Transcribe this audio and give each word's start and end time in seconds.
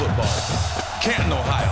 Football, 0.00 1.00
Canton, 1.02 1.30
Ohio. 1.30 1.68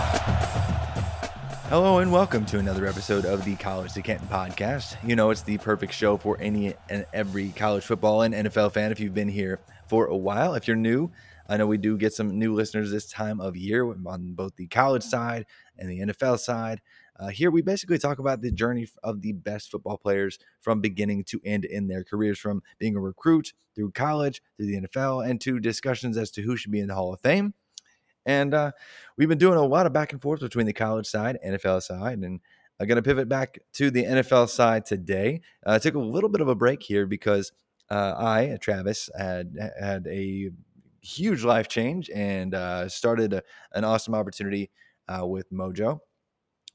Hello 1.71 2.01
and 2.01 2.13
welcome 2.13 2.45
to 2.45 2.59
another 2.59 2.85
episode 2.85 3.25
of 3.25 3.43
the 3.47 3.57
College 3.57 3.95
to 3.95 4.03
Canton 4.03 4.29
podcast. 4.29 4.99
You 5.03 5.17
know, 5.17 5.31
it's 5.31 5.41
the 5.41 5.57
perfect 5.57 5.95
show 5.95 6.19
for 6.19 6.37
any 6.39 6.75
and 6.91 7.07
every 7.15 7.49
college 7.53 7.85
football 7.85 8.21
and 8.21 8.35
NFL 8.35 8.75
fan 8.75 8.93
if 8.93 9.01
you've 9.01 9.15
been 9.15 9.31
here 9.31 9.61
for 9.87 10.09
a 10.09 10.17
while. 10.17 10.53
If 10.53 10.69
you're 10.69 10.77
new, 10.77 11.11
I 11.49 11.57
know 11.57 11.67
we 11.67 11.79
do 11.79 11.97
get 11.97 12.13
some 12.13 12.39
new 12.39 12.53
listeners 12.53 12.91
this 12.91 13.09
time 13.09 13.41
of 13.41 13.57
year 13.57 13.91
on 14.07 14.35
both 14.35 14.55
the 14.57 14.67
college 14.67 15.05
side 15.05 15.47
and 15.79 15.89
the 15.89 16.01
NFL 16.01 16.39
side. 16.39 16.83
Uh, 17.19 17.29
here, 17.29 17.51
we 17.51 17.63
basically 17.63 17.97
talk 17.97 18.19
about 18.19 18.43
the 18.43 18.53
journey 18.53 18.87
of 19.03 19.23
the 19.23 19.33
best 19.33 19.71
football 19.71 19.97
players 19.97 20.39
from 20.61 20.83
beginning 20.83 21.25
to 21.25 21.41
end 21.47 21.65
in 21.65 21.89
their 21.89 22.05
careers, 22.05 22.39
from 22.39 22.63
being 22.79 22.95
a 22.95 23.01
recruit 23.01 23.55
through 23.75 23.93
college, 23.93 24.43
through 24.59 24.67
the 24.67 24.83
NFL, 24.83 25.27
and 25.27 25.41
to 25.41 25.59
discussions 25.59 26.19
as 26.19 26.31
to 26.33 26.43
who 26.43 26.59
should 26.59 26.73
be 26.73 26.81
in 26.81 26.89
the 26.89 26.95
Hall 26.95 27.15
of 27.15 27.21
Fame. 27.21 27.55
And 28.29 28.53
uh, 28.53 28.73
we've 29.17 29.29
been 29.29 29.39
doing 29.39 29.57
a 29.57 29.65
lot 29.65 29.87
of 29.87 29.95
back 29.95 30.13
and 30.13 30.21
forth 30.21 30.41
between 30.41 30.67
the 30.67 30.73
college 30.75 31.07
side, 31.07 31.39
NFL 31.45 31.83
side, 31.83 32.19
and 32.19 32.41
I'm 32.79 32.87
going 32.87 32.97
to 32.97 33.03
pivot 33.03 33.27
back 33.27 33.59
to 33.73 33.91
the 33.91 34.05
NFL 34.05 34.51
side 34.51 34.85
today. 34.85 35.41
Uh, 35.67 35.73
I 35.73 35.79
took 35.79 35.95
a 35.95 35.99
little 35.99 36.29
bit 36.29 36.43
of 36.43 36.49
a 36.49 36.55
break 36.55 36.83
here 36.83 37.07
because 37.07 37.53
uh, 37.91 38.15
I, 38.19 38.59
Travis, 38.61 39.09
had 39.19 39.57
had 39.81 40.07
a 40.09 40.51
huge 41.01 41.43
life 41.43 41.69
change 41.69 42.11
and 42.15 42.55
uh, 42.55 42.87
started 42.91 43.33
a, 43.33 43.43
an 43.73 43.85
awesome 43.85 44.15
opportunity 44.15 44.71
uh, 45.09 45.27
with 45.27 45.51
Mojo, 45.51 46.01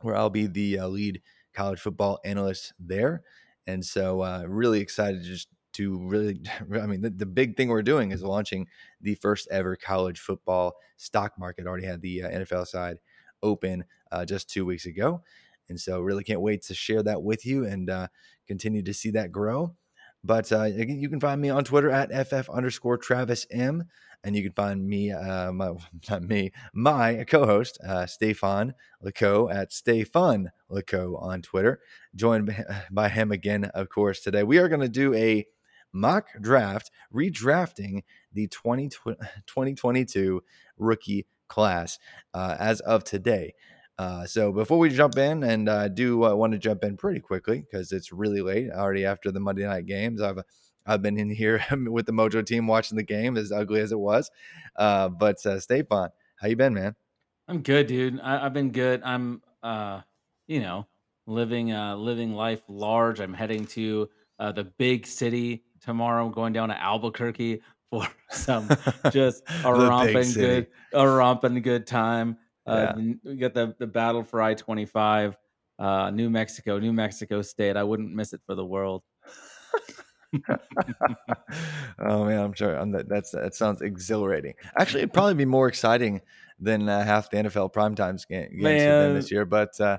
where 0.02 0.16
I'll 0.16 0.32
be 0.32 0.48
the 0.48 0.80
uh, 0.80 0.88
lead 0.88 1.22
college 1.54 1.80
football 1.80 2.20
analyst 2.26 2.74
there. 2.80 3.22
And 3.68 3.86
so, 3.86 4.22
uh, 4.22 4.44
really 4.48 4.82
excited 4.82 5.22
to 5.22 5.28
just 5.28 5.50
to 5.74 5.98
really, 6.08 6.42
I 6.74 6.86
mean, 6.86 7.02
the, 7.02 7.10
the, 7.10 7.26
big 7.26 7.58
thing 7.58 7.70
we're 7.70 7.84
doing 7.84 8.12
is 8.12 8.24
launching 8.24 8.68
the 9.02 9.16
first 9.16 9.48
ever 9.52 9.76
college 9.76 10.20
football 10.20 10.74
stock 10.98 11.34
market. 11.38 11.68
Already 11.68 11.86
had 11.86 12.02
the 12.02 12.24
uh, 12.24 12.30
NFL 12.30 12.68
side 12.68 12.98
open 13.42 13.84
uh, 14.12 14.26
just 14.26 14.50
two 14.50 14.66
weeks 14.66 14.86
ago. 14.86 15.22
And 15.70 15.80
so, 15.80 16.02
really 16.02 16.24
can't 16.24 16.42
wait 16.42 16.62
to 16.64 16.74
share 16.74 17.04
that 17.04 17.24
with 17.24 17.46
you 17.46 17.66
and 17.66 17.90
uh, 17.90 18.08
continue 18.48 18.84
to 18.84 18.94
see 18.94 19.12
that 19.12 19.32
grow. 19.32 19.76
But 20.24 20.52
uh, 20.52 20.64
you 20.64 21.10
can 21.10 21.20
find 21.20 21.42
me 21.42 21.50
on 21.50 21.64
Twitter 21.64 21.90
at 21.90 22.10
ff 22.28 22.50
underscore 22.50 22.98
Travis 22.98 23.46
M. 23.52 23.84
And 24.26 24.38
you 24.38 24.42
can 24.42 24.54
find 24.54 24.88
me, 24.88 25.12
uh, 25.12 25.52
my, 25.52 25.74
not 26.10 26.24
me, 26.24 26.52
my 26.74 27.26
co-host, 27.28 27.78
uh, 27.86 28.06
Stefan 28.06 28.74
Laco 29.02 29.50
at 29.50 29.74
Stay 29.74 30.06
Fun 30.06 30.50
Laco 30.70 31.18
on 31.18 31.42
Twitter. 31.42 31.82
Joined 32.16 32.56
by 32.92 33.10
him 33.10 33.32
again, 33.32 33.66
of 33.74 33.90
course, 33.90 34.22
today. 34.22 34.44
We 34.44 34.60
are 34.60 34.70
going 34.70 34.82
to 34.82 34.90
do 34.90 35.14
a 35.14 35.46
mock 35.94 36.28
draft, 36.42 36.92
redrafting 37.14 38.04
the 38.34 38.48
20, 38.48 38.90
2022 38.90 40.44
rookie 40.78 41.26
class 41.48 42.00
uh, 42.34 42.58
as 42.60 42.80
of 42.82 43.04
today. 43.04 43.54
Uh, 44.00 44.26
so 44.26 44.52
before 44.52 44.80
we 44.80 44.90
jump 44.90 45.18
in, 45.18 45.44
and 45.44 45.70
I 45.70 45.86
uh, 45.86 45.88
do 45.88 46.26
uh, 46.26 46.34
want 46.34 46.54
to 46.54 46.60
jump 46.60 46.84
in 46.84 46.98
pretty 46.98 47.20
quickly 47.20 47.60
because 47.60 47.92
it's 47.92 48.12
really 48.12 48.42
late 48.42 48.72
already 48.72 49.06
after 49.06 49.32
the 49.32 49.40
Monday 49.40 49.66
night 49.66 49.86
games. 49.86 50.20
I've 50.20 50.40
I've 50.86 51.02
been 51.02 51.18
in 51.18 51.30
here 51.30 51.64
with 51.72 52.06
the 52.06 52.12
Mojo 52.12 52.46
team 52.46 52.68
watching 52.68 52.98
the 52.98 53.04
game, 53.04 53.38
as 53.38 53.52
ugly 53.52 53.80
as 53.80 53.92
it 53.92 54.00
was. 54.00 54.32
Uh, 54.76 55.10
but 55.10 55.46
uh, 55.46 55.60
Stefan, 55.60 56.10
how 56.38 56.48
you 56.48 56.56
been, 56.56 56.74
man? 56.74 56.96
I'm 57.48 57.62
good, 57.62 57.88
dude. 57.88 58.20
I, 58.22 58.40
have 58.40 58.54
been 58.54 58.72
good. 58.72 59.02
I'm, 59.04 59.42
uh, 59.62 60.02
you 60.48 60.60
know, 60.60 60.88
living 61.26 61.72
uh, 61.72 61.96
living 61.96 62.34
life 62.34 62.62
large. 62.68 63.20
I'm 63.20 63.34
heading 63.34 63.68
to 63.68 64.10
uh, 64.40 64.52
the 64.52 64.64
big 64.64 65.06
city 65.06 65.64
tomorrow. 65.84 66.26
I'm 66.26 66.32
going 66.32 66.54
down 66.54 66.70
to 66.70 66.82
Albuquerque 66.82 67.62
for 67.92 68.08
some 68.32 68.68
just 69.12 69.44
a 69.64 69.74
romping 69.74 70.32
good 70.34 70.68
a 70.94 71.08
romping 71.08 71.62
good 71.62 71.86
time. 71.86 72.38
Uh, 72.66 72.94
yeah. 72.98 73.14
We 73.24 73.36
got 73.36 73.54
the 73.54 73.76
the 73.78 73.88
battle 73.88 74.24
for 74.24 74.42
I 74.42 74.54
twenty 74.54 74.86
five, 74.86 75.38
uh, 75.78 76.10
New 76.10 76.30
Mexico, 76.30 76.80
New 76.80 76.94
Mexico 76.94 77.42
State. 77.42 77.78
I 77.78 77.84
wouldn't 77.84 78.14
miss 78.14 78.34
it 78.34 78.42
for 78.46 78.56
the 78.56 78.66
world. 78.66 79.04
oh 82.00 82.26
man, 82.26 82.40
I'm 82.40 82.54
sure 82.54 82.76
I'm 82.76 82.92
that, 82.92 83.08
that's 83.08 83.32
that 83.32 83.54
sounds 83.54 83.82
exhilarating. 83.82 84.54
Actually, 84.78 85.02
it'd 85.02 85.14
probably 85.14 85.36
be 85.36 85.46
more 85.46 85.68
exciting 85.68 86.22
than 86.60 86.88
uh, 86.90 87.04
half 87.04 87.30
the 87.30 87.38
NFL 87.38 87.74
primetimes 87.74 88.26
game, 88.26 88.50
games 88.60 89.14
this 89.14 89.32
year. 89.32 89.46
But 89.46 89.80
uh, 89.80 89.98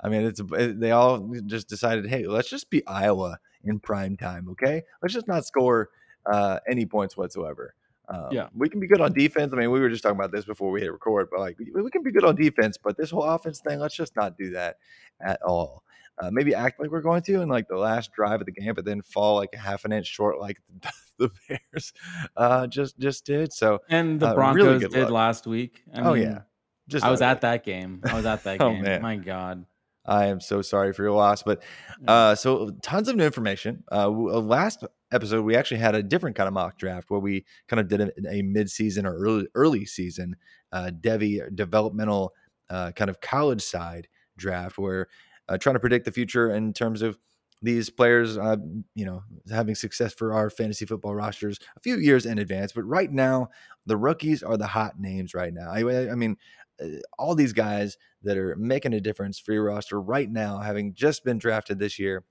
I 0.00 0.08
mean, 0.08 0.22
it's 0.22 0.40
it, 0.40 0.80
they 0.80 0.90
all 0.90 1.32
just 1.46 1.68
decided, 1.68 2.08
hey, 2.08 2.26
let's 2.26 2.50
just 2.50 2.70
be 2.70 2.84
Iowa 2.86 3.38
in 3.64 3.78
prime 3.78 4.16
time, 4.16 4.48
okay? 4.50 4.82
Let's 5.02 5.14
just 5.14 5.28
not 5.28 5.44
score 5.44 5.90
uh, 6.26 6.58
any 6.68 6.86
points 6.86 7.16
whatsoever. 7.16 7.74
Um, 8.08 8.28
yeah, 8.30 8.48
we 8.54 8.68
can 8.68 8.78
be 8.78 8.86
good 8.86 9.00
on 9.00 9.12
defense. 9.12 9.52
I 9.52 9.56
mean, 9.56 9.70
we 9.70 9.80
were 9.80 9.88
just 9.88 10.02
talking 10.02 10.16
about 10.16 10.30
this 10.30 10.44
before 10.44 10.70
we 10.70 10.80
hit 10.80 10.92
record, 10.92 11.28
but 11.30 11.40
like 11.40 11.58
we 11.58 11.90
can 11.90 12.02
be 12.02 12.12
good 12.12 12.24
on 12.24 12.36
defense, 12.36 12.76
but 12.82 12.96
this 12.96 13.10
whole 13.10 13.24
offense 13.24 13.60
thing, 13.60 13.80
let's 13.80 13.96
just 13.96 14.14
not 14.14 14.38
do 14.38 14.50
that 14.50 14.76
at 15.20 15.42
all. 15.42 15.82
Uh, 16.18 16.30
maybe 16.32 16.54
act 16.54 16.80
like 16.80 16.90
we're 16.90 17.02
going 17.02 17.20
to 17.22 17.42
in 17.42 17.48
like 17.48 17.68
the 17.68 17.76
last 17.76 18.12
drive 18.12 18.40
of 18.40 18.46
the 18.46 18.52
game, 18.52 18.74
but 18.74 18.84
then 18.84 19.02
fall 19.02 19.36
like 19.36 19.50
a 19.52 19.58
half 19.58 19.84
an 19.84 19.92
inch 19.92 20.06
short, 20.06 20.38
like 20.38 20.58
the 21.18 21.30
Bears 21.48 21.92
uh, 22.36 22.66
just 22.68 22.98
just 22.98 23.26
did. 23.26 23.52
So 23.52 23.80
and 23.90 24.20
the 24.20 24.28
uh, 24.28 24.34
Broncos 24.34 24.64
really 24.64 24.78
did 24.78 24.94
luck. 24.94 25.10
last 25.10 25.46
week. 25.46 25.82
I 25.92 26.00
oh 26.02 26.14
yeah, 26.14 26.42
just 26.88 27.04
I 27.04 27.10
was 27.10 27.22
at 27.22 27.42
that 27.42 27.64
game. 27.64 28.00
I 28.04 28.14
was 28.14 28.24
at 28.24 28.44
that 28.44 28.62
oh, 28.62 28.70
game. 28.70 28.82
Man. 28.82 29.02
My 29.02 29.16
God. 29.16 29.66
I 30.06 30.26
am 30.26 30.40
so 30.40 30.62
sorry 30.62 30.92
for 30.92 31.02
your 31.02 31.12
loss, 31.12 31.42
but 31.42 31.62
uh, 32.06 32.34
so 32.34 32.70
tons 32.82 33.08
of 33.08 33.16
new 33.16 33.24
information. 33.24 33.84
Uh, 33.90 34.06
uh, 34.06 34.40
last 34.40 34.84
episode, 35.12 35.44
we 35.44 35.56
actually 35.56 35.78
had 35.78 35.94
a 35.94 36.02
different 36.02 36.36
kind 36.36 36.48
of 36.48 36.54
mock 36.54 36.78
draft 36.78 37.10
where 37.10 37.20
we 37.20 37.44
kind 37.68 37.80
of 37.80 37.88
did 37.88 38.00
a, 38.00 38.10
a 38.30 38.42
mid-season 38.42 39.06
or 39.06 39.16
early 39.16 39.46
early 39.54 39.84
season 39.84 40.36
uh, 40.72 40.90
Devi 41.00 41.40
developmental 41.54 42.34
uh, 42.70 42.92
kind 42.92 43.10
of 43.10 43.20
college 43.20 43.62
side 43.62 44.08
draft 44.36 44.78
where 44.78 45.08
uh, 45.48 45.56
trying 45.58 45.74
to 45.74 45.80
predict 45.80 46.04
the 46.04 46.12
future 46.12 46.50
in 46.54 46.72
terms 46.72 47.02
of 47.02 47.18
these 47.62 47.88
players, 47.88 48.36
uh, 48.36 48.56
you 48.94 49.06
know, 49.06 49.22
having 49.50 49.74
success 49.74 50.12
for 50.12 50.34
our 50.34 50.50
fantasy 50.50 50.84
football 50.84 51.14
rosters 51.14 51.58
a 51.76 51.80
few 51.80 51.96
years 51.96 52.26
in 52.26 52.38
advance. 52.38 52.72
But 52.72 52.84
right 52.84 53.10
now, 53.10 53.48
the 53.86 53.96
rookies 53.96 54.42
are 54.42 54.56
the 54.56 54.66
hot 54.66 55.00
names 55.00 55.34
right 55.34 55.54
now. 55.54 55.70
I, 55.70 56.10
I 56.10 56.14
mean, 56.14 56.36
all 57.18 57.34
these 57.34 57.52
guys 57.52 57.96
that 58.22 58.36
are 58.36 58.56
making 58.56 58.92
a 58.92 59.00
difference 59.00 59.38
for 59.38 59.52
your 59.52 59.64
roster 59.64 60.00
right 60.00 60.30
now, 60.30 60.58
having 60.58 60.94
just 60.94 61.24
been 61.24 61.38
drafted 61.38 61.78
this 61.78 61.98
year, 61.98 62.24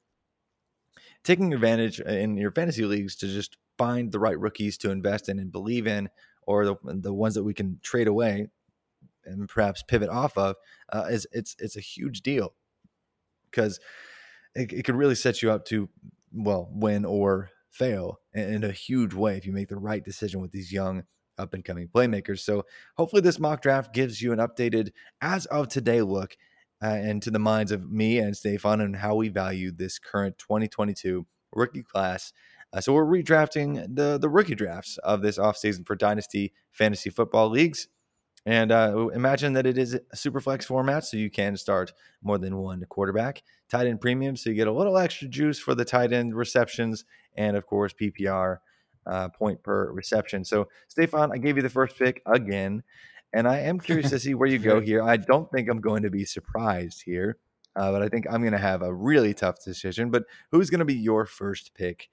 taking 1.24 1.53
advantage 1.53 2.00
in 2.00 2.38
your 2.38 2.51
fantasy 2.51 2.86
leagues 2.86 3.15
to 3.18 3.27
just 3.27 3.57
find 3.77 4.12
the 4.12 4.19
right 4.19 4.39
rookies 4.39 4.77
to 4.77 4.92
invest 4.92 5.30
in 5.30 5.39
and 5.39 5.51
believe 5.51 5.88
in, 5.88 6.09
or 6.47 6.65
the, 6.65 6.75
the 6.83 7.13
ones 7.13 7.36
that 7.36 7.44
we 7.44 7.53
can 7.53 7.80
trade 7.81 8.07
away 8.07 8.47
and 9.25 9.50
perhaps 9.50 9.83
pivot 9.83 10.09
off 10.09 10.38
of, 10.38 10.56
uh, 10.94 11.07
is 11.09 11.27
it's 11.31 11.56
it's 11.59 11.75
a 11.75 11.81
huge 11.81 12.21
deal. 12.21 12.53
Because 13.50 13.80
it, 14.53 14.71
it 14.71 14.83
could 14.83 14.95
really 14.95 15.15
set 15.15 15.42
you 15.42 15.51
up 15.51 15.65
to 15.65 15.89
well, 16.31 16.69
win 16.71 17.06
or 17.06 17.50
fail 17.69 18.19
in, 18.33 18.56
in 18.56 18.63
a 18.63 18.71
huge 18.71 19.13
way 19.13 19.38
if 19.38 19.45
you 19.45 19.53
make 19.53 19.69
the 19.69 19.77
right 19.77 20.03
decision 20.03 20.42
with 20.42 20.51
these 20.51 20.71
young 20.71 21.03
up 21.37 21.53
and 21.53 21.63
coming 21.63 21.87
playmakers. 21.87 22.39
So 22.39 22.63
hopefully 22.97 23.21
this 23.21 23.39
mock 23.39 23.61
draft 23.61 23.93
gives 23.93 24.21
you 24.21 24.31
an 24.33 24.39
updated 24.39 24.91
as 25.21 25.45
of 25.47 25.67
today 25.67 26.01
look 26.01 26.35
uh, 26.83 26.89
into 26.89 27.31
the 27.31 27.39
minds 27.39 27.71
of 27.71 27.89
me 27.89 28.19
and 28.19 28.35
Stefan 28.35 28.81
and 28.81 28.95
how 28.95 29.15
we 29.15 29.29
value 29.29 29.71
this 29.71 29.99
current 29.99 30.37
2022 30.37 31.25
rookie 31.53 31.83
class. 31.83 32.33
Uh, 32.73 32.81
so 32.81 32.93
we're 32.93 33.05
redrafting 33.05 33.95
the 33.95 34.17
the 34.17 34.29
rookie 34.29 34.55
drafts 34.55 34.97
of 34.99 35.21
this 35.21 35.37
offseason 35.37 35.85
for 35.85 35.95
Dynasty 35.95 36.53
Fantasy 36.71 37.09
Football 37.09 37.49
Leagues. 37.49 37.87
And 38.47 38.71
uh, 38.71 39.07
imagine 39.15 39.53
that 39.53 39.65
it 39.65 39.77
is 39.77 39.97
a 40.11 40.15
super 40.15 40.39
flex 40.39 40.65
format, 40.65 41.03
so 41.03 41.17
you 41.17 41.31
can 41.31 41.57
start 41.57 41.93
more 42.21 42.37
than 42.37 42.57
one 42.57 42.85
quarterback. 42.89 43.41
Tight 43.69 43.87
end 43.87 44.01
premium, 44.01 44.35
so 44.35 44.51
you 44.51 44.55
get 44.55 44.67
a 44.67 44.71
little 44.71 44.97
extra 44.99 45.27
juice 45.27 45.57
for 45.57 45.73
the 45.73 45.85
tight 45.85 46.13
end 46.13 46.35
receptions, 46.35 47.05
and 47.35 47.57
of 47.57 47.65
course 47.65 47.93
PPR 47.99 48.57
uh, 49.06 49.30
point 49.30 49.62
per 49.63 49.92
reception. 49.92 50.44
So, 50.44 50.68
Stefan, 50.88 51.31
I 51.31 51.38
gave 51.38 51.56
you 51.56 51.63
the 51.63 51.69
first 51.69 51.98
pick 51.98 52.22
again, 52.25 52.84
and 53.34 53.48
I 53.48 53.60
am 53.60 53.80
curious 53.80 54.10
to 54.12 54.19
see 54.19 54.34
where 54.34 54.50
you 54.50 54.60
go 54.60 54.80
here. 54.81 55.02
I 55.02 55.18
don't 55.18 55.50
think 55.52 55.69
I'm 55.69 55.81
going 55.81 56.04
to 56.04 56.10
be 56.10 56.25
surprised 56.25 57.04
here, 57.04 57.38
uh, 57.75 57.92
but 57.92 58.02
I 58.02 58.10
think 58.10 58.25
I'm 58.30 58.42
going 58.42 58.54
to 58.54 58.57
have 58.57 58.81
a 58.81 58.94
really 58.94 59.34
tough 59.34 59.63
decision. 59.63 60.12
But 60.12 60.24
who's 60.52 60.69
going 60.69 60.80
to 60.80 60.86
be 60.86 60.96
your 60.96 61.25
first 61.25 61.74
pick 61.74 62.10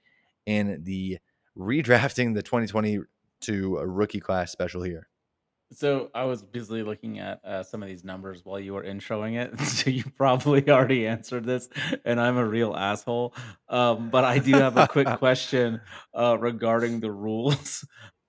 in 0.47 0.83
the 0.83 1.19
redrafting 1.57 2.35
the 2.35 2.43
2022 2.43 3.79
rookie 3.79 4.21
class 4.21 4.53
special 4.53 4.83
here? 4.83 5.09
So 5.75 6.11
I 6.15 6.25
was 6.25 6.43
busily 6.43 6.83
looking 6.83 7.19
at 7.19 7.45
uh, 7.45 7.63
some 7.63 7.83
of 7.83 7.89
these 7.89 8.05
numbers 8.05 8.45
while 8.45 8.61
you 8.61 8.75
were 8.75 8.83
introing 8.83 9.37
it. 9.37 9.59
So 9.73 9.91
you 9.91 10.05
probably 10.17 10.69
already 10.69 11.07
answered 11.07 11.45
this, 11.45 11.69
and 12.05 12.21
I'm 12.21 12.37
a 12.37 12.45
real 12.45 12.77
asshole. 12.77 13.35
Um, 13.69 14.11
but 14.11 14.25
I 14.25 14.39
do 14.39 14.53
have 14.53 14.77
a 14.77 14.87
quick 14.87 15.09
question 15.19 15.81
uh, 16.15 16.37
regarding 16.39 17.01
the 17.01 17.11
rules. 17.11 17.87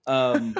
Um, 0.07 0.55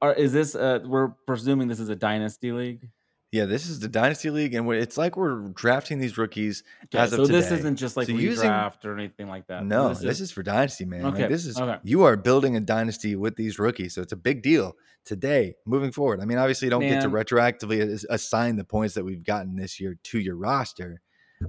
are 0.00 0.14
is 0.14 0.32
this? 0.32 0.54
Uh, 0.54 0.80
we're 0.84 1.08
presuming 1.26 1.68
this 1.68 1.80
is 1.80 1.90
a 1.90 1.96
dynasty 1.96 2.52
league. 2.52 2.88
Yeah, 3.32 3.44
this 3.44 3.68
is 3.68 3.78
the 3.78 3.86
Dynasty 3.88 4.28
League, 4.30 4.54
and 4.54 4.68
it's 4.72 4.98
like 4.98 5.16
we're 5.16 5.48
drafting 5.50 6.00
these 6.00 6.18
rookies 6.18 6.64
Okay, 6.86 6.98
as 6.98 7.12
of 7.12 7.18
so 7.18 7.26
today. 7.26 7.38
this 7.38 7.52
isn't 7.52 7.76
just 7.76 7.96
like 7.96 8.08
So 8.08 8.12
redraft 8.14 8.84
or 8.84 8.92
anything 8.98 9.28
like 9.28 9.46
that. 9.46 9.64
No, 9.64 9.94
this 9.94 10.20
is, 10.20 10.32
for 10.32 10.42
Dynasty, 10.42 10.84
man. 10.84 11.02
Like, 11.04 11.14
Okay, 11.14 11.28
this 11.28 11.46
is 11.46 11.56
okay. 11.56 11.78
you 11.84 12.02
are 12.02 12.16
building 12.16 12.56
a 12.56 12.60
dynasty 12.60 13.14
with 13.14 13.36
these 13.36 13.60
rookies, 13.60 13.94
so 13.94 14.02
it's 14.02 14.12
a 14.12 14.16
big 14.16 14.42
deal 14.42 14.74
today, 15.04 15.54
moving 15.64 15.92
forward. 15.92 16.20
I 16.20 16.24
mean, 16.24 16.38
obviously, 16.38 16.66
you 16.66 16.70
don't 16.70 16.82
get 16.82 17.02
to 17.02 17.08
retroactively 17.08 18.04
assign 18.10 18.56
the 18.56 18.64
points 18.64 18.94
that 18.94 19.04
we've 19.04 19.22
gotten 19.22 19.54
this 19.54 19.78
year 19.78 19.96
to 20.02 20.18
your 20.18 20.34
roster, 20.36 21.00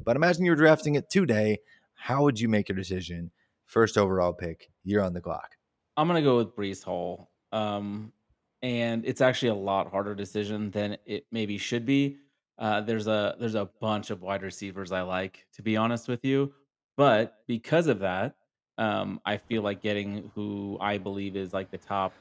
but 0.06 0.16
imagine 0.16 0.46
you're 0.46 0.56
drafting 0.56 0.94
it 0.96 1.10
today. 1.10 1.60
How 1.96 2.22
would 2.24 2.40
you 2.40 2.48
make 2.48 2.70
your 2.70 2.76
decision? 2.78 3.32
First 3.66 3.98
overall 3.98 4.34
pick, 4.34 4.70
you're 4.84 5.02
on 5.04 5.14
the 5.14 5.22
clock. 5.22 5.56
I'm 5.98 6.08
gonna 6.08 6.22
go 6.22 6.38
with 6.38 6.56
Breece 6.56 6.84
Hall. 6.84 7.32
Um, 7.52 8.14
and 8.62 9.06
it's 9.06 9.22
actually 9.22 9.50
a 9.50 9.56
lot 9.56 9.90
harder 9.90 10.16
decision 10.16 10.72
than 10.72 10.98
it 11.06 11.26
maybe 11.32 11.58
should 11.58 11.86
be. 11.86 12.18
Uh, 12.58 12.82
there's 12.82 13.08
a 13.08 13.36
there's 13.40 13.56
a 13.56 13.70
bunch 13.80 14.12
of 14.12 14.22
wide 14.22 14.44
receivers 14.44 14.92
I 14.92 15.02
like, 15.02 15.46
to 15.54 15.62
be 15.62 15.78
honest 15.78 16.08
with 16.08 16.24
you, 16.24 16.54
but 16.96 17.40
because 17.48 17.88
of 17.88 18.00
that, 18.00 18.36
um, 18.78 19.20
I 19.26 19.38
feel 19.38 19.62
like 19.64 19.82
getting 19.82 20.32
who 20.36 20.78
I 20.80 20.98
believe 20.98 21.36
is 21.36 21.54
like 21.54 21.72
the 21.72 21.78
top 21.78 22.14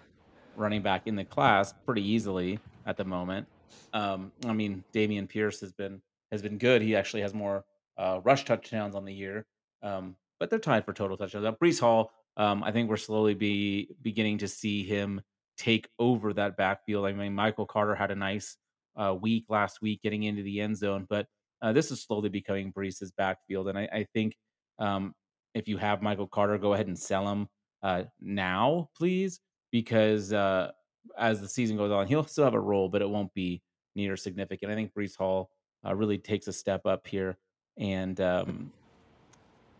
running 0.57 0.83
back 0.83 1.07
in 1.07 1.17
the 1.17 1.25
class 1.25 1.75
pretty 1.85 2.03
easily 2.03 2.59
at 2.87 2.97
the 2.97 3.05
moment. 3.05 3.47
Um, 3.93 4.33
I 4.47 4.53
mean, 4.53 4.83
Dameon 4.93 5.29
Pierce 5.29 5.61
has 5.61 5.73
been 5.73 6.01
has 6.33 6.43
been 6.43 6.59
good. 6.59 6.81
He 6.81 6.97
actually 6.97 7.23
has 7.23 7.35
more 7.35 7.65
uh, 7.99 8.21
rush 8.25 8.45
touchdowns 8.45 8.95
on 8.95 9.05
the 9.05 9.13
year, 9.13 9.45
um, 9.83 10.17
but 10.39 10.49
they're 10.49 10.59
tied 10.59 10.85
for 10.85 10.93
total 10.93 11.17
touchdowns. 11.17 11.45
Uh, 11.45 11.53
Breece 11.53 11.81
Hall, 11.81 12.13
um, 12.37 12.63
I 12.63 12.73
think 12.73 12.89
we're 12.89 12.97
slowly 12.97 13.35
be 13.35 13.95
beginning 14.03 14.39
to 14.39 14.49
see 14.49 14.85
him 14.85 15.21
take 15.61 15.89
over 15.99 16.33
that 16.33 16.57
backfield. 16.57 17.05
I 17.05 17.13
mean, 17.13 17.35
Michael 17.35 17.67
Carter 17.67 17.95
had 17.95 18.11
a 18.11 18.17
nice 18.17 18.57
uh, 18.97 19.15
week 19.15 19.45
last 19.51 19.83
week 19.83 20.01
getting 20.03 20.23
into 20.23 20.43
the 20.43 20.61
end 20.61 20.77
zone, 20.77 21.07
but 21.11 21.27
uh, 21.61 21.73
this 21.73 21.91
is 21.91 22.03
slowly 22.03 22.31
becoming 22.31 22.73
Breece's 22.73 23.13
backfield, 23.13 23.69
and 23.69 23.79
I, 23.79 23.89
I 23.93 24.07
think 24.15 24.35
um, 24.79 25.15
if 25.55 25.69
you 25.69 25.77
have 25.77 26.01
Michael 26.01 26.27
Carter, 26.27 26.57
go 26.57 26.73
ahead 26.73 26.87
and 26.87 26.99
sell 26.99 27.29
him 27.31 27.47
uh, 27.83 28.05
now, 28.21 28.89
please, 28.97 29.41
because 29.71 30.33
uh, 30.33 30.71
as 31.19 31.43
the 31.43 31.49
season 31.49 31.77
goes 31.77 31.93
on, 31.93 32.07
he'll 32.09 32.25
still 32.25 32.45
have 32.45 32.55
a 32.55 32.61
role, 32.61 32.89
but 32.89 33.03
it 33.03 33.11
won't 33.11 33.33
be 33.35 33.61
near 33.95 34.17
significant. 34.17 34.73
I 34.73 34.75
think 34.75 34.95
Breece 34.95 35.17
Hall 35.17 35.51
uh, 35.87 35.95
really 35.95 36.17
takes 36.17 36.49
a 36.49 36.53
step 36.55 36.87
up 36.87 37.07
here, 37.07 37.37
and 37.77 38.19
um, 38.23 38.73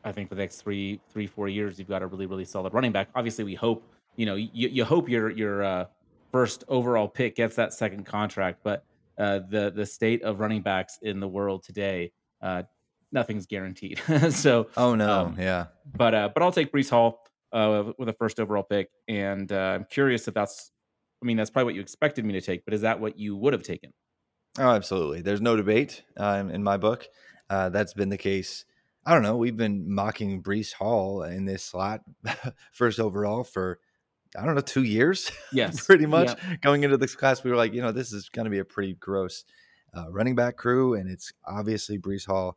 I 0.05 0.13
think 0.13 0.29
for 0.29 0.35
the 0.35 0.43
next 0.43 0.61
three, 0.61 1.01
three, 1.11 1.27
four 1.27 1.49
years, 1.49 1.79
you've 1.79 1.89
got 1.89 2.03
a 2.03 2.07
really, 2.07 2.27
really 2.27 2.45
solid 2.45 2.75
running 2.75 2.93
back. 2.93 3.09
Obviously, 3.15 3.45
we 3.45 3.55
hope 3.55 3.83
you 4.17 4.27
know 4.27 4.35
you, 4.35 4.69
you 4.69 4.85
hope 4.85 5.09
your 5.09 5.31
your 5.31 5.63
uh, 5.63 5.87
first 6.33 6.65
overall 6.69 7.09
pick 7.09 7.37
gets 7.37 7.57
that 7.57 7.73
second 7.73 8.05
contract, 8.05 8.61
but 8.63 8.85
uh, 9.19 9.41
the 9.51 9.71
the 9.75 9.87
state 9.87 10.23
of 10.23 10.41
running 10.41 10.63
backs 10.63 10.99
in 11.03 11.21
the 11.21 11.29
world 11.29 11.63
today, 11.63 12.13
uh, 12.43 12.63
nothing's 13.13 13.47
guaranteed. 13.47 13.99
so, 14.31 14.69
Oh 14.77 14.95
no, 14.95 15.27
Um, 15.27 15.37
yeah. 15.39 15.67
but 15.97 16.15
uh, 16.15 16.29
but 16.33 16.43
I'll 16.43 16.53
take 16.53 16.73
Breece 16.73 16.91
Hall 16.91 17.23
uh, 17.53 17.93
with 17.99 18.09
a 18.09 18.13
first 18.15 18.41
overall 18.41 18.63
pick, 18.63 18.91
and 19.09 19.51
uh, 19.53 19.57
I'm 19.77 19.85
curious 19.91 20.29
if 20.29 20.35
that's. 20.35 20.71
I 21.23 21.27
mean, 21.27 21.37
that's 21.37 21.51
probably 21.51 21.65
what 21.67 21.75
you 21.75 21.83
expected 21.83 22.25
me 22.25 22.33
to 22.33 22.41
take, 22.41 22.65
but 22.65 22.73
is 22.73 22.81
that 22.81 22.99
what 22.99 23.19
you 23.19 23.37
would 23.37 23.53
have 23.53 23.63
taken? 23.63 23.93
Oh, 24.59 24.71
absolutely. 24.71 25.21
There's 25.21 25.41
no 25.43 25.55
debate 25.55 26.03
um, 26.17 26.51
in 26.51 26.63
my 26.63 26.77
book. 26.77 27.07
Uh, 27.49 27.69
that's 27.69 27.93
been 27.95 28.09
the 28.09 28.17
case. 28.19 28.65
I 29.05 29.13
don't 29.13 29.23
know. 29.23 29.37
We've 29.37 29.57
been 29.57 29.93
mocking 29.93 30.43
Breece 30.43 30.73
Hall 30.73 31.23
in 31.23 31.45
this 31.45 31.63
slot 31.63 32.01
first 32.73 32.99
overall 32.99 33.45
for 33.45 33.81
I 34.39 34.45
don't 34.45 34.55
know 34.55 34.61
two 34.61 34.85
years. 34.85 35.31
Yes, 35.53 35.85
pretty 35.85 36.07
much 36.07 36.29
Yeah. 36.29 36.57
going 36.63 36.85
into 36.85 36.97
this 36.97 37.15
class. 37.17 37.43
We 37.43 37.51
were 37.51 37.57
like, 37.57 37.73
you 37.75 37.83
know, 37.83 37.91
this 37.93 38.13
is 38.13 38.29
going 38.29 38.45
to 38.45 38.51
be 38.51 38.59
a 38.61 38.65
pretty 38.65 38.95
gross 38.95 39.45
uh, 39.95 40.07
running 40.11 40.37
back 40.37 40.57
crew, 40.57 40.95
and 40.95 41.11
it's 41.11 41.33
obviously 41.47 41.99
Breece 41.99 42.27
Hall. 42.27 42.57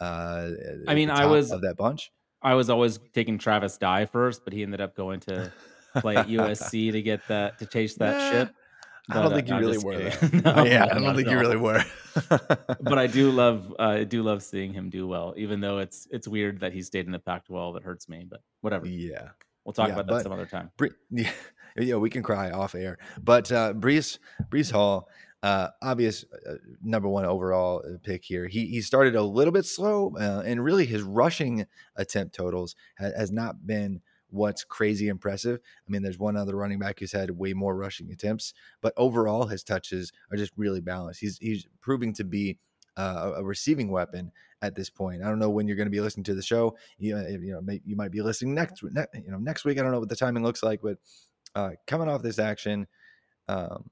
Uh, 0.00 0.50
I 0.86 0.94
mean, 0.94 1.08
I 1.10 1.24
was- 1.26 1.50
of 1.50 1.62
that 1.62 1.76
bunch. 1.76 2.12
I 2.42 2.52
was 2.54 2.68
always 2.68 2.98
taking 3.14 3.38
Travis 3.38 3.78
Dye 3.78 4.04
first, 4.04 4.44
but 4.44 4.52
he 4.52 4.62
ended 4.62 4.82
up 4.82 4.94
going 4.94 5.20
to 5.20 5.50
play 5.96 6.16
at 6.16 6.26
USC 6.28 6.92
to 6.92 7.00
get 7.00 7.26
that 7.28 7.58
to 7.60 7.64
chase 7.66 7.94
that 7.94 8.20
Eh, 8.20 8.30
ship. 8.30 8.54
I 9.10 9.14
don't 9.14 9.24
But, 9.24 9.32
uh, 9.32 9.34
think 9.36 9.48
you 9.48 9.54
I'm 9.54 9.60
really 9.62 9.78
were. 9.78 10.12
No, 10.44 10.64
yeah, 10.64 10.84
I 10.90 10.98
don't 10.98 11.16
think 11.16 11.28
you 11.30 11.38
really 11.38 11.56
were. 11.56 11.82
but 12.28 12.98
I 12.98 13.06
do 13.06 13.30
love 13.30 13.74
uh, 13.78 13.82
I 13.82 14.04
do 14.04 14.22
love 14.22 14.42
seeing 14.42 14.74
him 14.74 14.90
do 14.90 15.06
well, 15.06 15.32
even 15.38 15.60
though 15.60 15.78
it's 15.78 16.06
it's 16.10 16.28
weird 16.28 16.60
that 16.60 16.74
he 16.74 16.82
stayed 16.82 17.06
in 17.06 17.12
the 17.12 17.18
Pac-12. 17.18 17.78
It 17.78 17.82
hurts 17.82 18.08
me, 18.10 18.26
but 18.28 18.40
whatever. 18.60 18.86
yeah. 18.86 19.28
We'll 19.64 19.72
talk 19.72 19.88
Yeah, 19.88 19.94
about 20.00 20.06
that 20.08 20.22
some 20.22 20.32
other 20.32 20.46
time. 20.46 20.70
Bre- 20.76 20.86
yeah, 21.10 21.30
yeah, 21.76 21.96
we 21.96 22.10
can 22.10 22.22
cry 22.22 22.50
off 22.50 22.74
air. 22.74 22.98
But 23.22 23.50
uh, 23.50 23.72
Breece 23.74 24.18
Breece 24.50 24.70
Hall, 24.70 25.08
uh, 25.42 25.68
obvious 25.82 26.24
uh, 26.48 26.54
number 26.82 27.08
one 27.08 27.24
overall 27.24 27.82
uh, 27.86 27.98
pick 28.02 28.24
here. 28.24 28.46
He 28.46 28.66
he 28.66 28.80
started 28.80 29.14
a 29.16 29.22
little 29.22 29.52
bit 29.52 29.64
slow, 29.66 30.14
uh, 30.18 30.42
and 30.44 30.62
really 30.62 30.86
his 30.86 31.02
rushing 31.02 31.66
attempt 31.96 32.34
totals 32.34 32.74
ha- 32.98 33.10
has 33.16 33.32
not 33.32 33.66
been 33.66 34.02
what's 34.30 34.64
crazy 34.64 35.08
impressive. 35.08 35.60
I 35.86 35.90
mean, 35.90 36.02
there's 36.02 36.18
one 36.18 36.36
other 36.36 36.56
running 36.56 36.78
back 36.78 36.98
who's 36.98 37.12
had 37.12 37.30
way 37.30 37.52
more 37.52 37.76
rushing 37.76 38.10
attempts, 38.10 38.52
but 38.80 38.92
overall 38.96 39.46
his 39.46 39.62
touches 39.62 40.12
are 40.30 40.36
just 40.36 40.52
really 40.56 40.80
balanced. 40.80 41.20
He's 41.20 41.38
he's 41.38 41.66
proving 41.80 42.12
to 42.14 42.24
be 42.24 42.58
uh, 42.96 43.32
a 43.36 43.44
receiving 43.44 43.90
weapon 43.90 44.30
at 44.62 44.74
this 44.74 44.88
point. 44.90 45.22
I 45.22 45.28
don't 45.28 45.38
know 45.38 45.50
when 45.50 45.66
you're 45.66 45.76
going 45.76 45.86
to 45.86 45.90
be 45.90 46.00
listening 46.00 46.24
to 46.24 46.34
the 46.34 46.42
show. 46.42 46.76
You, 46.98 47.18
you 47.28 47.52
know, 47.52 47.60
may, 47.60 47.80
you 47.84 47.96
might 47.96 48.10
be 48.10 48.22
listening 48.22 48.54
next, 48.54 48.82
ne- 48.82 49.06
you 49.14 49.30
know, 49.30 49.38
next 49.38 49.64
week. 49.64 49.78
I 49.78 49.82
don't 49.82 49.92
know 49.92 50.00
what 50.00 50.08
the 50.08 50.16
timing 50.16 50.42
looks 50.42 50.62
like, 50.62 50.80
but 50.82 50.98
uh, 51.54 51.70
coming 51.86 52.08
off 52.08 52.22
this 52.22 52.38
action, 52.38 52.86
um, 53.48 53.90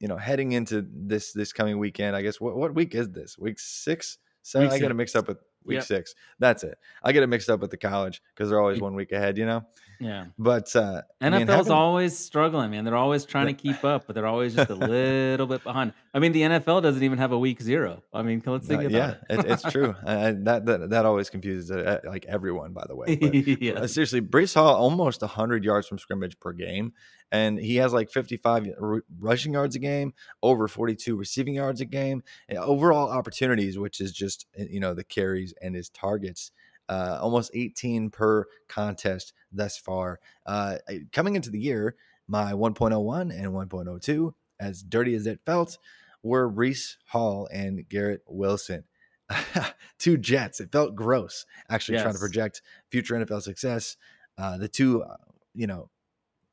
you 0.00 0.08
know, 0.08 0.16
heading 0.16 0.52
into 0.52 0.86
this 0.92 1.32
this 1.32 1.52
coming 1.52 1.78
weekend. 1.78 2.14
I 2.14 2.22
guess 2.22 2.40
what 2.40 2.56
what 2.56 2.74
week 2.74 2.94
is 2.94 3.10
this? 3.10 3.38
Week 3.38 3.58
six. 3.58 4.18
So 4.42 4.60
Week 4.60 4.70
I 4.70 4.78
got 4.78 4.88
to 4.88 4.94
mix 4.94 5.14
up 5.14 5.28
with 5.28 5.38
week 5.64 5.76
Yep. 5.76 5.84
six. 5.84 6.14
That's 6.38 6.64
it. 6.64 6.78
I 7.02 7.12
get 7.12 7.22
it 7.22 7.26
mixed 7.26 7.50
up 7.50 7.60
with 7.60 7.70
the 7.70 7.76
college 7.76 8.22
because 8.34 8.48
they're 8.50 8.60
always 8.60 8.80
one 8.80 8.94
week 8.94 9.12
ahead. 9.12 9.36
You 9.38 9.46
know, 9.46 9.64
Yeah. 10.00 10.26
but 10.38 10.74
uh, 10.76 11.02
I 11.20 11.30
mean, 11.30 11.42
NFL's 11.42 11.48
having- 11.56 11.72
always 11.72 12.18
struggling, 12.18 12.70
man. 12.70 12.84
They're 12.84 12.96
always 12.96 13.24
trying 13.24 13.46
to 13.48 13.52
keep 13.54 13.84
up, 13.84 14.06
but 14.06 14.14
they're 14.14 14.26
always 14.26 14.54
just 14.54 14.70
a 14.70 14.74
little 14.94 15.46
bit 15.46 15.62
behind. 15.64 15.92
I 16.14 16.20
mean, 16.20 16.32
the 16.32 16.42
NFL 16.42 16.82
doesn't 16.82 17.02
even 17.02 17.18
have 17.18 17.32
a 17.32 17.38
week 17.38 17.60
zero. 17.60 18.02
I 18.14 18.22
mean, 18.22 18.42
let's 18.46 18.66
think 18.66 18.82
Uh, 18.82 18.86
about 18.86 18.92
yeah, 18.92 19.14
it. 19.36 19.40
it, 19.40 19.50
it's 19.50 19.62
true. 19.70 19.94
I, 20.06 20.32
that, 20.32 20.64
that 20.66 20.90
that 20.90 21.04
always 21.04 21.28
confuses 21.30 21.70
uh, 21.70 22.00
like 22.04 22.24
everyone. 22.26 22.72
By 22.72 22.84
the 22.88 22.96
way, 22.96 23.16
But, 23.16 23.34
yeah. 23.62 23.72
Uh, 23.74 23.86
seriously, 23.86 24.20
Breece 24.22 24.54
Hall 24.54 24.74
almost 24.74 25.20
100 25.20 25.64
yards 25.64 25.86
from 25.86 25.98
scrimmage 25.98 26.38
per 26.40 26.52
game, 26.52 26.92
and 27.30 27.58
he 27.58 27.76
has 27.76 27.92
like 27.92 28.10
55 28.10 28.68
r- 28.80 29.02
rushing 29.18 29.52
yards 29.52 29.76
a 29.76 29.78
game, 29.78 30.14
over 30.42 30.68
42 30.68 31.16
receiving 31.16 31.54
yards 31.54 31.80
a 31.80 31.84
game, 31.84 32.22
and 32.48 32.58
overall 32.58 33.10
opportunities, 33.10 33.78
which 33.78 34.00
is 34.00 34.12
just 34.12 34.46
uh, 34.58 34.64
you 34.68 34.80
know 34.80 34.94
the 34.94 35.04
carries 35.04 35.54
and 35.60 35.74
his 35.74 35.88
targets. 35.88 36.50
Uh, 36.88 37.18
almost 37.20 37.50
18 37.52 38.08
per 38.08 38.46
contest 38.66 39.34
thus 39.52 39.76
far. 39.76 40.20
Uh, 40.46 40.76
coming 41.12 41.36
into 41.36 41.50
the 41.50 41.58
year, 41.60 41.96
my 42.26 42.52
1.01 42.52 43.30
and 43.30 43.52
1.02, 43.52 44.32
as 44.58 44.82
dirty 44.82 45.14
as 45.14 45.26
it 45.26 45.38
felt, 45.44 45.76
were 46.22 46.50
Breece 46.50 46.96
Hall 47.04 47.46
and 47.52 47.86
Garrett 47.90 48.22
Wilson. 48.26 48.84
two 49.98 50.16
Jets. 50.16 50.60
It 50.60 50.72
felt 50.72 50.94
gross 50.94 51.44
actually 51.68 51.98
trying 51.98 52.14
to 52.14 52.20
project 52.20 52.62
future 52.90 53.14
NFL 53.14 53.42
success. 53.42 53.96
Uh, 54.36 54.56
the 54.56 54.68
two, 54.68 55.02
uh, 55.02 55.16
you 55.54 55.66
know, 55.66 55.90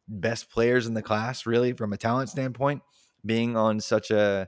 best 0.07 0.49
players 0.49 0.87
in 0.87 0.93
the 0.93 1.01
class, 1.01 1.45
really, 1.45 1.73
from 1.73 1.93
a 1.93 1.97
talent 1.97 2.29
standpoint, 2.29 2.81
being 3.25 3.55
on 3.57 3.79
such 3.79 4.11
a 4.11 4.47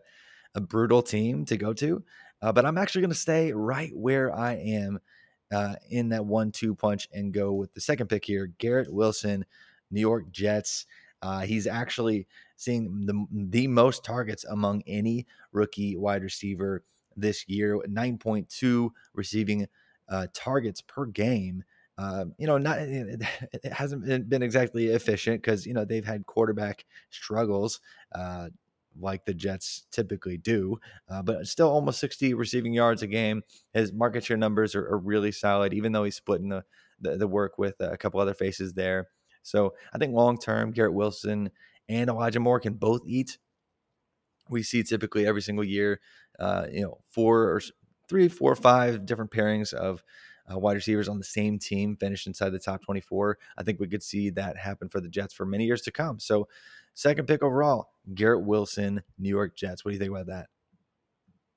a 0.55 0.61
brutal 0.61 1.01
team 1.01 1.45
to 1.45 1.57
go 1.57 1.73
to. 1.73 2.03
Uh, 2.41 2.51
but 2.51 2.65
I'm 2.65 2.77
actually 2.77 3.01
going 3.01 3.11
to 3.11 3.17
stay 3.17 3.51
right 3.51 3.91
where 3.95 4.33
I 4.33 4.53
am 4.53 4.99
uh, 5.51 5.75
in 5.89 6.09
that 6.09 6.25
one-two 6.25 6.75
punch 6.75 7.07
and 7.13 7.33
go 7.33 7.53
with 7.53 7.73
the 7.73 7.81
second 7.81 8.07
pick 8.07 8.25
here, 8.25 8.51
Garrett 8.57 8.91
Wilson, 8.91 9.45
New 9.91 10.01
York 10.01 10.29
Jets. 10.31 10.85
Uh, 11.21 11.41
he's 11.41 11.65
actually 11.67 12.27
seeing 12.57 13.05
the 13.05 13.25
the 13.31 13.67
most 13.67 14.03
targets 14.03 14.43
among 14.45 14.83
any 14.85 15.25
rookie 15.51 15.95
wide 15.95 16.23
receiver 16.23 16.83
this 17.15 17.47
year. 17.47 17.79
9.2 17.87 18.89
receiving 19.13 19.67
uh, 20.09 20.27
targets 20.33 20.81
per 20.81 21.05
game. 21.05 21.63
Uh, 21.97 22.25
you 22.37 22.45
know, 22.45 22.57
not 22.57 22.79
it, 22.79 23.23
hasn't 23.71 24.29
been- 24.29 24.43
exactly 24.43 24.87
efficient 24.87 25.41
because 25.41 25.65
you 25.65 25.73
know 25.73 25.85
they've 25.85 26.05
had 26.05 26.25
quarterback 26.25 26.85
struggles. 27.09 27.79
Uh, 28.13 28.49
like 28.99 29.25
the 29.25 29.33
Jets 29.33 29.85
typically 29.91 30.37
do, 30.37 30.79
uh, 31.07 31.21
but 31.21 31.45
still 31.47 31.69
almost 31.69 31.99
60 31.99 32.33
receiving 32.33 32.73
yards 32.73 33.03
a 33.03 33.07
game. 33.07 33.43
His 33.73 33.93
market 33.93 34.23
share 34.23 34.37
numbers 34.37 34.73
are, 34.73 34.87
are 34.87 34.97
really 34.97 35.31
solid, 35.31 35.71
even 35.73 35.91
though 35.91 36.03
he's 36.03 36.15
splitting 36.15 36.49
the, 36.49 36.63
the, 36.99 37.15
the 37.15 37.27
work 37.27 37.59
with 37.59 37.75
a 37.79 37.95
couple 37.95 38.19
other 38.19 38.33
faces 38.33 38.73
there. 38.73 39.09
So 39.43 39.75
I 39.93 39.97
think 39.97 40.13
long 40.13 40.37
term, 40.37 40.71
Garrett 40.71 40.93
Wilson 40.93 41.51
and 41.87 42.09
Elijah 42.09 42.39
Moore 42.39 42.59
can 42.59 42.73
both 42.73 43.01
eat. 43.05 43.37
We 44.49 44.63
see 44.63 44.83
typically 44.83 45.25
every 45.25 45.41
single 45.41 45.63
year, 45.63 45.99
uh, 46.39 46.67
you 46.71 46.81
know, 46.81 46.99
four 47.09 47.43
or 47.43 47.61
three, 48.09 48.27
four, 48.29 48.55
five 48.55 49.05
different 49.05 49.31
pairings 49.31 49.73
of 49.73 50.03
uh, 50.51 50.57
wide 50.57 50.75
receivers 50.75 51.07
on 51.07 51.17
the 51.17 51.23
same 51.23 51.59
team 51.59 51.95
finish 51.95 52.27
inside 52.27 52.49
the 52.49 52.59
top 52.59 52.81
24. 52.81 53.37
I 53.57 53.63
think 53.63 53.79
we 53.79 53.87
could 53.87 54.03
see 54.03 54.29
that 54.31 54.57
happen 54.57 54.89
for 54.89 55.01
the 55.01 55.09
Jets 55.09 55.33
for 55.33 55.45
many 55.45 55.65
years 55.65 55.81
to 55.83 55.91
come. 55.91 56.19
So, 56.19 56.47
second 56.93 57.27
pick 57.27 57.43
overall, 57.43 57.89
Garrett 58.13 58.43
Wilson, 58.43 59.01
New 59.17 59.29
York 59.29 59.55
Jets. 59.55 59.83
What 59.83 59.91
do 59.91 59.93
you 59.93 59.99
think 59.99 60.11
about 60.11 60.27
that? 60.27 60.47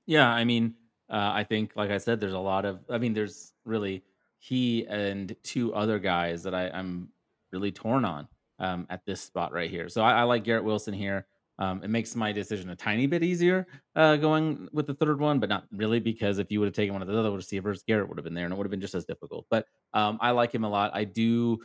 Yeah, 0.07 0.29
I 0.29 0.45
mean, 0.45 0.75
uh, 1.09 1.31
I 1.35 1.45
think, 1.45 1.73
like 1.77 1.91
I 1.91 1.99
said, 1.99 2.21
there's 2.21 2.33
a 2.33 2.39
lot 2.39 2.65
of. 2.65 2.81
I 2.89 2.99
mean, 2.99 3.15
there's 3.15 3.53
really 3.65 4.03
he 4.39 4.87
and 4.87 5.37
two 5.43 5.75
other 5.75 5.99
guys 5.99 6.43
that 6.43 6.55
I, 6.55 6.69
I'm 6.71 7.11
really 7.53 7.71
torn 7.71 8.05
on 8.05 8.27
um, 8.59 8.87
at 8.91 9.05
this 9.05 9.21
spot 9.21 9.53
right 9.53 9.71
here. 9.71 9.89
So 9.89 10.03
I, 10.03 10.21
I 10.21 10.23
like 10.23 10.45
Garrett 10.45 10.65
Wilson 10.65 10.95
here. 10.95 11.27
Um, 11.61 11.85
it 11.85 11.89
makes 11.91 12.17
my 12.17 12.33
decision 12.33 12.71
a 12.71 12.77
tiny 12.77 13.07
bit 13.07 13.23
easier 13.23 13.67
uh, 13.95 14.17
going 14.17 14.69
with 14.73 14.87
the 14.87 14.95
third 14.95 15.21
one, 15.21 15.39
but 15.41 15.51
not 15.51 15.67
really 15.73 16.01
because 16.01 16.39
if 16.39 16.51
you 16.51 16.59
would 16.61 16.67
have 16.67 16.75
taken 16.75 16.95
one 16.95 17.03
of 17.03 17.09
the 17.09 17.19
other 17.19 17.31
receivers, 17.33 17.83
Garrett 17.85 18.09
would 18.09 18.19
have 18.19 18.25
been 18.25 18.35
there, 18.35 18.47
and 18.47 18.55
it 18.55 18.57
would 18.57 18.67
have 18.67 18.71
been 18.71 18.81
just 18.81 18.95
as 18.95 19.05
difficult. 19.05 19.47
But 19.51 19.67
um, 19.93 20.19
I 20.23 20.31
like 20.33 20.53
him 20.55 20.65
a 20.65 20.71
lot. 20.71 20.93
I 20.95 21.05
do 21.05 21.59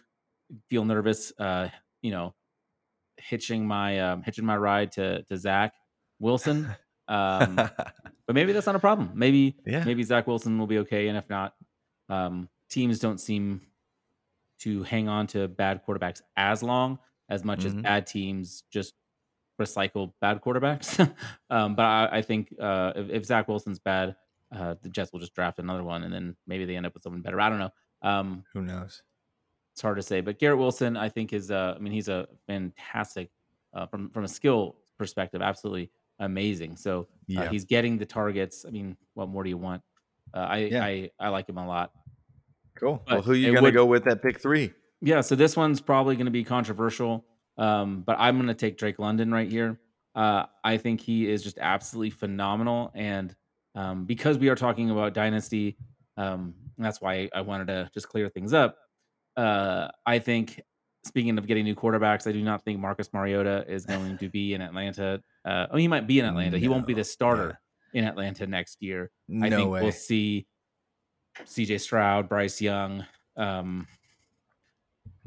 feel 0.70 0.86
nervous, 0.86 1.34
uh, 1.40 1.70
you 2.02 2.12
know, 2.12 2.36
hitching 3.18 3.68
my 3.68 4.00
um, 4.00 4.24
hitching 4.24 4.46
my 4.46 4.58
ride 4.58 4.92
to 4.94 5.24
to 5.24 5.38
Zach 5.38 5.74
Wilson. 6.20 6.76
Um, 7.08 7.66
but 8.28 8.34
maybe 8.36 8.54
that's 8.54 8.66
not 8.68 8.76
a 8.76 8.80
problem. 8.80 9.12
Maybe 9.16 9.58
Yeah. 9.66 9.86
maybe 9.86 10.04
Zach 10.04 10.28
Wilson 10.28 10.58
will 10.60 10.68
be 10.68 10.80
okay, 10.80 11.08
and 11.10 11.18
if 11.18 11.30
not, 11.30 11.56
um, 12.10 12.50
teams 12.70 13.00
don't 13.00 13.20
seem 13.20 13.62
to 14.60 14.84
hang 14.84 15.08
on 15.08 15.28
to 15.28 15.48
bad 15.48 15.86
quarterbacks 15.86 16.22
as 16.38 16.64
long 16.64 17.00
as 17.30 17.44
much 17.44 17.66
as 17.66 17.74
Mhm. 17.74 17.84
bad 17.84 18.08
teams 18.08 18.64
just 18.72 18.94
recycle 19.60 20.12
bad 20.22 20.42
quarterbacks. 20.42 21.00
um, 21.50 21.76
but 21.76 21.84
I, 21.86 22.10
I 22.14 22.22
think 22.22 22.54
uh, 22.60 22.94
if, 22.96 23.10
if 23.10 23.26
Zach 23.26 23.48
Wilson's 23.48 23.80
bad, 23.80 24.16
uh, 24.56 24.76
the 24.82 24.90
Jets 24.90 25.12
will 25.12 25.20
just 25.20 25.34
draft 25.34 25.60
another 25.60 25.84
one, 25.84 26.04
and 26.04 26.14
then 26.14 26.36
maybe 26.48 26.66
they 26.66 26.76
end 26.76 26.86
up 26.86 26.94
with 26.94 27.04
someone 27.04 27.22
better. 27.22 27.40
I 27.42 27.50
don't 27.50 27.60
know. 27.60 27.72
Um, 28.02 28.44
Who 28.54 28.62
knows? 28.62 29.02
it's 29.74 29.82
hard 29.82 29.98
to 29.98 30.04
say, 30.04 30.22
but 30.22 30.40
Garrett 30.40 30.58
Wilson, 30.58 30.96
I 30.96 31.10
think 31.10 31.34
is 31.34 31.52
uh, 31.52 31.74
I 31.76 31.80
mean 31.80 31.92
he's 31.92 32.08
a 32.08 32.28
fantastic 32.48 33.30
uh, 33.74 33.86
from 33.88 34.10
from 34.12 34.24
a 34.24 34.28
skill 34.28 34.78
perspective, 34.98 35.42
absolutely 35.42 35.92
amazing. 36.20 36.78
So 36.78 37.02
uh, 37.02 37.06
Yeah. 37.28 37.50
he's 37.50 37.66
getting 37.66 37.98
the 37.98 38.06
targets. 38.06 38.64
I 38.66 38.72
mean, 38.72 38.96
what 39.16 39.28
more 39.28 39.44
do 39.44 39.50
you 39.50 39.58
want? 39.58 39.82
Uh, 40.34 40.38
I, 40.40 40.58
Yeah. 40.60 40.84
I 40.86 41.10
I 41.20 41.28
like 41.30 41.50
him 41.50 41.58
a 41.58 41.68
lot. 41.68 41.92
Cool. 42.78 43.02
But 43.06 43.14
well, 43.16 43.22
who 43.24 43.34
you 43.34 43.52
going 43.52 43.66
to 43.66 43.72
go 43.72 43.86
with 43.86 44.08
at 44.08 44.22
pick 44.22 44.40
three? 44.40 44.72
Yeah, 45.02 45.22
so 45.22 45.36
this 45.36 45.58
one's 45.58 45.82
probably 45.82 46.16
going 46.16 46.26
to 46.26 46.32
be 46.32 46.44
controversial, 46.44 47.26
um, 47.58 48.04
but 48.06 48.18
I'm 48.20 48.36
going 48.36 48.48
to 48.48 48.54
take 48.54 48.78
Drake 48.78 49.00
London 49.00 49.32
right 49.32 49.50
here. 49.50 49.80
Uh, 50.16 50.46
I 50.64 50.78
think 50.78 51.02
he 51.02 51.30
is 51.30 51.44
just 51.44 51.58
absolutely 51.60 52.12
phenomenal, 52.12 52.92
and 52.96 53.36
um, 53.76 54.06
because 54.06 54.38
we 54.38 54.48
are 54.50 54.56
talking 54.56 54.90
about 54.90 55.14
dynasty, 55.14 55.78
um, 56.18 56.54
that's 56.78 57.02
why 57.02 57.30
I 57.34 57.42
wanted 57.42 57.68
to 57.68 57.90
just 57.94 58.08
clear 58.08 58.30
things 58.30 58.54
up. 58.54 58.78
Uh, 59.36 59.90
I 60.06 60.20
think, 60.20 60.62
speaking 61.04 61.38
of 61.38 61.48
getting 61.48 61.66
new 61.66 61.76
quarterbacks, 61.76 62.28
I 62.28 62.32
do 62.32 62.42
not 62.42 62.64
think 62.64 62.80
Marcus 62.80 63.10
Mariota 63.14 63.66
is 63.68 63.86
going 63.86 64.18
to 64.20 64.30
be 64.30 64.54
in 64.54 64.62
Atlanta. 64.62 65.22
Uh, 65.44 65.68
oh, 65.72 65.78
he 65.78 65.88
might 65.88 66.08
be 66.08 66.20
in 66.20 66.26
Atlanta. 66.26 66.58
he 66.58 66.70
won't 66.70 66.88
be 66.88 66.94
the 66.94 67.04
starter 67.04 67.60
in 67.94 68.06
Atlanta 68.06 68.48
next 68.48 68.82
year. 68.82 69.12
No 69.28 69.46
I 69.46 69.50
think 69.50 69.70
way. 69.70 69.82
we'll 69.82 69.92
see 69.92 70.48
CJ 71.44 71.82
Stroud, 71.82 72.30
Bryce 72.30 72.62
Young. 72.62 73.06
Um, 73.38 73.88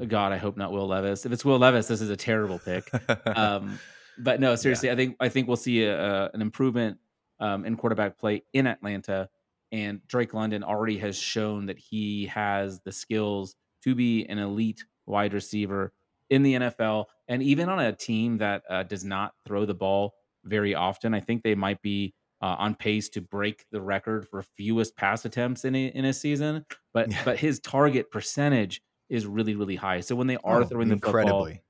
God, 0.07 0.31
I 0.31 0.37
hope 0.37 0.57
not 0.57 0.71
Will 0.71 0.87
Levis. 0.87 1.25
If 1.25 1.31
it's 1.31 1.43
Will 1.43 1.59
Levis, 1.59 1.87
this 1.87 2.01
is 2.01 2.09
a 2.09 2.15
terrible 2.17 2.59
pick. 2.59 2.89
Um, 3.25 3.79
but 4.17 4.39
no, 4.39 4.55
seriously, 4.55 4.89
I 4.91 4.95
think 4.95 5.15
I 5.19 5.29
think 5.29 5.47
we'll 5.47 5.57
see 5.57 5.83
a, 5.83 6.25
a, 6.25 6.29
an 6.33 6.41
improvement 6.41 6.97
um, 7.39 7.65
in 7.65 7.75
quarterback 7.75 8.17
play 8.17 8.43
in 8.53 8.67
Atlanta. 8.67 9.29
And 9.71 10.05
Drake 10.07 10.33
London 10.33 10.63
already 10.63 10.97
has 10.97 11.17
shown 11.17 11.67
that 11.67 11.77
he 11.77 12.25
has 12.27 12.79
the 12.81 12.91
skills 12.91 13.55
to 13.83 13.93
be 13.93 14.25
an 14.25 14.39
elite 14.39 14.83
wide 15.05 15.33
receiver 15.33 15.93
in 16.29 16.43
the 16.43 16.53
NFL, 16.55 17.05
and 17.27 17.41
even 17.41 17.69
on 17.69 17.79
a 17.79 17.91
team 17.91 18.37
that 18.37 18.63
uh, 18.69 18.83
does 18.83 19.03
not 19.03 19.33
throw 19.45 19.65
the 19.65 19.73
ball 19.73 20.13
very 20.45 20.75
often. 20.75 21.13
I 21.13 21.19
think 21.19 21.43
they 21.43 21.55
might 21.55 21.81
be 21.81 22.13
uh, 22.41 22.55
on 22.57 22.75
pace 22.75 23.09
to 23.09 23.21
break 23.21 23.65
the 23.71 23.81
record 23.81 24.27
for 24.27 24.43
fewest 24.43 24.95
pass 24.95 25.25
attempts 25.25 25.65
in 25.65 25.75
a, 25.75 25.87
in 25.87 26.05
a 26.05 26.13
season. 26.13 26.65
But 26.93 27.11
Yeah. 27.11 27.21
but 27.25 27.37
his 27.39 27.59
target 27.59 28.11
percentage 28.11 28.81
is 29.09 29.25
really 29.25 29.55
really 29.55 29.75
high. 29.75 29.99
So 29.99 30.15
when 30.15 30.27
they 30.27 30.37
are 30.43 30.61
Oh, 30.61 30.65
throwing 30.65 30.89
the 30.89 30.95
football, 30.95 31.17
incredibly. 31.19 31.61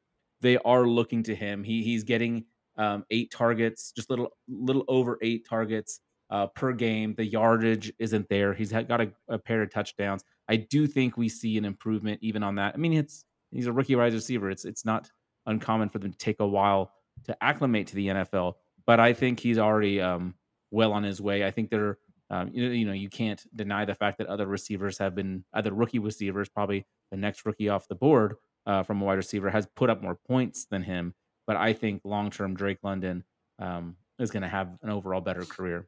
they 0.42 0.58
are 0.60 0.88
looking 0.88 1.24
to 1.24 1.36
him. 1.36 1.64
He 1.64 1.84
he's 1.84 2.04
getting 2.04 2.46
um, 2.78 3.04
eight 3.12 3.32
targets, 3.32 3.92
just 3.92 4.10
little 4.10 4.30
little 4.48 4.86
over 4.88 5.18
eight 5.22 5.48
targets 5.48 6.02
uh, 6.30 6.48
per 6.48 6.72
game. 6.74 7.14
The 7.16 7.26
yardage 7.26 7.92
isn't 8.00 8.30
there. 8.30 8.54
He's 8.54 8.72
got 8.72 9.02
a, 9.02 9.12
a 9.30 9.38
pair 9.38 9.62
of 9.62 9.72
touchdowns. 9.72 10.24
I 10.48 10.56
do 10.58 10.88
think 10.88 11.18
we 11.18 11.28
see 11.30 11.58
an 11.58 11.66
improvement 11.66 12.20
even 12.22 12.44
on 12.44 12.56
that. 12.56 12.74
I 12.74 12.78
mean, 12.78 12.94
it's 12.94 13.26
he's 13.52 13.68
a 13.68 13.74
rookie 13.74 13.96
wide 13.96 14.14
receiver. 14.14 14.50
It's 14.50 14.66
it's 14.66 14.86
not 14.86 15.10
uncommon 15.46 15.90
for 15.90 16.00
them 16.00 16.12
to 16.12 16.18
take 16.18 16.40
a 16.40 16.48
while 16.48 16.92
to 17.26 17.44
acclimate 17.44 17.88
to 17.88 17.96
the 17.96 18.08
NFL, 18.08 18.54
but 18.86 19.00
I 19.00 19.14
think 19.14 19.40
he's 19.40 19.58
already 19.58 20.00
um, 20.00 20.36
well 20.72 20.94
on 20.94 21.04
his 21.04 21.20
way. 21.20 21.46
I 21.46 21.52
think 21.52 21.70
they're 21.70 21.98
um, 22.30 22.52
you, 22.54 22.68
know, 22.68 22.74
you 22.74 22.86
know 22.86 22.94
you 22.94 23.10
can't 23.10 23.44
deny 23.56 23.86
the 23.86 23.96
fact 23.96 24.18
that 24.20 24.28
other 24.28 24.48
receivers 24.48 24.98
have 24.98 25.16
been 25.16 25.44
other 25.54 25.74
rookie 25.74 26.00
receivers 26.00 26.50
probably 26.50 26.86
the 27.12 27.18
next 27.18 27.46
rookie 27.46 27.70
off 27.70 27.88
the 27.88 27.96
board 27.96 28.36
uh, 28.66 28.84
from 28.84 29.02
a 29.02 29.06
wide 29.06 29.14
receiver 29.14 29.50
has 29.50 29.68
put 29.76 29.90
up 29.90 30.02
more 30.02 30.16
points 30.28 30.66
than 30.70 30.84
him. 30.84 31.14
But 31.48 31.58
I 31.58 31.74
think 31.74 32.02
long 32.04 32.30
term 32.30 32.56
Drake 32.56 32.80
London 32.84 33.24
um, 33.58 33.96
is 34.20 34.32
going 34.32 34.44
to 34.44 34.50
have 34.50 34.78
an 34.84 34.90
overall 34.90 35.22
better 35.22 35.44
career. 35.46 35.88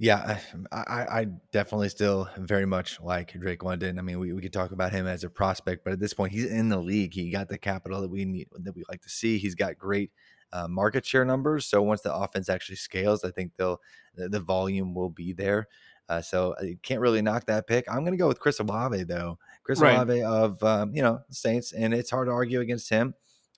Yeah, 0.00 0.38
I, 0.70 0.76
I 0.78 1.26
definitely 1.52 1.88
still 1.88 2.28
very 2.36 2.66
much 2.66 3.00
like 3.00 3.32
Drake 3.32 3.64
London. 3.64 3.98
I 3.98 4.02
mean, 4.02 4.20
we, 4.20 4.32
we 4.32 4.40
could 4.40 4.52
talk 4.52 4.70
about 4.70 4.92
him 4.92 5.08
as 5.08 5.24
a 5.24 5.28
prospect, 5.28 5.82
but 5.82 5.92
at 5.92 5.98
this 5.98 6.14
point, 6.14 6.32
he's 6.32 6.44
in 6.44 6.68
the 6.68 6.78
league. 6.78 7.12
He 7.12 7.30
got 7.30 7.48
the 7.48 7.58
capital 7.58 8.00
that 8.02 8.10
we 8.10 8.24
need 8.24 8.46
that 8.60 8.76
we 8.76 8.84
like 8.88 9.02
to 9.02 9.08
see. 9.08 9.38
He's 9.38 9.56
got 9.56 9.76
great 9.76 10.12
uh, 10.52 10.68
market 10.68 11.04
share 11.04 11.24
numbers. 11.24 11.66
So 11.66 11.82
once 11.82 12.02
the 12.02 12.14
offense 12.14 12.48
actually 12.48 12.76
scales, 12.76 13.24
I 13.24 13.30
think 13.30 13.52
they'll 13.56 13.80
the, 14.14 14.40
volume 14.40 14.94
will 14.94 15.10
be 15.10 15.32
there. 15.32 15.68
Uh, 16.08 16.22
so 16.22 16.54
I 16.60 16.76
can't 16.82 17.00
really 17.00 17.20
knock 17.22 17.46
that 17.46 17.66
pick. 17.66 17.84
I'm 17.88 18.00
going 18.00 18.12
to 18.12 18.18
go 18.18 18.28
with 18.28 18.40
Chris 18.40 18.60
Olave 18.60 19.04
though. 19.04 19.38
Chris 19.62 19.80
Right. 19.80 19.94
Olave 19.94 20.22
of 20.22 20.62
um, 20.62 20.94
you 20.94 21.02
know 21.02 21.20
Saints, 21.30 21.72
and 21.72 21.92
it's 21.92 22.10
hard 22.10 22.28
to 22.28 22.32
argue 22.32 22.60
against 22.60 22.88
him. 22.88 23.14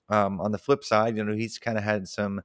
Um, 0.09 0.41
on 0.41 0.51
the 0.51 0.57
flip 0.57 0.83
side, 0.83 1.15
you 1.15 1.23
know 1.23 1.33
he's 1.33 1.57
kind 1.57 1.77
of 1.77 1.83
had 1.83 2.07
some 2.07 2.41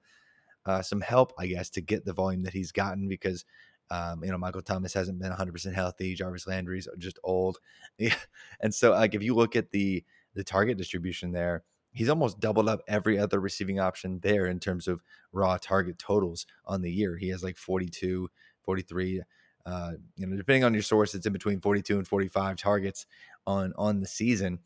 uh, 0.64 0.82
some 0.82 1.00
help, 1.00 1.32
I 1.38 1.46
guess, 1.46 1.70
to 1.70 1.80
get 1.80 2.04
the 2.04 2.12
volume 2.12 2.42
that 2.44 2.52
he's 2.52 2.72
gotten 2.72 3.08
because 3.08 3.44
um, 3.90 4.22
you 4.22 4.30
know 4.30 4.38
Michael 4.38 4.62
Thomas 4.62 4.92
hasn't 4.92 5.18
been 5.18 5.30
100 5.30 5.52
percent 5.52 5.74
healthy. 5.74 6.14
Jarvis 6.14 6.46
Landry's 6.46 6.88
just 6.98 7.18
old, 7.24 7.58
yeah. 7.98 8.14
and 8.60 8.72
so 8.72 8.92
like 8.92 9.14
if 9.14 9.22
you 9.22 9.34
look 9.34 9.56
at 9.56 9.72
the 9.72 10.04
the 10.34 10.44
target 10.44 10.78
distribution 10.78 11.32
there, 11.32 11.64
he's 11.96 12.10
almost 12.10 12.38
doubled 12.40 12.68
up 12.68 12.82
every 12.86 13.18
other 13.18 13.40
receiving 13.40 13.80
option 13.80 14.20
there 14.22 14.46
in 14.46 14.60
terms 14.60 14.86
of 14.86 15.02
raw 15.32 15.56
target 15.56 15.98
totals 15.98 16.46
on 16.66 16.82
the 16.82 16.92
year. 16.92 17.16
He 17.16 17.30
has 17.30 17.42
like 17.42 17.56
42, 17.56 18.28
43. 18.62 19.22
Uh, 19.64 19.92
you 20.16 20.26
know, 20.26 20.36
depending 20.36 20.62
on 20.62 20.74
your 20.74 20.82
source, 20.82 21.14
it's 21.14 21.24
in 21.24 21.32
between 21.32 21.58
42 21.58 21.96
and 21.96 22.06
45 22.06 22.56
targets 22.56 23.06
on 23.46 23.72
on 23.76 24.00
the 24.00 24.06
season, 24.06 24.58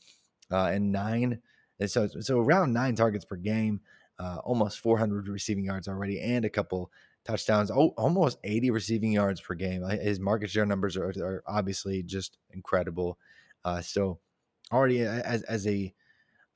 uh, 0.50 0.66
and 0.66 0.90
nine. 0.90 1.40
And 1.78 1.90
so 1.90 2.08
so 2.08 2.40
around 2.40 2.72
nine 2.72 2.96
targets 2.96 3.24
per 3.24 3.36
game, 3.36 3.80
uh, 4.18 4.38
almost 4.44 4.80
400 4.80 5.28
receiving 5.28 5.64
yards 5.64 5.86
already, 5.86 6.20
and 6.20 6.44
a 6.44 6.50
couple 6.50 6.90
touchdowns, 7.24 7.70
oh, 7.70 7.94
almost 7.96 8.38
80 8.42 8.72
receiving 8.72 9.12
yards 9.12 9.40
per 9.40 9.54
game. 9.54 9.82
His 9.88 10.18
market 10.18 10.50
share 10.50 10.66
numbers 10.66 10.96
are, 10.96 11.10
are 11.10 11.42
obviously 11.46 12.02
just 12.02 12.38
incredible. 12.50 13.18
Uh, 13.64 13.80
so 13.80 14.18
already 14.72 15.02
as 15.02 15.42
as 15.44 15.66
a 15.66 15.94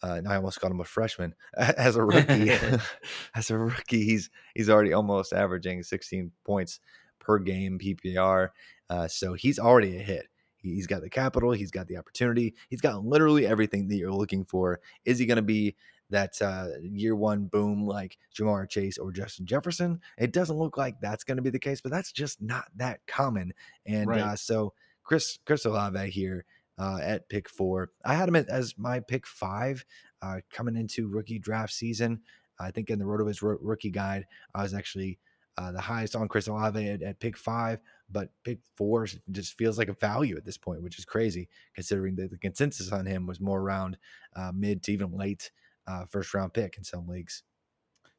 uh, 0.05 0.21
I 0.29 0.37
almost 0.37 0.61
called 0.61 0.73
him 0.73 0.81
a 0.81 0.85
freshman. 0.85 1.35
As 1.57 1.97
a 1.97 2.05
rookie, 2.05 2.51
as 3.35 3.51
a 3.51 3.57
rookie, 3.57 4.05
he's 4.05 4.31
he's 4.55 4.69
already 4.69 4.93
almost 4.93 5.33
averaging 5.33 5.83
16 5.83 6.31
points 6.45 6.81
per 7.19 7.39
game 7.39 7.79
PPR. 7.79 8.51
Uh, 8.91 9.09
so 9.09 9.33
he's 9.33 9.59
already 9.59 9.97
a 9.97 10.03
hit. 10.03 10.27
He's 10.59 10.87
got 10.87 11.03
the 11.03 11.11
capital. 11.11 11.53
He's 11.53 11.71
got 11.71 11.89
the 11.89 11.97
opportunity. 11.97 12.55
He's 12.69 12.81
got 12.81 13.05
literally 13.05 13.47
everything 13.47 13.89
that 13.89 13.97
you're 13.97 14.13
looking 14.13 14.45
for. 14.45 14.81
Is 15.05 15.19
he 15.19 15.27
going 15.27 15.37
to 15.37 15.43
be 15.43 15.77
that 16.11 16.41
uh, 16.41 16.69
year 16.83 17.17
one 17.17 17.47
boom 17.47 17.87
like 17.87 18.19
Ja'Marr 18.35 18.69
Chase 18.69 18.99
or 18.99 19.13
Justin 19.13 19.47
Jefferson? 19.47 20.01
It 20.19 20.33
doesn't 20.33 20.57
look 20.57 20.77
like 20.77 21.01
that's 21.01 21.25
going 21.25 21.37
to 21.37 21.43
be 21.43 21.51
the 21.51 21.59
case, 21.59 21.81
but 21.81 21.93
that's 21.93 22.13
just 22.13 22.43
not 22.43 22.67
that 22.77 23.01
common. 23.07 23.53
And 23.87 24.09
right. 24.09 24.21
uh, 24.21 24.37
so 24.37 24.75
Chris 25.03 25.39
Chris 25.47 25.65
Olave 25.67 26.11
here 26.11 26.45
uh, 26.79 26.99
at 27.03 27.29
pick 27.29 27.49
four. 27.49 27.91
I 28.05 28.15
had 28.15 28.29
him 28.29 28.37
as 28.37 28.75
my 28.79 29.01
pick 29.01 29.27
five 29.27 29.85
uh, 30.23 30.41
coming 30.51 30.77
into 30.77 31.09
rookie 31.09 31.39
draft 31.39 31.73
season. 31.73 32.21
I 32.59 32.71
think 32.71 32.91
in 32.91 32.99
the 32.99 33.05
RotoViz 33.05 33.39
rookie 33.61 33.91
guide, 33.91 34.27
I 34.55 34.63
was 34.63 34.75
actually 34.75 35.19
uh, 35.57 35.73
the 35.73 35.81
highest 35.81 36.17
on 36.17 36.29
Chris 36.29 36.49
Olave 36.49 36.89
at, 36.89 37.03
at, 37.03 37.21
pick 37.21 37.37
five, 37.37 37.81
but 38.11 38.31
pick 38.45 38.59
four 38.77 39.07
just 39.31 39.57
feels 39.57 39.79
like 39.79 39.89
a 39.89 39.95
value 39.95 40.37
at 40.37 40.45
this 40.45 40.59
point, 40.59 40.83
which 40.83 40.99
is 40.99 41.05
crazy 41.05 41.49
considering 41.75 42.17
that 42.17 42.31
the 42.31 42.39
consensus 42.39 42.91
on 42.91 43.07
him 43.07 43.27
was 43.27 43.41
more 43.41 43.61
around 43.61 43.97
uh, 44.35 44.51
mid 44.55 44.83
to 44.83 44.93
even 44.93 45.17
late 45.17 45.51
uh, 45.87 46.05
first 46.07 46.35
round 46.35 46.53
pick 46.53 46.77
in 46.77 46.85
some 46.85 47.07
leagues. 47.07 47.43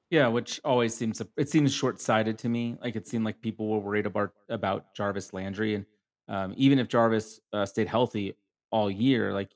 Yeah, 0.10 0.28
which 0.28 0.62
always 0.64 0.96
seems 0.96 1.22
it 1.36 1.50
seems 1.50 1.74
short 1.74 2.00
sighted 2.00 2.38
to 2.40 2.50
me. 2.50 2.78
Like 2.82 2.96
it 2.96 3.08
seemed 3.08 3.26
like 3.26 3.42
people 3.42 3.68
were 3.68 3.80
worried 3.80 4.06
about 4.06 4.32
about 4.50 4.94
Jarvis 4.96 5.34
Landry, 5.34 5.76
and 5.76 5.86
um, 6.28 6.54
even 6.56 6.80
if 6.80 6.88
Jarvis 6.88 7.40
uh, 7.52 7.66
stayed 7.66 7.88
healthy, 7.88 8.36
all 8.76 8.92
year. 8.92 9.34
Like 9.34 9.50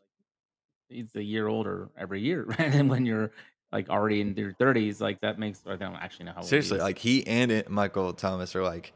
he's 0.87 1.13
a 1.15 1.23
year 1.23 1.47
older 1.47 1.89
every 1.97 2.21
year, 2.21 2.43
right? 2.47 2.73
And 2.73 2.89
when 2.89 3.05
you're 3.05 3.31
like 3.71 3.89
already 3.89 4.21
in 4.21 4.35
your 4.35 4.53
30s, 4.53 5.01
like 5.01 5.19
that 5.21 5.37
makes 5.37 5.61
I 5.67 5.75
don't 5.75 5.95
actually 5.95 6.25
know 6.25 6.33
how 6.35 6.41
seriously. 6.41 6.79
Like 6.79 6.97
he 6.97 7.27
and 7.27 7.51
it, 7.51 7.69
Michael 7.69 8.13
Thomas 8.13 8.55
are 8.55 8.63
like 8.63 8.93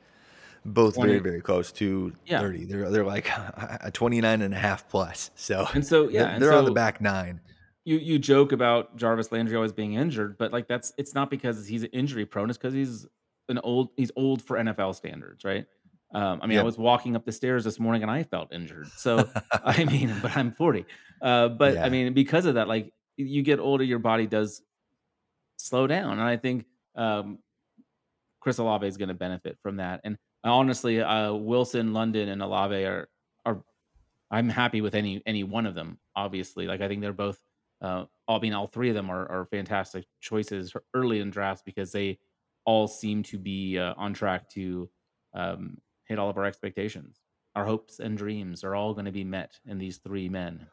both 0.65 0.95
20. 0.95 1.09
very 1.09 1.19
very 1.19 1.41
close 1.41 1.73
to 1.73 2.13
yeah. 2.25 2.39
30 2.39 2.63
they're 2.63 2.89
they're 2.89 3.03
like 3.03 3.29
a 3.81 3.91
29 3.91 4.41
and 4.41 4.53
a 4.53 4.57
half 4.57 4.87
plus 4.87 5.29
so 5.35 5.67
and 5.73 5.85
so 5.85 6.07
yeah 6.07 6.23
they're, 6.23 6.39
they're 6.39 6.51
so 6.53 6.59
on 6.59 6.63
the 6.63 6.71
back 6.71 7.01
nine 7.01 7.41
you 7.83 7.97
you 7.97 8.17
joke 8.17 8.53
about 8.53 8.95
jarvis 8.95 9.29
landry 9.33 9.57
always 9.57 9.73
being 9.73 9.95
injured 9.95 10.37
but 10.37 10.53
like 10.53 10.65
that's 10.69 10.93
it's 10.97 11.13
not 11.13 11.29
because 11.29 11.67
he's 11.67 11.83
injury 11.91 12.25
prone 12.25 12.49
it's 12.49 12.57
because 12.57 12.73
he's 12.73 13.05
an 13.49 13.57
old 13.57 13.89
he's 13.97 14.09
old 14.15 14.41
for 14.41 14.55
nfl 14.55 14.95
standards 14.95 15.43
right 15.43 15.65
um, 16.13 16.39
I 16.41 16.47
mean, 16.47 16.59
I 16.59 16.63
was 16.63 16.77
walking 16.77 17.15
up 17.15 17.25
the 17.25 17.31
stairs 17.31 17.63
this 17.63 17.79
morning 17.79 18.03
and 18.03 18.11
I 18.11 18.23
felt 18.23 18.53
injured. 18.53 18.87
So, 18.97 19.27
I 19.51 19.83
mean, 19.85 20.15
but 20.21 20.37
I'm 20.37 20.51
40. 20.51 20.85
Uh, 21.21 21.49
but 21.49 21.73
yeah. 21.73 21.85
I 21.85 21.89
mean, 21.89 22.13
because 22.13 22.45
of 22.45 22.55
that, 22.55 22.67
like 22.67 22.93
you 23.17 23.41
get 23.41 23.59
older, 23.59 23.83
your 23.83 23.99
body 23.99 24.27
does 24.27 24.61
slow 25.57 25.87
down. 25.87 26.13
And 26.13 26.21
I 26.21 26.37
think 26.37 26.65
um, 26.95 27.39
Chris 28.39 28.59
Olave 28.59 28.85
is 28.85 28.97
going 28.97 29.09
to 29.09 29.15
benefit 29.15 29.57
from 29.63 29.77
that. 29.77 30.01
And 30.03 30.17
honestly, 30.43 31.01
uh, 31.01 31.33
Wilson, 31.33 31.93
London, 31.93 32.29
and 32.29 32.43
Olave 32.43 32.75
are, 32.85 33.09
are, 33.45 33.63
I'm 34.29 34.49
happy 34.49 34.81
with 34.81 34.93
any, 34.93 35.21
any 35.25 35.43
one 35.43 35.65
of 35.65 35.73
them, 35.73 35.97
obviously. 36.15 36.67
Like, 36.67 36.81
I 36.81 36.87
think 36.87 37.01
they're 37.01 37.13
both, 37.13 37.39
uh, 37.81 38.05
all 38.27 38.39
being 38.39 38.53
all 38.53 38.67
three 38.67 38.89
of 38.89 38.95
them 38.95 39.09
are, 39.09 39.29
are 39.31 39.45
fantastic 39.45 40.05
choices 40.21 40.73
early 40.93 41.21
in 41.21 41.31
drafts 41.31 41.63
because 41.65 41.91
they 41.91 42.19
all 42.65 42.87
seem 42.87 43.23
to 43.23 43.37
be 43.39 43.79
uh, 43.79 43.93
on 43.97 44.13
track 44.13 44.49
to 44.49 44.89
um, 45.33 45.77
hit 46.05 46.19
all 46.19 46.29
of 46.29 46.37
our 46.37 46.45
expectations. 46.45 47.19
Our 47.55 47.65
hopes 47.65 47.99
and 47.99 48.17
dreams 48.17 48.63
are 48.63 48.75
all 48.75 48.93
going 48.93 49.05
to 49.05 49.11
be 49.11 49.23
met 49.23 49.59
in 49.67 49.77
these 49.77 49.97
three 49.97 50.29
men. 50.29 50.65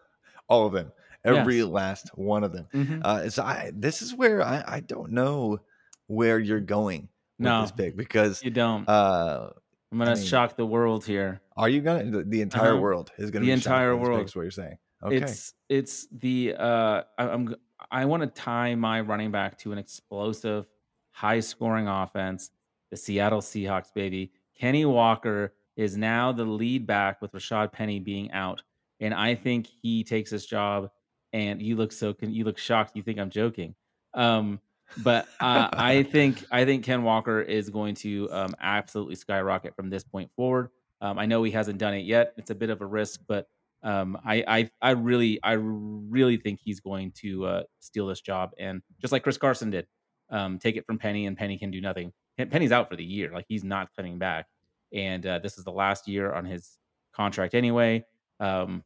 All 0.49 0.67
of 0.67 0.73
them, 0.73 0.93
every 1.25 1.59
yes. 1.59 1.67
last 1.67 2.09
one 2.17 2.43
of 2.43 2.53
them. 2.53 2.67
Mm-hmm. 2.75 3.01
Uh, 3.05 3.31
so 3.31 3.43
I, 3.43 3.71
this 3.75 4.03
is 4.03 4.15
where 4.15 4.43
I, 4.43 4.65
I 4.67 4.81
don't 4.81 5.13
know 5.13 5.61
where 6.07 6.39
you're 6.39 6.61
going 6.61 7.09
with 7.39 7.45
no, 7.45 7.63
this 7.63 7.73
pick 7.73 7.97
because 7.97 8.43
you 8.43 8.51
don't. 8.51 8.89
Uh, 8.89 9.51
I'm 9.93 9.99
gonna 9.99 10.13
I 10.13 10.15
mean, 10.15 10.25
shock 10.25 10.57
the 10.57 10.67
world 10.67 11.05
here. 11.05 11.41
Are 11.57 11.69
you 11.69 11.81
gonna? 11.81 12.11
The, 12.11 12.23
the 12.25 12.41
entire 12.41 12.73
uh-huh. 12.73 12.81
world 12.81 13.13
is 13.19 13.31
gonna. 13.31 13.43
Be 13.43 13.47
the 13.49 13.53
entire 13.53 13.97
world. 13.97 14.25
Is 14.25 14.35
what 14.35 14.43
you're 14.43 14.51
saying. 14.51 14.79
Okay. 15.03 15.17
It's 15.17 15.55
it's 15.69 16.07
the 16.13 16.55
uh 16.59 17.03
I, 17.19 17.29
I'm 17.29 17.55
I 17.91 18.05
want 18.05 18.23
to 18.23 18.29
tie 18.29 18.75
my 18.75 19.01
running 19.01 19.31
back 19.31 19.59
to 19.59 19.73
an 19.73 19.79
explosive, 19.79 20.67
high 21.11 21.41
scoring 21.41 21.89
offense. 21.89 22.51
The 22.91 22.97
Seattle 22.97 23.41
Seahawks, 23.41 23.93
baby. 23.95 24.33
Kenny 24.61 24.85
Walker 24.85 25.55
is 25.77 25.97
now 25.97 26.33
the 26.33 26.45
lead 26.45 26.87
back 26.87 27.23
with 27.23 27.33
Rashad 27.33 27.73
Penny 27.73 27.99
being 27.99 28.31
out, 28.33 28.63
and 29.01 29.15
I 29.15 29.35
think 29.35 29.67
he 29.83 30.05
takes 30.05 30.31
this 30.31 30.47
job. 30.47 30.91
And 31.33 31.63
you 31.63 31.77
look 31.77 31.93
so 31.93 32.15
you 32.21 32.45
look 32.45 32.59
shocked. 32.59 32.97
You 32.97 33.03
think 33.03 33.19
I'm 33.19 33.31
joking, 33.31 33.75
um, 34.15 34.61
but 34.99 35.29
uh, 35.39 35.69
I 35.73 36.03
think 36.13 36.45
I 36.51 36.65
think 36.65 36.85
Ken 36.85 37.05
Walker 37.05 37.41
is 37.41 37.71
going 37.71 37.95
to 37.97 38.29
um, 38.33 38.55
absolutely 38.61 39.15
skyrocket 39.15 39.77
from 39.77 39.91
this 39.91 40.03
point 40.03 40.31
forward. 40.35 40.71
Um, 41.01 41.19
I 41.19 41.27
know 41.27 41.43
he 41.43 41.53
hasn't 41.53 41.79
done 41.79 41.95
it 41.95 42.05
yet. 42.05 42.35
It's 42.37 42.51
a 42.51 42.55
bit 42.55 42.69
of 42.69 42.81
a 42.81 42.87
risk, 42.87 43.21
but 43.27 43.49
um, 43.83 44.19
I, 44.25 44.45
I, 44.47 44.71
I 44.83 44.91
really, 44.91 45.41
I 45.43 45.53
really 45.53 46.37
think 46.37 46.61
he's 46.63 46.81
going 46.81 47.13
to 47.13 47.47
uh, 47.47 47.63
steal 47.79 48.07
this 48.07 48.21
job, 48.21 48.51
and 48.59 48.83
just 49.01 49.13
like 49.13 49.23
Chris 49.23 49.39
Carson 49.39 49.71
did, 49.71 49.87
um, 50.29 50.59
take 50.59 50.77
it 50.77 50.85
from 50.87 50.99
Penny, 50.99 51.27
and 51.27 51.37
Penny 51.37 51.57
can 51.57 51.71
do 51.71 51.81
nothing. 51.81 52.13
Penny's 52.47 52.73
out 52.73 52.89
for 52.89 52.97
the 52.97 53.05
year. 53.05 53.31
Like 53.33 53.47
he's 53.49 53.65
not 53.65 53.89
coming 53.97 54.19
back. 54.19 54.47
And 54.93 55.25
uh, 55.27 55.39
this 55.39 55.59
is 55.59 55.65
the 55.65 55.73
last 55.73 56.09
year 56.09 56.33
on 56.33 56.45
his 56.45 56.79
contract 57.15 57.55
anyway. 57.55 58.05
Um, 58.39 58.83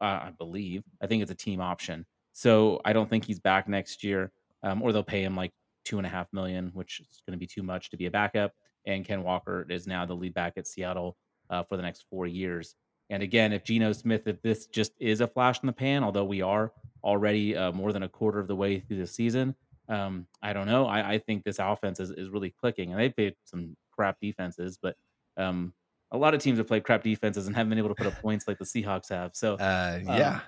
I 0.00 0.32
believe. 0.36 0.82
I 1.00 1.06
think 1.06 1.22
it's 1.22 1.30
a 1.30 1.36
team 1.36 1.60
option. 1.60 2.04
So 2.32 2.80
I 2.84 2.92
don't 2.92 3.08
think 3.08 3.24
he's 3.24 3.40
back 3.40 3.68
next 3.68 4.02
year. 4.04 4.32
Um, 4.62 4.82
or 4.82 4.92
they'll 4.92 5.04
pay 5.04 5.22
him 5.22 5.36
like 5.36 5.52
two 5.84 5.98
and 5.98 6.06
a 6.06 6.10
half 6.10 6.26
million, 6.32 6.70
which 6.74 7.00
is 7.00 7.22
going 7.26 7.32
to 7.32 7.38
be 7.38 7.46
too 7.46 7.62
much 7.62 7.90
to 7.90 7.96
be 7.96 8.06
a 8.06 8.10
backup. 8.10 8.52
And 8.86 9.04
Ken 9.04 9.22
Walker 9.22 9.66
is 9.70 9.86
now 9.86 10.04
the 10.04 10.14
lead 10.14 10.34
back 10.34 10.54
at 10.56 10.66
Seattle 10.66 11.16
uh, 11.50 11.62
for 11.62 11.76
the 11.76 11.82
next 11.82 12.06
four 12.10 12.26
years. 12.26 12.74
And 13.10 13.22
again, 13.22 13.52
if 13.52 13.64
Geno 13.64 13.92
Smith, 13.92 14.26
if 14.26 14.42
this 14.42 14.66
just 14.66 14.92
is 15.00 15.20
a 15.20 15.26
flash 15.26 15.60
in 15.62 15.66
the 15.66 15.72
pan, 15.72 16.04
although 16.04 16.24
we 16.24 16.42
are 16.42 16.72
already 17.02 17.56
uh, 17.56 17.72
more 17.72 17.92
than 17.92 18.02
a 18.02 18.08
quarter 18.08 18.38
of 18.38 18.48
the 18.48 18.56
way 18.56 18.80
through 18.80 18.98
the 18.98 19.06
season, 19.06 19.54
um, 19.88 20.26
I 20.42 20.52
don't 20.52 20.66
know. 20.66 20.86
I, 20.86 21.12
I, 21.12 21.18
think 21.18 21.44
this 21.44 21.58
offense 21.58 21.98
is, 21.98 22.10
is 22.10 22.28
really 22.28 22.50
clicking, 22.50 22.90
and 22.90 23.00
they've 23.00 23.14
played 23.14 23.34
some 23.44 23.76
crap 23.90 24.18
defenses, 24.20 24.78
but 24.80 24.96
um, 25.36 25.72
a 26.10 26.16
lot 26.16 26.34
of 26.34 26.42
teams 26.42 26.58
have 26.58 26.66
played 26.66 26.84
crap 26.84 27.02
defenses 27.02 27.46
and 27.46 27.56
haven't 27.56 27.70
been 27.70 27.78
able 27.78 27.88
to 27.88 27.94
put 27.94 28.06
up 28.06 28.20
points 28.20 28.46
like 28.46 28.58
the 28.58 28.64
Seahawks 28.64 29.08
have. 29.08 29.34
So, 29.34 29.54
uh, 29.54 30.00
yeah, 30.04 30.40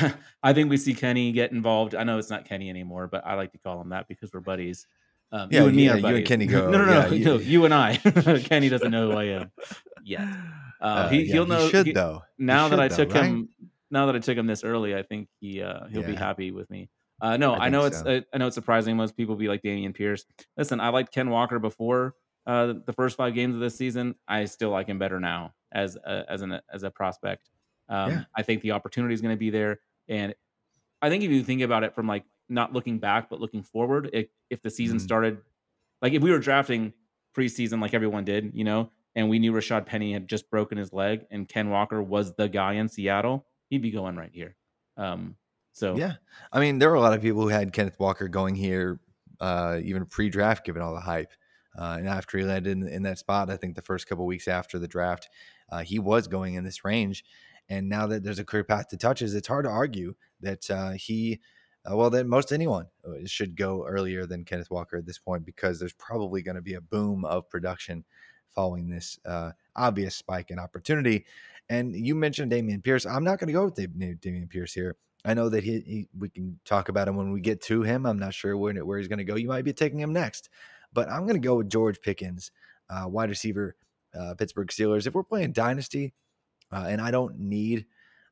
um, 0.00 0.12
I 0.42 0.52
think 0.52 0.70
we 0.70 0.76
see 0.76 0.94
Kenny 0.94 1.32
get 1.32 1.52
involved. 1.52 1.94
I 1.94 2.04
know 2.04 2.18
it's 2.18 2.30
not 2.30 2.44
Kenny 2.44 2.70
anymore, 2.70 3.06
but 3.06 3.26
I 3.26 3.34
like 3.34 3.52
to 3.52 3.58
call 3.58 3.80
him 3.80 3.90
that 3.90 4.08
because 4.08 4.32
we're 4.32 4.40
buddies. 4.40 4.86
Um, 5.32 5.48
yeah, 5.50 5.60
you 5.60 5.66
and 5.66 5.76
me 5.76 5.84
yeah, 5.84 5.94
are 5.94 6.00
buddies. 6.00 6.10
You 6.10 6.16
and 6.16 6.26
Kenny 6.26 6.46
go. 6.46 6.70
no, 6.70 6.78
no, 6.78 6.84
no, 6.84 6.92
yeah, 6.92 7.08
you, 7.10 7.24
no, 7.24 7.36
you 7.38 7.64
and 7.64 7.74
I. 7.74 7.96
Kenny 8.44 8.68
doesn't 8.68 8.90
know 8.90 9.10
who 9.10 9.16
I 9.16 9.24
am 9.24 9.50
yet. 10.04 10.22
Uh, 10.80 10.84
uh, 10.84 11.08
he, 11.08 11.32
will 11.32 11.46
know. 11.46 11.64
He 11.64 11.70
should 11.70 11.86
he, 11.86 11.92
though. 11.92 12.22
Now 12.38 12.68
that 12.68 12.80
I 12.80 12.88
took 12.88 13.12
right? 13.12 13.24
him, 13.24 13.48
now 13.90 14.06
that 14.06 14.16
I 14.16 14.18
took 14.18 14.36
him 14.36 14.46
this 14.46 14.64
early, 14.64 14.94
I 14.94 15.02
think 15.02 15.28
he 15.40 15.62
uh, 15.62 15.86
he'll 15.86 16.02
be 16.02 16.14
happy 16.14 16.50
with 16.50 16.68
me. 16.70 16.88
Uh, 17.20 17.36
no, 17.36 17.54
I, 17.54 17.66
I 17.66 17.68
know 17.68 17.84
it's. 17.84 18.02
I 18.02 18.22
know 18.36 18.46
it's 18.46 18.54
surprising. 18.54 18.96
Most 18.96 19.16
people 19.16 19.36
be 19.36 19.48
like 19.48 19.62
Dameon 19.62 19.94
Pierce. 19.94 20.24
Listen, 20.56 20.80
I 20.80 20.90
liked 20.90 21.12
Ken 21.12 21.30
Walker 21.30 21.58
before 21.58 22.14
uh, 22.46 22.74
the 22.86 22.92
first 22.92 23.16
five 23.16 23.34
games 23.34 23.54
of 23.54 23.60
this 23.60 23.74
season. 23.74 24.14
I 24.28 24.44
still 24.44 24.70
like 24.70 24.88
him 24.88 24.98
better 24.98 25.18
now 25.18 25.52
as 25.72 25.96
a, 25.96 26.24
as 26.28 26.42
an 26.42 26.60
as 26.72 26.82
a 26.82 26.90
prospect. 26.90 27.48
Um, 27.88 28.10
yeah. 28.10 28.24
I 28.36 28.42
think 28.42 28.62
the 28.62 28.72
opportunity 28.72 29.14
is 29.14 29.20
going 29.20 29.34
to 29.34 29.38
be 29.38 29.50
there, 29.50 29.80
and 30.08 30.34
I 31.00 31.08
think 31.08 31.24
if 31.24 31.30
you 31.30 31.42
think 31.42 31.62
about 31.62 31.84
it 31.84 31.94
from 31.94 32.06
like 32.06 32.24
not 32.48 32.72
looking 32.72 32.98
back 32.98 33.28
but 33.30 33.40
looking 33.40 33.62
forward, 33.62 34.10
it, 34.12 34.30
if 34.50 34.62
the 34.62 34.70
season 34.70 34.98
mm-hmm. 34.98 35.04
started, 35.04 35.38
like 36.02 36.12
if 36.12 36.22
we 36.22 36.30
were 36.30 36.38
drafting 36.38 36.92
preseason 37.36 37.80
like 37.80 37.94
everyone 37.94 38.24
did, 38.24 38.52
you 38.54 38.64
know, 38.64 38.90
and 39.14 39.28
we 39.28 39.38
knew 39.38 39.52
Rashad 39.52 39.86
Penny 39.86 40.12
had 40.12 40.28
just 40.28 40.50
broken 40.50 40.78
his 40.78 40.92
leg 40.92 41.26
and 41.30 41.48
Ken 41.48 41.70
Walker 41.70 42.02
was 42.02 42.34
the 42.34 42.48
guy 42.48 42.74
in 42.74 42.88
Seattle, 42.88 43.46
he'd 43.68 43.82
be 43.82 43.90
going 43.90 44.16
right 44.16 44.30
here. 44.32 44.56
Um, 44.96 45.36
so 45.76 45.94
yeah, 45.94 46.14
I 46.50 46.58
mean, 46.58 46.78
there 46.78 46.88
were 46.88 46.96
a 46.96 47.02
lot 47.02 47.12
of 47.12 47.20
people 47.20 47.42
who 47.42 47.48
had 47.48 47.70
Kenneth 47.70 48.00
Walker 48.00 48.28
going 48.28 48.54
here, 48.54 48.98
uh, 49.40 49.78
even 49.84 50.06
pre-draft, 50.06 50.64
given 50.64 50.80
all 50.80 50.94
the 50.94 51.00
hype. 51.00 51.30
Uh, 51.78 51.96
and 51.98 52.08
after 52.08 52.38
he 52.38 52.44
landed 52.44 52.72
in, 52.72 52.88
in, 52.88 53.02
that 53.02 53.18
spot, 53.18 53.50
I 53.50 53.58
think 53.58 53.76
the 53.76 53.82
first 53.82 54.08
couple 54.08 54.24
weeks 54.24 54.48
after 54.48 54.78
the 54.78 54.88
draft, 54.88 55.28
uh, 55.70 55.80
he 55.80 55.98
was 55.98 56.28
going 56.28 56.54
in 56.54 56.64
this 56.64 56.82
range. 56.82 57.26
And 57.68 57.90
now 57.90 58.06
that 58.06 58.24
there's 58.24 58.38
a 58.38 58.44
clear 58.44 58.64
path 58.64 58.88
to 58.88 58.96
touches, 58.96 59.34
it's 59.34 59.48
hard 59.48 59.66
to 59.66 59.70
argue 59.70 60.14
that 60.40 60.70
uh, 60.70 60.92
he, 60.92 61.40
uh, 61.84 61.94
well, 61.94 62.08
that 62.08 62.26
most 62.26 62.52
anyone 62.52 62.86
uh, 63.06 63.26
should 63.26 63.54
go 63.54 63.84
earlier 63.86 64.24
than 64.24 64.46
Kenneth 64.46 64.70
Walker 64.70 64.96
at 64.96 65.04
this 65.04 65.18
point 65.18 65.44
because 65.44 65.78
there's 65.78 65.92
probably 65.92 66.40
going 66.40 66.56
to 66.56 66.62
be 66.62 66.72
a 66.72 66.80
boom 66.80 67.26
of 67.26 67.50
production 67.50 68.02
following 68.54 68.88
this 68.88 69.18
uh, 69.26 69.50
obvious 69.76 70.16
spike 70.16 70.50
in 70.50 70.58
opportunity. 70.58 71.26
And 71.68 71.94
you 71.94 72.14
mentioned 72.14 72.50
Dameon 72.50 72.82
Pierce. 72.82 73.04
I'm 73.04 73.24
not 73.24 73.38
going 73.38 73.48
to 73.48 73.52
go 73.52 73.66
with 73.66 73.76
Dameon 73.76 74.48
Pierce 74.48 74.72
here. 74.72 74.96
I 75.24 75.34
know 75.34 75.48
that 75.48 75.64
he, 75.64 75.80
he, 75.80 76.08
we 76.16 76.28
can 76.28 76.60
talk 76.64 76.88
about 76.88 77.08
him 77.08 77.16
when 77.16 77.32
we 77.32 77.40
get 77.40 77.60
to 77.62 77.82
him. 77.82 78.06
I'm 78.06 78.18
not 78.18 78.34
sure 78.34 78.56
where, 78.56 78.72
where 78.84 78.98
he's 78.98 79.08
going 79.08 79.18
to 79.18 79.24
go. 79.24 79.34
You 79.34 79.48
might 79.48 79.64
be 79.64 79.72
taking 79.72 79.98
him 79.98 80.12
next, 80.12 80.48
but 80.92 81.10
I'm 81.10 81.22
going 81.22 81.40
to 81.40 81.46
go 81.46 81.56
with 81.56 81.68
George 81.70 82.00
Pickens 82.00 82.50
uh, 82.88 83.08
wide 83.08 83.30
receiver 83.30 83.76
uh, 84.18 84.34
Pittsburgh 84.34 84.68
Steelers. 84.68 85.06
If 85.06 85.14
we're 85.14 85.24
playing 85.24 85.52
dynasty, 85.52 86.14
uh, 86.72 86.86
and 86.88 87.00
I 87.00 87.10
don't 87.10 87.38
need 87.38 87.86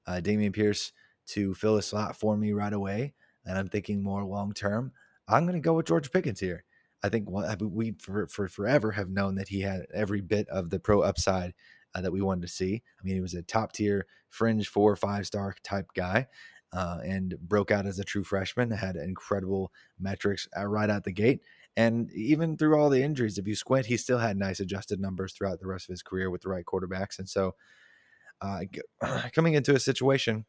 uh, 0.07 0.21
Dameon 0.23 0.53
Pierce 0.53 0.93
to 1.27 1.55
fill 1.55 1.77
a 1.77 1.83
slot 1.83 2.17
for 2.17 2.37
me 2.37 2.53
right 2.53 2.73
away, 2.73 3.15
and 3.45 3.59
I'm 3.59 3.69
thinking 3.69 4.03
more 4.03 4.25
long 4.25 4.53
term, 4.53 4.93
I'm 5.29 5.45
going 5.45 5.55
to 5.55 5.61
go 5.61 5.75
with 5.75 5.87
George 5.87 6.11
Pickens 6.13 6.41
here. 6.41 6.65
I 7.03 7.11
think 7.11 7.29
we 7.61 7.93
for, 8.01 8.27
for 8.29 8.49
forever 8.49 8.93
have 8.93 9.11
known 9.11 9.35
that 9.35 9.49
he 9.49 9.61
had 9.61 9.87
every 9.93 10.23
bit 10.23 10.49
of 10.49 10.71
the 10.71 10.81
pro 10.81 11.03
upside 11.03 11.53
uh, 11.95 12.01
that 12.01 12.13
we 12.13 12.23
wanted 12.23 12.43
to 12.43 12.49
see. 12.49 12.83
I 12.99 13.05
mean, 13.05 13.15
he 13.15 13.21
was 13.21 13.35
a 13.35 13.43
top 13.43 13.73
tier 13.73 14.07
fringe 14.31 14.69
four 14.69 14.91
or 14.91 14.97
five 14.97 15.27
star 15.27 15.55
type 15.63 15.89
guy. 15.95 16.29
Uh, 16.75 16.99
and 17.05 17.37
broke 17.41 17.71
out 17.71 17.87
as 17.87 18.01
a 18.01 18.05
true 18.05 18.25
freshman, 18.25 18.69
had 18.69 18.97
incredible 18.97 19.71
metrics 20.01 20.49
uh, 20.59 20.67
right 20.67 20.91
out 20.91 21.05
the 21.05 21.13
gate. 21.13 21.41
And 21.77 22.11
even 22.13 22.57
through 22.57 22.77
all 22.77 22.91
the 22.91 23.03
injuries, 23.03 23.39
if 23.39 23.47
you 23.47 23.55
squint, 23.55 23.87
he 23.87 23.97
still 23.97 24.19
had 24.19 24.37
nice 24.37 24.59
adjusted 24.59 24.99
numbers 24.99 25.33
throughout 25.33 25.61
the 25.61 25.69
rest 25.69 25.89
of 25.89 25.93
his 25.93 26.03
career 26.03 26.31
with 26.31 26.43
the 26.43 26.49
right 26.49 26.65
quarterbacks. 26.65 27.21
And 27.21 27.29
so, 27.29 27.55
uh, 28.41 28.63
coming 29.33 29.55
into 29.55 29.75
a 29.75 29.79
situation 29.79 30.47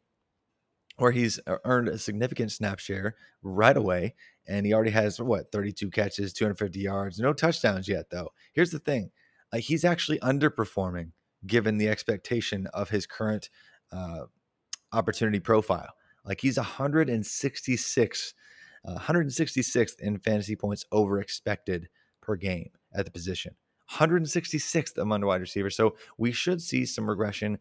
where 0.97 1.11
he's 1.11 1.39
uh, 1.45 1.57
earned 1.65 1.89
a 1.89 1.97
significant 1.97 2.51
snap 2.51 2.79
share 2.79 3.15
right 3.43 3.75
away, 3.75 4.15
and 4.47 4.65
he 4.65 4.73
already 4.73 4.91
has 4.91 5.19
what 5.19 5.51
32 5.51 5.89
catches, 5.89 6.33
250 6.33 6.79
yards, 6.79 7.19
no 7.19 7.33
touchdowns 7.33 7.87
yet, 7.87 8.09
though. 8.09 8.29
Here's 8.53 8.71
the 8.71 8.79
thing 8.79 9.11
uh, 9.51 9.57
he's 9.57 9.85
actually 9.85 10.19
underperforming 10.19 11.11
given 11.45 11.77
the 11.77 11.89
expectation 11.89 12.67
of 12.73 12.89
his 12.89 13.05
current 13.05 13.49
uh, 13.91 14.21
opportunity 14.91 15.39
profile. 15.39 15.93
Like 16.25 16.41
he's 16.41 16.57
166, 16.57 18.33
uh, 18.85 18.97
166th 18.97 19.99
in 19.99 20.19
fantasy 20.19 20.55
points 20.55 20.85
over 20.91 21.19
expected 21.19 21.89
per 22.21 22.35
game 22.35 22.69
at 22.93 23.05
the 23.05 23.11
position. 23.11 23.55
166th 23.91 24.97
among 24.97 25.21
wide 25.21 25.41
receivers. 25.41 25.75
So 25.75 25.95
we 26.17 26.31
should 26.31 26.61
see 26.61 26.85
some 26.85 27.07
regression 27.07 27.59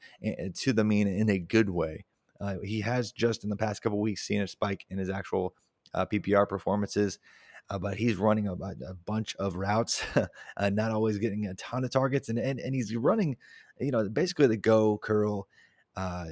to 0.54 0.72
the 0.72 0.84
mean 0.84 1.06
in 1.06 1.28
a 1.28 1.38
good 1.38 1.68
way. 1.68 2.04
Uh, 2.40 2.56
he 2.62 2.80
has 2.80 3.12
just 3.12 3.44
in 3.44 3.50
the 3.50 3.56
past 3.56 3.82
couple 3.82 4.00
weeks 4.00 4.22
seen 4.22 4.40
a 4.40 4.46
spike 4.46 4.84
in 4.90 4.98
his 4.98 5.10
actual 5.10 5.54
uh, 5.92 6.04
PPR 6.06 6.48
performances, 6.48 7.18
uh, 7.70 7.78
but 7.78 7.96
he's 7.96 8.16
running 8.16 8.48
a, 8.48 8.52
a 8.52 8.94
bunch 9.06 9.34
of 9.36 9.56
routes, 9.56 10.02
uh, 10.56 10.70
not 10.70 10.90
always 10.90 11.18
getting 11.18 11.46
a 11.46 11.54
ton 11.54 11.84
of 11.84 11.90
targets, 11.90 12.28
and, 12.28 12.38
and 12.38 12.58
and 12.58 12.74
he's 12.74 12.94
running, 12.96 13.36
you 13.78 13.90
know, 13.90 14.08
basically 14.08 14.46
the 14.46 14.56
go 14.56 14.98
curl 14.98 15.46
uh, 15.96 16.26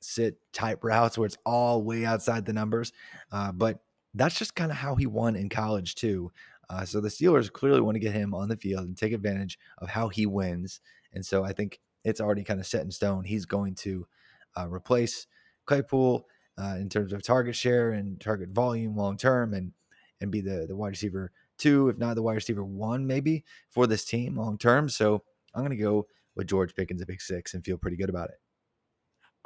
sit 0.00 0.38
type 0.52 0.84
routes 0.84 1.16
where 1.18 1.26
it's 1.26 1.38
all 1.44 1.82
way 1.82 2.04
outside 2.04 2.44
the 2.44 2.52
numbers. 2.52 2.92
Uh, 3.32 3.52
but 3.52 3.80
that's 4.14 4.38
just 4.38 4.54
kind 4.54 4.70
of 4.70 4.76
how 4.76 4.94
he 4.94 5.06
won 5.06 5.36
in 5.36 5.48
college 5.48 5.94
too. 5.94 6.32
Uh, 6.68 6.84
so 6.84 7.00
the 7.00 7.08
Steelers 7.08 7.52
clearly 7.52 7.80
want 7.80 7.94
to 7.94 8.00
get 8.00 8.12
him 8.12 8.34
on 8.34 8.48
the 8.48 8.56
field 8.56 8.86
and 8.86 8.96
take 8.96 9.12
advantage 9.12 9.58
of 9.78 9.88
how 9.88 10.08
he 10.08 10.26
wins. 10.26 10.80
And 11.12 11.24
so 11.24 11.44
I 11.44 11.52
think 11.52 11.80
it's 12.04 12.20
already 12.20 12.44
kind 12.44 12.60
of 12.60 12.66
set 12.66 12.84
in 12.84 12.90
stone. 12.90 13.24
He's 13.24 13.46
going 13.46 13.74
to 13.76 14.06
uh, 14.56 14.68
replace 14.68 15.26
Claypool 15.66 16.26
uh, 16.58 16.76
in 16.80 16.88
terms 16.88 17.12
of 17.12 17.22
target 17.22 17.54
share 17.54 17.90
and 17.92 18.20
target 18.20 18.50
volume 18.50 18.96
long 18.96 19.16
term, 19.16 19.52
and 19.54 19.72
and 20.20 20.30
be 20.30 20.40
the 20.40 20.66
the 20.66 20.76
wide 20.76 20.88
receiver 20.88 21.32
two, 21.58 21.88
if 21.88 21.98
not 21.98 22.14
the 22.14 22.22
wide 22.22 22.34
receiver 22.34 22.64
one, 22.64 23.06
maybe 23.06 23.44
for 23.68 23.86
this 23.86 24.04
team 24.04 24.36
long 24.36 24.56
term. 24.56 24.88
So 24.88 25.22
I'm 25.54 25.62
going 25.62 25.76
to 25.76 25.82
go 25.82 26.06
with 26.34 26.46
George 26.46 26.74
Pickens 26.74 27.02
at 27.02 27.08
pick 27.08 27.20
six 27.20 27.54
and 27.54 27.64
feel 27.64 27.78
pretty 27.78 27.96
good 27.96 28.08
about 28.08 28.30
it. 28.30 28.36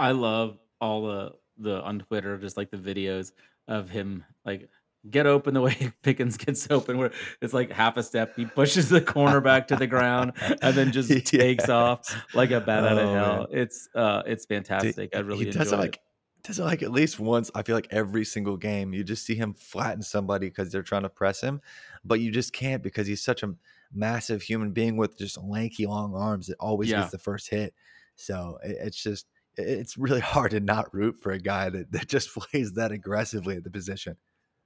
I 0.01 0.13
love 0.13 0.59
all 0.81 1.07
the 1.07 1.33
the 1.59 1.83
on 1.83 2.01
Twitter, 2.01 2.39
just 2.39 2.57
like 2.57 2.71
the 2.71 2.79
videos 2.79 3.33
of 3.69 3.91
him 3.91 4.25
like 4.45 4.69
get 5.09 5.27
open 5.27 5.55
the 5.55 5.61
way 5.69 5.93
Pickens 6.03 6.37
gets 6.37 6.71
open, 6.71 6.99
where 6.99 7.13
it's 7.41 7.53
like 7.53 7.71
half 7.71 7.97
a 7.99 8.03
step. 8.03 8.35
He 8.35 8.47
pushes 8.47 8.89
the 8.89 9.01
cornerback 9.01 9.67
to 9.69 9.77
the 9.77 9.87
ground 9.87 10.33
and 10.63 10.75
then 10.75 10.91
just 10.91 11.11
takes 11.27 11.69
off 11.69 12.17
like 12.35 12.51
a 12.51 12.61
bat 12.61 12.85
oh, 12.85 12.87
out 12.87 12.99
of 12.99 13.09
oh, 13.09 13.15
hell. 13.15 13.37
Man. 13.51 13.63
It's 13.63 13.89
uh 13.95 14.23
it's 14.27 14.47
fantastic. 14.47 15.15
I 15.15 15.21
really 15.21 15.45
he 15.45 15.51
does 15.51 15.73
it 15.73 15.77
like 15.77 15.97
it. 15.97 16.03
does 16.45 16.59
it 16.59 16.65
like 16.65 16.83
at 16.83 16.93
least 16.93 17.21
once. 17.21 17.51
I 17.55 17.63
feel 17.63 17.77
like 17.77 17.89
every 17.91 18.25
single 18.25 18.57
game 18.57 18.95
you 18.95 19.05
just 19.05 19.27
see 19.27 19.35
him 19.35 19.53
flatten 19.55 20.03
somebody 20.03 20.49
because 20.49 20.73
they're 20.73 20.83
trying 20.83 21.03
to 21.03 21.11
press 21.11 21.43
him, 21.43 21.61
but 22.05 22.21
you 22.21 22.31
just 22.31 22.55
can't 22.55 22.83
because 22.83 23.07
he's 23.07 23.23
such 23.23 23.43
a 23.43 23.55
massive 23.93 24.41
human 24.41 24.71
being 24.71 24.97
with 24.97 25.19
just 25.19 25.37
lanky 25.43 25.85
long 25.85 26.15
arms 26.15 26.47
that 26.47 26.57
always 26.59 26.89
yeah. 26.89 27.01
gets 27.01 27.13
the 27.13 27.19
first 27.19 27.51
hit. 27.51 27.75
So 28.17 28.59
it, 28.63 28.77
it's 28.81 29.03
just 29.03 29.27
it's 29.61 29.97
really 29.97 30.21
hard 30.35 30.53
to 30.53 30.61
not 30.61 30.93
root 30.95 31.19
for 31.21 31.33
a 31.33 31.39
guy 31.39 31.71
that, 31.71 31.93
that 31.93 32.09
just 32.09 32.35
plays 32.35 32.73
that 32.73 32.93
aggressively 32.93 33.57
at 33.57 33.65
the 33.65 33.71
position. 33.71 34.17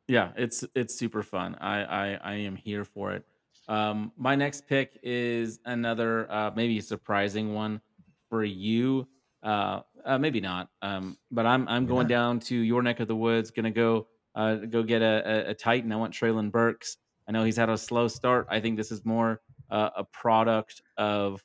Yeah, 0.06 0.32
it's 0.36 0.64
it's 0.74 0.94
super 0.94 1.22
fun. 1.22 1.54
I 1.60 1.84
I, 1.84 2.20
I 2.22 2.34
am 2.34 2.56
here 2.56 2.84
for 2.84 3.12
it. 3.12 3.24
Um, 3.68 4.12
my 4.18 4.34
next 4.34 4.66
pick 4.66 4.98
is 5.02 5.60
another 5.64 6.30
uh, 6.30 6.50
maybe 6.54 6.80
surprising 6.80 7.54
one 7.54 7.80
for 8.28 8.44
you. 8.44 9.08
Uh, 9.42 9.80
uh, 10.04 10.18
maybe 10.18 10.40
not. 10.40 10.68
Um, 10.82 11.16
but 11.30 11.46
I'm 11.46 11.66
I'm 11.68 11.86
going 11.86 12.08
yeah. 12.08 12.16
down 12.16 12.40
to 12.40 12.56
your 12.56 12.82
neck 12.82 13.00
of 13.00 13.08
the 13.08 13.16
woods. 13.16 13.50
Gonna 13.50 13.70
go 13.70 14.08
uh, 14.34 14.56
go 14.56 14.82
get 14.82 15.02
a, 15.02 15.48
a, 15.48 15.50
a 15.50 15.54
Titan. 15.54 15.92
I 15.92 15.96
want 15.96 16.12
Treylon 16.12 16.50
Burks. 16.50 16.98
I 17.26 17.32
know 17.32 17.44
he's 17.44 17.56
had 17.56 17.70
a 17.70 17.78
slow 17.78 18.08
start. 18.08 18.46
I 18.50 18.60
think 18.60 18.76
this 18.76 18.92
is 18.92 19.04
more 19.04 19.40
uh, 19.70 19.90
a 19.96 20.04
product 20.04 20.82
of 20.98 21.42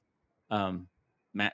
um, 0.51 0.87
Matt. 1.33 1.53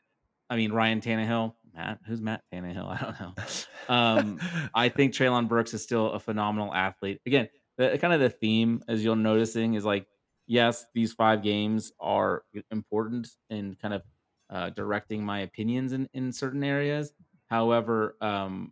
I 0.50 0.56
mean 0.56 0.72
Ryan 0.72 1.02
Tannehill 1.02 1.54
Matt, 1.76 2.00
who's 2.06 2.22
Matt 2.22 2.42
Tannehill? 2.54 2.88
I 2.90 3.04
don't 3.04 3.20
know. 3.20 3.94
Um, 3.94 4.40
I 4.76 4.90
think 4.90 5.14
Treylon 5.14 5.48
Burks 5.48 5.74
is 5.74 5.84
still 5.84 6.12
a 6.12 6.20
phenomenal 6.20 6.74
athlete. 6.74 7.22
Again, 7.26 7.50
the 7.78 7.98
kind 7.98 8.14
of 8.14 8.20
the 8.20 8.30
theme, 8.30 8.82
as 8.88 9.04
you're 9.04 9.16
noticing, 9.16 9.74
is 9.74 9.84
like, 9.84 10.08
yes, 10.48 10.86
these 10.94 11.14
five 11.14 11.44
games 11.44 11.92
are 12.00 12.44
important 12.72 13.28
in 13.50 13.76
kind 13.82 13.94
of 13.94 14.02
uh, 14.50 14.70
directing 14.70 15.24
my 15.24 15.40
opinions 15.40 15.92
in, 15.92 16.08
in 16.14 16.32
certain 16.32 16.64
areas. 16.64 17.12
However, 17.48 18.16
um, 18.22 18.72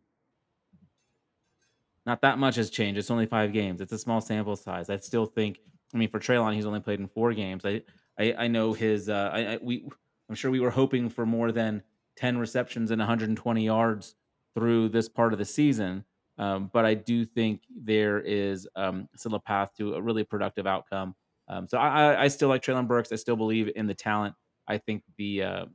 not 2.06 2.22
that 2.22 2.38
much 2.38 2.56
has 2.56 2.70
changed. 2.70 2.98
It's 2.98 3.12
only 3.12 3.26
five 3.26 3.54
games. 3.54 3.82
It's 3.82 3.94
a 3.94 3.98
small 3.98 4.22
sample 4.22 4.56
size. 4.56 4.90
I 4.90 4.98
still 4.98 5.26
think. 5.26 5.60
I 5.94 5.98
mean, 5.98 6.10
for 6.10 6.20
Treylon, 6.20 6.56
he's 6.56 6.66
only 6.66 6.80
played 6.80 7.00
in 7.00 7.08
four 7.08 7.34
games. 7.34 7.66
I 7.66 7.84
I, 8.18 8.34
I 8.40 8.48
know 8.48 8.74
his. 8.74 9.10
Uh, 9.10 9.30
I, 9.34 9.40
I 9.54 9.60
we. 9.62 9.88
I'm 10.30 10.36
sure 10.36 10.52
we 10.52 10.60
were 10.60 10.72
hoping 10.72 11.10
for 11.10 11.26
more 11.26 11.52
than 11.52 11.84
10 12.18 12.38
receptions 12.38 12.92
and 12.92 13.00
120 13.00 13.64
yards 13.64 14.16
through 14.56 14.90
this 14.90 15.10
part 15.10 15.34
of 15.34 15.40
the 15.40 15.46
season. 15.46 16.06
Um, 16.38 16.70
but 16.74 16.86
I 16.86 16.94
do 16.94 17.26
think 17.26 17.62
there 17.70 18.20
is 18.20 18.68
um, 18.76 19.08
still 19.16 19.36
a 19.36 19.40
path 19.40 19.72
to 19.78 19.96
a 19.96 20.02
really 20.02 20.24
productive 20.24 20.66
outcome. 20.66 21.16
Um, 21.48 21.68
so 21.68 21.78
I, 21.78 22.24
I, 22.24 22.28
still 22.30 22.50
like 22.50 22.64
Treylon 22.64 22.88
Burks. 22.88 23.12
I 23.12 23.18
still 23.18 23.36
believe 23.36 23.72
in 23.76 23.86
the 23.86 23.94
talent. 23.94 24.34
I 24.68 24.78
think 24.78 25.04
the 25.18 25.44
uh, 25.44 25.66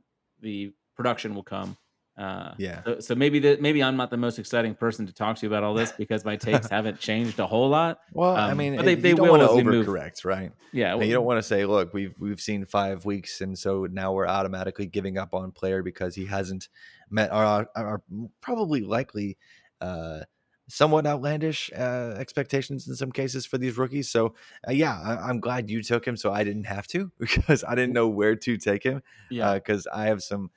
the 0.41 0.73
production 0.95 1.35
will 1.35 1.43
come. 1.43 1.77
Uh, 2.19 2.53
yeah. 2.57 2.83
So, 2.83 2.99
so, 2.99 3.15
maybe 3.15 3.39
the, 3.39 3.57
maybe 3.61 3.81
I'm 3.81 3.95
not 3.95 4.09
the 4.09 4.17
most 4.17 4.39
exciting 4.39 4.75
person 4.75 5.07
to 5.07 5.13
talk 5.13 5.37
to 5.37 5.45
you 5.45 5.49
about 5.49 5.63
all 5.63 5.73
this 5.73 5.93
because 5.93 6.25
my 6.25 6.35
takes 6.35 6.67
haven't 6.71 6.99
changed 6.99 7.39
a 7.39 7.47
whole 7.47 7.69
lot. 7.69 8.01
Well, 8.11 8.35
um, 8.35 8.49
I 8.51 8.53
mean, 8.53 8.75
but 8.75 8.83
they, 8.83 8.95
they 8.95 9.13
don't 9.13 9.29
will 9.29 9.37
want 9.37 9.43
to 9.43 9.65
overcorrect, 9.65 10.25
right? 10.25 10.51
Yeah. 10.73 10.95
Well, 10.95 11.05
you 11.05 11.13
don't 11.13 11.23
want 11.23 11.37
to 11.37 11.43
say, 11.43 11.65
look, 11.65 11.93
we've 11.93 12.13
we've 12.19 12.41
seen 12.41 12.65
five 12.65 13.05
weeks, 13.05 13.39
and 13.39 13.57
so 13.57 13.87
now 13.89 14.11
we're 14.11 14.27
automatically 14.27 14.85
giving 14.85 15.17
up 15.17 15.33
on 15.33 15.53
player 15.53 15.81
because 15.81 16.13
he 16.13 16.25
hasn't 16.25 16.67
met 17.09 17.31
our, 17.31 17.69
our 17.73 18.01
probably 18.41 18.81
likely. 18.81 19.37
Uh, 19.79 20.19
somewhat 20.67 21.07
outlandish 21.07 21.71
uh, 21.75 22.13
expectations 22.17 22.87
in 22.87 22.95
some 22.95 23.11
cases 23.11 23.43
for 23.43 23.57
these 23.57 23.75
rookies. 23.75 24.07
So, 24.07 24.35
uh, 24.67 24.71
yeah, 24.71 24.99
I, 25.01 25.29
am 25.29 25.39
glad 25.39 25.67
you 25.67 25.81
took 25.81 26.05
him, 26.05 26.15
so 26.15 26.31
I 26.31 26.43
didn't 26.43 26.65
have 26.65 26.85
to 26.87 27.11
because 27.19 27.63
I 27.63 27.73
didn't 27.73 27.93
know 27.93 28.07
where 28.07 28.35
to 28.35 28.57
take 28.57 28.83
him. 28.83 29.01
Yeah, 29.31 29.55
because 29.55 29.87
uh, 29.87 29.95
I 29.95 30.05
have 30.07 30.21
some 30.21 30.51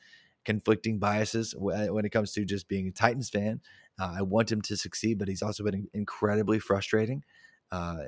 conflicting 0.44 0.98
biases 0.98 1.55
when 1.57 2.05
it 2.05 2.11
comes 2.11 2.33
to 2.33 2.44
just 2.44 2.68
being 2.68 2.88
a 2.88 2.92
Titans 2.92 3.31
fan. 3.31 3.61
Uh, 4.00 4.14
I 4.18 4.22
want 4.22 4.50
him 4.50 4.62
to 4.62 4.76
succeed, 4.76 5.18
but 5.18 5.28
he's 5.28 5.42
also 5.42 5.64
been 5.64 5.88
incredibly 5.92 6.59
frustrating 6.59 7.22
uh, 7.70 7.98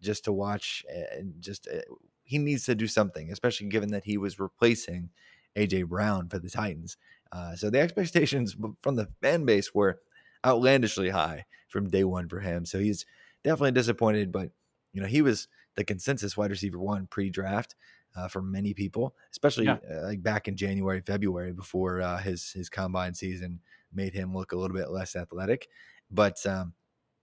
just 0.00 0.24
to 0.24 0.32
watch. 0.32 0.84
And 1.14 1.34
just 1.40 1.68
uh, 1.68 1.80
he 2.24 2.38
needs 2.38 2.64
to 2.66 2.74
do 2.74 2.86
something, 2.86 3.30
especially 3.30 3.68
given 3.68 3.90
that 3.90 4.04
he 4.04 4.16
was 4.16 4.38
replacing 4.38 5.10
AJ 5.56 5.88
Brown 5.88 6.28
for 6.28 6.38
the 6.38 6.50
Titans. 6.50 6.96
Uh, 7.30 7.54
so 7.56 7.70
the 7.70 7.80
expectations 7.80 8.56
from 8.80 8.96
the 8.96 9.08
fan 9.20 9.44
base 9.44 9.74
were 9.74 10.00
outlandishly 10.44 11.10
high 11.10 11.44
from 11.68 11.88
day 11.88 12.04
one 12.04 12.28
for 12.28 12.40
him. 12.40 12.64
So 12.64 12.78
he's 12.78 13.06
definitely 13.44 13.72
disappointed, 13.72 14.32
but 14.32 14.50
you 14.92 15.00
know 15.00 15.08
he 15.08 15.22
was 15.22 15.48
the 15.76 15.84
consensus 15.84 16.36
wide 16.36 16.50
receiver 16.50 16.78
one 16.78 17.06
pre-draft 17.06 17.74
uh, 18.14 18.28
for 18.28 18.42
many 18.42 18.74
people, 18.74 19.14
especially 19.30 19.66
yeah. 19.66 19.78
uh, 19.90 20.06
like 20.06 20.22
back 20.22 20.48
in 20.48 20.56
January, 20.56 21.00
February, 21.00 21.52
before 21.52 22.00
uh, 22.00 22.18
his 22.18 22.52
his 22.52 22.68
combine 22.68 23.14
season 23.14 23.60
made 23.92 24.14
him 24.14 24.34
look 24.34 24.52
a 24.52 24.56
little 24.56 24.76
bit 24.76 24.90
less 24.90 25.16
athletic. 25.16 25.68
But 26.10 26.44
um, 26.46 26.74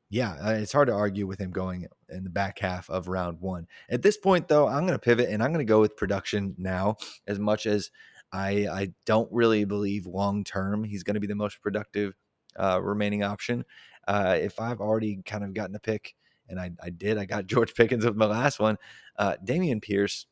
yeah, 0.09 0.35
uh, 0.43 0.51
it's 0.51 0.71
hard 0.71 0.87
to 0.87 0.93
argue 0.93 1.27
with 1.27 1.39
him 1.39 1.51
going 1.51 1.87
in 2.09 2.23
the 2.23 2.29
back 2.29 2.59
half 2.59 2.89
of 2.89 3.07
round 3.07 3.39
one. 3.39 3.67
At 3.89 4.01
this 4.01 4.17
point, 4.17 4.47
though, 4.47 4.67
I'm 4.67 4.85
going 4.85 4.93
to 4.93 4.99
pivot 4.99 5.29
and 5.29 5.43
I'm 5.43 5.51
going 5.53 5.65
to 5.65 5.69
go 5.69 5.81
with 5.81 5.97
production 5.97 6.55
now. 6.57 6.97
As 7.27 7.39
much 7.39 7.65
as 7.65 7.91
I 8.31 8.67
I 8.67 8.93
don't 9.05 9.31
really 9.31 9.65
believe 9.65 10.05
long 10.05 10.43
term 10.43 10.83
he's 10.83 11.03
going 11.03 11.15
to 11.15 11.19
be 11.19 11.27
the 11.27 11.35
most 11.35 11.61
productive 11.61 12.15
uh, 12.57 12.79
remaining 12.81 13.23
option. 13.23 13.65
Uh, 14.07 14.37
if 14.39 14.59
I've 14.59 14.81
already 14.81 15.21
kind 15.25 15.43
of 15.43 15.53
gotten 15.53 15.75
a 15.75 15.79
pick, 15.79 16.15
and 16.47 16.59
I, 16.59 16.71
I 16.81 16.89
did, 16.89 17.17
I 17.17 17.25
got 17.25 17.45
George 17.47 17.73
Pickens 17.75 18.05
with 18.05 18.15
my 18.15 18.25
last 18.25 18.59
one. 18.59 18.77
Uh, 19.17 19.35
Dameon 19.45 19.81
Pierce 19.81 20.25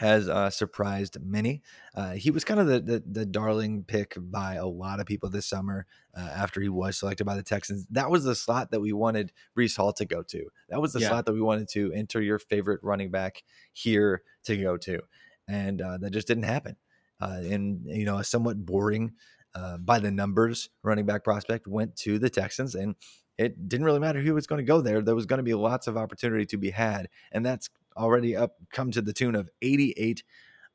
has 0.00 0.30
uh, 0.30 0.48
surprised 0.48 1.18
many. 1.22 1.60
Uh, 1.94 2.12
he 2.12 2.30
was 2.30 2.42
kind 2.42 2.58
of 2.58 2.66
the, 2.66 2.80
the, 2.80 3.02
the 3.06 3.26
darling 3.26 3.84
pick 3.84 4.16
by 4.18 4.54
a 4.54 4.66
lot 4.66 4.98
of 4.98 5.04
people 5.04 5.28
this 5.28 5.44
summer 5.44 5.84
uh, 6.16 6.20
after 6.34 6.62
he 6.62 6.70
was 6.70 6.98
selected 6.98 7.26
by 7.26 7.36
the 7.36 7.42
Texans. 7.42 7.86
That 7.90 8.10
was 8.10 8.24
the 8.24 8.34
slot 8.34 8.70
that 8.70 8.80
we 8.80 8.94
wanted 8.94 9.30
Breece 9.54 9.76
Hall 9.76 9.92
to 9.92 10.06
go 10.06 10.22
to. 10.22 10.46
That 10.70 10.80
was 10.80 10.94
the 10.94 11.00
Yeah. 11.00 11.08
slot 11.08 11.26
that 11.26 11.34
we 11.34 11.42
wanted 11.42 11.68
to 11.72 11.92
enter 11.92 12.22
your 12.22 12.38
favorite 12.38 12.80
running 12.82 13.10
back 13.10 13.42
here 13.74 14.22
to 14.44 14.56
go 14.56 14.78
to, 14.78 15.00
and 15.46 15.82
uh, 15.82 15.98
that 15.98 16.14
just 16.14 16.26
didn't 16.26 16.44
happen. 16.44 16.76
Uh, 17.20 17.42
and 17.44 17.82
you 17.84 18.06
know, 18.06 18.16
a 18.16 18.24
somewhat 18.24 18.64
boring 18.64 19.12
uh, 19.54 19.76
by 19.76 19.98
the 19.98 20.10
numbers 20.10 20.70
running 20.82 21.04
back 21.04 21.24
prospect 21.24 21.66
went 21.66 21.94
to 21.96 22.18
the 22.18 22.30
Texans, 22.30 22.74
and 22.74 22.94
it 23.36 23.68
didn't 23.68 23.84
really 23.84 24.00
matter 24.00 24.22
who 24.22 24.32
was 24.32 24.46
going 24.46 24.64
to 24.64 24.66
go 24.66 24.80
there. 24.80 25.02
There 25.02 25.14
was 25.14 25.26
going 25.26 25.40
to 25.40 25.42
be 25.42 25.52
lots 25.52 25.86
of 25.88 25.98
opportunity 25.98 26.46
to 26.46 26.56
be 26.56 26.70
had, 26.70 27.10
and 27.32 27.44
that's 27.44 27.68
already 27.96 28.36
up 28.36 28.56
come 28.72 28.90
to 28.92 29.02
the 29.02 29.12
tune 29.12 29.34
of 29.34 29.48
88 29.62 30.22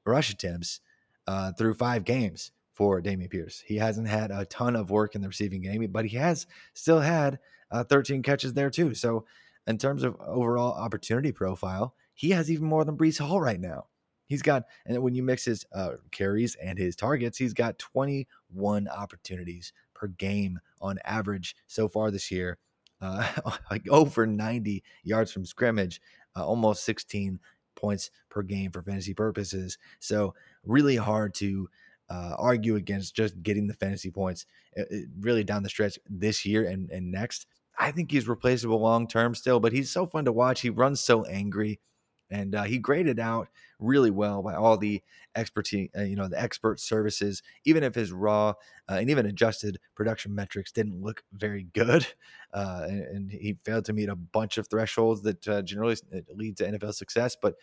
rush 0.05 0.29
attempts 0.29 0.81
uh, 1.27 1.51
through 1.53 1.73
five 1.73 2.03
games 2.05 2.51
for 2.73 3.01
Dameon 3.01 3.29
Pierce. 3.29 3.63
He 3.65 3.77
hasn't 3.77 4.07
had 4.07 4.31
a 4.31 4.45
ton 4.45 4.75
of 4.75 4.91
work 4.91 5.15
in 5.15 5.21
the 5.21 5.27
receiving 5.27 5.61
game, 5.61 5.85
but 5.91 6.05
he 6.05 6.17
has 6.17 6.45
still 6.73 6.99
had 6.99 7.39
uh, 7.71 7.83
13 7.83 8.21
catches 8.21 8.53
there 8.53 8.69
too. 8.69 8.93
So, 8.93 9.25
in 9.67 9.77
terms 9.79 10.03
of 10.03 10.15
overall 10.19 10.73
opportunity 10.73 11.31
profile, 11.31 11.95
he 12.13 12.29
has 12.31 12.51
even 12.51 12.67
more 12.67 12.85
than 12.85 12.97
Breece 12.97 13.19
Hall 13.19 13.41
right 13.41 13.59
now. 13.59 13.87
He's 14.27 14.41
got, 14.41 14.63
and 14.85 15.01
when 15.01 15.15
you 15.15 15.23
mix 15.23 15.45
his 15.45 15.65
uh, 15.73 15.93
carries 16.11 16.55
and 16.55 16.77
his 16.77 16.95
targets, 16.95 17.37
he's 17.37 17.53
got 17.53 17.79
21 17.79 18.87
opportunities 18.87 19.73
per 19.93 20.07
game 20.07 20.59
on 20.81 20.99
average 21.03 21.55
so 21.67 21.87
far 21.87 22.11
this 22.11 22.29
year. 22.29 22.57
Uh, 23.01 23.27
like 23.71 23.87
over 23.89 24.25
90 24.25 24.83
yards 25.03 25.31
from 25.31 25.45
scrimmage, 25.45 26.01
uh, 26.35 26.45
almost 26.45 26.83
16 26.83 27.39
points 27.75 28.09
per 28.29 28.41
game 28.41 28.71
for 28.71 28.81
fantasy 28.81 29.13
purposes. 29.13 29.77
So 29.99 30.33
really 30.65 30.95
hard 30.95 31.33
to 31.35 31.69
uh, 32.09 32.35
argue 32.37 32.75
against 32.75 33.15
just 33.15 33.41
getting 33.41 33.67
the 33.67 33.73
fantasy 33.73 34.11
points 34.11 34.45
uh, 34.77 34.81
uh, 34.81 34.97
really 35.19 35.43
down 35.43 35.63
the 35.63 35.69
stretch 35.69 35.97
this 36.09 36.45
year 36.45 36.65
and, 36.65 36.89
and 36.91 37.11
next. 37.11 37.47
I 37.77 37.91
think 37.91 38.11
he's 38.11 38.27
replaceable 38.27 38.79
long 38.79 39.07
term 39.07 39.35
still, 39.35 39.59
but 39.59 39.73
he's 39.73 39.91
so 39.91 40.05
fun 40.05 40.25
to 40.25 40.31
watch. 40.31 40.61
He 40.61 40.69
runs 40.69 41.01
so 41.01 41.23
angry, 41.25 41.79
and 42.29 42.55
uh, 42.55 42.63
he 42.63 42.77
graded 42.79 43.19
out 43.19 43.49
really 43.79 44.11
well 44.11 44.41
by 44.41 44.55
all 44.55 44.77
the 44.77 45.01
expertise, 45.35 45.89
uh, 45.97 46.01
you 46.03 46.15
know, 46.15 46.27
the 46.27 46.41
expert 46.41 46.79
services. 46.79 47.43
Even 47.65 47.83
if 47.83 47.93
his 47.95 48.11
raw 48.11 48.49
uh, 48.89 48.95
and 48.95 49.09
even 49.09 49.25
adjusted 49.25 49.79
production 49.95 50.33
metrics 50.33 50.71
didn't 50.71 51.01
look 51.01 51.23
very 51.33 51.63
good, 51.63 52.07
uh, 52.53 52.85
and, 52.87 53.01
and 53.01 53.31
he 53.31 53.53
failed 53.63 53.85
to 53.85 53.93
meet 53.93 54.09
a 54.09 54.15
bunch 54.15 54.57
of 54.57 54.67
thresholds 54.67 55.21
that 55.23 55.47
uh, 55.47 55.61
generally 55.61 55.95
lead 56.33 56.57
to 56.57 56.67
NFL 56.67 56.93
success. 56.93 57.35
But 57.39 57.55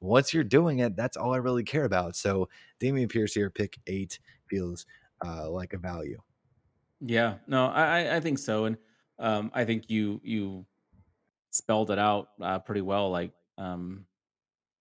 once 0.00 0.34
you're 0.34 0.44
doing 0.44 0.80
it, 0.80 0.96
that's 0.96 1.16
all 1.16 1.32
I 1.34 1.38
really 1.38 1.64
care 1.64 1.84
about. 1.84 2.16
So 2.16 2.48
Dameon 2.80 3.10
Pierce 3.10 3.34
here, 3.34 3.50
pick 3.50 3.78
eight, 3.86 4.18
feels 4.48 4.86
uh, 5.24 5.50
like 5.50 5.72
a 5.72 5.78
value. 5.78 6.20
Yeah, 7.00 7.38
no, 7.46 7.66
I 7.66 8.00
I- 8.00 8.16
I 8.16 8.20
think 8.20 8.38
so, 8.38 8.64
and 8.66 8.78
um, 9.18 9.50
I 9.54 9.64
think 9.64 9.90
you 9.90 10.20
you 10.24 10.66
spelled 11.52 11.90
it 11.92 11.98
out 11.98 12.30
uh, 12.40 12.58
pretty 12.60 12.82
well. 12.82 13.10
Like, 13.10 13.32
um, 13.58 14.04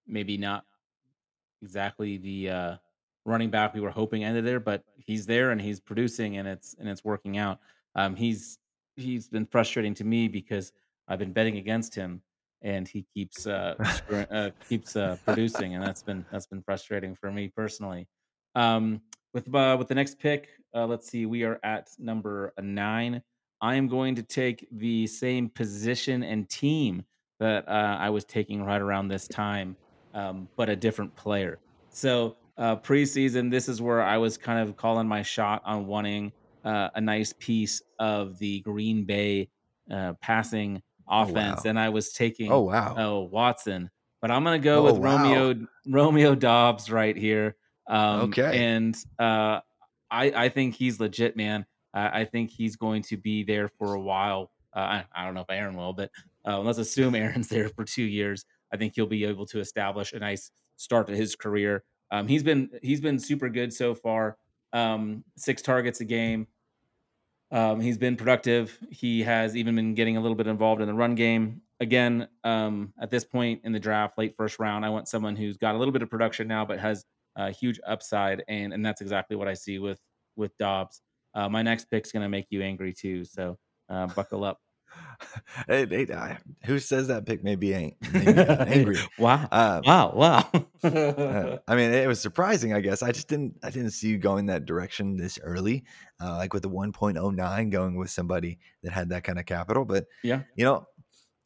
maybe 0.07 0.37
not 0.37 0.65
exactly 1.61 2.17
the 2.17 2.49
uh, 2.49 2.75
running 3.25 3.49
back 3.49 3.73
we 3.73 3.81
were 3.81 3.89
hoping 3.89 4.23
ended 4.23 4.45
there, 4.45 4.59
but 4.59 4.83
he's 4.97 5.25
there 5.25 5.51
and 5.51 5.61
he's 5.61 5.79
producing 5.79 6.37
and 6.37 6.47
it's 6.47 6.75
and 6.79 6.87
it's 6.89 7.03
working 7.03 7.37
out. 7.37 7.59
Um, 7.95 8.15
he's 8.15 8.59
he's 8.95 9.27
been 9.27 9.45
frustrating 9.45 9.93
to 9.95 10.03
me 10.03 10.27
because 10.27 10.71
I've 11.07 11.19
been 11.19 11.33
betting 11.33 11.57
against 11.57 11.95
him 11.95 12.21
and 12.61 12.87
he 12.87 13.05
keeps 13.13 13.47
uh, 13.47 13.75
uh 14.31 14.49
keeps 14.67 14.95
uh, 14.95 15.17
producing 15.25 15.75
and 15.75 15.83
that's 15.83 16.03
been 16.03 16.25
that's 16.31 16.47
been 16.47 16.61
frustrating 16.61 17.15
for 17.15 17.31
me 17.31 17.47
personally. 17.47 18.07
Um, 18.55 19.01
with 19.33 19.53
uh, 19.53 19.75
with 19.79 19.87
the 19.87 19.95
next 19.95 20.19
pick, 20.19 20.49
uh, 20.75 20.85
let's 20.85 21.09
see, 21.09 21.25
we 21.25 21.43
are 21.43 21.59
at 21.63 21.89
number 21.97 22.53
nine. 22.61 23.21
I 23.61 23.75
am 23.75 23.87
going 23.87 24.15
to 24.15 24.23
take 24.23 24.67
the 24.71 25.07
same 25.07 25.49
position 25.49 26.21
and 26.21 26.49
team 26.49 27.03
that 27.39 27.67
uh, 27.67 27.97
I 27.99 28.09
was 28.09 28.23
taking 28.25 28.63
right 28.63 28.81
around 28.81 29.07
this 29.07 29.27
time 29.27 29.75
um, 30.13 30.47
but 30.55 30.69
a 30.69 30.75
different 30.75 31.15
player. 31.15 31.59
So 31.89 32.37
uh, 32.57 32.75
preseason, 32.77 33.49
this 33.49 33.67
is 33.67 33.81
where 33.81 34.01
I 34.01 34.17
was 34.17 34.37
kind 34.37 34.59
of 34.59 34.77
calling 34.77 35.07
my 35.07 35.21
shot 35.21 35.61
on 35.65 35.87
wanting 35.87 36.31
uh, 36.63 36.89
a 36.95 37.01
nice 37.01 37.33
piece 37.33 37.81
of 37.99 38.37
the 38.39 38.61
Green 38.61 39.05
Bay 39.05 39.49
uh, 39.91 40.13
passing 40.21 40.81
offense, 41.09 41.65
wow. 41.65 41.69
and 41.69 41.79
I 41.79 41.89
was 41.89 42.13
taking 42.13 42.51
Oh 42.51 42.61
wow! 42.61 42.95
oh 42.97 43.19
Watson, 43.23 43.89
but 44.21 44.31
I'm 44.31 44.43
gonna 44.43 44.59
go 44.59 44.79
Oh, 44.87 44.93
with 44.93 44.97
wow. 44.97 45.17
Romeo 45.17 45.67
Romeo 45.87 46.35
Doubs 46.35 46.89
right 46.89 47.15
here. 47.17 47.55
Um, 47.87 48.21
Okay. 48.29 48.57
and 48.71 48.95
uh, 49.19 49.59
I 50.09 50.31
I 50.45 50.49
think 50.49 50.75
he's 50.75 50.99
legit, 50.99 51.35
man. 51.35 51.65
Uh, 51.93 52.09
I 52.13 52.25
think 52.25 52.49
he's 52.49 52.75
going 52.75 53.01
to 53.03 53.17
be 53.17 53.43
there 53.43 53.67
for 53.67 53.95
a 53.95 53.99
while. 54.01 54.51
Uh, 54.75 54.79
I, 54.79 55.05
I 55.15 55.25
don't 55.25 55.33
know 55.33 55.41
if 55.41 55.49
Aaron 55.49 55.75
will, 55.75 55.93
but 55.93 56.09
uh, 56.47 56.59
let's 56.59 56.77
assume 56.77 57.15
Aaron's 57.15 57.47
there 57.49 57.69
for 57.69 57.83
two 57.83 58.03
years. 58.03 58.45
I 58.71 58.77
think 58.77 58.93
he'll 58.95 59.05
be 59.05 59.25
able 59.25 59.45
to 59.47 59.59
establish 59.59 60.13
a 60.13 60.19
nice 60.19 60.51
start 60.77 61.07
to 61.07 61.15
his 61.15 61.35
career. 61.35 61.83
Um, 62.11 62.27
he's 62.27 62.43
been 62.43 62.69
he's 62.81 63.01
been 63.01 63.19
super 63.19 63.49
good 63.49 63.73
so 63.73 63.95
far. 63.95 64.37
Um, 64.71 65.23
six 65.37 65.61
targets 65.61 66.01
a 66.01 66.05
game. 66.05 66.47
Um, 67.51 67.79
he's 67.79 67.97
been 67.99 68.15
productive. 68.15 68.77
He 68.89 69.21
has 69.23 69.55
even 69.55 69.75
been 69.75 69.93
getting 69.93 70.17
a 70.17 70.21
little 70.21 70.35
bit 70.35 70.47
involved 70.47 70.81
in 70.81 70.87
the 70.87 70.93
run 70.93 71.13
game. 71.13 71.61
Again, 71.79 72.27
um, 72.43 72.93
at 72.99 73.11
this 73.11 73.23
point 73.23 73.61
in 73.63 73.71
the 73.71 73.79
draft, 73.79 74.17
late 74.17 74.35
first 74.35 74.57
round, 74.59 74.83
I 74.85 74.89
want 74.89 75.07
someone 75.07 75.35
who's 75.35 75.57
got 75.57 75.75
a 75.75 75.77
little 75.77 75.91
bit 75.91 76.01
of 76.01 76.09
production 76.09 76.47
now, 76.47 76.65
but 76.65 76.79
has 76.79 77.05
a 77.35 77.51
huge 77.51 77.79
upside, 77.85 78.43
and 78.47 78.73
and 78.73 78.85
that's 78.85 79.01
exactly 79.01 79.35
what 79.35 79.47
I 79.47 79.53
see 79.53 79.79
with 79.79 79.99
with 80.35 80.57
Doubs. 80.57 81.01
Uh, 81.35 81.49
my 81.49 81.61
next 81.61 81.85
pick's 81.85 82.11
going 82.11 82.23
to 82.23 82.29
make 82.29 82.47
you 82.49 82.61
angry 82.61 82.93
too, 82.93 83.23
so 83.25 83.57
uh, 83.89 84.07
buckle 84.07 84.43
up. 84.43 84.59
Hey, 85.67 85.85
hey, 85.87 86.13
I- 86.13 86.37
who 86.65 86.79
says 86.79 87.07
that 87.07 87.25
pick 87.25 87.43
may 87.43 87.55
be 87.55 87.73
ang- 87.73 87.95
maybe, 88.13 88.39
angry? 88.67 88.97
wow, 89.17 89.47
Uh, 89.51 89.81
wow, 89.85 90.11
wow. 90.15 90.49
uh, 90.83 91.57
I 91.67 91.75
mean, 91.75 91.93
it 91.93 92.07
was 92.07 92.19
surprising. 92.19 92.73
I 92.73 92.81
guess 92.81 93.01
I 93.01 93.11
just 93.11 93.27
didn't. 93.27 93.57
I 93.63 93.69
didn't 93.69 93.91
see 93.91 94.09
you 94.09 94.17
going 94.17 94.47
that 94.47 94.65
direction 94.65 95.15
this 95.17 95.39
early, 95.41 95.85
uh, 96.21 96.35
like 96.37 96.53
with 96.53 96.63
the 96.63 96.69
1.09 96.69 97.69
going 97.71 97.95
with 97.95 98.09
somebody 98.09 98.59
that 98.83 98.91
had 98.91 99.09
that 99.09 99.23
kind 99.23 99.39
of 99.39 99.45
capital. 99.45 99.85
But 99.85 100.05
yeah, 100.23 100.41
you 100.55 100.65
know, 100.65 100.87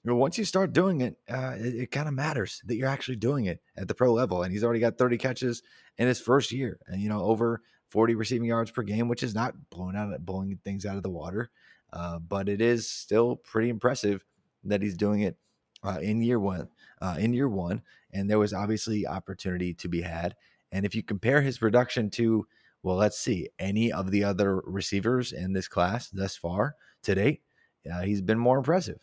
you 0.04 0.12
know, 0.12 0.16
once 0.16 0.38
you 0.38 0.46
start 0.46 0.74
doing 0.74 1.02
it, 1.02 1.18
uh, 1.30 1.54
it, 1.58 1.76
it 1.76 1.92
kind 1.92 2.08
of 2.08 2.14
matters 2.14 2.62
that 2.66 2.76
you're 2.76 2.88
actually 2.90 3.18
doing 3.18 3.46
it 3.46 3.62
at 3.76 3.88
the 3.88 3.96
pro 3.96 4.12
level. 4.14 4.44
And 4.44 4.52
he's 4.52 4.64
already 4.64 4.80
got 4.80 4.98
30 4.98 5.18
catches 5.18 5.62
in 5.98 6.08
his 6.08 6.20
first 6.20 6.52
year, 6.52 6.80
and 6.88 7.02
you 7.02 7.10
know, 7.10 7.22
over 7.22 7.62
40 7.90 8.16
receiving 8.16 8.48
yards 8.48 8.72
per 8.72 8.84
game, 8.84 9.08
which 9.08 9.24
is 9.24 9.36
not 9.36 9.54
blowing 9.70 9.96
out 9.96 10.26
blowing 10.26 10.58
things 10.64 10.86
out 10.86 10.98
of 10.98 11.04
the 11.04 11.10
water, 11.10 11.50
uh, 11.94 12.20
but 12.20 12.50
it 12.50 12.62
is 12.62 12.90
still 12.90 13.36
pretty 13.38 13.70
impressive 13.70 14.24
that 14.64 14.82
he's 14.82 14.96
doing 14.98 15.22
it 15.22 15.38
uh, 15.84 16.00
in 16.02 16.22
year 16.22 16.40
one. 16.40 16.68
Uh, 17.02 17.16
in 17.20 17.34
year 17.34 17.48
one, 17.48 17.82
and 18.12 18.30
there 18.30 18.40
was 18.40 18.54
obviously 18.54 19.06
opportunity 19.06 19.74
to 19.76 19.88
be 19.88 20.02
had. 20.02 20.36
And 20.72 20.86
if 20.86 20.96
you 20.96 21.04
compare 21.04 21.42
his 21.42 21.60
production 21.60 22.10
to, 22.12 22.48
well, 22.82 22.96
let's 22.96 23.20
see, 23.20 23.50
any 23.60 23.92
of 23.92 24.10
the 24.10 24.24
other 24.24 24.62
receivers 24.66 25.32
in 25.32 25.54
this 25.54 25.68
class 25.68 26.10
thus 26.10 26.36
far 26.36 26.76
to 27.04 27.14
date, 27.16 27.42
uh, 27.92 28.02
he's 28.02 28.22
been 28.22 28.40
more 28.40 28.58
impressive. 28.58 28.98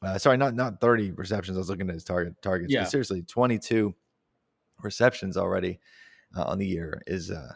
Uh, 0.00 0.16
sorry, 0.18 0.36
not 0.36 0.54
not 0.54 0.80
30 0.80 1.10
receptions. 1.12 1.56
I 1.56 1.60
was 1.60 1.68
looking 1.68 1.88
at 1.88 1.94
his 1.94 2.04
target 2.04 2.40
targets, 2.40 2.72
Yeah. 2.72 2.82
but 2.82 2.90
seriously, 2.90 3.22
22 3.22 3.94
receptions 4.82 5.36
already 5.36 5.80
uh, 6.36 6.44
on 6.44 6.58
the 6.58 6.66
year 6.66 7.02
is 7.06 7.30
uh, 7.30 7.52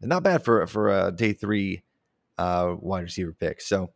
not 0.00 0.22
bad 0.22 0.44
for 0.44 0.66
for 0.66 0.90
a 0.90 1.12
day 1.12 1.32
three 1.32 1.82
uh, 2.38 2.74
wide 2.78 3.02
receiver 3.02 3.32
pick. 3.38 3.60
So 3.60 3.90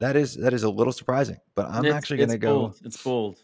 that 0.00 0.16
is 0.16 0.34
that 0.36 0.52
is 0.52 0.62
a 0.64 0.70
little 0.70 0.92
surprising, 0.92 1.38
but 1.54 1.66
I'm 1.70 1.84
It's- 1.84 1.94
actually 1.96 2.18
going 2.18 2.30
to 2.30 2.38
go. 2.38 2.54
Bold. 2.60 2.80
It's 2.84 3.02
bold. 3.02 3.36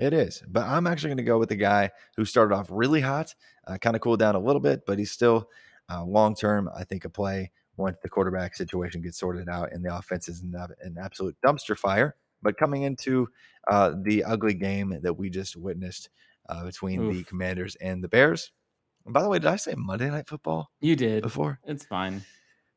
It 0.00 0.12
is, 0.12 0.42
but 0.48 0.64
I'm 0.64 0.88
actually 0.88 1.10
going 1.10 1.18
to 1.18 1.22
go 1.24 1.38
with 1.38 1.50
the 1.50 1.56
guy 1.56 1.90
who 2.16 2.24
started 2.24 2.52
off 2.52 2.66
really 2.68 3.00
hot, 3.00 3.32
uh, 3.68 3.76
kind 3.78 3.94
of 3.94 4.02
cooled 4.02 4.18
down 4.18 4.34
a 4.34 4.40
little 4.40 4.60
bit, 4.60 4.84
but 4.86 4.98
he's 4.98 5.12
still 5.12 5.48
uh, 5.88 6.02
long 6.04 6.34
term. 6.34 6.68
I 6.76 6.82
think 6.82 7.04
a 7.04 7.08
play 7.08 7.52
once 7.76 7.96
the 8.02 8.08
quarterback 8.08 8.56
situation 8.56 9.02
gets 9.02 9.18
sorted 9.18 9.48
out 9.48 9.70
and 9.72 9.84
the 9.84 9.96
offense 9.96 10.28
is 10.28 10.40
an, 10.42 10.52
an 10.82 10.96
absolute 11.00 11.36
dumpster 11.46 11.78
fire. 11.78 12.16
But 12.42 12.56
coming 12.56 12.82
into 12.82 13.28
uh, 13.68 13.92
the 14.02 14.24
ugly 14.24 14.54
game 14.54 14.98
that 15.02 15.14
we 15.16 15.30
just 15.30 15.54
witnessed 15.56 16.10
uh, 16.48 16.64
between 16.64 17.12
the 17.12 17.22
Commanders 17.22 17.76
and 17.76 18.02
the 18.02 18.08
Bears. 18.08 18.50
And 19.04 19.14
by 19.14 19.22
the 19.22 19.28
way, 19.28 19.38
did 19.38 19.46
I 19.46 19.56
say 19.56 19.74
Monday 19.76 20.10
Night 20.10 20.28
Football 20.28 20.70
You 20.80 20.96
did. 20.96 21.22
before? 21.22 21.60
It's 21.64 21.84
fine. 21.86 22.22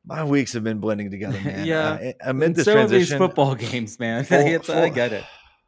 My 0.04 0.24
weeks 0.24 0.52
have 0.54 0.64
been 0.64 0.78
blending 0.78 1.10
together, 1.10 1.40
man. 1.40 1.66
Yeah. 1.66 1.90
Uh, 1.90 2.12
amid 2.30 2.46
And 2.46 2.56
this 2.56 2.64
so 2.64 2.76
have 2.76 2.88
these 2.90 3.08
transition, 3.08 3.18
football 3.18 3.54
games, 3.54 3.98
man. 3.98 4.24
full- 4.24 4.38
I 4.38 4.58
full- 4.58 4.90
get 4.90 5.12
it. 5.12 5.24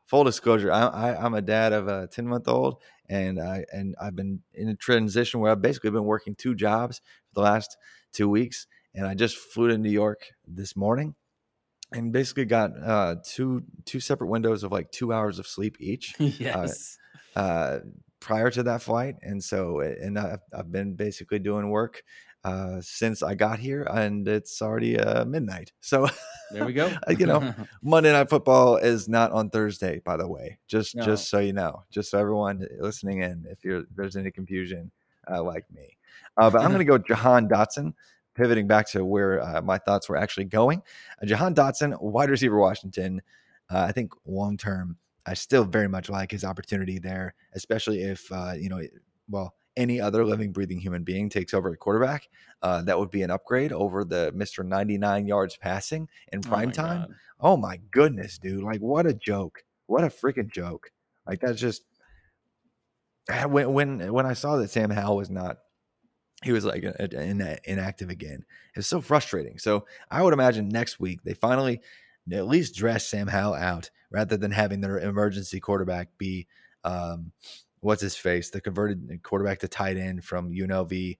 Full 0.06 0.24
disclosure, 0.24 0.72
I, 0.72 0.86
I, 0.86 1.24
I'm 1.24 1.34
a 1.34 1.42
dad 1.42 1.72
of 1.72 1.86
a 1.86 2.08
10 2.08 2.26
month 2.26 2.48
old, 2.48 2.82
and 3.08 3.38
I 3.40 3.64
and 3.72 3.94
I've 4.00 4.16
been 4.16 4.40
in 4.54 4.68
a 4.68 4.74
transition 4.74 5.38
where 5.38 5.52
I've 5.52 5.62
basically 5.62 5.90
been 5.90 6.02
working 6.04 6.34
two 6.34 6.56
jobs 6.56 6.98
for 7.28 7.34
the 7.34 7.40
last 7.42 7.76
two 8.12 8.28
weeks, 8.28 8.66
and 8.92 9.06
I 9.06 9.14
just 9.14 9.36
flew 9.36 9.68
to 9.68 9.78
New 9.78 9.88
York 9.90 10.18
this 10.48 10.74
morning, 10.76 11.14
and 11.92 12.12
basically 12.12 12.44
got 12.44 12.72
uh, 12.82 13.16
two 13.24 13.62
two 13.84 14.00
separate 14.00 14.26
windows 14.26 14.64
of 14.64 14.72
like 14.72 14.90
two 14.90 15.12
hours 15.12 15.38
of 15.38 15.46
sleep 15.46 15.76
each. 15.78 16.14
yes. 16.18 16.98
Uh, 17.36 17.78
prior 18.18 18.50
to 18.50 18.64
that 18.64 18.82
flight, 18.82 19.14
and 19.22 19.42
so 19.44 19.78
and 19.78 20.18
I've, 20.18 20.40
I've 20.52 20.72
been 20.72 20.94
basically 20.96 21.38
doing 21.38 21.70
work 21.70 22.02
uh, 22.44 22.80
since 22.80 23.22
I 23.22 23.34
got 23.34 23.58
here, 23.58 23.82
and 23.82 24.26
it's 24.26 24.62
already 24.62 24.98
uh, 24.98 25.24
midnight. 25.24 25.72
So 25.80 26.08
there 26.50 26.64
we 26.64 26.72
go. 26.72 26.90
you 27.18 27.26
know, 27.26 27.54
Monday 27.82 28.12
Night 28.12 28.30
Football 28.30 28.76
is 28.76 29.08
not 29.08 29.32
on 29.32 29.50
Thursday, 29.50 30.00
by 30.04 30.16
the 30.16 30.28
way. 30.28 30.58
Just 30.66 30.96
No. 30.96 31.04
just 31.04 31.28
so 31.28 31.38
you 31.38 31.52
know, 31.52 31.84
just 31.90 32.10
so 32.10 32.18
everyone 32.18 32.66
listening 32.78 33.22
in, 33.22 33.46
if 33.50 33.64
you're 33.64 33.84
there's 33.94 34.16
any 34.16 34.30
confusion, 34.30 34.90
uh, 35.30 35.42
like 35.42 35.64
me. 35.72 35.96
Uh, 36.36 36.50
but 36.50 36.62
I'm 36.62 36.68
going 36.68 36.78
to 36.84 36.84
go 36.84 36.98
Jahan 36.98 37.48
Dotson. 37.48 37.94
Pivoting 38.36 38.68
back 38.68 38.88
to 38.90 39.04
where 39.04 39.42
uh, 39.42 39.60
my 39.60 39.76
thoughts 39.76 40.08
were 40.08 40.16
actually 40.16 40.44
going, 40.46 40.80
uh, 41.20 41.26
Jahan 41.26 41.52
Dotson, 41.54 42.00
wide 42.00 42.30
receiver, 42.30 42.58
Washington. 42.58 43.20
Uh, 43.68 43.80
I 43.80 43.92
think 43.92 44.12
long 44.24 44.56
term, 44.56 44.96
I 45.26 45.34
still 45.34 45.64
very 45.64 45.88
much 45.88 46.08
like 46.08 46.30
his 46.30 46.44
opportunity 46.44 47.00
there, 47.00 47.34
especially 47.54 48.02
if 48.02 48.30
uh, 48.32 48.52
you 48.56 48.68
know, 48.68 48.80
well, 49.28 49.54
any 49.80 50.00
other 50.00 50.24
living, 50.24 50.52
breathing 50.52 50.78
human 50.80 51.02
being 51.02 51.28
takes 51.28 51.54
over 51.54 51.72
at 51.72 51.78
quarterback. 51.78 52.28
Uh, 52.62 52.82
that 52.82 52.98
would 52.98 53.10
be 53.10 53.22
an 53.22 53.30
upgrade 53.30 53.72
over 53.72 54.04
the 54.04 54.30
Mister 54.34 54.62
99 54.62 55.26
yards 55.26 55.56
passing 55.56 56.08
in 56.32 56.40
Oh 56.44 56.48
prime 56.48 56.70
time. 56.70 57.00
God. 57.00 57.14
Oh 57.40 57.56
my 57.56 57.80
goodness, 57.90 58.38
dude! 58.38 58.62
Like, 58.62 58.80
what 58.80 59.06
a 59.06 59.14
joke! 59.14 59.64
What 59.86 60.04
a 60.04 60.08
freaking 60.08 60.52
joke! 60.52 60.90
Like 61.26 61.40
that's 61.40 61.60
just 61.60 61.82
Ah, 63.30 63.46
when 63.46 63.72
when 63.72 64.12
when 64.12 64.26
I 64.26 64.32
saw 64.32 64.56
that 64.56 64.70
Sam 64.70 64.90
Howell 64.90 65.16
was 65.16 65.30
not, 65.30 65.58
he 66.42 66.52
was 66.52 66.64
like 66.64 66.82
inactive 66.82 68.10
again. 68.10 68.44
It's 68.74 68.88
so 68.88 69.00
frustrating. 69.00 69.58
So 69.58 69.86
I 70.10 70.22
would 70.22 70.32
imagine 70.32 70.68
next 70.68 70.98
week 70.98 71.22
they 71.22 71.34
finally 71.34 71.80
at 72.32 72.46
least 72.46 72.74
dress 72.74 73.06
Sam 73.06 73.28
Howell 73.28 73.54
out 73.54 73.90
rather 74.10 74.36
than 74.36 74.50
having 74.50 74.80
their 74.80 74.98
emergency 74.98 75.60
quarterback 75.60 76.08
be 76.18 76.46
um, 76.82 77.32
what's 77.80 78.02
his 78.02 78.16
face, 78.16 78.50
the 78.50 78.60
converted 78.60 79.20
quarterback 79.22 79.58
to 79.60 79.68
tight 79.68 79.96
end 79.96 80.24
from 80.24 80.50
UNLV, 80.50 81.18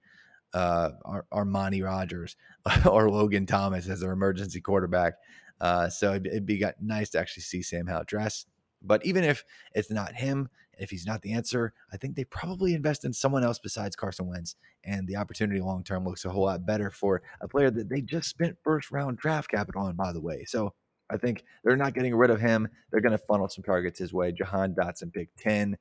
uh, 0.53 0.89
Ar- 1.05 1.25
Armani 1.31 1.83
Rogers 1.83 2.35
or 2.89 3.09
Logan 3.09 3.45
Thomas 3.45 3.87
as 3.89 4.01
their 4.01 4.11
emergency 4.11 4.61
quarterback. 4.61 5.13
Uh, 5.59 5.89
so 5.89 6.11
it'd, 6.11 6.27
it'd 6.27 6.45
be 6.45 6.57
got, 6.57 6.75
nice 6.81 7.09
to 7.11 7.19
actually 7.19 7.43
see 7.43 7.61
Sam 7.61 7.87
Howell 7.87 8.05
dress. 8.07 8.45
But 8.81 9.05
even 9.05 9.23
if 9.23 9.43
it's 9.75 9.91
not 9.91 10.13
him, 10.15 10.49
if 10.79 10.89
he's 10.89 11.05
not 11.05 11.21
the 11.21 11.33
answer, 11.33 11.73
I 11.93 11.97
think 11.97 12.15
they 12.15 12.23
probably 12.23 12.73
invest 12.73 13.05
in 13.05 13.13
someone 13.13 13.43
else 13.43 13.59
besides 13.59 13.95
Carson 13.95 14.25
Wentz. 14.27 14.55
And 14.83 15.07
the 15.07 15.17
opportunity 15.17 15.61
long 15.61 15.83
term 15.83 16.03
looks 16.03 16.25
a 16.25 16.29
whole 16.29 16.45
lot 16.45 16.65
better 16.65 16.89
for 16.89 17.21
a 17.41 17.47
player 17.47 17.69
that 17.69 17.89
they 17.89 18.01
just 18.01 18.29
spent 18.29 18.57
first 18.63 18.89
round 18.89 19.17
draft 19.17 19.51
capital 19.51 19.83
on, 19.83 19.95
by 19.95 20.11
the 20.11 20.21
way. 20.21 20.43
So 20.45 20.73
I 21.11 21.17
think 21.17 21.43
they're 21.63 21.77
not 21.77 21.93
getting 21.93 22.15
rid 22.15 22.31
of 22.31 22.41
him. 22.41 22.67
They're 22.89 23.01
going 23.01 23.11
to 23.11 23.17
funnel 23.19 23.49
some 23.49 23.63
targets 23.63 23.99
his 23.99 24.13
way. 24.13 24.31
Jahan 24.31 24.73
Dotson, 24.73 25.13
Big 25.13 25.29
10. 25.37 25.77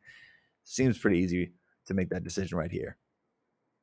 Seems 0.64 0.98
pretty 0.98 1.18
easy 1.18 1.52
to 1.86 1.94
make 1.94 2.10
that 2.10 2.24
decision 2.24 2.56
right 2.56 2.70
here. 2.70 2.96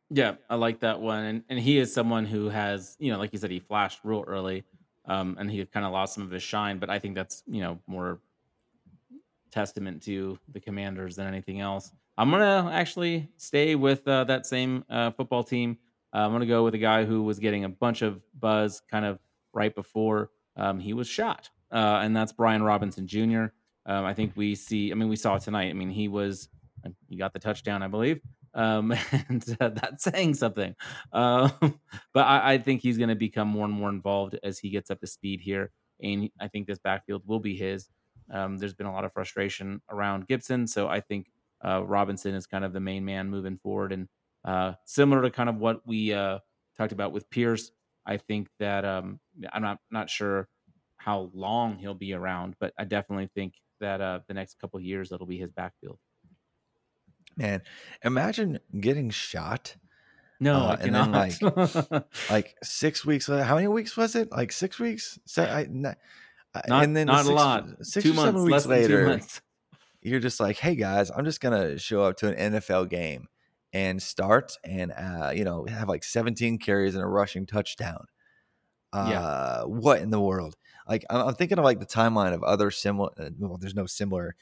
Yeah, 0.10 0.36
I 0.50 0.56
like 0.56 0.80
that 0.80 1.02
one, 1.02 1.24
and 1.24 1.44
and 1.50 1.60
he 1.60 1.78
is 1.78 1.94
someone 1.94 2.26
who 2.26 2.48
has, 2.50 2.96
you 3.00 3.12
know, 3.12 3.20
like 3.20 3.34
you 3.34 3.40
said, 3.40 3.52
he 3.52 3.60
flashed 3.60 4.00
real 4.04 4.24
early, 4.26 4.64
um, 5.06 5.36
and 5.38 5.52
he 5.52 5.66
kind 5.66 5.86
of 5.86 5.92
lost 5.92 6.14
some 6.14 6.24
of 6.24 6.32
his 6.32 6.44
shine. 6.44 6.80
But 6.80 6.90
I 6.90 7.00
think 7.00 7.16
that's 7.16 7.44
you 7.46 7.62
know 7.62 7.80
more 7.88 8.22
testament 9.52 10.04
to 10.04 10.40
the 10.54 10.62
Commanders 10.62 11.18
than 11.18 11.28
anything 11.28 11.60
else. 11.60 11.92
I'm 12.18 12.32
gonna 12.32 12.70
actually 12.72 13.28
stay 13.38 13.76
with 13.76 14.08
uh, 14.08 14.24
that 14.26 14.46
same 14.46 14.86
uh, 14.90 15.12
football 15.12 15.44
team. 15.44 15.78
Uh, 16.14 16.20
I'm 16.20 16.32
gonna 16.32 16.46
go 16.46 16.64
with 16.64 16.74
a 16.74 16.80
guy 16.80 17.04
who 17.04 17.24
was 17.24 17.40
getting 17.40 17.66
a 17.66 17.70
bunch 17.70 18.02
of 18.02 18.22
buzz 18.40 18.82
kind 18.90 19.04
of 19.04 19.20
right 19.54 19.76
before 19.76 20.30
um, 20.56 20.80
he 20.80 20.94
was 20.94 21.08
shot, 21.08 21.50
uh, 21.70 22.00
and 22.02 22.16
that's 22.16 22.32
Brian 22.32 22.64
Robinson 22.64 23.08
Jr. 23.08 23.48
Um, 23.86 24.06
I 24.06 24.14
think 24.14 24.34
we 24.38 24.56
see. 24.56 24.92
I 24.92 24.96
mean, 24.96 25.10
we 25.10 25.18
saw 25.18 25.38
tonight. 25.38 25.70
I 25.70 25.74
mean, 25.74 25.90
he 25.90 26.08
was 26.08 26.48
he 27.08 27.18
got 27.18 27.34
the 27.34 27.40
touchdown, 27.40 27.84
I 27.84 27.88
believe, 27.88 28.20
um, 28.54 28.94
and 29.12 29.58
uh, 29.60 29.70
that's 29.70 30.04
saying 30.04 30.36
something. 30.36 30.76
Um, 31.12 31.52
but 32.14 32.22
I, 32.22 32.54
I 32.54 32.58
think 32.58 32.82
he's 32.82 32.98
going 32.98 33.10
to 33.10 33.16
become 33.16 33.48
more 33.48 33.66
and 33.66 33.74
more 33.74 33.90
involved 33.90 34.38
as 34.44 34.60
he 34.60 34.70
gets 34.70 34.92
up 34.92 35.00
to 35.02 35.08
speed 35.08 35.42
here, 35.42 35.72
and 36.02 36.30
I 36.40 36.48
think 36.48 36.68
this 36.68 36.80
backfield 36.80 37.24
will 37.26 37.40
be 37.40 37.56
his. 37.56 37.90
Um, 38.32 38.58
there's 38.58 38.74
been 38.74 38.88
a 38.88 38.94
lot 38.94 39.06
of 39.06 39.14
frustration 39.14 39.82
around 39.90 40.28
Gibson, 40.28 40.68
so 40.68 40.88
I 40.88 41.00
think 41.00 41.28
uh, 41.64 41.84
Robinson 41.86 42.36
is 42.36 42.46
kind 42.46 42.66
of 42.66 42.74
the 42.74 42.80
main 42.80 43.06
man 43.06 43.30
moving 43.30 43.58
forward, 43.58 43.94
and 43.94 44.08
uh, 44.46 44.74
similar 44.86 45.22
to 45.22 45.30
kind 45.30 45.50
of 45.50 45.58
what 45.58 45.86
we 45.86 46.14
uh, 46.14 46.40
talked 46.78 46.92
about 46.92 47.12
with 47.12 47.30
Pierce. 47.30 47.72
I 48.06 48.18
think 48.18 48.48
that 48.60 48.86
um, 48.86 49.20
I'm 49.52 49.62
not 49.62 49.80
not 49.92 50.10
sure 50.10 50.48
how 50.98 51.30
long 51.34 51.78
he'll 51.78 51.94
be 51.94 52.14
around, 52.14 52.56
but 52.60 52.74
I 52.78 52.86
definitely 52.86 53.30
think 53.34 53.54
that 53.80 54.02
uh, 54.02 54.20
the 54.28 54.34
next 54.34 54.60
couple 54.60 54.80
years 54.80 55.10
that'll 55.10 55.28
be 55.28 55.38
his 55.38 55.52
backfield. 55.52 56.00
Man, 57.38 57.62
imagine 58.04 58.60
getting 58.80 59.10
shot 59.12 59.76
No, 60.40 60.70
Uh, 60.70 60.78
and 60.82 60.96
then, 60.96 61.32
cannot. 61.32 62.04
like 62.30 62.56
six 62.64 63.06
weeks 63.06 63.30
later. 63.30 63.44
How 63.44 63.56
many 63.56 63.68
weeks 63.68 63.96
was 63.96 64.16
it? 64.16 64.32
Like 64.32 64.52
six 64.52 64.80
weeks? 64.80 65.20
So 65.26 65.44
I, 65.44 65.68
not, 65.70 65.98
not, 66.68 66.84
and 66.84 66.96
then 66.96 67.08
not 67.08 67.20
six, 67.26 67.30
a 67.30 67.34
lot. 67.34 67.66
Six 67.82 68.04
two 68.04 68.12
or 68.12 68.16
seven 68.16 68.34
months, 68.34 68.46
weeks 68.46 68.54
less 68.54 68.64
than 68.64 68.72
later, 68.72 69.22
you're 70.02 70.20
just 70.20 70.40
like, 70.40 70.58
hey 70.58 70.76
guys, 70.76 71.10
I'm 71.12 71.26
just 71.26 71.42
gonna 71.42 71.78
show 71.78 72.04
up 72.04 72.18
to 72.18 72.36
an 72.36 72.54
NFL 72.54 72.90
game 72.90 73.28
and 73.74 74.02
start 74.02 74.58
and 74.64 74.92
uh, 74.92 75.32
you 75.36 75.44
know 75.44 75.66
have 75.68 75.90
like 75.90 76.04
17 76.04 76.58
carries 76.60 76.96
and 76.96 77.04
a 77.04 77.08
rushing 77.08 77.46
touchdown. 77.46 78.06
Uh, 78.94 79.10
Yeah. 79.10 79.64
what 79.66 80.02
in 80.02 80.10
the 80.12 80.22
world? 80.22 80.56
Like 80.88 81.06
I'm, 81.10 81.28
I'm 81.30 81.36
thinking 81.36 81.58
of 81.60 81.66
like 81.66 81.80
the 81.80 81.86
timeline 81.86 82.34
of 82.34 82.44
other 82.44 82.72
similar. 82.72 83.12
uh, 83.20 83.30
Well, 83.38 83.58
there's 83.58 83.76
no 83.76 83.86
similar 83.86 84.36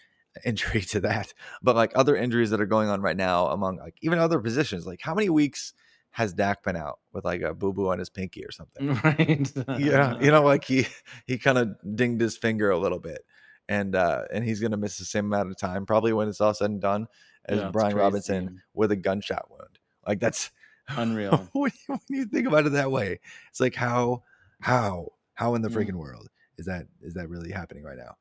injury 0.43 0.81
to 0.81 0.99
that, 1.01 1.33
but 1.61 1.75
like 1.75 1.91
other 1.95 2.15
injuries 2.15 2.49
that 2.49 2.59
are 2.61 2.65
going 2.65 2.89
on 2.89 3.01
right 3.01 3.15
now 3.17 3.47
among 3.47 3.77
like 3.77 3.95
even 4.01 4.19
other 4.19 4.39
positions. 4.39 4.85
Like 4.85 5.01
how 5.01 5.13
many 5.13 5.29
weeks 5.29 5.73
has 6.11 6.33
Dak 6.33 6.63
been 6.63 6.75
out 6.75 6.99
with 7.13 7.25
like 7.25 7.41
a 7.41 7.53
boo 7.53 7.73
boo 7.73 7.89
on 7.89 7.99
his 7.99 8.09
pinky 8.09 8.43
or 8.45 8.51
something? 8.51 8.99
Right. 9.03 9.51
yeah 9.79 10.17
you 10.21 10.31
know 10.31 10.43
like 10.43 10.63
he 10.63 10.87
he 11.27 11.37
kind 11.37 11.57
of 11.57 11.75
dinged 11.95 12.21
his 12.21 12.37
finger 12.37 12.69
a 12.71 12.77
little 12.77 12.99
bit 12.99 13.25
and 13.69 13.95
uh 13.95 14.23
and 14.33 14.43
he's 14.43 14.59
gonna 14.59 14.77
miss 14.77 14.97
the 14.97 15.05
same 15.05 15.25
amount 15.25 15.49
of 15.49 15.57
time 15.57 15.85
probably 15.85 16.13
when 16.13 16.27
it's 16.29 16.39
all 16.41 16.53
said 16.53 16.69
and 16.69 16.81
done 16.81 17.07
as 17.45 17.59
Yeah, 17.59 17.69
brian 17.71 17.95
robinson 17.95 18.61
with 18.73 18.91
a 18.91 18.95
gunshot 18.95 19.49
wound 19.49 19.79
like 20.07 20.19
that's 20.19 20.51
Unreal. 20.97 21.49
when 21.53 21.71
you- 21.87 21.95
when 22.07 22.19
you 22.19 22.25
think 22.25 22.47
about 22.47 22.65
it 22.65 22.71
that 22.73 22.91
way 22.91 23.19
it's 23.49 23.59
like 23.59 23.75
how 23.75 24.23
how 24.61 25.07
how 25.33 25.55
in 25.55 25.61
the 25.61 25.69
Mm. 25.69 25.73
freaking 25.75 25.95
world 25.95 26.29
is 26.57 26.65
that 26.67 26.87
is 27.01 27.13
that 27.15 27.27
really 27.29 27.51
happening 27.51 27.83
right 27.83 27.97
now 27.97 28.15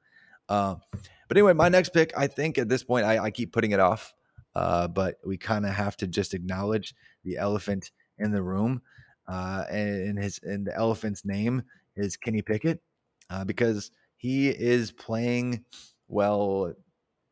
um 0.49 0.81
but 1.29 1.37
anyway 1.37 1.53
my 1.53 1.69
next 1.69 1.91
pick 1.91 2.13
i 2.17 2.27
think 2.27 2.59
at 2.59 2.69
this 2.69 2.83
point 2.85 3.05
i, 3.07 3.19
I 3.19 3.31
keep 3.31 3.53
putting 3.53 3.73
it 3.73 3.81
off 3.81 4.13
uh 4.55 4.89
but 4.89 5.17
we 5.25 5.37
kind 5.37 5.65
of 5.67 5.73
have 5.73 5.97
to 5.99 6.07
just 6.07 6.35
acknowledge 6.35 6.95
the 7.25 7.37
elephant 7.39 7.91
in 8.19 8.31
the 8.31 8.43
room 8.43 8.83
uh, 9.27 9.65
and 9.71 10.19
his 10.19 10.39
and 10.43 10.67
the 10.67 10.77
elephant's 10.77 11.25
name 11.25 11.63
is 11.97 12.15
Kenny 12.17 12.43
Pickett 12.43 12.83
uh, 13.31 13.43
because 13.45 13.91
he 14.19 14.49
is 14.51 14.93
playing 14.93 15.65
well, 16.09 16.75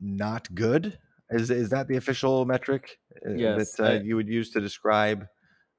not 0.00 0.52
good. 0.54 0.98
Is 1.28 1.50
is 1.50 1.68
that 1.68 1.88
the 1.88 1.96
official 1.96 2.46
metric 2.46 2.98
uh, 3.26 3.30
Yes, 3.34 3.72
that 3.72 3.84
uh, 3.84 3.88
I- 3.90 4.00
you 4.00 4.16
would 4.16 4.26
use 4.28 4.48
to 4.52 4.60
describe 4.60 5.26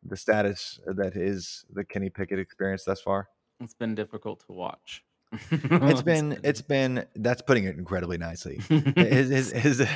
the 0.04 0.15
status 0.15 0.80
that 0.86 1.15
is 1.15 1.65
the 1.73 1.84
Kenny 1.84 2.12
Pickett 2.12 2.38
experience 2.38 2.84
thus 2.84 3.02
far? 3.02 3.30
It's 3.60 3.73
been 3.73 3.95
difficult 3.95 4.41
to 4.45 4.52
watch. 4.54 5.04
It's 5.52 6.02
been 6.02 6.39
it's 6.43 6.62
been 6.62 7.06
that's 7.15 7.41
putting 7.41 7.65
it 7.65 7.78
incredibly 7.78 8.17
nicely. 8.17 8.60
His 8.69 9.30
his 9.30 9.52
his, 9.52 9.78
his 9.80 9.88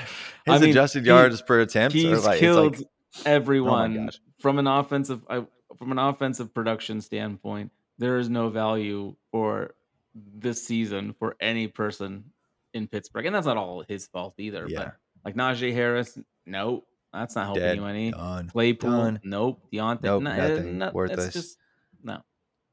I 0.48 0.58
mean, 0.60 0.70
adjusted 0.72 1.04
he- 1.04 1.08
yards 1.08 1.42
per 1.42 1.60
attempt 1.62 1.96
are 1.96 2.00
He's 2.00 2.26
like 2.26 2.34
it's 2.36 2.40
killed 2.40 2.78
like 2.80 2.88
oh 2.88 3.22
everyone 3.26 4.06
gosh. 4.06 4.20
from 4.40 4.60
an 4.60 4.68
offensive 4.68 5.22
I, 5.30 5.46
from 5.78 5.92
an 5.92 6.00
offensive 6.00 6.54
production 6.54 7.02
standpoint. 7.02 7.72
There 8.00 8.18
is 8.18 8.30
no 8.30 8.50
value 8.50 9.16
for 9.32 9.74
this 10.14 10.64
season 10.64 11.14
for 11.18 11.36
any 11.40 11.68
person 11.68 12.26
in 12.74 12.88
Pittsburgh, 12.88 13.26
and 13.26 13.36
that's 13.36 13.48
not 13.48 13.58
all 13.58 13.84
his 13.88 14.06
fault 14.08 14.36
either. 14.38 14.66
Yeah. 14.68 14.80
But 14.80 14.94
like 15.26 15.36
Najee 15.36 15.74
Harris, 15.74 16.18
nope, 16.46 16.86
that's 17.12 17.36
not 17.36 17.46
helping 17.46 17.64
dead, 17.64 17.78
you 17.78 17.86
any. 17.86 18.12
done. 18.12 18.50
Claypool, 18.50 18.90
done. 18.92 19.20
nope. 19.24 19.62
Diontae, 19.74 20.04
Nope, 20.04 20.24
no, 20.24 20.36
nothing. 20.38 20.78
no, 20.78 20.92
Worthless. 20.94 21.34
Just 21.34 21.58
no. 21.58 21.64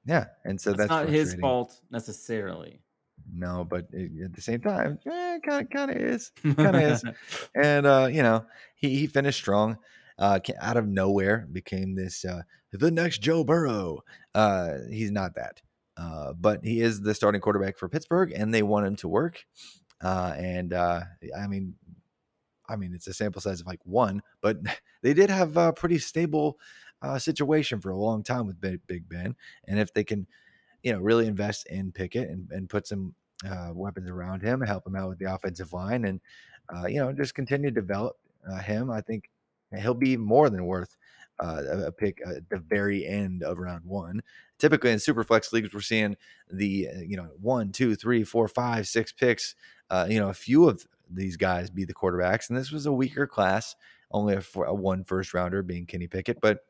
Yeah, 0.07 0.27
and 0.45 0.61
so 0.61 0.71
It's 0.71 0.79
that's 0.79 0.91
not 0.91 1.09
his 1.09 1.35
fault 1.35 1.81
necessarily. 1.91 2.81
No, 3.33 3.65
but 3.65 3.87
it, 3.93 4.25
at 4.25 4.33
the 4.35 4.43
same 4.43 4.61
time, 4.61 4.99
kind 5.05 5.43
of 5.49 5.71
kind 5.71 5.91
of 5.91 5.97
is. 5.97 6.31
Kinda 6.43 6.81
is. 6.81 7.05
and 7.55 7.87
uh, 7.87 8.09
you 8.11 8.23
know, 8.23 8.45
he 8.75 8.97
he 8.97 9.07
finished 9.07 9.39
strong. 9.39 9.79
Uh, 10.17 10.39
out 10.61 10.77
of 10.77 10.87
nowhere 10.87 11.49
became 11.51 11.97
this 11.97 12.25
uh, 12.25 12.43
the 12.71 12.91
next 12.91 13.19
Joe 13.19 13.45
Burrow. 13.45 14.01
Uh, 14.35 14.75
he's 14.91 15.11
not 15.11 15.35
that, 15.35 15.61
uh, 15.97 16.33
but 16.35 16.65
he 16.65 16.81
is 16.81 17.01
the 17.01 17.15
starting 17.15 17.41
quarterback 17.41 17.79
for 17.79 17.89
Pittsburgh, 17.89 18.33
and 18.35 18.53
they 18.53 18.63
want 18.63 18.87
him 18.87 18.97
to 18.97 19.09
work. 19.09 19.45
Uh, 20.01 20.35
and 20.37 20.73
uh, 20.73 21.01
I 21.37 21.47
mean, 21.47 21.75
I 22.69 22.77
mean, 22.77 22.95
it's 22.95 23.07
a 23.07 23.15
sample 23.15 23.41
size 23.41 23.61
of 23.61 23.67
like 23.67 23.81
one, 23.85 24.23
but 24.41 24.59
they 25.03 25.15
did 25.15 25.31
have 25.31 25.57
a 25.57 25.73
pretty 25.73 25.99
stable 25.99 26.59
uh, 27.05 27.19
situation 27.19 27.81
for 27.81 27.91
a 27.91 27.97
long 27.97 28.23
time 28.23 28.47
with 28.47 28.61
Big, 28.61 29.09
Ben, 29.09 29.35
and 29.69 29.79
if 29.79 29.93
they 29.93 30.05
can, 30.05 30.27
you 30.83 30.93
know, 30.93 31.01
really 31.01 31.27
invest 31.27 31.67
in 31.67 31.93
Pickett 31.93 32.29
and, 32.29 32.51
and 32.51 32.69
put 32.69 32.87
some 32.87 33.15
uh, 33.49 33.71
weapons 33.75 34.09
around 34.09 34.43
him, 34.43 34.61
help 34.61 34.87
him 34.87 34.97
out 34.97 35.09
with 35.09 35.19
the 35.19 35.33
offensive 35.33 35.73
line, 35.73 36.05
and 36.07 36.21
uh, 36.75 36.87
you 36.87 36.99
know, 36.99 37.13
just 37.13 37.35
continue 37.35 37.71
to 37.71 37.81
develop 37.81 38.17
uh, 38.51 38.59
him, 38.59 38.91
I 38.91 39.01
think 39.01 39.31
he'll 39.79 39.95
be 39.95 40.17
more 40.17 40.49
than 40.49 40.65
worth 40.65 40.97
uh, 41.41 41.63
a 41.87 41.93
pick 41.93 42.21
at 42.27 42.49
the 42.49 42.59
very 42.59 43.07
end 43.07 43.43
of 43.43 43.59
round 43.59 43.85
one. 43.85 44.23
Typically 44.59 44.93
in 44.93 44.99
super 44.99 45.25
flex 45.25 45.53
leagues, 45.53 45.75
we're 45.75 45.81
seeing 45.81 46.17
the 46.51 46.89
uh, 46.89 47.01
you 47.01 47.17
know 47.17 47.29
one, 47.41 47.71
two, 47.71 47.95
three, 47.97 48.25
four, 48.25 48.49
five, 48.49 48.89
six 48.89 49.13
picks. 49.13 49.55
You 50.09 50.19
know, 50.19 50.29
a 50.29 50.35
few 50.35 50.69
of 50.69 50.85
these 51.11 51.37
guys 51.37 51.71
be 51.71 51.85
the 51.85 51.95
quarterbacks, 51.95 52.49
and 52.49 52.59
this 52.59 52.73
was 52.73 52.87
a 52.87 52.93
weaker 52.93 53.27
class, 53.27 53.77
only 54.11 54.35
a, 54.35 54.43
a 54.61 54.75
one 54.75 55.05
first 55.05 55.35
rounder 55.35 55.63
being 55.63 55.87
Kenny 55.87 56.07
Pickett, 56.09 56.41
but 56.41 56.61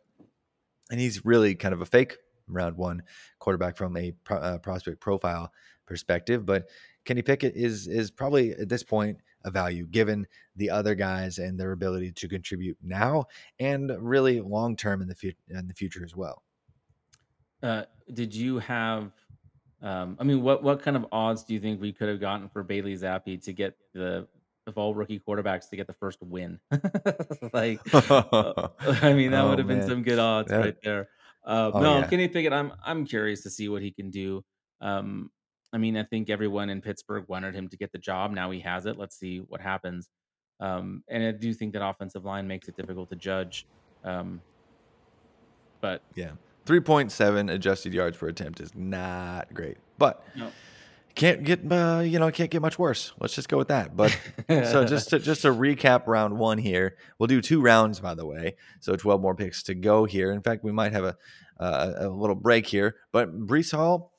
and 0.90 1.00
he's 1.00 1.24
really 1.24 1.54
kind 1.54 1.74
of 1.74 1.80
a 1.80 1.86
fake 1.86 2.16
round 2.48 2.76
one 2.76 3.02
quarterback 3.38 3.76
from 3.76 3.96
a 3.96 4.12
pro, 4.24 4.36
uh, 4.38 4.58
prospect 4.58 5.00
profile 5.00 5.50
perspective. 5.86 6.44
But 6.44 6.68
Kenny 7.04 7.22
Pickett 7.22 7.54
is 7.56 7.86
is 7.86 8.10
probably 8.10 8.52
at 8.52 8.68
this 8.68 8.82
point 8.82 9.18
a 9.44 9.50
value 9.50 9.86
given 9.86 10.26
the 10.56 10.70
other 10.70 10.94
guys 10.94 11.38
and 11.38 11.58
their 11.58 11.72
ability 11.72 12.12
to 12.12 12.28
contribute 12.28 12.78
now 12.82 13.24
and 13.58 13.92
really 14.00 14.40
long 14.40 14.76
term 14.76 15.02
in 15.02 15.08
the 15.08 15.14
future 15.14 15.38
in 15.48 15.66
the 15.68 15.74
future 15.74 16.04
as 16.04 16.16
well. 16.16 16.42
Uh, 17.62 17.84
did 18.12 18.34
you 18.34 18.58
have? 18.58 19.12
Um, 19.82 20.16
I 20.18 20.24
mean, 20.24 20.42
what 20.42 20.62
what 20.62 20.82
kind 20.82 20.96
of 20.96 21.06
odds 21.12 21.44
do 21.44 21.54
you 21.54 21.60
think 21.60 21.80
we 21.80 21.92
could 21.92 22.08
have 22.08 22.20
gotten 22.20 22.48
for 22.48 22.62
Bailey 22.62 22.94
Zappe 22.94 23.42
to 23.44 23.52
get 23.52 23.76
the 23.92 24.26
of 24.66 24.78
all 24.78 24.94
rookie 24.94 25.20
quarterbacks 25.20 25.68
to 25.70 25.76
get 25.76 25.86
the 25.86 25.94
first 25.94 26.18
win? 26.22 26.58
like, 27.52 27.80
uh, 27.92 28.68
I 28.80 29.12
mean, 29.12 29.32
that 29.32 29.44
oh, 29.44 29.50
would 29.50 29.58
have 29.58 29.68
been 29.68 29.86
some 29.86 30.02
good 30.02 30.18
odds 30.18 30.50
that, 30.50 30.60
right 30.60 30.76
there. 30.82 31.08
Uh, 31.46 31.70
oh, 31.74 31.80
no, 31.80 31.98
yeah. 31.98 32.06
Kenny 32.06 32.28
Pickett, 32.28 32.52
I'm 32.52 32.72
I'm 32.84 33.04
curious 33.06 33.42
to 33.42 33.50
see 33.50 33.68
what 33.68 33.82
he 33.82 33.90
can 33.90 34.10
do. 34.10 34.44
Um, 34.80 35.30
I 35.72 35.78
mean, 35.78 35.96
I 35.96 36.04
think 36.04 36.30
everyone 36.30 36.70
in 36.70 36.80
Pittsburgh 36.80 37.24
wanted 37.28 37.54
him 37.54 37.68
to 37.68 37.76
get 37.76 37.92
the 37.92 37.98
job. 37.98 38.30
Now 38.30 38.50
he 38.50 38.60
has 38.60 38.86
it. 38.86 38.96
Let's 38.96 39.18
see 39.18 39.38
what 39.38 39.60
happens. 39.60 40.08
Um, 40.60 41.02
and 41.08 41.24
I 41.24 41.32
do 41.32 41.52
think 41.52 41.72
that 41.72 41.84
offensive 41.84 42.24
line 42.24 42.46
makes 42.46 42.68
it 42.68 42.76
difficult 42.76 43.10
to 43.10 43.16
judge. 43.16 43.66
Um, 44.04 44.40
but 45.80 46.02
yeah, 46.14 46.30
three 46.64 46.80
point 46.80 47.12
seven 47.12 47.48
adjusted 47.48 47.92
yards 47.92 48.16
per 48.16 48.28
attempt 48.28 48.60
is 48.60 48.74
not 48.74 49.52
great, 49.52 49.76
but 49.98 50.24
no. 50.36 50.50
Can't 51.14 51.44
get 51.44 51.60
uh, 51.70 52.02
you 52.04 52.18
know 52.18 52.30
can't 52.30 52.50
get 52.50 52.60
much 52.60 52.78
worse. 52.78 53.12
Let's 53.20 53.34
just 53.34 53.48
go 53.48 53.56
with 53.56 53.68
that. 53.68 53.96
But 53.96 54.18
so 54.48 54.84
just 54.88 55.10
to, 55.10 55.18
just 55.18 55.42
to 55.42 55.48
recap 55.48 56.06
round 56.06 56.36
one 56.38 56.58
here, 56.58 56.96
we'll 57.18 57.28
do 57.28 57.40
two 57.40 57.60
rounds 57.60 58.00
by 58.00 58.14
the 58.14 58.26
way, 58.26 58.56
so 58.80 58.96
twelve 58.96 59.20
more 59.20 59.34
picks 59.34 59.62
to 59.64 59.74
go 59.74 60.04
here. 60.04 60.32
In 60.32 60.42
fact, 60.42 60.64
we 60.64 60.72
might 60.72 60.92
have 60.92 61.04
a 61.04 61.16
uh, 61.60 61.92
a 61.98 62.08
little 62.08 62.34
break 62.34 62.66
here, 62.66 62.96
but 63.12 63.32
Breece 63.46 63.70
Hall 63.70 64.14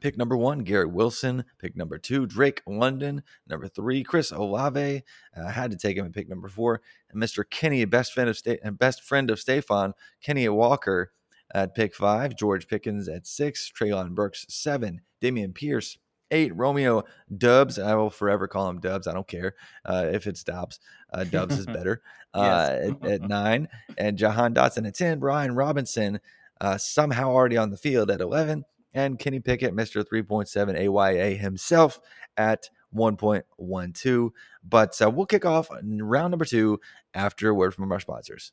Pick 0.00 0.16
number 0.16 0.36
one, 0.36 0.60
Garrett 0.60 0.92
Wilson. 0.92 1.44
Pick 1.58 1.76
number 1.76 1.98
two, 1.98 2.26
Drake 2.26 2.62
London. 2.66 3.22
Number 3.46 3.68
three, 3.68 4.02
Chris 4.04 4.30
Olave. 4.30 5.02
Uh, 5.36 5.44
I 5.44 5.50
had 5.50 5.70
to 5.70 5.76
take 5.76 5.96
him 5.96 6.06
at 6.06 6.12
pick 6.12 6.28
number 6.28 6.48
four. 6.48 6.80
And 7.10 7.22
Mr. 7.22 7.44
Kenny, 7.48 7.84
best 7.84 8.12
friend 8.12 8.30
of 8.30 8.36
Sta- 8.36 8.70
best 8.72 9.02
friend 9.02 9.30
of 9.30 9.40
Stefan, 9.40 9.94
Kenny 10.22 10.48
Walker 10.48 11.12
at 11.52 11.74
pick 11.74 11.94
five. 11.94 12.36
George 12.36 12.68
Pickens 12.68 13.08
at 13.08 13.26
six. 13.26 13.70
Treylon 13.76 14.14
Burks 14.14 14.46
seven. 14.48 15.00
Dameon 15.20 15.54
Pierce 15.54 15.98
eight. 16.30 16.54
Romeo 16.56 17.04
Dubs. 17.36 17.78
I 17.78 17.94
will 17.94 18.10
forever 18.10 18.48
call 18.48 18.68
him 18.68 18.80
Dubs. 18.80 19.06
I 19.06 19.12
don't 19.12 19.26
care 19.26 19.54
uh, 19.84 20.08
if 20.12 20.26
it's 20.26 20.44
Doubs. 20.44 20.80
Uh, 21.12 21.24
Dubs 21.24 21.58
is 21.58 21.66
better. 21.66 22.02
Uh, 22.34 22.76
at, 22.82 23.06
at, 23.06 23.22
nine. 23.28 23.68
And 23.96 24.18
Jahan 24.18 24.54
Dotson 24.54 24.86
at 24.86 24.94
10. 24.94 25.18
Brian 25.18 25.54
Robinson 25.54 26.20
uh, 26.60 26.78
somehow 26.78 27.30
already 27.30 27.56
on 27.56 27.70
the 27.70 27.76
field 27.76 28.10
at 28.10 28.20
11 28.20 28.64
and 28.94 29.18
Kenny 29.18 29.40
Pickett, 29.40 29.74
Mr. 29.74 30.04
3.7 30.04 30.76
AYA 30.76 31.36
himself 31.36 32.00
at 32.36 32.70
1.12. 32.94 34.30
But 34.64 35.00
uh, 35.00 35.10
we'll 35.10 35.26
kick 35.26 35.44
off 35.44 35.68
round 35.70 36.30
number 36.30 36.44
two 36.44 36.80
after 37.14 37.48
a 37.48 37.54
word 37.54 37.74
from 37.74 37.90
our 37.92 38.00
sponsors. 38.00 38.52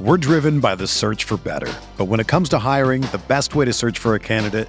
We're 0.00 0.16
driven 0.16 0.60
by 0.60 0.76
the 0.76 0.86
search 0.86 1.24
for 1.24 1.36
better. 1.38 1.72
But 1.96 2.04
when 2.04 2.20
it 2.20 2.28
comes 2.28 2.48
to 2.50 2.58
hiring, 2.58 3.02
the 3.02 3.20
best 3.26 3.56
way 3.56 3.64
to 3.64 3.72
search 3.72 3.98
for 3.98 4.14
a 4.14 4.20
candidate 4.20 4.68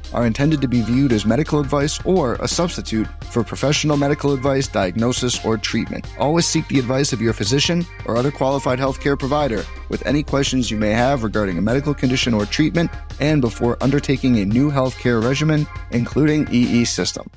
are 0.13 0.25
intended 0.25 0.61
to 0.61 0.67
be 0.67 0.81
viewed 0.81 1.11
as 1.11 1.25
medical 1.25 1.59
advice 1.59 1.99
or 2.05 2.35
a 2.35 2.47
substitute 2.47 3.07
for 3.25 3.43
professional 3.43 3.97
medical 3.97 4.33
advice, 4.33 4.67
diagnosis, 4.67 5.43
or 5.45 5.57
treatment. 5.57 6.05
Always 6.19 6.45
seek 6.45 6.67
the 6.67 6.79
advice 6.79 7.13
of 7.13 7.21
your 7.21 7.33
physician 7.33 7.85
or 8.05 8.17
other 8.17 8.31
qualified 8.31 8.79
healthcare 8.79 9.17
provider 9.17 9.63
with 9.89 10.05
any 10.05 10.23
questions 10.23 10.69
you 10.69 10.77
may 10.77 10.91
have 10.91 11.23
regarding 11.23 11.57
a 11.57 11.61
medical 11.61 11.93
condition 11.93 12.33
or 12.33 12.45
treatment 12.45 12.91
and 13.19 13.41
before 13.41 13.77
undertaking 13.81 14.39
a 14.39 14.45
new 14.45 14.71
healthcare 14.71 15.23
regimen, 15.23 15.67
including 15.91 16.47
EE 16.51 16.85
system. 16.85 17.29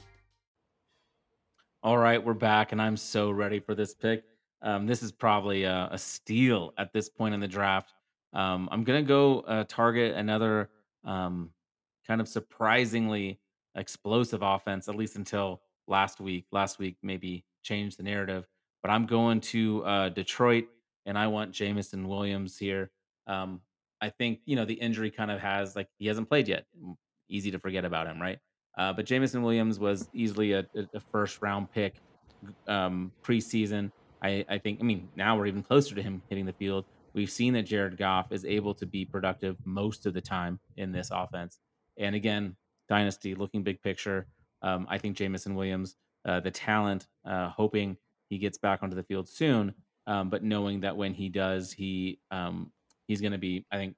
All 1.83 1.99
right, 1.99 2.25
we're 2.25 2.33
back, 2.33 2.73
and 2.73 2.81
I'm 2.81 2.97
so 2.97 3.31
ready 3.31 3.61
for 3.61 3.75
this 3.75 3.95
pick. 3.95 4.25
Um, 4.63 4.87
this 4.87 5.03
is 5.03 5.13
probably 5.13 5.65
a, 5.65 5.91
a, 5.93 5.99
steal 5.99 6.73
at 6.79 6.95
this 6.95 7.11
point 7.11 7.35
in 7.35 7.41
the 7.41 7.47
draft. 7.47 7.93
Um, 8.33 8.71
I'm 8.73 8.85
going 8.85 9.05
to 9.05 9.07
go 9.07 9.41
uh, 9.41 9.65
target 9.69 10.15
another 10.15 10.71
um, 11.05 11.51
kind 12.07 12.21
of 12.21 12.29
surprisingly 12.29 13.41
explosive 13.77 14.43
offense, 14.43 14.89
at 14.89 14.95
least 14.95 15.17
until 15.17 15.61
last 15.87 16.21
week. 16.21 16.47
Last 16.53 16.79
week 16.79 16.97
maybe 17.03 17.45
changed 17.63 17.99
the 17.99 18.03
narrative, 18.03 18.47
but 18.83 18.91
I'm 18.91 19.07
going 19.07 19.41
to 19.41 19.85
uh, 19.85 20.09
Detroit 20.11 20.65
and 21.07 21.19
I 21.19 21.27
want 21.27 21.53
Jameson 21.53 22.09
Williams 22.09 22.57
here. 22.59 22.91
Um, 23.27 23.61
I 24.01 24.11
think, 24.11 24.41
you 24.45 24.57
know, 24.57 24.65
the 24.65 24.75
injury 24.75 25.11
kind 25.11 25.31
of 25.31 25.41
has 25.41 25.77
like 25.77 25.89
he 25.99 26.07
hasn't 26.07 26.29
played 26.29 26.49
yet. 26.49 26.67
Easy 27.29 27.51
to 27.51 27.59
forget 27.59 27.85
about 27.85 28.07
him, 28.07 28.21
right? 28.21 28.39
Uh, 28.77 28.93
but 28.93 29.07
Jameson 29.07 29.43
Williams 29.43 29.79
was 29.79 30.09
easily 30.13 30.53
a, 30.53 30.67
a 30.95 31.01
first 31.13 31.41
round 31.41 31.71
pick 31.71 31.95
um, 32.69 33.13
preseason. 33.23 33.91
I, 34.23 34.45
I 34.49 34.59
think, 34.59 34.81
I 34.81 34.85
mean, 34.85 35.09
now 35.17 35.37
we're 35.37 35.47
even 35.47 35.63
closer 35.63 35.95
to 35.95 36.03
him 36.03 36.23
hitting 36.29 36.45
the 36.45 36.53
field. 36.53 36.85
We've 37.15 37.31
seen 37.31 37.53
that 37.55 37.63
Jared 37.63 37.97
Goff 37.97 38.33
is 38.33 38.45
able 38.45 38.75
to 38.75 38.87
be 38.87 39.05
productive 39.05 39.57
most 39.65 40.07
of 40.07 40.15
the 40.15 40.21
time 40.21 40.59
in 40.77 40.91
this 40.91 41.11
offense. 41.13 41.61
And 41.97 42.15
again, 42.15 42.57
dynasty 42.89 43.35
looking 43.35 43.63
big 43.63 43.81
picture. 43.83 44.27
Um, 44.63 44.87
I 44.89 44.99
think 44.99 45.17
Jameson 45.17 45.55
Williams, 45.55 45.97
uh, 46.25 46.41
the 46.41 46.51
talent, 46.51 47.07
uh, 47.25 47.51
hoping 47.51 47.97
he 48.29 48.39
gets 48.39 48.59
back 48.59 48.83
onto 48.83 48.97
the 48.97 49.03
field 49.03 49.29
soon, 49.29 49.75
um, 50.07 50.31
but 50.31 50.43
knowing 50.43 50.81
that 50.81 50.97
when 50.97 51.15
he 51.15 51.29
does, 51.29 51.73
he 51.73 52.19
um, 52.31 52.73
he's 53.07 53.21
going 53.21 53.33
to 53.33 53.39
be, 53.39 53.67
I 53.71 53.77
think, 53.77 53.97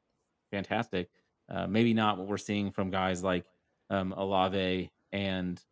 fantastic. 0.51 1.09
Uh, 1.49 1.67
maybe 1.67 1.95
not 1.95 2.19
what 2.19 2.27
we're 2.27 2.37
seeing 2.37 2.73
from 2.73 2.91
guys 2.91 3.23
like 3.23 3.45
um, 3.91 4.13
Olave 4.17 4.91
and 5.13 5.63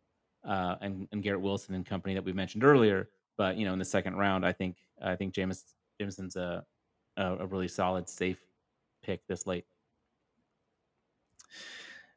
uh, 0.47 0.75
and 0.81 1.07
and 1.11 1.23
Garrett 1.23 1.41
Wilson 1.41 1.75
and 1.75 1.85
company 1.85 2.13
that 2.13 2.23
we 2.23 2.31
mentioned 2.31 2.63
earlier, 2.63 3.09
but 3.37 3.57
you 3.57 3.65
know, 3.65 3.73
in 3.73 3.79
the 3.79 3.85
second 3.85 4.15
round, 4.15 4.45
I 4.45 4.53
think 4.53 4.77
I 5.01 5.15
think 5.15 5.33
James 5.33 5.65
Jameson's 5.99 6.35
a, 6.35 6.63
a 7.17 7.45
really 7.45 7.67
solid, 7.67 8.07
safe 8.09 8.39
pick 9.03 9.25
this 9.27 9.45
late. 9.45 9.65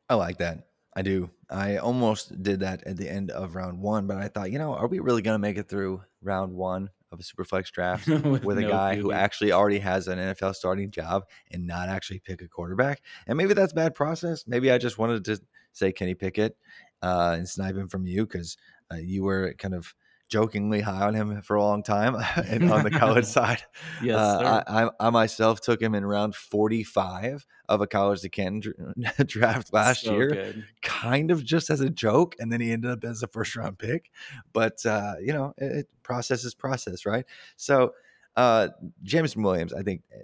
I 0.09 0.15
like 0.15 0.39
that. 0.39 0.69
I 0.97 1.03
do. 1.03 1.31
I 1.51 1.77
almost 1.77 2.43
did 2.43 2.61
that 2.61 2.83
at 2.85 2.97
the 2.97 3.09
end 3.09 3.31
of 3.31 3.55
round 3.55 3.81
one, 3.81 4.07
but 4.07 4.17
I 4.17 4.29
thought, 4.29 4.51
you 4.51 4.59
know, 4.59 4.75
are 4.75 4.89
we 4.89 4.99
really 4.99 5.23
going 5.23 5.35
to 5.35 5.39
make 5.39 5.57
it 5.57 5.69
through 5.69 6.03
round 6.23 6.53
one 6.53 6.91
of 7.13 7.21
a 7.21 7.23
Superflex 7.23 7.71
draft 7.71 8.07
with, 8.25 8.45
with 8.45 8.59
a 8.59 8.63
no 8.63 8.69
guy 8.69 8.97
who 8.97 9.13
actually 9.13 9.53
already 9.53 9.79
has 9.79 10.09
an 10.09 10.19
NFL 10.19 10.55
starting 10.55 10.91
job 10.91 11.25
and 11.53 11.67
not 11.67 11.89
actually 11.89 12.19
pick 12.19 12.43
a 12.43 12.49
quarterback? 12.49 13.03
And 13.27 13.37
maybe 13.37 13.55
that's 13.55 13.73
bad 13.73 13.95
process. 13.95 14.45
Maybe 14.47 14.71
I 14.71 14.79
just 14.79 14.99
wanted 14.99 15.25
to 15.27 15.41
say 15.73 15.93
Kenny 15.93 16.15
Pickett 16.15 16.57
uh, 17.03 17.37
and 17.39 17.49
snipe 17.49 17.77
him 17.77 17.89
from 17.89 18.07
you 18.07 18.27
because 18.27 18.57
uh, 18.93 18.97
you 18.97 19.23
were 19.23 19.55
kind 19.59 19.75
of 19.75 19.95
jokingly 20.29 20.81
high 20.81 21.07
on 21.07 21.15
him 21.15 21.41
for 21.43 21.57
a 21.57 21.63
long 21.63 21.83
time 21.83 22.17
and 22.47 22.71
on 22.71 22.85
the 22.85 22.91
college 22.91 23.25
side. 23.39 23.63
Yes, 24.03 24.17
uh, 24.17 24.63
I, 24.67 24.85
I, 24.85 24.91
I, 25.01 25.11
myself 25.11 25.61
took 25.61 25.81
him 25.81 25.95
in 25.95 26.05
round 26.05 26.35
45 26.35 27.47
of 27.69 27.81
a 27.81 27.87
college 27.87 28.21
to 28.23 28.29
Canton 28.29 28.95
draft 29.27 29.73
last 29.73 30.03
so 30.03 30.13
year, 30.13 30.29
good. 30.29 30.65
kind 30.83 31.31
of 31.31 31.45
just 31.45 31.71
as 31.71 31.81
a 31.81 31.91
joke. 31.91 32.37
And 32.39 32.53
then 32.53 32.61
he 32.61 32.73
ended 32.73 32.91
up 32.91 33.05
as 33.05 33.23
a 33.23 33.27
first 33.27 33.57
round 33.57 33.79
pick. 33.79 34.11
But, 34.53 34.85
uh, 34.87 35.15
you 35.21 35.33
know, 35.33 35.55
it, 35.57 35.73
it, 35.73 35.89
process 36.03 36.45
is 36.45 36.55
process, 36.55 37.05
right? 37.05 37.25
So, 37.57 37.93
uh, 38.37 38.69
Jameson 39.03 39.43
Williams, 39.43 39.73
I 39.73 39.83
think 39.83 40.03
eh, 40.13 40.21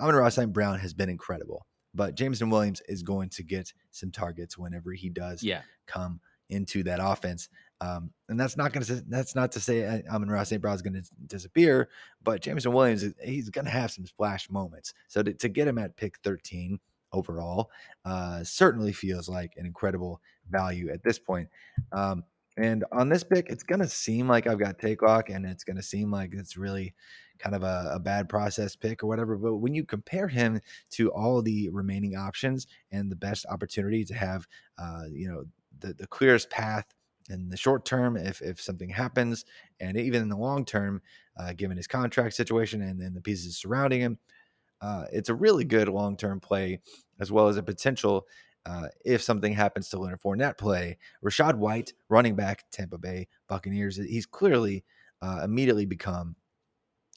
Amon-Ra 0.00 0.28
St. 0.30 0.52
Brown 0.52 0.78
has 0.78 0.94
been 0.94 1.08
incredible. 1.08 1.66
But 1.94 2.16
Jameson 2.16 2.50
Williams 2.50 2.82
is 2.88 3.02
going 3.04 3.28
to 3.30 3.44
get 3.44 3.72
some 3.92 4.10
targets 4.10 4.58
whenever 4.58 4.92
he 4.92 5.10
does 5.10 5.44
yeah. 5.44 5.62
come 5.86 6.20
into 6.50 6.82
that 6.84 6.98
offense. 7.00 7.48
Um, 7.84 8.10
and 8.28 8.40
that's 8.40 8.56
not 8.56 8.72
going 8.72 8.84
to 8.84 9.02
that's 9.08 9.34
not 9.34 9.52
to 9.52 9.60
say 9.60 9.84
uh, 9.84 10.14
Amon-Ra 10.14 10.44
St. 10.44 10.62
Brown 10.62 10.74
is 10.74 10.82
going 10.82 10.94
to 10.94 11.08
disappear, 11.26 11.88
but 12.22 12.40
Jameson 12.40 12.72
Williams 12.72 13.04
he's 13.22 13.50
going 13.50 13.66
to 13.66 13.70
have 13.70 13.90
some 13.90 14.06
splash 14.06 14.48
moments. 14.48 14.94
So 15.08 15.22
to, 15.22 15.32
to, 15.34 15.48
get 15.48 15.68
him 15.68 15.78
at 15.78 15.96
pick 15.96 16.18
13 16.24 16.78
overall 17.12 17.70
uh, 18.04 18.42
certainly 18.42 18.92
feels 18.92 19.28
like 19.28 19.54
an 19.56 19.66
incredible 19.66 20.20
value 20.50 20.90
at 20.90 21.02
this 21.02 21.18
point. 21.18 21.48
Um, 21.92 22.24
and 22.56 22.84
on 22.92 23.08
this 23.08 23.24
pick, 23.24 23.48
it's 23.48 23.64
going 23.64 23.80
to 23.80 23.88
seem 23.88 24.28
like 24.28 24.46
I've 24.46 24.60
got 24.60 24.78
take 24.78 25.02
lock, 25.02 25.28
and 25.28 25.44
it's 25.44 25.64
going 25.64 25.76
to 25.76 25.82
seem 25.82 26.10
like 26.10 26.32
it's 26.32 26.56
really 26.56 26.94
kind 27.40 27.56
of 27.56 27.64
a, 27.64 27.90
a, 27.94 27.98
bad 27.98 28.28
process 28.28 28.76
pick 28.76 29.02
or 29.02 29.08
whatever. 29.08 29.36
But 29.36 29.56
when 29.56 29.74
you 29.74 29.84
compare 29.84 30.28
him 30.28 30.60
to 30.92 31.10
all 31.10 31.42
the 31.42 31.68
remaining 31.70 32.16
options 32.16 32.68
and 32.92 33.10
the 33.10 33.16
best 33.16 33.44
opportunity 33.50 34.04
to 34.04 34.14
have, 34.14 34.46
uh, 34.78 35.02
you 35.10 35.28
know, 35.28 35.44
the, 35.80 35.94
the 35.94 36.06
clearest 36.06 36.48
path 36.48 36.86
in 37.30 37.48
the 37.48 37.56
short 37.56 37.84
term 37.84 38.16
if, 38.16 38.42
if 38.42 38.60
something 38.60 38.90
happens, 38.90 39.44
and 39.80 39.96
even 39.96 40.22
in 40.22 40.28
the 40.28 40.36
long 40.36 40.64
term, 40.64 41.02
uh, 41.38 41.52
given 41.52 41.76
his 41.76 41.86
contract 41.86 42.34
situation 42.34 42.82
and 42.82 43.00
then 43.00 43.14
the 43.14 43.20
pieces 43.20 43.56
surrounding 43.56 44.00
him, 44.00 44.18
uh, 44.80 45.04
it's 45.12 45.28
a 45.28 45.34
really 45.34 45.64
good 45.64 45.88
long 45.88 46.16
term 46.16 46.40
play 46.40 46.80
as 47.20 47.32
well 47.32 47.48
as 47.48 47.56
a 47.56 47.62
potential. 47.62 48.26
Uh, 48.66 48.88
if 49.04 49.22
something 49.22 49.52
happens 49.52 49.88
to 49.88 49.98
Leonard 49.98 50.20
Fournette 50.20 50.56
play, 50.56 50.96
Rachaad 51.22 51.56
White, 51.56 51.92
running 52.08 52.34
back, 52.34 52.64
Tampa 52.70 52.96
Bay 52.96 53.28
Buccaneers, 53.46 53.96
he's 53.96 54.26
clearly 54.26 54.84
uh, 55.20 55.42
immediately 55.44 55.84
become 55.84 56.36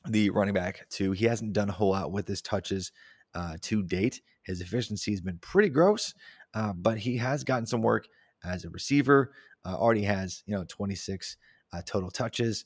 the 0.07 0.29
running 0.29 0.53
back 0.53 0.87
too. 0.89 1.11
He 1.11 1.25
hasn't 1.25 1.53
done 1.53 1.69
a 1.69 1.73
whole 1.73 1.91
lot 1.91 2.11
with 2.11 2.27
his 2.27 2.41
touches 2.41 2.91
uh, 3.33 3.57
to 3.61 3.83
date. 3.83 4.21
His 4.43 4.61
efficiency 4.61 5.11
has 5.11 5.21
been 5.21 5.37
pretty 5.39 5.69
gross, 5.69 6.13
uh, 6.53 6.73
but 6.73 6.97
he 6.97 7.17
has 7.17 7.43
gotten 7.43 7.65
some 7.65 7.81
work 7.81 8.07
as 8.43 8.65
a 8.65 8.69
receiver. 8.69 9.33
Uh, 9.67 9.75
already 9.75 10.03
has 10.03 10.43
you 10.45 10.55
know 10.55 10.63
26 10.67 11.37
uh, 11.73 11.81
total 11.85 12.09
touches, 12.09 12.65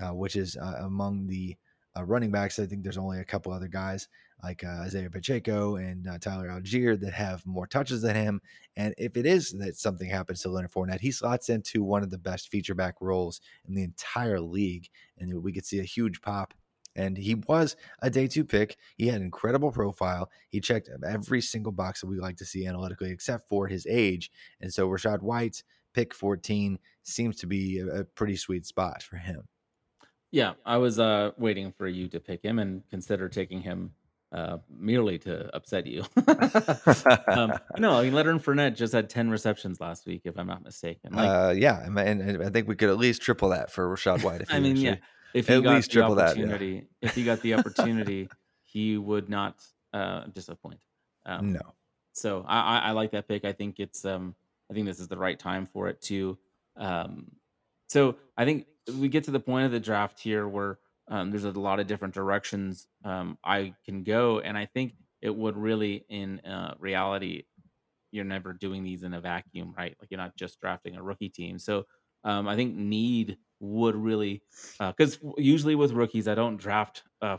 uh, 0.00 0.12
which 0.12 0.36
is 0.36 0.56
uh, 0.56 0.80
among 0.80 1.26
the 1.26 1.56
running 2.04 2.30
backs. 2.30 2.58
I 2.58 2.66
think 2.66 2.82
there's 2.82 2.98
only 2.98 3.20
a 3.20 3.24
couple 3.24 3.52
other 3.52 3.68
guys 3.68 4.08
like 4.42 4.64
Isaiah 4.64 5.10
Pacheco 5.10 5.76
and 5.76 6.08
Tyler 6.20 6.48
Allgeier 6.48 6.98
that 7.00 7.12
have 7.12 7.46
more 7.46 7.66
touches 7.66 8.02
than 8.02 8.16
him. 8.16 8.40
And 8.76 8.92
if 8.98 9.16
it 9.16 9.24
is 9.24 9.52
that 9.52 9.76
something 9.76 10.08
happens 10.08 10.42
to 10.42 10.48
Leonard 10.48 10.72
Fournette, 10.72 11.00
he 11.00 11.12
slots 11.12 11.48
into 11.48 11.84
one 11.84 12.02
of 12.02 12.10
the 12.10 12.18
best 12.18 12.48
feature 12.48 12.74
back 12.74 12.96
roles 13.00 13.40
in 13.68 13.74
the 13.74 13.84
entire 13.84 14.40
league, 14.40 14.88
and 15.18 15.42
we 15.42 15.52
could 15.52 15.66
see 15.66 15.78
a 15.78 15.84
huge 15.84 16.20
pop 16.22 16.54
and 16.96 17.16
he 17.16 17.34
was 17.34 17.76
a 18.00 18.10
day 18.10 18.26
two 18.26 18.44
pick. 18.44 18.76
He 18.96 19.06
had 19.06 19.16
an 19.16 19.22
incredible 19.22 19.70
profile. 19.70 20.30
He 20.48 20.60
checked 20.60 20.90
every 21.06 21.40
single 21.40 21.72
box 21.72 22.00
that 22.00 22.06
we 22.06 22.18
like 22.18 22.36
to 22.38 22.44
see 22.44 22.66
analytically, 22.66 23.10
except 23.10 23.48
for 23.48 23.66
his 23.66 23.86
age. 23.86 24.30
And 24.60 24.72
so 24.72 24.88
Rachaad 24.88 25.22
White, 25.22 25.62
pick 25.92 26.14
14, 26.14 26.78
seems 27.02 27.36
to 27.36 27.46
be 27.46 27.78
a, 27.78 28.00
a 28.00 28.04
pretty 28.04 28.36
sweet 28.36 28.66
spot 28.66 29.02
for 29.02 29.16
him. 29.16 29.48
Yeah, 30.30 30.54
I 30.64 30.78
was 30.78 30.98
uh, 30.98 31.32
waiting 31.36 31.72
for 31.72 31.86
you 31.86 32.08
to 32.08 32.20
pick 32.20 32.42
him 32.42 32.58
and 32.58 32.82
consider 32.88 33.28
taking 33.28 33.60
him 33.60 33.92
uh, 34.32 34.58
merely 34.70 35.18
to 35.18 35.54
upset 35.54 35.86
you. 35.86 36.04
um, 37.28 37.52
no, 37.78 37.98
I 37.98 38.04
mean 38.04 38.14
Leonard 38.14 38.42
Fournette 38.42 38.74
just 38.74 38.94
had 38.94 39.10
ten 39.10 39.28
receptions 39.28 39.78
last 39.78 40.06
week, 40.06 40.22
if 40.24 40.38
I'm 40.38 40.46
not 40.46 40.64
mistaken. 40.64 41.12
Like, 41.12 41.28
uh, 41.28 41.54
yeah, 41.54 41.84
and, 41.84 41.98
and, 41.98 42.42
I 42.42 42.48
think 42.48 42.66
we 42.66 42.74
could 42.74 42.88
at 42.88 42.96
least 42.96 43.20
triple 43.20 43.50
that 43.50 43.70
for 43.70 43.86
Rachaad 43.94 44.24
White. 44.24 44.42
I 44.50 44.58
mean, 44.58 44.72
actually. 44.72 44.84
yeah, 44.86 44.96
if 45.34 45.48
he 45.48 45.54
At 45.54 45.62
got 45.62 45.74
least 45.74 45.90
the 45.90 45.92
triple 45.92 46.14
that. 46.14 46.36
Yeah. 46.38 46.80
if 47.02 47.14
he 47.14 47.24
got 47.24 47.42
the 47.42 47.54
opportunity, 47.54 48.28
he 48.64 48.96
would 48.96 49.28
not 49.28 49.62
uh, 49.92 50.24
disappoint. 50.32 50.80
Um, 51.26 51.52
no. 51.52 51.74
So 52.12 52.44
I, 52.48 52.60
I, 52.60 52.78
I 52.78 52.90
like 52.92 53.12
that 53.12 53.28
pick. 53.28 53.44
I 53.44 53.52
think 53.52 53.80
it's 53.80 54.04
um 54.04 54.34
I 54.72 54.74
think 54.74 54.86
this 54.86 55.00
is 55.00 55.08
the 55.08 55.18
right 55.18 55.38
time 55.38 55.68
for 55.70 55.88
it 55.88 56.00
too. 56.00 56.38
Um, 56.78 57.30
so 57.88 58.16
I 58.38 58.46
think 58.46 58.64
we 58.98 59.08
get 59.08 59.24
to 59.24 59.30
the 59.30 59.38
point 59.38 59.66
of 59.66 59.70
the 59.70 59.78
draft 59.78 60.18
here 60.18 60.48
where 60.48 60.78
um, 61.08 61.30
there's 61.30 61.44
a 61.44 61.50
lot 61.50 61.78
of 61.78 61.86
different 61.86 62.14
directions 62.14 62.86
um, 63.04 63.36
I 63.44 63.74
can 63.84 64.02
go, 64.02 64.40
and 64.40 64.56
I 64.56 64.64
think 64.64 64.94
it 65.20 65.36
would 65.36 65.58
really, 65.58 66.06
in 66.08 66.40
uh, 66.40 66.74
reality, 66.78 67.42
you're 68.12 68.24
never 68.24 68.54
doing 68.54 68.82
these 68.82 69.02
in 69.02 69.12
a 69.12 69.20
vacuum, 69.20 69.74
right? 69.76 69.94
Like 70.00 70.10
you're 70.10 70.16
not 70.16 70.36
just 70.36 70.58
drafting 70.58 70.96
a 70.96 71.02
rookie 71.02 71.28
team. 71.28 71.58
So 71.58 71.84
um, 72.24 72.48
I 72.48 72.56
think 72.56 72.74
need 72.74 73.36
would 73.60 73.94
really 73.94 74.42
because 74.78 75.16
uh, 75.16 75.32
usually 75.36 75.74
with 75.74 75.92
rookies 75.92 76.28
I 76.28 76.34
don't 76.34 76.56
draft 76.56 77.02
uh, 77.20 77.36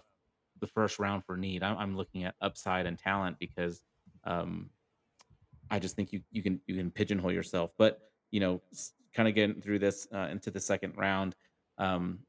the 0.61 0.67
first 0.67 0.99
round 0.99 1.25
for 1.25 1.35
need. 1.35 1.63
I'm, 1.63 1.77
I'm, 1.79 1.97
looking 1.97 2.25
at 2.25 2.35
upside 2.41 2.85
and 2.85 2.97
talent 2.97 3.37
because 3.39 3.81
um, 4.23 4.69
I 5.71 5.79
just 5.79 5.95
think 5.95 6.13
you 6.13 6.21
you 6.31 6.43
can 6.43 6.59
you 6.67 6.75
can 6.75 6.91
pigeonhole 6.91 7.31
yourself. 7.31 7.71
But 7.77 7.99
you 8.31 8.39
know, 8.39 8.61
kind 9.13 9.29
of 9.29 9.35
getting 9.35 9.61
through 9.61 9.79
this 9.79 10.07
uh, 10.13 10.27
into 10.31 10.51
the 10.51 10.59
second 10.59 10.97
round, 10.97 11.35
um, 11.77 12.19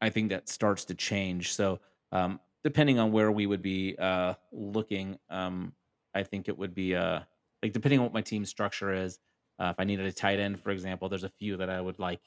I 0.00 0.10
think 0.10 0.30
that 0.30 0.48
starts 0.48 0.84
to 0.86 0.94
change. 0.94 1.52
So 1.54 1.80
um, 2.12 2.40
depending 2.64 2.98
on 2.98 3.12
where 3.12 3.32
we 3.32 3.46
would 3.46 3.62
be 3.62 3.96
uh, 3.98 4.34
looking, 4.52 5.18
um, 5.30 5.72
I 6.14 6.22
think 6.22 6.48
it 6.48 6.56
would 6.56 6.74
be 6.74 6.94
uh, 6.94 7.20
like 7.62 7.72
depending 7.72 8.00
on 8.00 8.04
what 8.04 8.14
my 8.14 8.22
team 8.22 8.44
structure 8.44 8.92
is. 8.92 9.18
Uh, 9.58 9.70
if 9.70 9.76
I 9.80 9.84
needed 9.84 10.06
a 10.06 10.12
tight 10.12 10.38
end, 10.38 10.60
for 10.60 10.70
example, 10.70 11.08
there's 11.08 11.24
a 11.24 11.28
few 11.30 11.56
that 11.56 11.68
I 11.68 11.80
would 11.80 11.98
like 11.98 12.20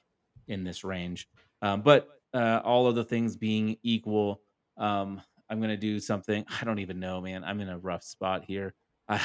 in 0.48 0.64
this 0.64 0.84
range. 0.84 1.30
Um, 1.62 1.82
but 1.82 2.10
uh, 2.34 2.60
all 2.64 2.88
of 2.88 2.96
the 2.96 3.04
things 3.04 3.36
being 3.38 3.78
equal, 3.84 4.42
um, 4.78 5.22
I'm 5.50 5.60
going 5.60 5.70
to 5.70 5.78
do 5.78 6.00
something. 6.00 6.46
I 6.62 6.66
don't 6.66 6.80
even 6.80 7.00
know, 7.00 7.22
man. 7.22 7.44
I'm 7.44 7.62
in 7.62 7.70
a 7.70 7.78
rough 7.78 8.04
spot 8.04 8.44
here. 8.46 8.74
I'm 9.08 9.20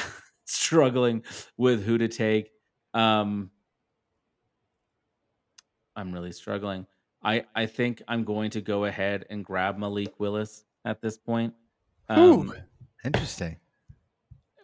struggling 0.47 1.23
with 1.57 1.83
who 1.83 1.97
to 1.97 2.07
take. 2.07 2.51
Um, 2.93 3.51
I'm 5.95 6.11
really 6.11 6.31
struggling. 6.31 6.85
I, 7.23 7.45
I 7.55 7.65
think 7.65 8.01
I'm 8.07 8.23
going 8.23 8.51
to 8.51 8.61
go 8.61 8.85
ahead 8.85 9.25
and 9.29 9.43
grab 9.43 9.77
Malik 9.77 10.19
Willis 10.19 10.63
at 10.85 11.01
this 11.01 11.17
point. 11.17 11.53
Um, 12.09 12.19
Ooh, 12.19 12.53
interesting. 13.03 13.57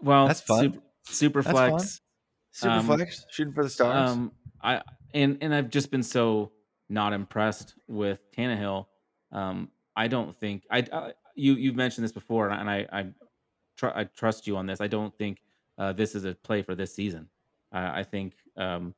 Well, 0.01 0.27
that's 0.27 0.41
fun. 0.41 0.73
Super, 0.73 0.79
super 1.03 1.41
that's 1.41 1.57
flex. 1.57 1.71
Fun. 1.73 1.99
Super 2.51 2.73
um, 2.73 2.85
flex, 2.85 3.25
shooting 3.29 3.53
for 3.53 3.63
the 3.63 3.69
stars. 3.69 4.11
Um, 4.11 4.31
I 4.61 4.81
and 5.13 5.37
and 5.41 5.53
I've 5.53 5.69
just 5.69 5.91
been 5.91 6.03
so 6.03 6.51
not 6.87 7.13
impressed 7.13 7.75
with 7.87 8.19
Tannehill. 8.31 8.85
Um, 9.31 9.69
I 9.95 10.07
don't 10.07 10.35
think 10.35 10.63
I, 10.69 10.85
I 10.93 11.13
you 11.35 11.53
you've 11.55 11.75
mentioned 11.75 12.03
this 12.03 12.11
before, 12.11 12.49
and 12.49 12.69
I 12.69 12.85
I, 12.91 13.05
tr- 13.75 13.87
I 13.87 14.03
trust 14.05 14.45
you 14.45 14.57
on 14.57 14.67
this. 14.67 14.81
I 14.81 14.87
don't 14.87 15.15
think 15.17 15.41
uh, 15.77 15.93
this 15.93 16.15
is 16.15 16.25
a 16.25 16.35
play 16.35 16.61
for 16.61 16.75
this 16.75 16.93
season. 16.93 17.27
Uh, 17.73 17.91
I 17.93 18.03
think 18.03 18.33
um, 18.57 18.93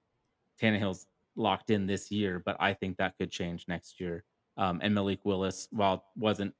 Tannehill's 0.61 1.07
locked 1.35 1.69
in 1.69 1.85
this 1.85 2.11
year, 2.11 2.41
but 2.45 2.57
I 2.59 2.73
think 2.73 2.97
that 2.97 3.17
could 3.17 3.31
change 3.31 3.65
next 3.67 3.99
year. 3.99 4.23
Um, 4.57 4.79
and 4.81 4.93
Malik 4.93 5.19
Willis, 5.23 5.67
while 5.71 6.05
wasn't 6.17 6.53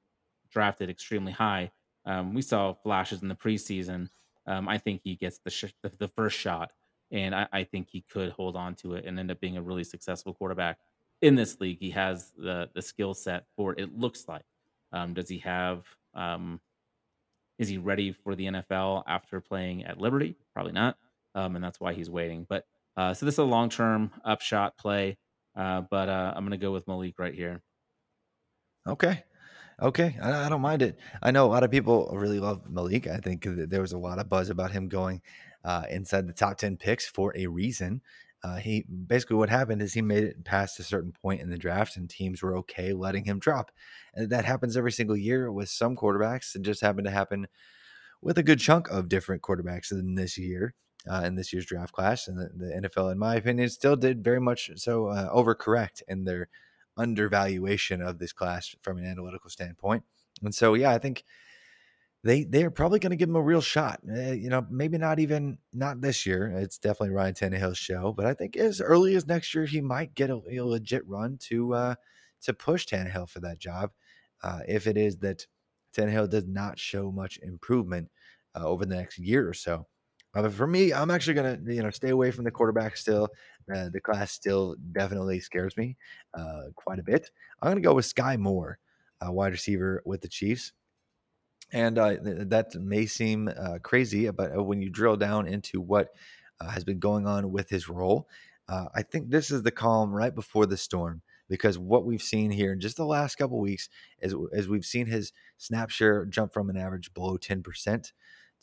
drafted 0.51 0.89
extremely 0.89 1.31
high, 1.31 1.71
um, 2.05 2.33
we 2.33 2.41
saw 2.41 2.73
flashes 2.73 3.21
in 3.21 3.27
the 3.27 3.35
preseason 3.35 4.09
um, 4.47 4.67
I 4.67 4.77
think 4.77 5.01
he 5.03 5.15
gets 5.15 5.39
the, 5.39 5.49
sh- 5.49 5.73
the 5.81 5.91
the 5.97 6.07
first 6.07 6.37
shot, 6.37 6.71
and 7.11 7.33
I, 7.33 7.47
I 7.51 7.63
think 7.63 7.89
he 7.89 8.01
could 8.01 8.31
hold 8.31 8.55
on 8.55 8.75
to 8.75 8.93
it 8.93 9.05
and 9.05 9.19
end 9.19 9.31
up 9.31 9.39
being 9.39 9.57
a 9.57 9.61
really 9.61 9.83
successful 9.83 10.33
quarterback 10.33 10.77
in 11.21 11.35
this 11.35 11.59
league. 11.59 11.79
He 11.79 11.89
has 11.91 12.31
the 12.37 12.69
the 12.73 12.81
skill 12.81 13.13
set 13.13 13.45
for 13.55 13.73
it. 13.73 13.97
looks 13.97 14.27
like. 14.27 14.45
Um, 14.91 15.13
does 15.13 15.29
he 15.29 15.39
have? 15.39 15.85
Is 17.57 17.69
he 17.69 17.77
ready 17.77 18.11
for 18.11 18.35
the 18.35 18.45
NFL 18.45 19.03
after 19.07 19.39
playing 19.39 19.85
at 19.85 19.99
Liberty? 19.99 20.35
Probably 20.53 20.73
not, 20.73 20.97
um, 21.33 21.55
and 21.55 21.63
that's 21.63 21.79
why 21.79 21.93
he's 21.93 22.09
waiting. 22.09 22.45
But 22.47 22.65
uh, 22.97 23.13
so 23.13 23.25
this 23.25 23.35
is 23.35 23.39
a 23.39 23.43
long 23.43 23.69
term 23.69 24.11
upshot 24.23 24.77
play, 24.77 25.17
uh, 25.55 25.81
but 25.89 26.09
uh, 26.09 26.33
I'm 26.35 26.43
going 26.43 26.51
to 26.51 26.63
go 26.63 26.71
with 26.71 26.87
Malik 26.87 27.15
right 27.17 27.33
here. 27.33 27.61
Okay. 28.87 29.23
Okay, 29.81 30.17
I, 30.21 30.45
I 30.45 30.49
don't 30.49 30.61
mind 30.61 30.81
it. 30.81 30.97
I 31.21 31.31
know 31.31 31.45
a 31.45 31.51
lot 31.51 31.63
of 31.63 31.71
people 31.71 32.09
really 32.13 32.39
love 32.39 32.69
Malik. 32.69 33.07
I 33.07 33.17
think 33.17 33.45
there 33.45 33.81
was 33.81 33.91
a 33.91 33.97
lot 33.97 34.19
of 34.19 34.29
buzz 34.29 34.49
about 34.49 34.71
him 34.71 34.87
going 34.87 35.21
uh, 35.65 35.83
inside 35.89 36.27
the 36.27 36.33
top 36.33 36.57
10 36.57 36.77
picks 36.77 37.05
for 37.05 37.35
a 37.35 37.47
reason. 37.47 38.01
Uh, 38.45 38.57
he 38.57 38.85
basically 39.07 39.35
what 39.35 39.49
happened 39.49 39.81
is 39.81 39.91
he 39.91 40.03
made 40.03 40.23
it 40.23 40.43
past 40.45 40.79
a 40.79 40.83
certain 40.83 41.11
point 41.11 41.41
in 41.41 41.49
the 41.49 41.57
draft, 41.57 41.97
and 41.97 42.07
teams 42.07 42.43
were 42.43 42.55
okay 42.55 42.93
letting 42.93 43.25
him 43.25 43.39
drop. 43.39 43.71
And 44.13 44.29
that 44.29 44.45
happens 44.45 44.77
every 44.77 44.91
single 44.91 45.17
year 45.17 45.51
with 45.51 45.67
some 45.67 45.95
quarterbacks. 45.95 46.55
It 46.55 46.61
just 46.61 46.81
happened 46.81 47.05
to 47.05 47.11
happen 47.11 47.47
with 48.21 48.37
a 48.37 48.43
good 48.43 48.59
chunk 48.59 48.87
of 48.89 49.09
different 49.09 49.41
quarterbacks 49.41 49.91
in 49.91 50.13
this 50.13 50.37
year, 50.37 50.75
uh, 51.09 51.23
in 51.25 51.33
this 51.33 51.51
year's 51.51 51.65
draft 51.65 51.91
class. 51.91 52.27
And 52.27 52.37
the, 52.37 52.51
the, 52.55 52.87
NFL, 52.87 53.11
in 53.11 53.17
my 53.17 53.35
opinion, 53.35 53.67
still 53.69 53.95
did 53.95 54.23
very 54.23 54.39
much 54.39 54.69
so 54.75 55.07
uh, 55.07 55.33
overcorrect 55.33 56.03
in 56.07 56.23
their 56.23 56.47
undervaluation 56.97 57.99
of 57.99 58.19
this 58.19 58.31
class 58.31 58.75
from 58.83 58.99
an 58.99 59.07
analytical 59.07 59.49
standpoint. 59.49 60.03
And 60.43 60.53
so, 60.53 60.75
yeah, 60.75 60.91
I 60.91 60.99
think 60.99 61.23
they 62.25 62.43
they 62.43 62.63
are 62.63 62.71
probably 62.71 62.97
going 62.97 63.11
to 63.11 63.15
give 63.15 63.29
him 63.29 63.35
a 63.35 63.41
real 63.41 63.61
shot. 63.61 63.99
Uh, 64.09 64.31
you 64.31 64.49
know, 64.49 64.65
maybe 64.71 64.97
not 64.97 65.19
even 65.19 65.59
not 65.71 66.01
this 66.01 66.25
year. 66.25 66.47
It's 66.47 66.79
definitely 66.79 67.11
Ryan 67.11 67.35
Tannehill's 67.35 67.77
show, 67.77 68.13
but 68.17 68.25
I 68.25 68.33
think 68.33 68.57
as 68.57 68.81
early 68.81 69.15
as 69.15 69.27
next 69.27 69.53
year, 69.53 69.65
he 69.65 69.79
might 69.79 70.15
get 70.15 70.31
a, 70.31 70.41
a 70.49 70.61
legit 70.61 71.07
run 71.07 71.37
to 71.43 71.75
uh, 71.75 71.95
to 72.41 72.53
push 72.53 72.87
Tannehill 72.87 73.29
for 73.29 73.41
that 73.41 73.59
job. 73.59 73.91
Uh, 74.43 74.61
if 74.67 74.87
it 74.87 74.97
is 74.97 75.17
that 75.17 75.45
Tannehill 75.95 76.31
does 76.31 76.47
not 76.47 76.79
show 76.79 77.11
much 77.11 77.37
improvement 77.43 78.09
uh, 78.55 78.65
over 78.65 78.87
the 78.87 78.95
next 78.95 79.19
year 79.19 79.47
or 79.47 79.53
so. 79.53 79.85
Uh, 80.33 80.49
for 80.49 80.65
me, 80.65 80.93
I'm 80.93 81.11
actually 81.11 81.35
gonna 81.35 81.59
you 81.67 81.83
know 81.83 81.91
stay 81.91 82.09
away 82.09 82.31
from 82.31 82.43
the 82.43 82.51
quarterback 82.51 82.97
still. 82.97 83.29
Uh, 83.71 83.89
the 83.89 84.01
class 84.01 84.31
still 84.31 84.75
definitely 84.93 85.39
scares 85.39 85.77
me 85.77 85.95
quite 86.73 86.97
a 86.97 87.03
bit. 87.03 87.29
I'm 87.61 87.69
gonna 87.69 87.81
go 87.81 87.93
with 87.93 88.11
Skyy 88.11 88.39
Moore, 88.39 88.79
wide 89.21 89.51
receiver 89.51 90.01
with 90.05 90.21
the 90.21 90.27
Chiefs. 90.27 90.73
And 91.75 91.97
uh, 91.97 92.15
that 92.21 92.73
may 92.75 93.05
seem 93.05 93.49
uh, 93.49 93.79
crazy, 93.83 94.29
but 94.29 94.57
uh, 94.57 94.63
when 94.63 94.81
you 94.81 94.89
drill 94.89 95.17
down 95.17 95.45
into 95.45 95.81
what 95.81 96.13
has 96.61 96.85
been 96.85 96.99
going 96.99 97.27
on 97.27 97.51
with 97.51 97.69
his 97.69 97.89
role, 97.89 98.29
I 98.69 99.01
think 99.01 99.29
this 99.29 99.51
is 99.51 99.61
the 99.61 99.71
calm 99.71 100.13
right 100.13 100.33
before 100.33 100.65
the 100.65 100.77
storm 100.77 101.21
because 101.49 101.77
what 101.77 102.05
we've 102.05 102.21
seen 102.21 102.49
here 102.49 102.71
in 102.71 102.79
just 102.79 102.95
the 102.95 103.05
last 103.05 103.35
couple 103.35 103.59
weeks 103.59 103.89
is 104.21 104.33
as 104.53 104.69
we've 104.69 104.85
seen 104.85 105.05
his 105.05 105.33
snap 105.57 105.89
share 105.89 106.23
jump 106.25 106.53
from 106.53 106.69
an 106.69 106.77
average 106.77 107.13
below 107.13 107.37
10% 107.37 108.13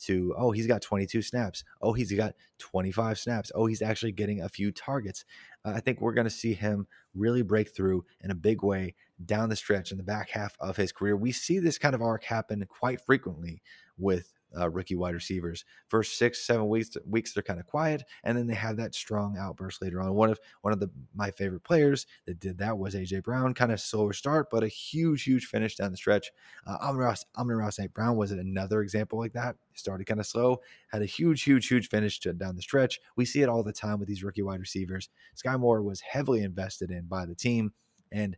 to 0.01 0.33
oh 0.37 0.51
he's 0.51 0.67
got 0.67 0.81
22 0.81 1.21
snaps. 1.21 1.63
Oh 1.81 1.93
he's 1.93 2.11
got 2.11 2.33
25 2.59 3.17
snaps. 3.17 3.51
Oh 3.55 3.65
he's 3.65 3.81
actually 3.81 4.11
getting 4.11 4.41
a 4.41 4.49
few 4.49 4.71
targets. 4.71 5.25
Uh, 5.65 5.73
i 5.75 5.79
think 5.79 6.01
we're 6.01 6.13
going 6.13 6.25
to 6.25 6.31
see 6.31 6.53
him 6.53 6.87
really 7.15 7.41
break 7.41 7.73
through 7.75 8.03
in 8.21 8.31
a 8.31 8.35
big 8.35 8.63
way 8.63 8.95
down 9.23 9.49
the 9.49 9.55
stretch 9.55 9.91
in 9.91 9.97
the 9.97 10.03
back 10.03 10.29
half 10.29 10.55
of 10.59 10.75
his 10.77 10.91
career. 10.91 11.15
We 11.15 11.31
see 11.31 11.59
this 11.59 11.77
kind 11.77 11.95
of 11.95 12.01
arc 12.01 12.23
happen 12.23 12.65
quite 12.67 12.99
frequently 13.01 13.61
with 13.97 14.32
uh, 14.57 14.69
rookie 14.69 14.95
wide 14.95 15.13
receivers. 15.13 15.65
First 15.87 16.17
six, 16.17 16.45
seven 16.45 16.67
weeks, 16.67 16.95
weeks 17.05 17.33
they're 17.33 17.43
kind 17.43 17.59
of 17.59 17.65
quiet, 17.65 18.03
and 18.23 18.37
then 18.37 18.47
they 18.47 18.53
have 18.55 18.77
that 18.77 18.95
strong 18.95 19.37
outburst 19.37 19.81
later 19.81 20.01
on. 20.01 20.13
One 20.13 20.29
of 20.29 20.39
one 20.61 20.73
of 20.73 20.79
the 20.79 20.89
my 21.15 21.31
favorite 21.31 21.63
players 21.63 22.05
that 22.25 22.39
did 22.39 22.57
that 22.59 22.77
was 22.77 22.95
AJ 22.95 23.23
Brown. 23.23 23.53
Kind 23.53 23.71
of 23.71 23.79
slower 23.79 24.13
start, 24.13 24.49
but 24.49 24.63
a 24.63 24.67
huge, 24.67 25.23
huge 25.23 25.45
finish 25.45 25.75
down 25.75 25.91
the 25.91 25.97
stretch. 25.97 26.31
Uh, 26.65 26.77
Amon 26.81 27.15
Amon 27.37 27.71
St. 27.71 27.93
Brown 27.93 28.17
was 28.17 28.31
another 28.31 28.81
example 28.81 29.19
like 29.19 29.33
that. 29.33 29.55
Started 29.73 30.05
kind 30.05 30.19
of 30.19 30.27
slow, 30.27 30.61
had 30.91 31.01
a 31.01 31.05
huge, 31.05 31.43
huge, 31.43 31.67
huge 31.67 31.89
finish 31.89 32.19
to, 32.19 32.33
down 32.33 32.55
the 32.55 32.61
stretch. 32.61 32.99
We 33.15 33.25
see 33.25 33.41
it 33.41 33.49
all 33.49 33.63
the 33.63 33.73
time 33.73 33.99
with 33.99 34.07
these 34.07 34.23
rookie 34.23 34.43
wide 34.43 34.59
receivers. 34.59 35.09
Skyy 35.35 35.59
Moore 35.59 35.81
was 35.81 36.01
heavily 36.01 36.43
invested 36.43 36.91
in 36.91 37.05
by 37.05 37.25
the 37.25 37.35
team, 37.35 37.73
and 38.11 38.37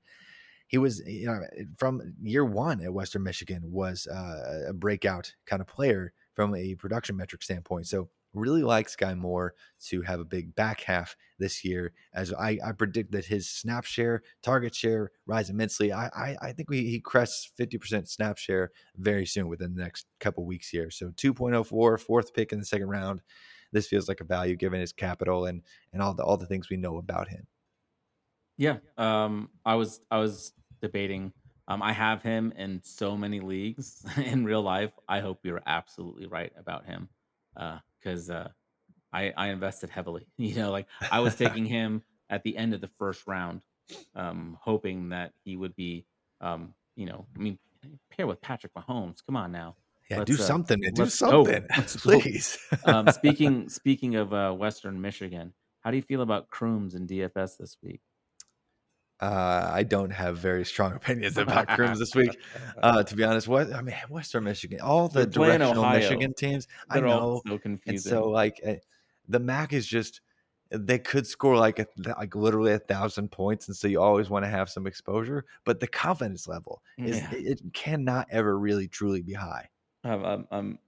he 0.68 0.78
was 0.78 1.01
you 1.05 1.28
know 1.28 1.41
from 1.78 2.16
year 2.22 2.45
one 2.45 2.82
at 2.82 2.93
Western 2.93 3.24
Michigan 3.24 3.61
was 3.66 4.07
uh, 4.07 4.70
a 4.70 4.74
breakout 4.74 5.34
kind 5.45 5.61
of 5.61 5.68
player 5.68 6.13
from 6.34 6.53
a 6.55 6.76
production 6.76 7.16
metric 7.16 7.41
standpoint. 7.41 7.88
So 7.88 8.09
really 8.36 8.63
like 8.63 8.88
Skyy 8.88 9.18
Moore 9.18 9.53
to 9.88 10.01
have 10.01 10.20
a 10.20 10.26
big 10.26 10.55
back 10.55 10.82
half 10.82 11.16
this 11.39 11.63
year. 11.63 11.93
As 12.13 12.34
I, 12.34 12.59
I 12.63 12.74
predict 12.74 13.11
that 13.13 13.26
his 13.26 13.49
snap 13.49 13.86
share, 13.86 14.22
target 14.43 14.76
share 14.76 15.11
rise 15.26 15.49
immensely. 15.49 15.91
I 15.91 16.07
I, 16.07 16.38
I 16.41 16.51
think 16.51 16.70
we, 16.70 16.82
he 16.89 16.99
crests 16.99 17.49
50% 17.57 18.07
snap 18.07 18.38
share 18.38 18.72
very 18.97 19.26
soon 19.26 19.47
within 19.47 19.74
the 19.74 19.82
next 19.82 20.05
couple 20.20 20.45
weeks 20.45 20.70
here. 20.70 20.91
So 20.91 21.09
2.04, 21.11 21.99
fourth 21.99 22.34
pick 22.34 22.51
in 22.51 22.59
the 22.59 22.66
second 22.66 22.88
round. 22.89 23.22
This 23.72 23.88
feels 23.88 24.07
like 24.07 24.22
a 24.22 24.26
value 24.26 24.55
given 24.55 24.80
his 24.80 24.93
capital 24.93 25.45
and 25.45 25.61
and 25.91 26.01
all 26.01 26.13
the 26.13 26.24
all 26.24 26.38
the 26.38 26.45
things 26.45 26.70
we 26.70 26.78
know 26.78 26.97
about 26.97 27.30
him. 27.30 27.47
Yeah. 28.57 28.77
Um, 28.97 29.49
I 29.65 29.75
was 29.75 29.99
I 30.09 30.19
was 30.19 30.53
debating. 30.81 31.33
Um, 31.67 31.81
I 31.81 31.93
have 31.93 32.21
him 32.21 32.53
in 32.57 32.81
so 32.83 33.17
many 33.17 33.39
leagues 33.39 34.05
in 34.17 34.45
real 34.45 34.61
life. 34.61 34.91
I 35.07 35.19
hope 35.19 35.39
you're 35.43 35.63
absolutely 35.65 36.27
right 36.27 36.53
about 36.57 36.85
him, 36.85 37.09
because 37.99 38.29
uh, 38.29 38.33
uh, 38.33 38.47
I 39.13 39.33
I 39.35 39.47
invested 39.49 39.89
heavily. 39.89 40.27
You 40.37 40.55
know, 40.55 40.71
like 40.71 40.87
I 41.11 41.19
was 41.19 41.35
taking 41.43 41.65
him 41.65 42.03
at 42.29 42.43
the 42.43 42.55
end 42.57 42.73
of 42.73 42.81
the 42.81 42.89
first 42.99 43.27
round, 43.27 43.61
um, 44.15 44.57
hoping 44.61 45.09
that 45.09 45.33
he 45.43 45.57
would 45.57 45.75
be, 45.75 46.05
um, 46.41 46.73
you 46.95 47.05
know, 47.05 47.25
I 47.35 47.39
mean, 47.39 47.59
pair 48.11 48.27
with 48.27 48.41
Patrick 48.41 48.73
Mahomes. 48.73 49.17
Come 49.25 49.35
on 49.35 49.51
now. 49.51 49.75
Yeah, 50.09 50.19
let's, 50.19 50.35
do 50.35 50.43
uh, 50.43 50.45
something. 50.45 50.81
do 50.93 51.05
something, 51.07 51.65
please. 51.97 52.59
um, 52.85 53.07
speaking 53.09 53.69
speaking 53.69 54.15
of 54.15 54.33
uh, 54.33 54.51
Western 54.53 55.01
Michigan, 55.01 55.53
how 55.81 55.89
do 55.89 55.97
you 55.97 56.03
feel 56.03 56.21
about 56.21 56.47
Crooms 56.47 56.93
and 56.93 57.09
DFS 57.09 57.57
this 57.57 57.77
week? 57.81 58.01
Uh, 59.22 59.70
I 59.72 59.84
don't 59.84 60.09
have 60.09 60.38
very 60.38 60.66
strong 60.66 60.93
opinions 60.95 61.38
about 61.38 61.68
Crooms 61.70 61.99
this 61.99 62.16
week. 62.16 62.38
Uh, 62.82 63.03
to 63.03 63.16
be 63.16 63.24
honest, 63.24 63.47
what 63.47 63.74
I 63.74 63.82
mean, 63.82 63.95
Western 64.09 64.43
Michigan, 64.43 64.82
all 64.82 65.07
the 65.07 65.26
directional 65.26 65.84
Ohio. 65.84 65.99
Michigan 65.99 66.34
teams, 66.34 66.68
They're 66.91 67.05
I 67.05 67.07
know, 67.07 67.41
so 67.47 67.57
confusing. 67.57 67.93
And 67.93 68.01
so 68.01 68.30
like 68.30 68.59
uh, 68.66 68.74
the 69.28 69.39
MAC 69.39 69.74
is 69.74 69.88
just 69.88 70.22
they 70.70 70.99
could 70.99 71.28
score 71.28 71.57
like 71.57 71.80
a, 71.80 71.88
like 72.18 72.36
literally 72.36 72.74
a 72.74 72.80
thousand 72.80 73.32
points, 73.32 73.68
and 73.68 73.78
so 73.78 73.88
you 73.88 74.01
always 74.01 74.30
want 74.30 74.43
to 74.45 74.49
have 74.49 74.70
some 74.70 74.88
exposure. 74.88 75.45
But 75.63 75.80
the 75.80 75.88
confidence 75.88 76.47
level 76.47 76.82
is 76.97 77.18
yeah. 77.18 77.32
it, 77.32 77.61
it, 77.61 77.74
cannot 77.74 78.28
ever 78.32 78.57
really 78.57 78.88
truly 78.88 79.22
be 79.22 79.34
high. 79.34 79.70
I'm, 80.03 80.47
I'm 80.51 80.80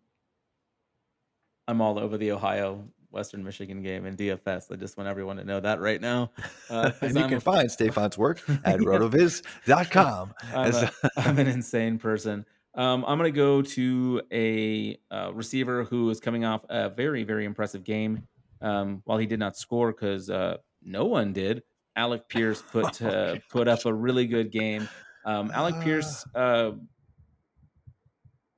I'm 1.68 1.82
all 1.82 2.00
over 2.00 2.18
the 2.18 2.32
Ohio 2.32 2.88
Western 3.18 3.43
Michigan 3.43 3.82
game 3.82 4.05
in 4.05 4.15
DFS. 4.15 4.72
I 4.72 4.76
just 4.76 4.95
want 4.95 5.09
everyone 5.09 5.38
to 5.38 5.43
know 5.43 5.59
that 5.59 5.80
right 5.80 5.99
now. 5.99 6.30
Uh, 6.70 6.91
and 7.01 7.15
you 7.15 7.24
I'm 7.24 7.30
can 7.30 7.39
a, 7.39 7.41
find 7.41 7.72
Stefan's 7.72 8.15
work 8.15 8.47
at 8.63 8.80
rotoviz.com. 8.80 10.34
I'm, 10.53 10.74
a, 10.76 10.91
I'm 11.18 11.39
an 11.39 11.47
insane 11.47 11.97
person. 11.97 12.45
Um, 12.76 13.03
I'm 13.07 13.18
going 13.18 13.34
to 13.34 13.36
go 13.36 13.63
to 13.63 14.22
a 14.32 14.99
uh, 15.09 15.32
receiver 15.34 15.84
who 15.84 16.11
is 16.11 16.20
coming 16.20 16.45
off 16.45 16.63
a 16.70 16.89
very, 16.89 17.24
very 17.24 17.45
impressive 17.45 17.84
game. 17.84 18.28
Um, 18.61 19.01
while 19.05 19.20
he 19.20 19.28
did 19.28 19.39
not 19.39 19.55
score 19.55 19.91
because 19.91 20.32
uh, 20.32 20.57
no 20.84 21.05
one 21.05 21.34
did, 21.34 21.61
Alec 21.95 22.28
Pierce 22.28 22.61
put 22.61 22.99
uh, 23.03 23.36
put 23.51 23.68
up 23.68 23.86
a 23.86 23.93
really 23.93 24.26
good 24.26 24.51
game. 24.51 24.89
Um, 25.26 25.51
Alec 25.53 25.80
Pierce, 25.82 26.26
ah. 26.36 26.39
uh, 26.39 26.72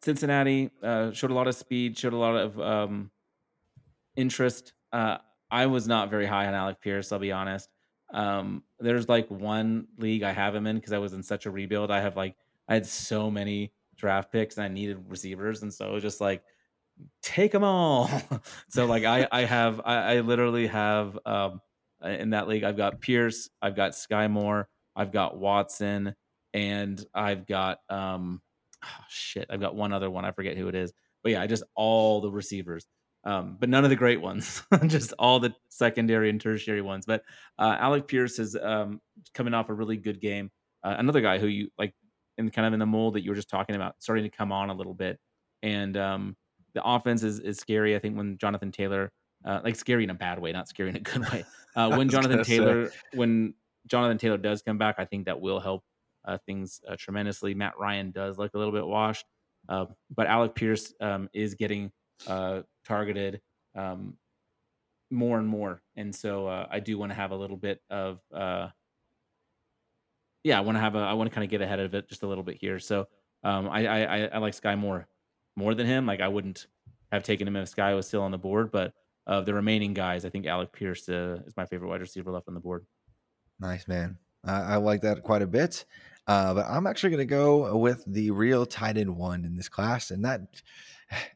Cincinnati, 0.01 0.69
uh, 0.81 1.11
showed 1.11 1.31
a 1.31 1.33
lot 1.33 1.47
of 1.47 1.55
speed, 1.55 1.97
showed 1.97 2.13
a 2.13 2.17
lot 2.17 2.35
of 2.37 2.59
um, 2.61 3.11
interest. 4.15 4.73
Uh, 4.91 5.17
I 5.51 5.65
was 5.65 5.87
not 5.87 6.09
very 6.09 6.25
high 6.25 6.47
on 6.47 6.53
Alec 6.53 6.81
Pierce. 6.81 7.11
I'll 7.11 7.19
be 7.19 7.31
honest. 7.31 7.69
Um, 8.13 8.63
there's 8.79 9.07
like 9.07 9.29
one 9.29 9.87
league 9.97 10.23
I 10.23 10.31
have 10.31 10.55
him 10.55 10.67
in 10.67 10.77
because 10.77 10.93
I 10.93 10.97
was 10.97 11.13
in 11.13 11.23
such 11.23 11.45
a 11.45 11.51
rebuild. 11.51 11.91
I 11.91 12.01
have 12.01 12.15
like 12.15 12.35
I 12.67 12.75
had 12.75 12.85
so 12.85 13.29
many 13.29 13.73
draft 13.95 14.31
picks 14.31 14.57
and 14.57 14.63
I 14.63 14.67
needed 14.67 15.05
receivers, 15.07 15.61
and 15.61 15.73
so 15.73 15.89
it 15.89 15.93
was 15.93 16.03
just 16.03 16.21
like 16.21 16.43
take 17.21 17.51
them 17.51 17.63
all. 17.63 18.09
so 18.69 18.85
like 18.85 19.03
I 19.05 19.27
I 19.31 19.41
have 19.41 19.81
I, 19.83 20.15
I 20.15 20.19
literally 20.21 20.67
have 20.67 21.17
um, 21.25 21.61
in 22.03 22.31
that 22.31 22.47
league 22.47 22.63
I've 22.63 22.77
got 22.77 23.01
Pierce, 23.01 23.49
I've 23.61 23.75
got 23.75 23.91
Skyy 23.91 24.29
Moore, 24.29 24.69
I've 24.95 25.11
got 25.11 25.37
Watson, 25.37 26.15
and 26.53 27.03
I've 27.13 27.45
got 27.45 27.79
um 27.89 28.41
oh, 28.83 29.03
shit 29.09 29.47
I've 29.49 29.61
got 29.61 29.75
one 29.75 29.93
other 29.93 30.09
one 30.09 30.25
I 30.25 30.31
forget 30.31 30.57
who 30.57 30.67
it 30.67 30.75
is, 30.75 30.93
but 31.23 31.31
yeah 31.31 31.41
I 31.41 31.47
just 31.47 31.63
all 31.75 32.21
the 32.21 32.31
receivers 32.31 32.87
um, 33.23 33.57
but 33.59 33.69
none 33.69 33.83
of 33.83 33.89
the 33.89 33.95
great 33.95 34.21
ones, 34.21 34.63
just 34.87 35.13
all 35.19 35.39
the 35.39 35.53
secondary 35.69 36.29
and 36.29 36.39
tertiary 36.39 36.81
ones. 36.81 37.05
But 37.05 37.23
uh, 37.57 37.75
Alec 37.79 38.07
Pierce 38.07 38.39
is 38.39 38.55
um, 38.55 39.01
coming 39.33 39.53
off 39.53 39.69
a 39.69 39.73
really 39.73 39.97
good 39.97 40.21
game. 40.21 40.51
Uh, 40.83 40.95
another 40.97 41.21
guy 41.21 41.37
who 41.37 41.47
you 41.47 41.69
like, 41.77 41.93
in 42.37 42.49
kind 42.49 42.65
of 42.65 42.73
in 42.73 42.79
the 42.79 42.85
mold 42.85 43.15
that 43.15 43.21
you 43.21 43.31
were 43.31 43.35
just 43.35 43.49
talking 43.49 43.75
about, 43.75 43.95
starting 43.99 44.23
to 44.23 44.29
come 44.29 44.51
on 44.51 44.69
a 44.69 44.73
little 44.73 44.93
bit. 44.93 45.19
And 45.61 45.97
um, 45.97 46.37
the 46.73 46.83
offense 46.83 47.23
is 47.23 47.39
is 47.39 47.57
scary. 47.57 47.95
I 47.95 47.99
think 47.99 48.15
when 48.17 48.37
Jonathan 48.37 48.71
Taylor, 48.71 49.11
uh, 49.43 49.59
like 49.63 49.75
scary 49.75 50.05
in 50.05 50.09
a 50.09 50.15
bad 50.15 50.39
way, 50.39 50.51
not 50.53 50.69
scary 50.69 50.89
in 50.89 50.95
a 50.95 51.01
good 51.01 51.29
way. 51.31 51.43
Uh, 51.75 51.95
when 51.95 52.09
Jonathan 52.09 52.31
gonna 52.31 52.43
say. 52.43 52.57
Taylor, 52.57 52.91
when 53.13 53.53
Jonathan 53.85 54.17
Taylor 54.17 54.37
does 54.37 54.63
come 54.63 54.79
back, 54.79 54.95
I 54.97 55.05
think 55.05 55.25
that 55.25 55.39
will 55.39 55.59
help 55.59 55.83
uh, 56.25 56.39
things 56.47 56.81
uh, 56.89 56.95
tremendously. 56.97 57.53
Matt 57.53 57.77
Ryan 57.77 58.09
does 58.09 58.39
look 58.39 58.55
a 58.55 58.57
little 58.57 58.73
bit 58.73 58.85
washed, 58.85 59.25
uh, 59.69 59.85
but 60.13 60.25
Alec 60.25 60.55
Pierce 60.55 60.91
um, 60.99 61.29
is 61.31 61.53
getting 61.53 61.91
uh, 62.27 62.61
targeted 62.85 63.41
um, 63.75 64.15
more 65.11 65.39
and 65.39 65.47
more, 65.47 65.81
and 65.95 66.13
so 66.13 66.47
uh, 66.47 66.67
I 66.69 66.79
do 66.79 66.97
want 66.97 67.11
to 67.11 67.15
have 67.15 67.31
a 67.31 67.35
little 67.35 67.57
bit 67.57 67.81
of. 67.89 68.19
Uh, 68.33 68.69
yeah, 70.43 70.57
I 70.57 70.61
want 70.61 70.77
to 70.77 70.81
have 70.81 70.95
a. 70.95 70.99
I 70.99 71.13
want 71.13 71.29
to 71.29 71.33
kind 71.33 71.43
of 71.43 71.49
get 71.49 71.61
ahead 71.61 71.79
of 71.79 71.93
it 71.93 72.07
just 72.09 72.23
a 72.23 72.27
little 72.27 72.43
bit 72.43 72.57
here. 72.57 72.79
So 72.79 73.07
um, 73.43 73.69
I, 73.69 73.87
I 73.87 74.17
I 74.33 74.37
like 74.37 74.53
Skyy 74.53 74.77
Moore 74.77 75.07
more 75.55 75.73
than 75.73 75.87
him. 75.87 76.05
Like 76.05 76.21
I 76.21 76.27
wouldn't 76.27 76.67
have 77.11 77.23
taken 77.23 77.47
him 77.47 77.55
if 77.55 77.73
Skyy 77.73 77.95
was 77.95 78.07
still 78.07 78.21
on 78.21 78.31
the 78.31 78.37
board, 78.37 78.71
but 78.71 78.93
of 79.27 79.45
the 79.45 79.53
remaining 79.53 79.93
guys, 79.93 80.25
I 80.25 80.29
think 80.29 80.47
Alec 80.47 80.71
Pierce 80.71 81.07
uh, 81.07 81.39
is 81.45 81.55
my 81.55 81.65
favorite 81.65 81.87
wide 81.87 82.01
receiver 82.01 82.31
left 82.31 82.47
on 82.47 82.53
the 82.53 82.59
board. 82.59 82.85
Nice 83.59 83.87
man. 83.87 84.17
I, 84.43 84.61
I 84.61 84.75
like 84.77 85.01
that 85.01 85.23
quite 85.23 85.41
a 85.41 85.47
bit. 85.47 85.85
Uh, 86.27 86.53
but 86.53 86.65
I'm 86.67 86.85
actually 86.87 87.09
going 87.09 87.19
to 87.19 87.25
go 87.25 87.75
with 87.75 88.03
the 88.05 88.29
real 88.31 88.65
tight 88.65 88.97
end 88.97 89.15
one 89.15 89.45
in 89.45 89.55
this 89.55 89.69
class, 89.69 90.11
and 90.11 90.23
that 90.25 90.41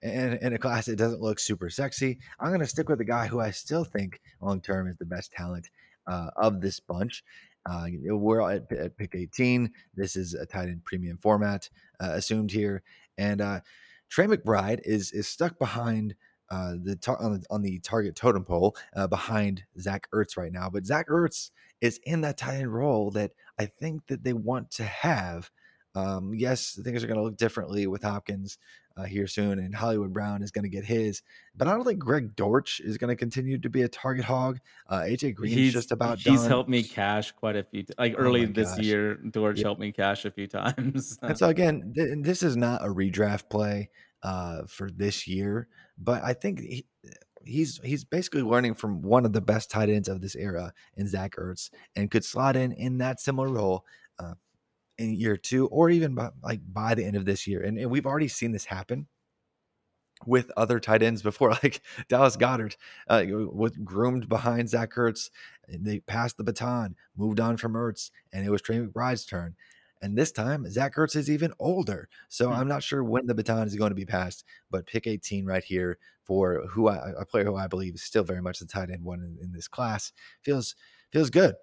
in, 0.02 0.38
in 0.42 0.54
a 0.54 0.58
class 0.58 0.86
that 0.86 0.98
doesn't 0.98 1.22
look 1.22 1.40
super 1.40 1.70
sexy. 1.70 2.20
I'm 2.40 2.50
going 2.50 2.60
to 2.60 2.68
stick 2.68 2.90
with 2.90 3.00
the 3.00 3.06
guy 3.06 3.28
who 3.28 3.40
I 3.40 3.52
still 3.52 3.84
think 3.84 4.22
long 4.42 4.62
term 4.62 4.88
is 4.88 4.98
the 4.98 5.06
best 5.06 5.32
talent 5.32 5.70
uh, 6.08 6.30
of 6.36 6.62
this 6.62 6.80
bunch. 6.80 7.24
Uh, 7.66 7.86
we're 8.08 8.42
at, 8.50 8.72
at 8.72 8.98
pick 8.98 9.16
18. 9.16 9.72
This 9.96 10.16
is 10.16 10.34
a 10.34 10.46
tight 10.46 10.68
end 10.68 10.84
premium 10.84 11.18
format 11.18 11.70
uh, 12.02 12.12
assumed 12.12 12.52
here, 12.52 12.84
and 13.18 13.40
uh, 13.40 13.62
Trey 14.10 14.28
McBride 14.28 14.82
is 14.84 15.12
is 15.12 15.28
stuck 15.28 15.58
behind 15.60 16.16
uh, 16.52 16.74
the 16.84 16.96
tar- 16.96 17.22
on, 17.22 17.40
the, 17.40 17.46
on 17.50 17.62
the 17.62 17.80
target 17.80 18.16
totem 18.16 18.44
pole 18.44 18.76
uh, 18.96 19.08
behind 19.08 19.64
Zach 19.80 20.08
Ertz 20.14 20.38
right 20.38 20.52
now. 20.52 20.70
But 20.70 20.86
Zach 20.86 21.08
Ertz 21.08 21.52
is 21.82 22.00
in 22.04 22.22
that 22.22 22.38
tight 22.38 22.58
end 22.58 22.74
role 22.74 23.12
that 23.12 23.32
I 23.60 23.66
think 23.66 24.06
that 24.08 24.24
they 24.24 24.34
want 24.34 24.70
to 24.72 24.84
have. 24.84 25.50
Um, 25.96 26.34
yes, 26.34 26.80
things 26.84 27.04
are 27.04 27.08
going 27.08 27.18
to 27.18 27.24
look 27.24 27.38
differently 27.38 27.88
with 27.88 28.04
Hopkins 28.04 28.58
uh, 28.98 29.04
here 29.04 29.28
soon, 29.28 29.60
and 29.60 29.74
Hollywood 29.76 30.12
Brown 30.14 30.42
is 30.44 30.52
going 30.52 30.64
to 30.64 30.70
get 30.70 30.86
his. 30.86 31.22
But 31.56 31.68
I 31.68 31.72
don't 31.74 31.84
think 31.86 32.00
Greg 32.00 32.36
Dortch 32.36 32.80
is 32.80 32.98
going 32.98 33.10
to 33.10 33.16
continue 33.16 33.58
to 33.60 33.70
be 33.70 33.82
a 33.84 33.88
target 33.88 34.26
hog. 34.26 34.60
Uh, 34.88 35.02
AJ 35.02 35.36
Green's 35.36 35.74
just 35.74 35.92
about 35.92 36.20
done. 36.20 36.34
he's 36.34 36.42
done. 36.42 36.50
helped 36.50 36.70
me 36.70 36.84
cash 36.84 37.32
quite 37.32 37.56
a 37.56 37.64
few. 37.64 37.86
Like 37.98 38.14
Oh 38.18 38.22
early 38.22 38.46
my 38.46 38.52
this 38.52 38.76
gosh. 38.76 38.86
year, 38.86 39.16
Dortch 39.16 39.60
Yeah. 39.60 39.66
helped 39.66 39.82
me 39.82 39.92
cash 39.92 40.26
a 40.26 40.32
few 40.32 40.48
times. 40.48 41.18
And 41.22 41.38
so 41.38 41.48
again, 41.50 41.94
th- 41.96 42.18
this 42.22 42.44
is 42.44 42.56
not 42.58 42.84
a 42.84 42.88
redraft 42.88 43.50
play 43.50 43.90
uh, 44.24 44.64
for 44.68 44.90
this 44.90 45.28
year, 45.28 45.68
but 45.98 46.24
I 46.24 46.34
think 46.34 46.60
he, 46.62 46.86
he's 47.46 47.80
he's 47.84 48.04
basically 48.06 48.42
learning 48.42 48.74
from 48.76 49.02
one 49.02 49.26
of 49.26 49.34
the 49.34 49.42
best 49.42 49.70
tight 49.70 49.90
ends 49.90 50.08
of 50.08 50.22
this 50.22 50.36
era 50.36 50.72
in 50.96 51.08
Zach 51.08 51.36
Ertz, 51.36 51.70
and 51.96 52.10
could 52.10 52.24
slot 52.24 52.56
in 52.56 52.72
in 52.72 53.00
that 53.00 53.20
similar 53.20 53.50
role 53.50 53.86
uh, 54.20 54.36
in 54.98 55.16
year 55.16 55.38
two, 55.38 55.68
or 55.68 55.90
even 55.90 56.16
by, 56.16 56.30
like 56.42 56.62
by 56.72 56.96
the 56.96 57.04
end 57.04 57.16
of 57.16 57.26
this 57.26 57.48
year. 57.48 57.62
And, 57.62 57.78
and 57.78 57.90
we've 57.90 58.06
already 58.06 58.28
seen 58.28 58.52
this 58.52 58.66
happen 58.66 59.08
with 60.26 60.52
other 60.56 60.80
tight 60.80 61.04
ends 61.04 61.22
before, 61.22 61.50
like 61.64 61.82
Dallas 62.08 62.38
Goedert 62.38 62.78
uh, 63.08 63.24
was 63.28 63.72
groomed 63.84 64.30
behind 64.30 64.70
Zach 64.70 64.94
Ertz. 64.94 65.30
And 65.68 65.86
they 65.86 66.00
passed 66.02 66.38
the 66.38 66.44
baton, 66.44 66.96
moved 67.16 67.40
on 67.40 67.58
from 67.58 67.74
Ertz, 67.74 68.12
and 68.32 68.46
it 68.46 68.50
was 68.50 68.62
Trey 68.62 68.78
McBride's 68.80 69.26
turn. 69.26 69.56
And 70.02 70.18
this 70.18 70.34
time, 70.34 70.70
Zach 70.70 70.96
Ertz 70.96 71.16
is 71.16 71.30
even 71.30 71.54
older. 71.60 72.10
So 72.28 72.50
Hmm. 72.50 72.56
I'm 72.56 72.68
not 72.68 72.84
sure 72.84 73.04
when 73.04 73.26
the 73.26 73.34
baton 73.34 73.68
is 73.68 73.76
going 73.76 73.92
to 73.92 73.96
be 73.96 74.06
passed, 74.06 74.44
but 74.70 74.86
pick 74.86 75.08
18 75.08 75.46
right 75.46 75.64
here 75.64 75.98
for 76.24 76.66
who 76.70 76.90
I, 76.90 77.12
a 77.18 77.26
player 77.26 77.46
who 77.46 77.56
I 77.56 77.68
believe 77.68 77.96
is 77.96 78.04
still 78.04 78.24
very 78.24 78.42
much 78.42 78.60
the 78.60 78.66
tight 78.66 78.90
end 78.90 79.04
one 79.04 79.22
in, 79.22 79.38
in 79.42 79.52
this 79.52 79.68
class 79.68 80.12
feels 80.42 80.76
feels 81.12 81.30
good. 81.30 81.56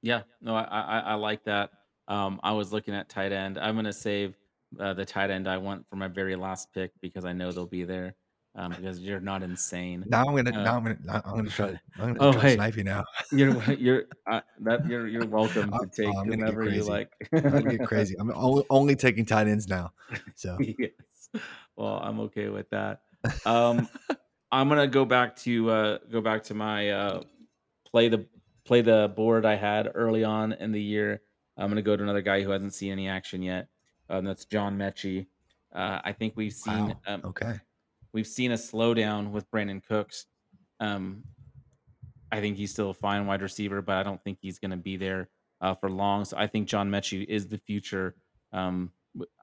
Yeah, 0.00 0.22
no, 0.40 0.54
I, 0.56 0.62
I 0.62 0.98
I 0.98 1.14
like 1.14 1.44
that. 1.44 1.70
Um, 2.08 2.40
I 2.42 2.52
was 2.52 2.72
looking 2.72 2.94
at 2.94 3.08
tight 3.08 3.32
end. 3.32 3.58
I'm 3.58 3.74
gonna 3.74 3.92
save 3.92 4.34
uh, 4.78 4.94
the 4.94 5.04
tight 5.04 5.30
end 5.30 5.48
I 5.48 5.58
want 5.58 5.86
for 5.88 5.96
my 5.96 6.08
very 6.08 6.36
last 6.36 6.72
pick 6.72 6.92
because 7.00 7.24
I 7.24 7.32
know 7.32 7.52
they'll 7.52 7.66
be 7.66 7.84
there. 7.84 8.14
Um, 8.54 8.70
because 8.72 8.98
you're 8.98 9.20
not 9.20 9.42
insane. 9.42 10.04
Now 10.06 10.26
I'm 10.26 10.36
gonna 10.36 10.50
Uh, 10.50 10.62
now 10.62 10.76
I'm 10.76 10.82
gonna 10.84 11.22
I'm 11.24 11.36
gonna 11.36 11.48
try 11.48 11.70
to 11.70 11.80
I'm 11.98 12.12
gonna 12.14 12.20
Oh, 12.20 12.32
try 12.32 12.42
to 12.42 12.48
hey. 12.48 12.54
snipe 12.56 12.76
you 12.76 12.84
now. 12.84 13.04
You're 13.32 13.72
you're 13.78 14.04
uh, 14.26 14.40
that 14.60 14.86
you're 14.86 15.06
you're 15.06 15.24
welcome 15.24 15.70
to 15.70 15.86
take 15.86 16.06
get 16.06 16.26
whomever 16.26 16.64
you 16.68 16.84
like. 16.84 17.10
I'm 17.32 17.50
gonna 17.50 17.62
get 17.70 17.82
crazy. 17.86 18.14
I'm 18.18 18.30
only, 18.32 18.64
only 18.68 18.94
taking 18.94 19.24
tight 19.24 19.48
ends 19.48 19.68
now. 19.68 19.92
So 20.34 20.58
yes. 20.60 20.90
Well, 21.76 21.98
I'm 22.02 22.20
okay 22.20 22.48
with 22.48 22.68
that. 22.70 23.00
Um, 23.46 23.88
I'm 24.50 24.68
gonna 24.68 24.86
go 24.86 25.06
back 25.06 25.34
to 25.36 25.70
uh, 25.70 25.98
go 26.10 26.20
back 26.20 26.42
to 26.44 26.54
my 26.54 26.90
uh, 26.90 27.22
play 27.86 28.08
the 28.08 28.26
play 28.64 28.82
the 28.82 29.10
board 29.16 29.46
I 29.46 29.54
had 29.54 29.90
early 29.94 30.24
on 30.24 30.52
in 30.52 30.72
the 30.72 30.82
year. 30.82 31.22
I'm 31.56 31.68
gonna 31.68 31.82
go 31.82 31.96
to 31.96 32.02
another 32.02 32.22
guy 32.22 32.42
who 32.42 32.50
hasn't 32.50 32.74
seen 32.74 32.92
any 32.92 33.08
action 33.08 33.42
yet. 33.42 33.68
Um, 34.08 34.24
that's 34.24 34.44
John 34.44 34.78
Metchie. 34.78 35.26
Uh, 35.74 36.00
I 36.04 36.12
think 36.12 36.34
we've 36.36 36.52
seen 36.52 36.88
wow. 36.88 36.96
um, 37.06 37.22
okay. 37.24 37.54
we've 38.12 38.26
seen 38.26 38.52
a 38.52 38.56
slowdown 38.56 39.30
with 39.30 39.50
Brandin 39.50 39.82
Cooks. 39.84 40.26
Um, 40.80 41.24
I 42.30 42.40
think 42.40 42.56
he's 42.56 42.70
still 42.70 42.90
a 42.90 42.94
fine 42.94 43.26
wide 43.26 43.42
receiver, 43.42 43.82
but 43.82 43.96
I 43.96 44.02
don't 44.02 44.22
think 44.22 44.38
he's 44.40 44.58
going 44.58 44.70
to 44.70 44.76
be 44.76 44.96
there 44.96 45.28
uh, 45.60 45.74
for 45.74 45.90
long. 45.90 46.24
So 46.24 46.36
I 46.36 46.46
think 46.46 46.68
John 46.68 46.90
Metchie 46.90 47.26
is 47.26 47.46
the 47.46 47.58
future. 47.58 48.16
Um, 48.52 48.90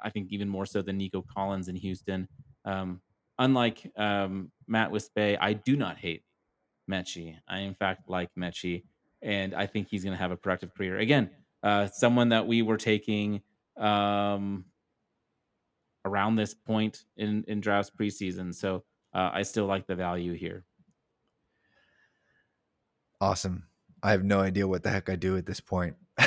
I 0.04 0.10
think 0.10 0.32
even 0.32 0.50
more 0.50 0.66
so 0.66 0.82
than 0.82 0.98
Nico 0.98 1.24
Collins 1.34 1.68
in 1.68 1.76
Houston. 1.76 2.28
Um, 2.66 3.02
unlike 3.38 3.92
um, 3.96 4.52
Matt 4.68 4.92
Wispe, 4.92 5.38
I 5.40 5.54
do 5.54 5.76
not 5.76 5.98
hate 5.98 6.24
Metchie. 6.90 7.38
I 7.48 7.60
in 7.60 7.76
fact 7.76 8.10
like 8.10 8.30
Metchie, 8.38 8.84
and 9.22 9.54
I 9.54 9.66
think 9.66 9.88
he's 9.90 10.04
going 10.04 10.16
to 10.16 10.22
have 10.22 10.32
a 10.32 10.38
productive 10.38 10.74
career. 10.74 10.98
Again, 10.98 11.30
uh, 11.64 11.88
someone 11.88 12.30
that 12.30 12.48
we 12.48 12.62
were 12.62 12.78
taking 12.78 13.42
um, 13.78 14.66
around 16.06 16.36
this 16.36 16.54
point 16.54 17.06
in 17.18 17.44
in 17.48 17.62
drafts 17.62 17.92
preseason. 17.98 18.54
So 18.54 18.84
uh, 19.14 19.30
I 19.34 19.44
still 19.44 19.66
like 19.66 19.88
the 19.88 19.96
value 19.96 20.34
here. 20.34 20.66
Awesome. 23.22 23.64
I 24.02 24.12
have 24.12 24.24
no 24.24 24.40
idea 24.40 24.68
what 24.68 24.84
the 24.84 24.90
heck 24.90 25.10
I 25.10 25.16
do 25.16 25.38
at 25.38 25.46
this 25.46 25.60
point. 25.60 25.96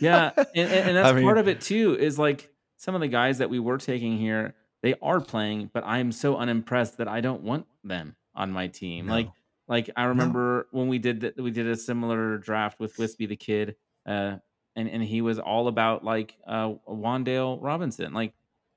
Yeah, 0.00 0.30
and, 0.36 0.70
and, 0.72 0.96
that's 0.96 1.08
I 1.08 1.12
mean, 1.12 1.24
part 1.24 1.36
of 1.36 1.48
it 1.48 1.60
too. 1.60 1.96
Is 1.98 2.18
like 2.18 2.50
some 2.76 2.94
of 2.94 3.02
the 3.02 3.08
guys 3.08 3.38
that 3.38 3.50
we 3.50 3.58
were 3.58 3.76
taking 3.76 4.16
here, 4.16 4.54
they 4.82 4.94
are 5.02 5.20
playing, 5.20 5.70
but 5.72 5.84
I'm 5.84 6.12
so 6.12 6.36
unimpressed 6.36 6.96
that 6.96 7.08
I 7.08 7.20
don't 7.20 7.42
want 7.42 7.66
them 7.84 8.16
on 8.34 8.50
my 8.52 8.68
team. 8.68 9.06
Like 9.06 9.26
No. 9.26 9.32
like 9.68 9.90
I 9.94 10.04
remember 10.04 10.66
when 10.70 10.88
we 10.88 10.98
did 10.98 11.20
that, 11.20 11.36
we 11.36 11.50
did 11.50 11.66
a 11.66 11.76
similar 11.76 12.38
draft 12.38 12.80
with 12.80 12.96
Wispy 12.98 13.26
the 13.26 13.36
kid, 13.36 13.76
uh, 14.06 14.36
and 14.76 14.88
and 14.88 15.02
he 15.02 15.20
was 15.20 15.38
all 15.38 15.68
about 15.68 16.04
like 16.04 16.36
uh, 16.46 16.74
Wan'Dale 16.88 17.58
Robinson. 17.60 18.12
Like, 18.12 18.34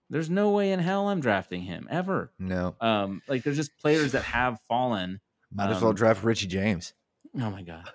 there's 0.09 0.29
no 0.29 0.51
way 0.51 0.71
in 0.71 0.79
hell 0.79 1.07
I'm 1.09 1.19
drafting 1.21 1.61
him 1.61 1.87
ever. 1.89 2.31
No. 2.39 2.75
Um, 2.81 3.21
like 3.27 3.43
there's 3.43 3.57
just 3.57 3.77
players 3.79 4.11
that 4.13 4.23
have 4.23 4.59
fallen. 4.67 5.19
Might 5.53 5.69
as 5.71 5.81
well 5.81 5.91
Um, 5.91 5.95
draft 5.95 6.23
Richie 6.23 6.47
James. 6.47 6.93
Oh 7.39 7.49
my 7.49 7.61
god. 7.63 7.89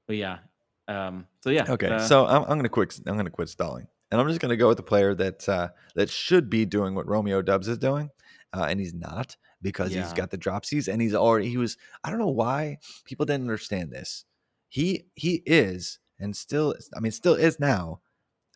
But 0.07 0.17
yeah. 0.17 0.39
Um. 0.87 1.27
So 1.45 1.51
yeah. 1.51 1.67
Okay, 1.69 1.89
uh, 1.89 1.99
so 1.99 2.27
I'm, 2.27 2.43
I'm 2.45 2.59
gonna 2.59 2.69
quit. 2.71 2.99
I'm 3.07 3.17
gonna 3.17 3.29
quit 3.31 3.49
stalling, 3.51 3.87
and 4.11 4.21
I'm 4.21 4.27
just 4.29 4.41
gonna 4.41 4.57
go 4.57 4.69
with 4.69 4.79
the 4.79 4.83
player 4.83 5.15
that 5.15 5.47
uh, 5.49 5.69
that 5.97 6.09
should 6.09 6.49
be 6.49 6.65
doing 6.65 6.95
what 6.95 7.07
Romeo 7.07 7.43
Dubs 7.43 7.69
is 7.69 7.77
doing, 7.77 8.09
uh, 8.57 8.67
and 8.71 8.81
he's 8.81 8.95
not 8.95 9.37
because 9.61 9.93
he's 9.93 10.13
got 10.15 10.31
the 10.31 10.39
dropsies, 10.39 10.89
and 10.91 11.03
he's 11.03 11.15
already 11.15 11.49
he 11.51 11.59
was. 11.59 11.77
I 12.03 12.09
don't 12.11 12.19
know 12.19 12.29
why 12.29 12.79
people 13.05 13.27
didn't 13.27 13.43
understand 13.43 13.91
this. 13.93 14.25
He 14.69 15.07
he 15.15 15.43
is 15.47 15.99
and 16.19 16.37
still. 16.37 16.75
I 16.97 17.01
mean, 17.01 17.13
still 17.13 17.35
is 17.35 17.59
now 17.59 18.01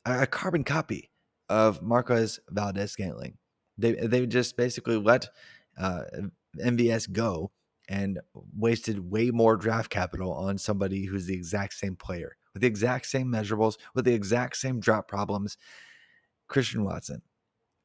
a, 0.04 0.26
carbon 0.26 0.64
copy 0.64 1.10
of 1.48 1.82
Marquez 1.82 2.40
Valdes 2.50 2.92
Scantling. 2.92 3.38
They 3.78 3.92
they 3.92 4.26
just 4.26 4.56
basically 4.56 4.96
let 4.96 5.28
uh, 5.78 6.02
MVS 6.60 7.10
go 7.12 7.50
and 7.88 8.20
wasted 8.56 9.10
way 9.10 9.30
more 9.30 9.56
draft 9.56 9.90
capital 9.90 10.32
on 10.32 10.58
somebody 10.58 11.06
who's 11.06 11.26
the 11.26 11.34
exact 11.34 11.74
same 11.74 11.96
player 11.96 12.36
with 12.52 12.62
the 12.62 12.68
exact 12.68 13.06
same 13.06 13.28
measurables, 13.28 13.76
with 13.94 14.04
the 14.04 14.14
exact 14.14 14.56
same 14.56 14.80
drop 14.80 15.08
problems. 15.08 15.56
Christian 16.48 16.84
Watson. 16.84 17.22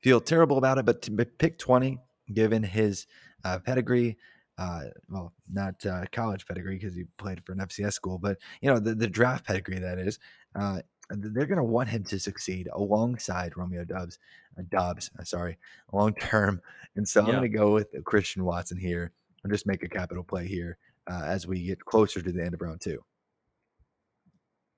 Feel 0.01 0.21
terrible 0.21 0.57
about 0.57 0.77
it, 0.77 0.85
but 0.85 1.01
to 1.03 1.11
pick 1.11 1.57
20, 1.57 1.97
given 2.33 2.63
his 2.63 3.07
uh, 3.43 3.59
pedigree, 3.59 4.17
uh, 4.57 4.85
well, 5.09 5.33
not 5.51 5.85
uh, 5.85 6.03
college 6.11 6.45
pedigree 6.47 6.77
because 6.77 6.95
he 6.95 7.03
played 7.17 7.43
for 7.45 7.51
an 7.51 7.59
FCS 7.59 7.93
school, 7.93 8.17
but 8.17 8.37
you 8.61 8.71
know 8.71 8.79
the, 8.79 8.95
the 8.95 9.07
draft 9.07 9.45
pedigree 9.45 9.79
that 9.79 9.99
is. 9.99 10.19
Uh, 10.55 10.79
they're 11.09 11.45
going 11.45 11.57
to 11.57 11.63
want 11.63 11.87
him 11.87 12.03
to 12.03 12.19
succeed 12.19 12.67
alongside 12.73 13.55
Romeo 13.55 13.85
Dubs, 13.85 14.19
uh, 14.59 14.63
Doubs, 14.69 15.09
uh, 15.17 15.23
sorry, 15.23 15.57
long 15.93 16.13
term. 16.15 16.61
And 16.97 17.07
so 17.07 17.21
I'm 17.21 17.27
going 17.27 17.41
to 17.43 17.47
go 17.47 17.73
with 17.73 17.87
Christian 18.03 18.43
Watson 18.43 18.77
here 18.77 19.13
and 19.43 19.53
just 19.53 19.65
make 19.65 19.83
a 19.83 19.87
capital 19.87 20.23
play 20.23 20.47
here 20.47 20.77
uh, 21.09 21.23
as 21.25 21.47
we 21.47 21.63
get 21.63 21.83
closer 21.85 22.21
to 22.21 22.31
the 22.31 22.43
end 22.43 22.53
of 22.53 22.61
round 22.61 22.81
two. 22.81 23.01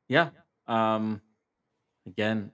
Yeah. 0.07 0.29
Um 0.67 1.21
again, 2.05 2.51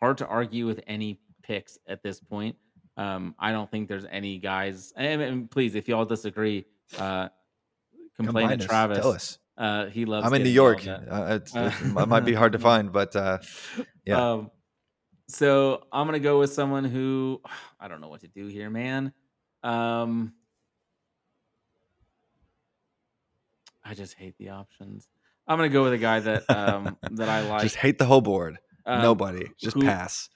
hard 0.00 0.18
to 0.18 0.26
argue 0.26 0.66
with 0.66 0.80
any 0.86 1.20
picks 1.42 1.78
at 1.86 2.02
this 2.02 2.20
point. 2.20 2.56
Um, 2.96 3.34
I 3.38 3.52
don't 3.52 3.70
think 3.70 3.88
there's 3.88 4.06
any 4.10 4.38
guys. 4.38 4.92
And, 4.96 5.20
and 5.20 5.50
please, 5.50 5.74
if 5.74 5.88
y'all 5.88 6.04
disagree, 6.04 6.64
uh, 6.98 7.28
complain 8.16 8.50
to 8.50 8.56
Travis. 8.66 8.98
Tell 8.98 9.10
us. 9.12 9.38
Uh, 9.56 9.86
he 9.86 10.04
loves. 10.04 10.26
I'm 10.26 10.34
in 10.34 10.42
New 10.42 10.48
York. 10.50 10.86
Uh, 10.86 11.38
it's, 11.40 11.54
Uh, 11.54 11.72
it 11.82 12.08
might 12.08 12.24
be 12.24 12.34
hard 12.34 12.52
to 12.52 12.58
find, 12.70 12.92
but 12.92 13.14
uh, 13.16 13.38
yeah. 14.04 14.32
Um, 14.32 14.50
so 15.28 15.84
I'm 15.92 16.06
gonna 16.06 16.18
go 16.20 16.38
with 16.40 16.52
someone 16.52 16.84
who 16.84 17.40
I 17.80 17.88
don't 17.88 18.00
know 18.00 18.08
what 18.08 18.20
to 18.22 18.28
do 18.28 18.46
here, 18.46 18.68
man. 18.70 19.12
Um, 19.62 20.32
I 23.84 23.94
just 23.94 24.14
hate 24.14 24.36
the 24.38 24.50
options. 24.50 25.08
I'm 25.46 25.58
gonna 25.58 25.68
go 25.68 25.82
with 25.84 25.92
a 25.92 25.98
guy 25.98 26.20
that 26.20 26.48
um 26.50 26.96
that 27.12 27.28
I 27.28 27.40
like. 27.48 27.62
just 27.62 27.76
hate 27.76 27.98
the 27.98 28.06
whole 28.06 28.20
board. 28.22 28.58
um, 28.86 29.02
Nobody. 29.02 29.48
Just 29.58 29.74
who- 29.76 29.82
pass. 29.82 30.28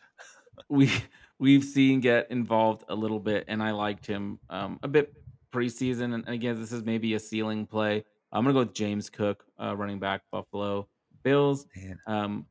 we 0.68 0.90
we've 1.38 1.64
seen 1.64 2.00
get 2.00 2.30
involved 2.30 2.84
a 2.88 2.94
little 2.94 3.20
bit, 3.20 3.44
and 3.48 3.62
I 3.62 3.70
liked 3.72 4.06
him 4.06 4.38
um, 4.50 4.78
a 4.82 4.88
bit 4.88 5.12
preseason. 5.52 6.14
And 6.14 6.28
again, 6.28 6.60
this 6.60 6.72
is 6.72 6.84
maybe 6.84 7.14
a 7.14 7.18
ceiling 7.18 7.66
play. 7.66 8.04
I'm 8.32 8.44
gonna 8.44 8.52
go 8.52 8.60
with 8.60 8.74
James 8.74 9.08
Cook, 9.08 9.44
uh, 9.60 9.76
running 9.76 9.98
back, 9.98 10.22
Buffalo 10.30 10.88
Bills. 11.22 11.66
Um, 12.06 12.46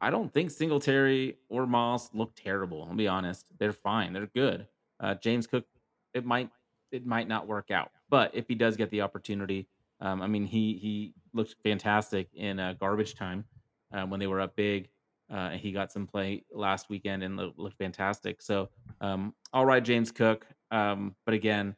I 0.00 0.10
don't 0.10 0.32
think 0.32 0.50
Singletary 0.50 1.36
or 1.48 1.66
Moss 1.66 2.12
look 2.12 2.32
terrible. 2.34 2.86
I'll 2.88 2.96
be 2.96 3.08
honest; 3.08 3.46
they're 3.58 3.72
fine. 3.72 4.12
They're 4.12 4.26
good. 4.26 4.66
Uh, 4.98 5.14
James 5.14 5.46
Cook, 5.46 5.66
it 6.14 6.24
might 6.24 6.50
it 6.90 7.06
might 7.06 7.28
not 7.28 7.46
work 7.46 7.70
out, 7.70 7.90
but 8.08 8.30
if 8.34 8.48
he 8.48 8.54
does 8.54 8.76
get 8.76 8.90
the 8.90 9.02
opportunity, 9.02 9.68
um, 10.00 10.20
I 10.20 10.26
mean, 10.26 10.44
he 10.44 10.74
he 10.78 11.14
looked 11.32 11.54
fantastic 11.62 12.28
in 12.34 12.58
uh, 12.58 12.74
garbage 12.78 13.14
time 13.14 13.44
uh, 13.92 14.04
when 14.04 14.18
they 14.18 14.26
were 14.26 14.40
up 14.40 14.56
big. 14.56 14.88
Uh, 15.32 15.50
he 15.50 15.72
got 15.72 15.90
some 15.90 16.06
play 16.06 16.44
last 16.52 16.90
weekend 16.90 17.22
and 17.22 17.36
looked, 17.36 17.58
looked 17.58 17.78
fantastic. 17.78 18.42
So, 18.42 18.68
um, 19.00 19.34
all 19.52 19.64
right, 19.64 19.82
James 19.82 20.10
Cook. 20.10 20.46
Um, 20.70 21.16
but 21.24 21.34
again, 21.34 21.74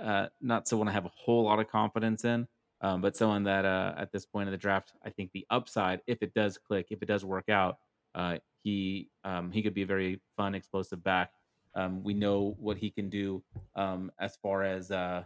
uh, 0.00 0.26
not 0.40 0.68
someone 0.68 0.88
I 0.88 0.92
have 0.92 1.06
a 1.06 1.12
whole 1.14 1.44
lot 1.44 1.58
of 1.58 1.70
confidence 1.70 2.24
in, 2.24 2.46
um, 2.82 3.00
but 3.00 3.16
someone 3.16 3.44
that 3.44 3.64
uh, 3.64 3.94
at 3.96 4.12
this 4.12 4.26
point 4.26 4.48
of 4.48 4.52
the 4.52 4.58
draft, 4.58 4.92
I 5.04 5.10
think 5.10 5.30
the 5.32 5.46
upside, 5.50 6.00
if 6.06 6.22
it 6.22 6.34
does 6.34 6.58
click, 6.58 6.88
if 6.90 7.02
it 7.02 7.06
does 7.06 7.24
work 7.24 7.48
out, 7.48 7.78
uh, 8.14 8.38
he 8.62 9.08
um, 9.24 9.50
he 9.50 9.62
could 9.62 9.74
be 9.74 9.82
a 9.82 9.86
very 9.86 10.20
fun, 10.36 10.54
explosive 10.54 11.02
back. 11.02 11.30
Um, 11.74 12.02
we 12.02 12.14
know 12.14 12.56
what 12.58 12.76
he 12.76 12.90
can 12.90 13.08
do 13.08 13.42
um, 13.76 14.10
as 14.18 14.36
far 14.42 14.64
as 14.64 14.90
uh, 14.90 15.24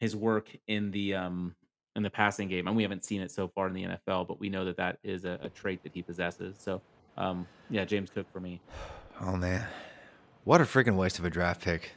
his 0.00 0.16
work 0.16 0.48
in 0.66 0.90
the 0.90 1.14
in 1.98 2.02
the 2.02 2.10
passing 2.10 2.48
game, 2.48 2.66
and 2.66 2.74
we 2.74 2.82
haven't 2.82 3.04
seen 3.04 3.20
it 3.20 3.30
so 3.30 3.48
far 3.48 3.66
in 3.66 3.74
the 3.74 3.84
NFL, 3.84 4.26
but 4.26 4.40
we 4.40 4.48
know 4.48 4.64
that 4.64 4.78
that 4.78 4.98
is 5.04 5.26
a, 5.26 5.38
a 5.42 5.50
trait 5.50 5.82
that 5.82 5.92
he 5.92 6.00
possesses. 6.00 6.56
So, 6.58 6.80
um, 7.18 7.46
yeah, 7.68 7.84
James 7.84 8.08
Cook 8.08 8.26
for 8.32 8.40
me. 8.40 8.60
Oh 9.20 9.34
man, 9.34 9.66
what 10.44 10.60
a 10.60 10.64
freaking 10.64 10.94
waste 10.94 11.18
of 11.18 11.24
a 11.24 11.30
draft 11.30 11.60
pick. 11.60 11.90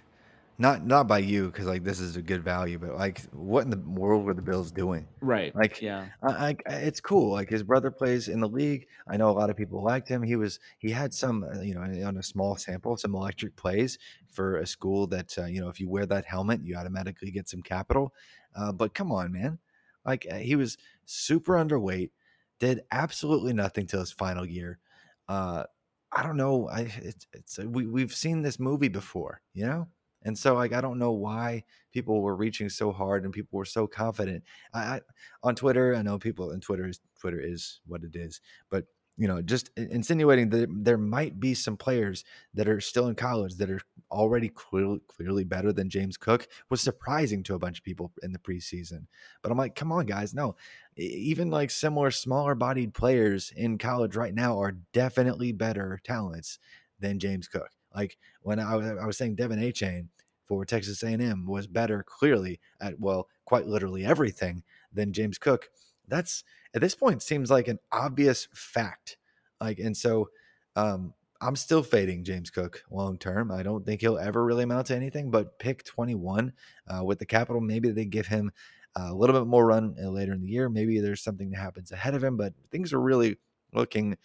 Not 0.58 0.86
not 0.86 1.08
by 1.08 1.20
you 1.20 1.48
because 1.48 1.68
like 1.68 1.84
this 1.84 2.00
is 2.00 2.16
a 2.16 2.22
good 2.22 2.44
value, 2.44 2.80
but 2.80 2.96
like 2.96 3.22
what 3.32 3.64
in 3.64 3.70
the 3.70 3.78
world 3.78 4.26
were 4.26 4.34
the 4.34 4.42
Bills 4.42 4.72
doing? 4.72 5.08
Right. 5.22 5.56
Like, 5.56 5.84
yeah. 5.84 6.08
I, 6.24 6.56
I, 6.68 6.74
it's 6.74 7.00
cool. 7.00 7.32
Like 7.32 7.50
his 7.50 7.62
brother 7.62 7.92
plays 7.92 8.28
in 8.28 8.40
the 8.40 8.48
league. 8.48 8.88
I 9.08 9.18
know 9.18 9.30
a 9.30 9.38
lot 9.38 9.52
of 9.52 9.56
people 9.56 9.84
liked 9.84 10.08
him. 10.08 10.24
He 10.24 10.36
was 10.36 10.60
he 10.80 10.90
had 10.90 11.14
some 11.14 11.44
uh, 11.44 11.62
you 11.62 11.76
know 11.76 11.82
on 11.82 12.18
a 12.18 12.24
small 12.24 12.56
sample 12.56 12.98
some 12.98 13.16
electric 13.16 13.56
plays 13.56 14.00
for 14.32 14.58
a 14.58 14.66
school 14.66 15.06
that 15.08 15.38
uh, 15.38 15.46
you 15.46 15.62
know 15.62 15.70
if 15.70 15.80
you 15.80 15.88
wear 15.88 16.08
that 16.08 16.26
helmet 16.26 16.62
you 16.64 16.76
automatically 16.76 17.30
get 17.30 17.48
some 17.48 17.62
capital. 17.62 18.14
Uh, 18.56 18.72
but 18.72 18.94
come 18.94 19.12
on, 19.12 19.32
man, 19.32 19.60
like 20.06 20.28
uh, 20.30 20.36
he 20.36 20.56
was 20.56 20.78
super 21.06 21.54
underweight, 21.54 22.12
did 22.60 22.82
absolutely 22.92 23.54
nothing 23.54 23.88
till 23.88 24.00
his 24.00 24.12
final 24.12 24.46
year. 24.46 24.80
Uh, 25.28 25.64
I 26.12 26.24
don't 26.24 26.38
know. 26.38 26.70
I 26.70 26.92
it's, 26.98 27.28
it's 27.34 27.60
we 27.60 27.86
we've 27.86 28.14
seen 28.14 28.42
this 28.42 28.60
movie 28.60 28.90
before, 28.90 29.42
you 29.54 29.66
know. 29.66 29.88
And 30.24 30.38
so, 30.38 30.54
like, 30.54 30.72
I 30.74 30.82
don't 30.82 31.00
know 31.00 31.14
why 31.14 31.64
people 31.92 32.22
were 32.22 32.36
reaching 32.36 32.70
so 32.70 32.92
hard 32.92 33.24
and 33.24 33.34
people 33.34 33.58
were 33.58 33.66
so 33.66 33.88
confident. 33.88 34.44
I, 34.74 34.80
I 34.80 35.02
on 35.44 35.56
Twitter, 35.56 35.96
I 35.96 36.02
know 36.04 36.20
people, 36.20 36.52
and 36.52 36.62
Twitter 36.62 36.88
is 36.88 37.00
Twitter 37.20 37.40
is 37.40 37.80
what 37.88 38.04
it 38.04 38.16
is, 38.16 38.42
but 38.70 38.86
you 39.18 39.28
know, 39.28 39.42
just 39.42 39.70
insinuating 39.78 40.50
that 40.50 40.68
there 40.72 40.98
might 40.98 41.40
be 41.40 41.54
some 41.54 41.78
players 41.78 42.24
that 42.54 42.68
are 42.68 42.82
still 42.82 43.08
in 43.08 43.16
college 43.16 43.56
that 43.56 43.70
are 43.70 43.82
already 44.12 44.50
clearly, 44.50 45.44
better 45.44 45.72
than 45.72 45.90
James 45.90 46.18
Cook 46.18 46.48
was 46.70 46.82
surprising 46.82 47.44
to 47.44 47.56
a 47.56 47.60
bunch 47.60 47.80
of 47.80 47.84
people 47.84 48.12
in 48.22 48.32
the 48.32 48.40
preseason. 48.40 49.06
But 49.42 49.52
I'm 49.52 49.58
like, 49.58 49.76
come 49.76 49.92
on, 49.92 50.06
guys, 50.06 50.34
no. 50.34 50.56
Even 50.98 51.50
like 51.50 51.72
similar, 51.72 52.12
smaller 52.12 52.54
bodied 52.54 52.94
players 52.94 53.52
in 53.56 53.78
college 53.78 54.16
right 54.16 54.34
now 54.34 54.60
are 54.60 54.78
definitely 54.94 55.52
better 55.52 56.00
talents 56.04 56.60
than 57.00 57.20
James 57.20 57.48
Cook. 57.48 57.70
Like 57.96 58.18
when 58.42 58.60
I 58.60 58.76
was, 58.76 58.86
I 58.86 59.06
was 59.06 59.18
saying 59.18 59.36
Devon 59.36 59.60
Achane 59.60 60.08
for 60.46 60.66
Texas 60.66 61.02
A&M 61.04 61.46
was 61.48 61.68
better 61.68 62.04
clearly 62.04 62.60
at 62.82 63.00
well, 63.00 63.28
quite 63.46 63.68
literally 63.68 64.06
everything 64.06 64.64
than 64.92 65.14
James 65.14 65.38
Cook. 65.38 65.70
That's 66.08 66.44
at 66.74 66.82
this 66.82 66.96
point 66.96 67.22
seems 67.22 67.50
like 67.50 67.68
an 67.68 67.80
obvious 67.92 68.48
fact. 68.54 69.18
Like 69.60 69.80
and 69.80 69.96
so 69.96 70.30
um 70.76 71.14
I'm 71.42 71.56
still 71.56 71.82
fading 71.82 72.24
James 72.24 72.52
Cook 72.52 72.84
long 72.92 73.18
term. 73.18 73.52
I 73.52 73.64
don't 73.64 73.86
think 73.86 74.02
he'll 74.02 74.20
ever 74.20 74.46
really 74.46 74.64
amount 74.64 74.88
to 74.88 74.96
anything, 74.96 75.32
but 75.32 75.58
pick 75.58 75.84
21 75.84 76.54
uh, 76.88 77.04
with 77.04 77.20
the 77.20 77.26
capital, 77.26 77.60
maybe 77.60 77.90
they 77.90 78.06
give 78.06 78.28
him 78.28 78.52
a 78.96 79.14
little 79.14 79.40
bit 79.40 79.48
more 79.48 79.66
run 79.66 79.96
uh, 80.02 80.10
later 80.10 80.34
in 80.34 80.42
the 80.42 80.48
year. 80.48 80.70
Maybe 80.70 81.00
there's 81.00 81.24
something 81.24 81.50
that 81.50 81.60
happens 81.60 81.92
ahead 81.92 82.14
of 82.14 82.24
him, 82.24 82.38
but 82.38 82.54
things 82.70 82.94
are 82.94 83.02
really 83.02 83.38
looking 83.74 84.18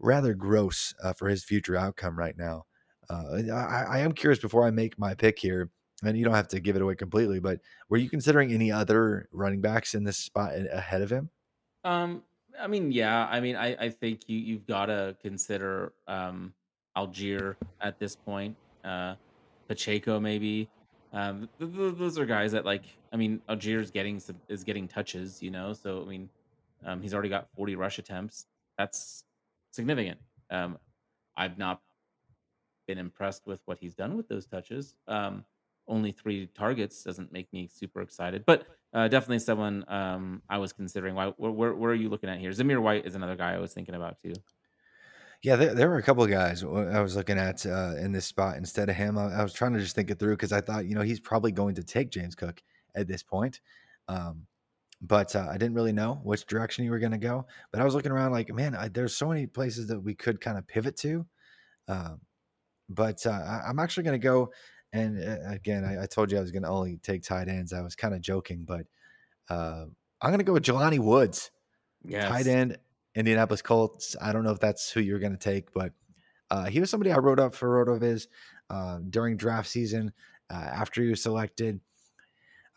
rather 0.00 0.34
gross 0.34 0.92
uh, 1.02 1.12
for 1.12 1.28
his 1.28 1.44
future 1.44 1.76
outcome 1.76 2.18
right 2.18 2.36
now. 2.36 2.64
Uh, 3.08 3.42
I, 3.52 3.84
I 3.88 3.98
am 4.00 4.12
curious 4.12 4.40
before 4.40 4.64
I 4.64 4.70
make 4.70 4.98
my 4.98 5.14
pick 5.14 5.38
here, 5.38 5.70
and 6.02 6.16
you 6.18 6.24
don't 6.24 6.34
have 6.34 6.48
to 6.48 6.60
give 6.60 6.76
it 6.76 6.82
away 6.82 6.94
completely, 6.94 7.38
but 7.38 7.60
were 7.88 7.96
you 7.98 8.08
considering 8.08 8.52
any 8.52 8.72
other 8.72 9.28
running 9.32 9.60
backs 9.60 9.94
in 9.94 10.04
this 10.04 10.16
spot 10.16 10.52
ahead 10.54 11.02
of 11.02 11.10
him? 11.10 11.28
Um, 11.84 12.22
I 12.58 12.66
mean, 12.66 12.92
yeah. 12.92 13.26
I 13.30 13.40
mean, 13.40 13.56
I, 13.56 13.76
I 13.76 13.88
think 13.90 14.28
you 14.28 14.38
you've 14.38 14.66
got 14.66 14.86
to 14.86 15.16
consider 15.20 15.92
um 16.06 16.52
Allgeier 16.96 17.56
at 17.80 17.98
this 17.98 18.16
point. 18.16 18.56
Uh, 18.84 19.14
Pacheco 19.68 20.18
maybe. 20.18 20.68
Um, 21.12 21.48
th- 21.58 21.72
th- 21.74 21.94
those 21.96 22.18
are 22.18 22.26
guys 22.26 22.52
that 22.52 22.64
like. 22.64 22.84
I 23.12 23.16
mean, 23.16 23.40
Allgeier's 23.48 23.90
getting 23.90 24.20
some 24.20 24.36
is 24.48 24.64
getting 24.64 24.88
touches, 24.88 25.42
you 25.42 25.50
know. 25.50 25.72
So 25.72 26.02
I 26.02 26.08
mean, 26.08 26.28
um, 26.84 27.00
he's 27.02 27.14
already 27.14 27.28
got 27.28 27.48
40 27.56 27.76
rush 27.76 27.98
attempts. 27.98 28.46
That's 28.78 29.24
significant. 29.72 30.18
Um, 30.50 30.78
I've 31.36 31.58
not 31.58 31.80
been 32.86 32.98
impressed 32.98 33.46
with 33.46 33.60
what 33.66 33.78
he's 33.78 33.94
done 33.94 34.16
with 34.16 34.28
those 34.28 34.46
touches. 34.46 34.94
Um, 35.06 35.44
only 35.90 36.12
three 36.12 36.46
targets 36.54 37.02
doesn't 37.02 37.32
make 37.32 37.52
me 37.52 37.68
super 37.70 38.00
excited, 38.00 38.44
but 38.46 38.66
uh, 38.94 39.08
definitely 39.08 39.40
someone 39.40 39.84
um, 39.88 40.42
I 40.48 40.58
was 40.58 40.72
considering. 40.72 41.14
Why? 41.14 41.26
Where, 41.36 41.50
where, 41.50 41.74
where 41.74 41.90
are 41.90 41.96
you 41.96 42.08
looking 42.08 42.30
at 42.30 42.38
here? 42.38 42.50
Zamir 42.50 42.80
White 42.80 43.04
is 43.04 43.14
another 43.14 43.36
guy 43.36 43.54
I 43.54 43.58
was 43.58 43.74
thinking 43.74 43.94
about 43.94 44.16
too. 44.22 44.32
Yeah, 45.42 45.56
there, 45.56 45.74
there 45.74 45.88
were 45.88 45.96
a 45.96 46.02
couple 46.02 46.22
of 46.22 46.30
guys 46.30 46.62
I 46.62 47.00
was 47.00 47.16
looking 47.16 47.38
at 47.38 47.64
uh, 47.64 47.94
in 47.98 48.12
this 48.12 48.26
spot 48.26 48.56
instead 48.56 48.90
of 48.90 48.96
him. 48.96 49.16
I, 49.16 49.40
I 49.40 49.42
was 49.42 49.52
trying 49.52 49.72
to 49.72 49.80
just 49.80 49.94
think 49.94 50.10
it 50.10 50.18
through 50.18 50.34
because 50.34 50.52
I 50.52 50.60
thought, 50.60 50.86
you 50.86 50.94
know, 50.94 51.00
he's 51.00 51.20
probably 51.20 51.50
going 51.50 51.74
to 51.76 51.82
take 51.82 52.10
James 52.10 52.34
Cook 52.34 52.62
at 52.94 53.08
this 53.08 53.22
point. 53.22 53.60
Um, 54.08 54.46
but 55.00 55.34
uh, 55.34 55.46
I 55.50 55.56
didn't 55.56 55.74
really 55.74 55.92
know 55.92 56.20
which 56.24 56.46
direction 56.46 56.84
you 56.84 56.90
were 56.90 56.98
going 56.98 57.12
to 57.12 57.18
go. 57.18 57.46
But 57.72 57.80
I 57.80 57.84
was 57.84 57.94
looking 57.94 58.12
around 58.12 58.32
like, 58.32 58.52
man, 58.52 58.74
I, 58.74 58.88
there's 58.88 59.16
so 59.16 59.28
many 59.28 59.46
places 59.46 59.86
that 59.86 59.98
we 59.98 60.14
could 60.14 60.40
kind 60.42 60.58
of 60.58 60.66
pivot 60.66 60.96
to. 60.98 61.24
Um, 61.88 62.20
but 62.90 63.24
uh, 63.24 63.62
I'm 63.66 63.78
actually 63.78 64.02
going 64.02 64.20
to 64.20 64.24
go. 64.24 64.50
And 64.92 65.22
uh, 65.22 65.50
again, 65.50 65.84
I, 65.84 66.02
I 66.02 66.06
told 66.06 66.32
you 66.32 66.38
I 66.38 66.40
was 66.40 66.50
going 66.50 66.64
to 66.64 66.68
only 66.68 66.98
take 67.02 67.22
tight 67.22 67.48
ends. 67.48 67.72
I 67.72 67.82
was 67.82 67.94
kind 67.94 68.14
of 68.14 68.20
joking, 68.20 68.64
but 68.66 68.86
uh, 69.48 69.84
I'm 70.20 70.30
going 70.30 70.38
to 70.38 70.44
go 70.44 70.52
with 70.52 70.64
Jelani 70.64 70.98
Woods 70.98 71.50
Yes. 72.04 72.28
tight 72.28 72.46
end, 72.46 72.78
Indianapolis 73.14 73.62
Colts. 73.62 74.16
I 74.20 74.32
don't 74.32 74.44
know 74.44 74.52
if 74.52 74.60
that's 74.60 74.90
who 74.90 75.00
you're 75.00 75.18
going 75.18 75.32
to 75.32 75.38
take, 75.38 75.72
but 75.72 75.92
uh, 76.50 76.66
he 76.66 76.80
was 76.80 76.90
somebody 76.90 77.12
I 77.12 77.18
wrote 77.18 77.38
up 77.38 77.54
for 77.54 77.68
Rotoviz 77.68 78.26
uh, 78.68 78.98
during 79.08 79.36
draft 79.36 79.68
season 79.68 80.12
uh, 80.50 80.54
after 80.54 81.02
he 81.02 81.10
was 81.10 81.22
selected 81.22 81.80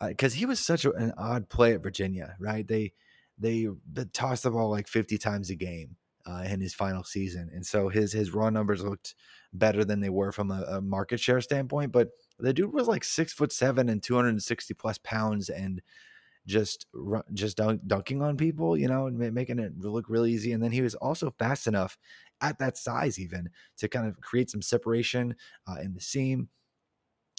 because 0.06 0.34
he 0.34 0.44
was 0.44 0.60
such 0.60 0.84
a, 0.84 0.92
an 0.92 1.12
odd 1.16 1.48
play 1.48 1.72
at 1.72 1.82
Virginia, 1.82 2.36
right? 2.38 2.66
They 2.66 2.92
they, 3.38 3.68
tossed 4.12 4.44
the 4.44 4.50
ball 4.50 4.70
like 4.70 4.86
50 4.86 5.18
times 5.18 5.50
a 5.50 5.56
game 5.56 5.96
uh, 6.26 6.44
in 6.46 6.60
his 6.60 6.74
final 6.74 7.04
season, 7.04 7.50
and 7.52 7.64
so 7.64 7.88
his 7.88 8.12
his 8.12 8.32
raw 8.32 8.50
numbers 8.50 8.84
looked 8.84 9.14
better 9.54 9.84
than 9.84 10.00
they 10.00 10.10
were 10.10 10.32
from 10.32 10.50
a, 10.50 10.62
a 10.68 10.80
market 10.80 11.20
share 11.20 11.40
standpoint. 11.40 11.92
But 11.92 12.10
the 12.38 12.52
dude 12.52 12.72
was 12.72 12.88
like 12.88 13.04
six 13.04 13.32
foot 13.32 13.52
seven 13.52 13.88
and 13.88 14.02
260 14.02 14.74
plus 14.74 14.98
pounds, 14.98 15.48
and 15.48 15.80
just 16.46 16.86
just 17.32 17.56
dunk, 17.56 17.80
dunking 17.86 18.22
on 18.22 18.36
people, 18.36 18.76
you 18.76 18.88
know, 18.88 19.06
and 19.06 19.18
making 19.34 19.58
it 19.58 19.78
look 19.78 20.08
really 20.10 20.32
easy. 20.32 20.52
And 20.52 20.62
then 20.62 20.72
he 20.72 20.82
was 20.82 20.94
also 20.96 21.30
fast 21.38 21.66
enough 21.66 21.96
at 22.40 22.58
that 22.58 22.76
size, 22.76 23.18
even 23.18 23.50
to 23.78 23.88
kind 23.88 24.06
of 24.06 24.20
create 24.20 24.50
some 24.50 24.62
separation 24.62 25.36
uh, 25.66 25.76
in 25.82 25.94
the 25.94 26.00
seam. 26.00 26.48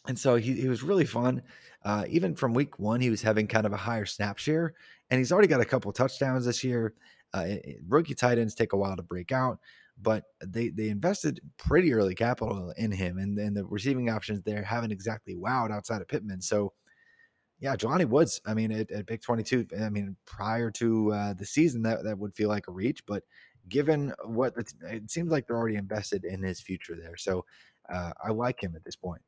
And 0.07 0.19
so 0.19 0.35
he, 0.35 0.53
he 0.53 0.67
was 0.69 0.83
really 0.83 1.05
fun. 1.05 1.41
Uh, 1.83 2.05
even 2.09 2.35
from 2.35 2.53
week 2.53 2.77
one, 2.79 3.01
he 3.01 3.09
was 3.09 3.21
having 3.21 3.47
kind 3.47 3.65
of 3.65 3.73
a 3.73 3.77
higher 3.77 4.05
snap 4.05 4.37
share, 4.37 4.73
and 5.09 5.17
he's 5.19 5.31
already 5.31 5.47
got 5.47 5.61
a 5.61 5.65
couple 5.65 5.91
touchdowns 5.91 6.45
this 6.45 6.63
year. 6.63 6.93
Uh, 7.33 7.45
it- 7.47 7.65
it- 7.65 7.81
rookie 7.87 8.13
tight 8.15 8.37
ends 8.37 8.55
take 8.55 8.73
a 8.73 8.77
while 8.77 8.95
to 8.95 9.03
break 9.03 9.31
out, 9.31 9.59
but 10.01 10.25
they 10.45 10.69
they 10.69 10.89
invested 10.89 11.39
pretty 11.57 11.93
early 11.93 12.15
capital 12.15 12.73
in 12.77 12.91
him, 12.91 13.17
and 13.17 13.37
then 13.37 13.53
the 13.53 13.65
receiving 13.65 14.09
options 14.09 14.41
there 14.43 14.63
haven't 14.63 14.91
exactly 14.91 15.35
wowed 15.35 15.71
outside 15.71 16.01
of 16.01 16.07
Pittman. 16.07 16.41
So, 16.41 16.73
yeah, 17.59 17.75
Jelani 17.75 18.07
Woods. 18.07 18.41
I 18.45 18.53
mean, 18.53 18.71
at, 18.71 18.91
at 18.91 19.05
Big 19.05 19.21
Twenty 19.21 19.43
Two. 19.43 19.65
I 19.79 19.89
mean, 19.89 20.15
prior 20.25 20.71
to 20.71 21.13
uh, 21.13 21.33
the 21.33 21.45
season, 21.45 21.81
that 21.83 22.03
that 22.03 22.17
would 22.17 22.35
feel 22.35 22.49
like 22.49 22.67
a 22.67 22.71
reach, 22.71 23.05
but 23.05 23.23
given 23.69 24.13
what 24.25 24.53
it 24.57 25.09
seems 25.09 25.31
like 25.31 25.47
they're 25.47 25.57
already 25.57 25.77
invested 25.77 26.25
in 26.25 26.43
his 26.43 26.61
future 26.61 26.95
there. 26.95 27.17
So, 27.17 27.45
uh, 27.89 28.11
I 28.23 28.31
like 28.31 28.61
him 28.61 28.75
at 28.75 28.83
this 28.83 28.95
point. 28.95 29.21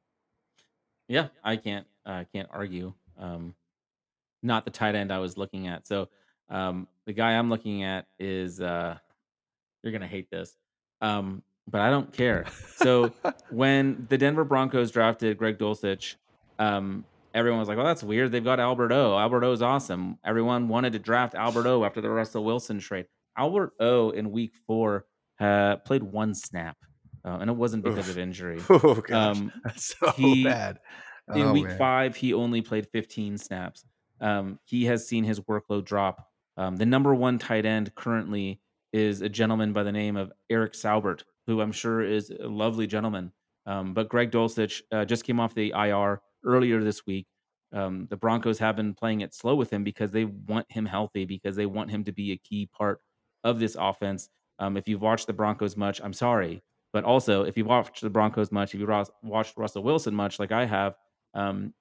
Yeah, 1.08 1.28
I 1.44 1.56
can't 1.56 1.88
I 2.06 2.26
can't 2.26 2.50
argue. 2.52 2.94
Um, 3.18 3.56
not 4.44 4.66
the 4.66 4.72
tight 4.72 4.96
end 4.96 5.12
I 5.12 5.20
was 5.20 5.38
looking 5.38 5.68
at. 5.68 5.88
So 5.88 6.10
um, 6.50 6.88
the 7.06 7.14
guy 7.14 7.32
I'm 7.32 7.50
looking 7.50 7.84
at 7.84 8.08
is 8.20 8.62
uh, 8.62 8.98
you're 9.84 9.94
gonna 9.94 10.08
hate 10.08 10.30
this, 10.32 10.56
um, 11.02 11.42
but 11.68 11.82
I 11.82 11.90
don't 11.90 12.12
care. 12.14 12.46
So 12.78 13.12
when 13.50 14.06
the 14.10 14.18
Denver 14.18 14.44
Broncos 14.44 14.92
drafted 14.92 15.38
Greg 15.38 15.58
Dulcich, 15.58 16.16
um, 16.60 17.06
everyone 17.34 17.60
was 17.60 17.68
like, 17.68 17.78
"Well, 17.78 17.86
that's 17.86 18.04
weird. 18.04 18.32
They've 18.32 18.44
got 18.44 18.60
Albert 18.60 18.92
O. 18.92 19.18
Albert 19.18 19.44
O 19.44 19.52
is 19.52 19.62
awesome." 19.62 20.18
Everyone 20.26 20.68
wanted 20.68 20.94
to 20.94 21.00
draft 21.00 21.36
Albert 21.36 21.68
O 21.68 21.84
after 21.84 22.02
the 22.02 22.10
Russell 22.10 22.44
Wilson 22.44 22.80
trade. 22.80 23.06
Albert 23.38 23.74
O 23.80 24.10
in 24.12 24.32
Week 24.32 24.54
Four 24.66 25.06
uh, 25.40 25.76
played 25.78 26.02
one 26.04 26.34
snap, 26.34 26.78
uh, 27.24 27.38
and 27.40 27.50
it 27.50 27.56
wasn't 27.56 27.84
because 27.84 28.08
Oof. 28.10 28.16
of 28.16 28.18
injury. 28.18 28.60
Oh 28.70 28.96
gosh, 28.96 29.38
Um, 29.38 29.52
so 29.76 30.12
he- 30.12 30.44
bad. 30.44 30.80
in 31.36 31.42
Oh, 31.44 31.54
week 31.54 31.66
man. 31.68 31.78
five, 31.78 32.16
he 32.16 32.34
only 32.34 32.62
played 32.62 32.88
15 32.88 33.38
snaps. 33.38 33.84
Um, 34.22 34.58
he 34.64 34.86
has 34.86 35.08
seen 35.08 35.24
his 35.26 35.40
workload 35.42 35.84
drop. 35.86 36.26
Um, 36.56 36.78
the 36.78 36.86
number 36.88 37.14
one 37.14 37.38
tight 37.38 37.66
end 37.66 37.94
currently 37.94 38.62
is 38.94 39.22
a 39.22 39.30
gentleman 39.30 39.74
by 39.74 39.84
the 39.84 39.92
name 39.92 40.16
of 40.16 40.32
Eric 40.50 40.74
Saubert, 40.74 41.24
who 41.46 41.62
I'm 41.62 41.72
sure 41.72 42.02
is 42.02 42.30
a 42.30 42.48
lovely 42.48 42.88
gentleman. 42.88 43.32
Um, 43.66 43.94
but 43.94 44.10
Greg 44.10 44.32
Dulcich 44.32 44.82
uh, 44.92 45.06
just 45.06 45.26
came 45.26 45.40
off 45.40 45.54
the 45.54 45.74
IR 45.76 46.22
earlier 46.46 46.84
this 46.84 47.06
week. 47.06 47.28
Um, 47.74 48.08
the 48.10 48.16
Broncos 48.16 48.60
have 48.60 48.78
been 48.78 48.94
playing 48.94 49.22
it 49.22 49.34
slow 49.34 49.56
with 49.56 49.72
him 49.72 49.84
because 49.84 50.12
they 50.12 50.26
want 50.26 50.72
him 50.72 50.86
healthy, 50.86 51.26
because 51.26 51.56
they 51.56 51.66
want 51.66 51.92
him 51.92 52.04
to 52.06 52.14
be 52.14 52.32
a 52.32 52.38
key 52.38 52.68
part 52.68 53.02
of 53.44 53.60
this 53.60 53.76
offense. 53.78 54.30
Um, 54.60 54.78
if 54.78 54.88
you've 54.88 55.02
watched 55.02 55.28
the 55.28 55.34
Broncos 55.34 55.76
much, 55.76 56.00
I'm 56.02 56.14
sorry. 56.14 56.64
But 56.94 57.04
also, 57.04 57.44
if 57.44 57.58
you've 57.58 57.68
watched 57.68 58.02
the 58.02 58.10
Broncos 58.10 58.52
much, 58.52 58.74
if 58.74 58.80
you've 58.80 59.10
watched 59.22 59.58
Russell 59.58 59.84
Wilson 59.84 60.16
much, 60.16 60.40
like 60.40 60.54
I 60.54 60.66
have, 60.66 60.96
um, 61.34 61.74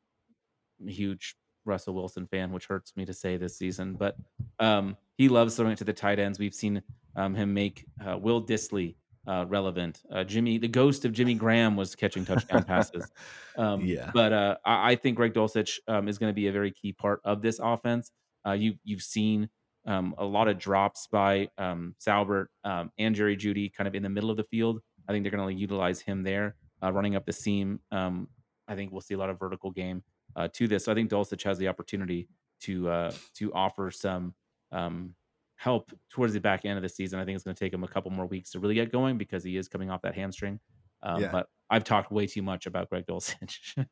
huge 0.85 1.37
Russell 1.67 1.95
Wilson 1.95 2.27
fan, 2.27 2.53
which 2.53 2.67
hurts 2.67 2.97
me 2.97 3.05
to 3.05 3.13
say 3.13 3.37
this 3.37 3.57
season, 3.59 3.95
but 3.95 4.17
um, 4.59 4.97
he 5.19 5.29
loves 5.29 5.57
throwing 5.57 5.73
it 5.73 5.79
to 5.79 5.85
the 5.85 5.93
tight 5.93 6.19
ends. 6.19 6.39
We've 6.39 6.55
seen 6.55 6.83
um, 7.17 7.35
him 7.35 7.53
make 7.53 7.85
uh, 8.07 8.17
Will 8.19 8.43
Dissly 8.43 8.95
uh, 9.27 9.45
relevant. 9.49 10.03
Uh, 10.13 10.25
Jimmy, 10.25 10.59
the 10.59 10.69
ghost 10.69 11.05
of 11.05 11.13
Jimmy 11.13 11.35
Graham, 11.35 11.77
was 11.77 11.95
catching 11.95 12.25
touchdown 12.25 12.65
passes. 12.65 13.11
Um, 13.59 13.81
Yeah. 13.81 14.11
but 14.13 14.35
uh, 14.35 14.57
I, 14.67 14.93
I 14.93 14.97
think 14.97 15.17
Greg 15.17 15.33
Dulcich 15.33 15.79
um, 15.89 16.09
is 16.09 16.19
going 16.19 16.29
to 16.29 16.35
be 16.35 16.49
a 16.49 16.53
very 16.53 16.71
key 16.71 16.93
part 16.93 17.23
of 17.25 17.41
this 17.41 17.59
offense. 17.59 18.13
Uh, 18.47 18.53
you 18.53 18.75
you've 18.85 19.01
seen 19.01 19.49
um, 19.87 20.15
a 20.19 20.25
lot 20.27 20.47
of 20.47 20.59
drops 20.59 21.09
by 21.11 21.49
um, 21.57 21.95
Saubert 21.99 22.49
um, 22.65 22.93
and 22.99 23.15
Jerry 23.15 23.35
Jeudy, 23.35 23.73
kind 23.73 23.89
of 23.89 23.95
in 23.95 24.03
the 24.03 24.11
middle 24.11 24.31
of 24.31 24.37
the 24.37 24.45
field. 24.45 24.81
I 25.09 25.13
think 25.13 25.25
they're 25.25 25.31
going 25.33 25.57
to 25.57 25.59
utilize 25.59 26.03
him 26.03 26.23
there, 26.23 26.55
uh, 26.83 26.93
running 26.93 27.17
up 27.17 27.25
the 27.25 27.33
seam. 27.33 27.81
Um, 27.91 28.29
I 28.69 28.75
think 28.75 28.93
we'll 28.93 29.01
see 29.01 29.15
a 29.15 29.19
lot 29.19 29.31
of 29.31 29.39
vertical 29.39 29.71
game 29.71 30.03
uh, 30.37 30.49
to 30.53 30.69
this. 30.69 30.85
So 30.85 30.93
I 30.93 30.95
think 30.95 31.11
Dulcich 31.11 31.43
has 31.45 31.59
the 31.59 31.69
opportunity 31.69 32.29
to 32.61 32.89
uh, 32.89 33.13
to 33.35 33.53
offer 33.53 33.91
some 33.91 34.35
um, 34.71 35.15
help 35.57 35.91
towards 36.11 36.35
the 36.35 36.41
back 36.41 36.65
end 36.65 36.77
of 36.77 36.83
the 36.83 36.89
season. 36.89 37.19
I 37.19 37.25
think 37.25 37.35
it's 37.35 37.45
going 37.45 37.57
to 37.57 37.65
take 37.65 37.73
him 37.73 37.83
a 37.83 37.89
couple 37.89 38.11
more 38.11 38.27
weeks 38.27 38.51
to 38.51 38.61
really 38.61 38.75
get 38.75 38.93
going 38.93 39.19
because 39.19 39.43
he 39.43 39.57
is 39.57 39.69
coming 39.69 39.91
off 39.91 40.03
that 40.03 40.15
hamstring. 40.15 40.61
Um, 41.03 41.23
Yeah. 41.23 41.33
But 41.33 41.49
I've 41.69 41.85
talked 41.85 42.13
way 42.13 42.27
too 42.27 42.43
much 42.43 42.67
about 42.67 42.89
Greg 42.89 43.07
Dulcich. 43.07 43.75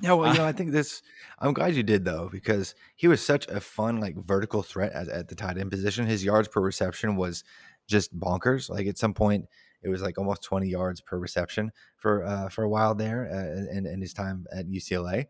Yeah, 0.00 0.12
well, 0.12 0.30
you 0.30 0.38
know, 0.38 0.46
I 0.46 0.52
think 0.56 0.70
this. 0.70 1.02
I'm 1.40 1.52
glad 1.52 1.74
you 1.74 1.82
did 1.82 2.04
though, 2.04 2.28
because 2.30 2.76
he 2.94 3.08
was 3.08 3.20
such 3.20 3.48
a 3.48 3.60
fun, 3.60 3.98
like 3.98 4.16
vertical 4.16 4.62
threat 4.62 4.92
at, 4.92 5.08
at 5.08 5.26
the 5.26 5.34
tight 5.34 5.58
end 5.58 5.72
position. 5.72 6.06
His 6.06 6.24
yards 6.24 6.46
per 6.46 6.60
reception 6.60 7.16
was 7.16 7.42
just 7.88 8.16
bonkers. 8.16 8.70
Like 8.70 8.86
at 8.86 8.96
some 8.96 9.12
point, 9.12 9.46
it 9.82 9.88
was 9.88 10.02
like 10.02 10.18
almost 10.18 10.44
20 10.44 10.68
yards 10.68 11.00
per 11.00 11.18
reception 11.18 11.72
for 11.96 12.24
uh, 12.24 12.48
for 12.48 12.62
a 12.62 12.68
while 12.68 12.94
there, 12.94 13.28
uh, 13.28 13.76
in, 13.76 13.86
in 13.86 14.00
his 14.00 14.12
time 14.12 14.46
at 14.52 14.68
UCLA. 14.68 15.26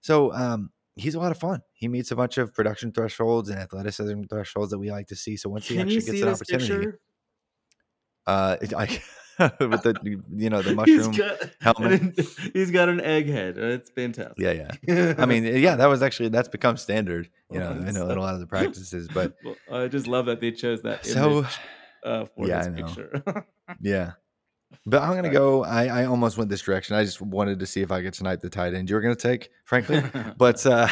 So 0.00 0.32
um, 0.32 0.70
he's 0.96 1.14
a 1.14 1.18
lot 1.20 1.30
of 1.30 1.38
fun. 1.38 1.62
He 1.74 1.88
meets 1.88 2.10
a 2.10 2.16
bunch 2.16 2.38
of 2.38 2.52
production 2.54 2.92
thresholds 2.92 3.48
and 3.50 3.58
athleticism 3.58 4.22
thresholds 4.24 4.70
that 4.70 4.78
we 4.78 4.90
like 4.90 5.06
to 5.08 5.16
see. 5.16 5.36
So 5.36 5.48
once 5.50 5.68
he 5.68 5.74
Can 5.76 5.82
actually 5.86 6.02
gets 6.04 6.22
an 6.22 6.28
opportunity, 6.28 6.74
picture? 6.86 7.00
uh, 8.26 8.56
it- 8.60 8.74
I, 8.74 9.02
with 9.60 9.82
the 9.82 10.20
you 10.36 10.50
know 10.50 10.60
the 10.60 10.70
He's 10.84 11.08
mushroom 11.08 11.12
got, 11.12 11.50
helmet. 11.60 12.20
he's 12.52 12.70
got 12.70 12.88
an 12.90 13.00
egg 13.00 13.26
head. 13.26 13.56
It's 13.56 13.90
fantastic. 13.90 14.36
Yeah, 14.38 14.68
yeah. 14.86 15.14
I 15.16 15.24
mean, 15.24 15.44
yeah, 15.62 15.76
that 15.76 15.86
was 15.86 16.02
actually 16.02 16.28
that's 16.28 16.48
become 16.48 16.76
standard, 16.76 17.30
you 17.50 17.58
know, 17.58 17.70
in 17.72 17.84
a, 17.84 17.88
in 17.88 17.96
a 17.96 18.20
lot 18.20 18.34
of 18.34 18.40
the 18.40 18.46
practices. 18.46 19.08
But 19.12 19.34
Well, 19.42 19.56
I 19.70 19.88
just 19.88 20.06
love 20.06 20.26
that 20.26 20.40
they 20.40 20.50
chose 20.52 20.82
that 20.82 21.06
so, 21.06 21.38
image 21.38 21.58
uh, 22.04 22.24
for 22.36 22.46
yeah, 22.48 22.58
this 22.58 22.66
I 22.66 22.70
know. 22.70 22.86
picture. 22.86 23.44
yeah. 23.80 24.12
But 24.86 25.02
I'm 25.02 25.14
gonna 25.14 25.30
go. 25.30 25.64
I, 25.64 25.86
I 25.86 26.04
almost 26.06 26.38
went 26.38 26.48
this 26.48 26.62
direction. 26.62 26.96
I 26.96 27.04
just 27.04 27.20
wanted 27.20 27.58
to 27.58 27.66
see 27.66 27.80
if 27.82 27.90
I 27.90 28.02
could 28.02 28.14
snipe 28.14 28.40
the 28.40 28.50
tight 28.50 28.74
end 28.74 28.88
you 28.88 28.96
were 28.96 29.02
gonna 29.02 29.14
take, 29.14 29.50
frankly. 29.64 30.02
but 30.36 30.64
uh, 30.66 30.88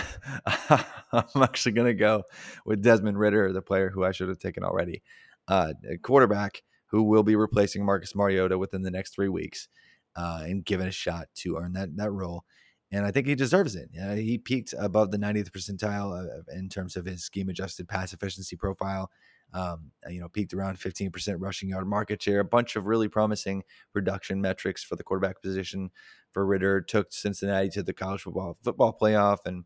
I'm 1.13 1.43
actually 1.43 1.73
gonna 1.73 1.95
go 1.95 2.25
with 2.65 2.83
Desmond 2.83 3.19
Ridder, 3.19 3.53
the 3.53 3.63
player 3.63 3.91
who 3.91 4.05
I 4.05 4.13
should 4.13 4.29
have 4.29 4.39
taken 4.39 4.65
already, 4.65 5.03
uh, 5.47 5.73
a 5.91 5.97
quarterback 5.99 6.63
who 6.87 7.05
will 7.05 7.23
be 7.23 7.37
replacing 7.37 7.85
Marcus 7.85 8.15
Mariota 8.15 8.59
within 8.59 8.83
the 8.83 8.91
next 8.91 9.15
three 9.15 9.29
weeks, 9.29 9.69
uh, 10.17 10.43
and 10.43 10.65
given 10.65 10.89
a 10.89 10.93
shot 10.93 11.29
to 11.37 11.57
earn 11.57 11.73
that 11.75 11.97
that 11.97 12.11
role. 12.11 12.45
And 12.91 13.05
I 13.05 13.11
think 13.11 13.27
he 13.27 13.35
deserves 13.35 13.77
it. 13.77 13.91
Uh, 14.01 14.15
he 14.15 14.39
peaked 14.39 14.75
above 14.79 15.11
the 15.11 15.19
90th 15.19 15.51
percentile 15.51 16.27
uh, 16.27 16.43
in 16.57 16.69
terms 16.69 16.97
of 16.97 17.05
his 17.05 17.23
scheme 17.23 17.49
adjusted 17.51 17.87
pass 17.87 18.13
efficiency 18.13 18.57
profile. 18.57 19.11
Um, 19.55 19.93
you 20.11 20.21
know, 20.21 20.29
peaked 20.29 20.53
around 20.53 20.79
15% 20.79 21.37
rushing 21.39 21.71
yard 21.71 21.87
market 21.87 22.23
share, 22.23 22.41
a 22.41 22.45
bunch 22.45 22.77
of 22.77 22.85
really 22.85 23.09
promising 23.09 23.63
production 23.93 24.43
metrics 24.43 24.85
for 24.85 24.95
the 24.95 25.03
quarterback 25.03 25.41
position 25.41 25.91
for 26.33 26.45
Ridder. 26.45 26.83
Took 26.83 27.13
Cincinnati 27.13 27.71
to 27.71 27.83
the 27.83 27.95
college 27.95 28.23
football 28.23 28.59
football 28.63 28.97
playoff 29.01 29.39
and 29.47 29.65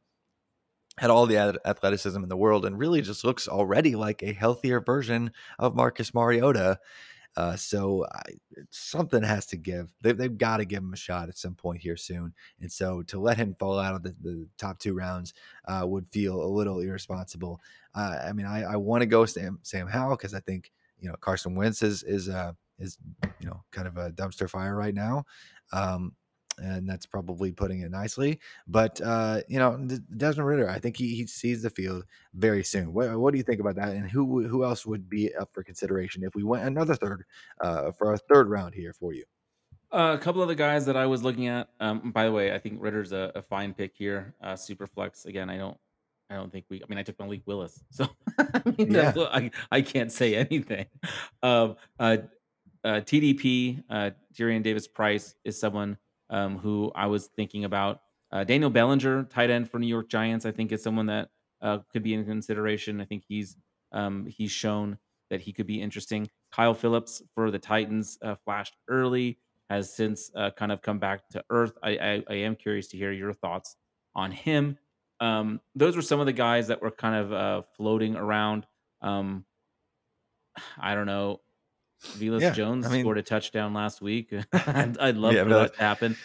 had 0.98 1.10
all 1.10 1.26
the 1.26 1.36
ath- 1.36 1.56
athleticism 1.64 2.22
in 2.22 2.28
the 2.28 2.36
world, 2.36 2.64
and 2.64 2.78
really 2.78 3.02
just 3.02 3.24
looks 3.24 3.48
already 3.48 3.96
like 3.96 4.22
a 4.22 4.32
healthier 4.32 4.80
version 4.80 5.32
of 5.58 5.74
Marcus 5.74 6.14
Mariota. 6.14 6.78
Uh, 7.36 7.56
so 7.56 8.06
I, 8.12 8.22
something 8.70 9.22
has 9.22 9.46
to 9.46 9.56
give. 9.56 9.92
They've, 10.00 10.16
they've 10.16 10.36
got 10.36 10.58
to 10.58 10.64
give 10.64 10.82
him 10.82 10.92
a 10.92 10.96
shot 10.96 11.28
at 11.28 11.38
some 11.38 11.54
point 11.54 11.80
here 11.80 11.96
soon. 11.96 12.32
And 12.60 12.70
so 12.70 13.02
to 13.04 13.18
let 13.18 13.36
him 13.36 13.56
fall 13.58 13.78
out 13.78 13.94
of 13.94 14.02
the, 14.02 14.14
the 14.22 14.46
top 14.58 14.78
two 14.78 14.94
rounds 14.94 15.34
uh, 15.66 15.84
would 15.86 16.08
feel 16.08 16.42
a 16.42 16.46
little 16.46 16.80
irresponsible. 16.80 17.60
Uh, 17.94 18.18
I 18.24 18.32
mean, 18.32 18.46
I, 18.46 18.64
I 18.64 18.76
want 18.76 19.02
to 19.02 19.06
go 19.06 19.24
Sam 19.24 19.58
Sam 19.62 19.86
Howell 19.86 20.16
because 20.16 20.34
I 20.34 20.40
think 20.40 20.70
you 21.00 21.08
know 21.08 21.16
Carson 21.20 21.54
Wentz 21.54 21.82
is 21.82 22.02
is 22.02 22.28
uh, 22.28 22.52
is 22.78 22.98
you 23.40 23.46
know 23.46 23.62
kind 23.70 23.86
of 23.88 23.96
a 23.96 24.10
dumpster 24.10 24.48
fire 24.48 24.76
right 24.76 24.94
now. 24.94 25.24
Um, 25.72 26.14
and 26.58 26.88
that's 26.88 27.06
probably 27.06 27.52
putting 27.52 27.80
it 27.80 27.90
nicely. 27.90 28.38
But 28.66 29.00
uh, 29.00 29.40
you 29.48 29.58
know, 29.58 29.76
Desmond 30.16 30.46
Ridder, 30.46 30.68
I 30.68 30.78
think 30.78 30.96
he, 30.96 31.14
he 31.14 31.26
sees 31.26 31.62
the 31.62 31.70
field 31.70 32.04
very 32.34 32.64
soon. 32.64 32.92
What, 32.92 33.18
what 33.18 33.32
do 33.32 33.38
you 33.38 33.44
think 33.44 33.60
about 33.60 33.76
that? 33.76 33.90
And 33.90 34.10
who 34.10 34.46
who 34.46 34.64
else 34.64 34.86
would 34.86 35.08
be 35.08 35.34
up 35.34 35.50
for 35.52 35.62
consideration 35.62 36.22
if 36.24 36.34
we 36.34 36.42
went 36.42 36.64
another 36.64 36.94
third 36.94 37.24
uh, 37.60 37.92
for 37.92 38.12
a 38.12 38.18
third 38.18 38.48
round 38.48 38.74
here 38.74 38.92
for 38.92 39.12
you? 39.12 39.24
Uh, 39.92 40.16
a 40.18 40.22
couple 40.22 40.40
of 40.40 40.48
the 40.48 40.54
guys 40.54 40.86
that 40.86 40.96
I 40.96 41.04
was 41.04 41.22
looking 41.22 41.48
at. 41.48 41.68
Um, 41.78 42.12
by 42.12 42.24
the 42.24 42.32
way, 42.32 42.54
I 42.54 42.58
think 42.58 42.78
Ridder's 42.80 43.12
a, 43.12 43.30
a 43.34 43.42
fine 43.42 43.74
pick 43.74 43.92
here. 43.94 44.34
Uh, 44.42 44.56
super 44.56 44.86
flex 44.86 45.26
again. 45.26 45.50
I 45.50 45.58
don't. 45.58 45.76
I 46.30 46.36
don't 46.36 46.50
think 46.50 46.64
we. 46.70 46.82
I 46.82 46.86
mean, 46.88 46.98
I 46.98 47.02
took 47.02 47.18
Malik 47.18 47.42
Willis, 47.44 47.84
so 47.90 48.08
I, 48.38 48.62
mean, 48.78 48.92
Yeah. 48.92 49.12
I, 49.16 49.50
I 49.70 49.82
can't 49.82 50.10
say 50.10 50.34
anything. 50.34 50.86
Um, 51.42 51.76
uh, 52.00 52.18
uh, 52.84 53.00
TDP, 53.00 53.82
uh, 53.90 54.10
Tyrion 54.34 54.62
Davis 54.62 54.88
Price 54.88 55.34
is 55.44 55.60
someone 55.60 55.98
um, 56.32 56.58
who 56.58 56.90
I 56.96 57.06
was 57.06 57.28
thinking 57.28 57.64
about. 57.64 58.00
Uh, 58.32 58.42
Daniel 58.42 58.70
Bellinger, 58.70 59.24
tight 59.24 59.50
end 59.50 59.70
for 59.70 59.78
New 59.78 59.86
York 59.86 60.08
Giants, 60.08 60.46
I 60.46 60.50
think 60.50 60.72
is 60.72 60.82
someone 60.82 61.06
that 61.06 61.28
uh, 61.60 61.78
could 61.92 62.02
be 62.02 62.14
in 62.14 62.24
consideration. 62.24 63.00
I 63.00 63.04
think 63.04 63.22
he's 63.28 63.56
um, 63.92 64.26
he's 64.26 64.50
shown 64.50 64.98
that 65.30 65.42
he 65.42 65.52
could 65.52 65.66
be 65.66 65.80
interesting. 65.80 66.28
Kyle 66.50 66.74
Philips 66.74 67.22
for 67.34 67.50
the 67.50 67.58
Titans 67.58 68.18
uh, 68.22 68.34
flashed 68.44 68.74
early, 68.88 69.38
has 69.68 69.94
since 69.94 70.30
uh, 70.34 70.50
kind 70.50 70.72
of 70.72 70.82
come 70.82 70.98
back 70.98 71.28
to 71.30 71.44
earth. 71.50 71.72
I, 71.82 71.90
I, 71.90 72.24
I 72.28 72.34
am 72.34 72.56
curious 72.56 72.88
to 72.88 72.96
hear 72.96 73.12
your 73.12 73.34
thoughts 73.34 73.76
on 74.14 74.32
him. 74.32 74.78
Um, 75.20 75.60
those 75.74 75.94
were 75.94 76.02
some 76.02 76.20
of 76.20 76.26
the 76.26 76.32
guys 76.32 76.68
that 76.68 76.82
were 76.82 76.90
kind 76.90 77.14
of 77.14 77.32
uh, 77.32 77.62
floating 77.76 78.16
around. 78.16 78.66
Um, 79.02 79.44
I 80.80 80.94
don't 80.94 81.06
know. 81.06 81.41
Velus 82.02 82.40
Yeah, 82.40 82.50
Jones 82.52 82.86
I 82.86 82.90
mean- 82.90 83.00
scored 83.02 83.18
a 83.18 83.22
touchdown 83.22 83.72
last 83.74 84.00
week. 84.02 84.32
I'd, 84.52 84.98
I'd 85.00 85.16
love 85.16 85.34
Yeah, 85.34 85.44
for 85.44 85.50
that 85.50 85.74
to 85.74 85.80
happen. 85.80 86.16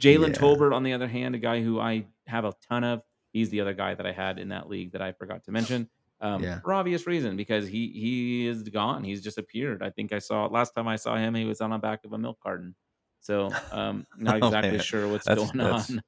Jalen 0.00 0.28
Yeah. 0.28 0.34
Tolbert, 0.34 0.74
on 0.74 0.82
the 0.82 0.92
other 0.92 1.08
hand, 1.08 1.34
a 1.34 1.38
guy 1.38 1.62
who 1.62 1.80
I 1.80 2.06
have 2.26 2.44
a 2.44 2.54
ton 2.68 2.84
of. 2.84 3.02
He's 3.32 3.50
the 3.50 3.60
other 3.62 3.72
guy 3.72 3.94
that 3.94 4.06
I 4.06 4.12
had 4.12 4.38
in 4.38 4.50
that 4.50 4.68
league 4.68 4.92
that 4.92 5.02
I 5.02 5.12
forgot 5.12 5.44
to 5.44 5.52
mention. 5.52 5.88
um, 6.20 6.40
Yeah. 6.42 6.60
for 6.60 6.72
obvious 6.72 7.06
reason 7.06 7.36
because 7.36 7.66
he 7.66 7.88
he 7.88 8.46
is 8.46 8.62
gone. 8.62 9.02
He's 9.02 9.22
disappeared. 9.22 9.82
I 9.82 9.90
think 9.90 10.12
I 10.12 10.18
saw 10.20 10.46
last 10.46 10.72
time 10.74 10.86
I 10.86 10.94
saw 10.96 11.16
him, 11.16 11.34
he 11.34 11.44
was 11.46 11.60
on 11.60 11.70
the 11.70 11.78
back 11.78 12.04
of 12.04 12.12
a 12.12 12.18
milk 12.18 12.38
carton. 12.40 12.76
So 13.20 13.50
um, 13.72 14.06
not 14.18 14.40
Oh, 14.42 14.46
exactly 14.46 14.70
man. 14.72 14.80
sure 14.80 15.08
what's 15.08 15.24
That's- 15.24 15.50
going 15.50 15.58
that's- 15.58 15.90
on. 15.90 16.02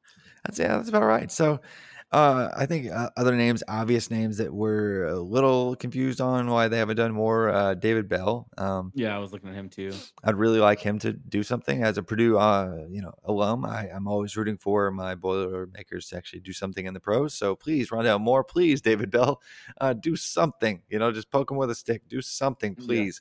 That's 0.45 0.59
yeah, 0.59 0.77
that's 0.77 0.91
about 0.91 1.05
right. 1.05 1.33
So, 1.33 1.61
uh, 2.12 2.48
I 2.57 2.66
think 2.66 2.90
uh, 2.92 3.11
other 3.16 3.34
names, 3.34 3.62
obvious 3.66 4.11
names 4.11 4.36
that 4.36 4.52
we're 4.55 5.05
a 5.07 5.18
little 5.18 5.74
confused 5.74 6.20
on 6.20 6.48
why 6.48 6.68
they 6.68 6.78
haven't 6.78 6.96
done 6.96 7.12
more. 7.12 7.48
Uh, 7.48 7.74
David 7.74 8.09
Bell. 8.09 8.46
Um, 8.57 8.92
Yeah, 8.94 9.16
I 9.16 9.18
was 9.18 9.32
looking 9.32 9.48
at 9.48 9.55
him 9.57 9.68
too. 9.68 9.92
I'd 10.22 10.36
really 10.36 10.61
like 10.61 10.78
him 10.78 10.98
to 11.00 11.12
do 11.12 11.42
something 11.42 11.82
as 11.82 11.98
a 11.98 12.02
Purdue, 12.05 12.38
uh, 12.38 12.84
you 12.88 13.02
know, 13.02 13.12
alum. 13.24 13.64
I, 13.64 13.88
I'm 13.90 14.07
always 14.07 14.36
rooting 14.36 14.59
for 14.59 14.90
my 14.92 15.16
Boilermakers 15.16 16.07
to 16.09 16.16
actually 16.16 16.40
do 16.40 16.52
something 16.52 16.86
in 16.86 16.94
the 16.94 17.00
pros. 17.00 17.34
So 17.34 17.57
please, 17.57 17.90
Rondale 17.90 18.20
Moore, 18.20 18.44
please, 18.44 18.80
David 18.80 19.11
Bell, 19.11 19.42
uh, 19.80 19.92
do 19.92 20.14
something. 20.14 20.82
You 20.88 21.00
know, 21.00 21.11
just 21.11 21.30
poke 21.30 21.50
him 21.50 21.57
with 21.57 21.70
a 21.70 21.74
stick. 21.74 22.02
Do 22.09 22.22
something, 22.22 22.76
Yeah. 22.78 22.86
please. 22.86 23.20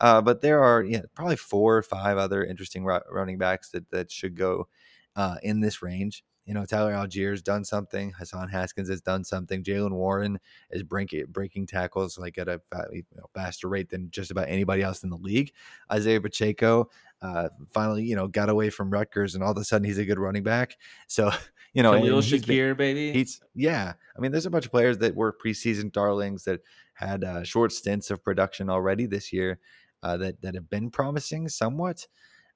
Uh, 0.00 0.20
but 0.20 0.42
there 0.42 0.62
are 0.62 0.82
yeah, 0.82 1.02
probably 1.14 1.36
four 1.36 1.76
or 1.78 1.82
five 1.82 2.18
other 2.18 2.44
interesting 2.44 2.84
ru- 2.84 3.00
running 3.10 3.38
backs 3.38 3.70
that 3.70 3.88
that 3.90 4.10
should 4.10 4.34
go 4.36 4.68
uh, 5.16 5.36
in 5.42 5.60
this 5.60 5.82
range. 5.82 6.24
You 6.46 6.54
know, 6.54 6.64
Tyler 6.64 6.92
Allgeier's 6.92 7.42
done 7.42 7.64
something. 7.64 8.12
Hassan 8.12 8.48
Haskins 8.48 8.90
has 8.90 9.00
done 9.00 9.24
something. 9.24 9.62
Jaylen 9.62 9.92
Warren 9.92 10.38
is 10.70 10.82
breaking 10.82 11.26
breaking 11.28 11.66
tackles 11.66 12.18
like 12.18 12.36
at 12.38 12.48
a 12.48 12.60
you 12.92 13.04
know, 13.16 13.24
faster 13.34 13.68
rate 13.68 13.88
than 13.88 14.10
just 14.10 14.30
about 14.30 14.48
anybody 14.48 14.82
else 14.82 15.02
in 15.02 15.10
the 15.10 15.16
league. 15.16 15.52
Isaiah 15.90 16.20
Pacheco 16.20 16.90
uh, 17.24 17.48
finally, 17.72 18.04
you 18.04 18.14
know, 18.14 18.28
got 18.28 18.50
away 18.50 18.68
from 18.68 18.90
Rutgers, 18.90 19.34
and 19.34 19.42
all 19.42 19.52
of 19.52 19.56
a 19.56 19.64
sudden 19.64 19.86
he's 19.86 19.96
a 19.96 20.04
good 20.04 20.18
running 20.18 20.42
back. 20.42 20.76
So, 21.06 21.30
you 21.72 21.82
know, 21.82 21.92
Khalil 21.92 22.20
he's 22.20 22.44
been- 22.44 22.76
baby. 22.76 23.12
He's 23.12 23.40
yeah. 23.54 23.94
I 24.16 24.20
mean, 24.20 24.32
there's 24.32 24.46
a 24.46 24.50
bunch 24.50 24.64
of 24.66 24.70
players 24.70 24.98
that 24.98 25.14
were 25.14 25.32
preseason 25.32 25.92
darlings 25.92 26.44
that 26.44 26.60
had 26.94 27.24
uh, 27.24 27.44
short 27.44 27.72
stints 27.72 28.10
of 28.10 28.22
production 28.22 28.68
already 28.68 29.06
this 29.06 29.32
year 29.32 29.58
uh, 30.02 30.16
that 30.18 30.40
that 30.42 30.54
have 30.54 30.68
been 30.70 30.90
promising 30.90 31.48
somewhat. 31.48 32.06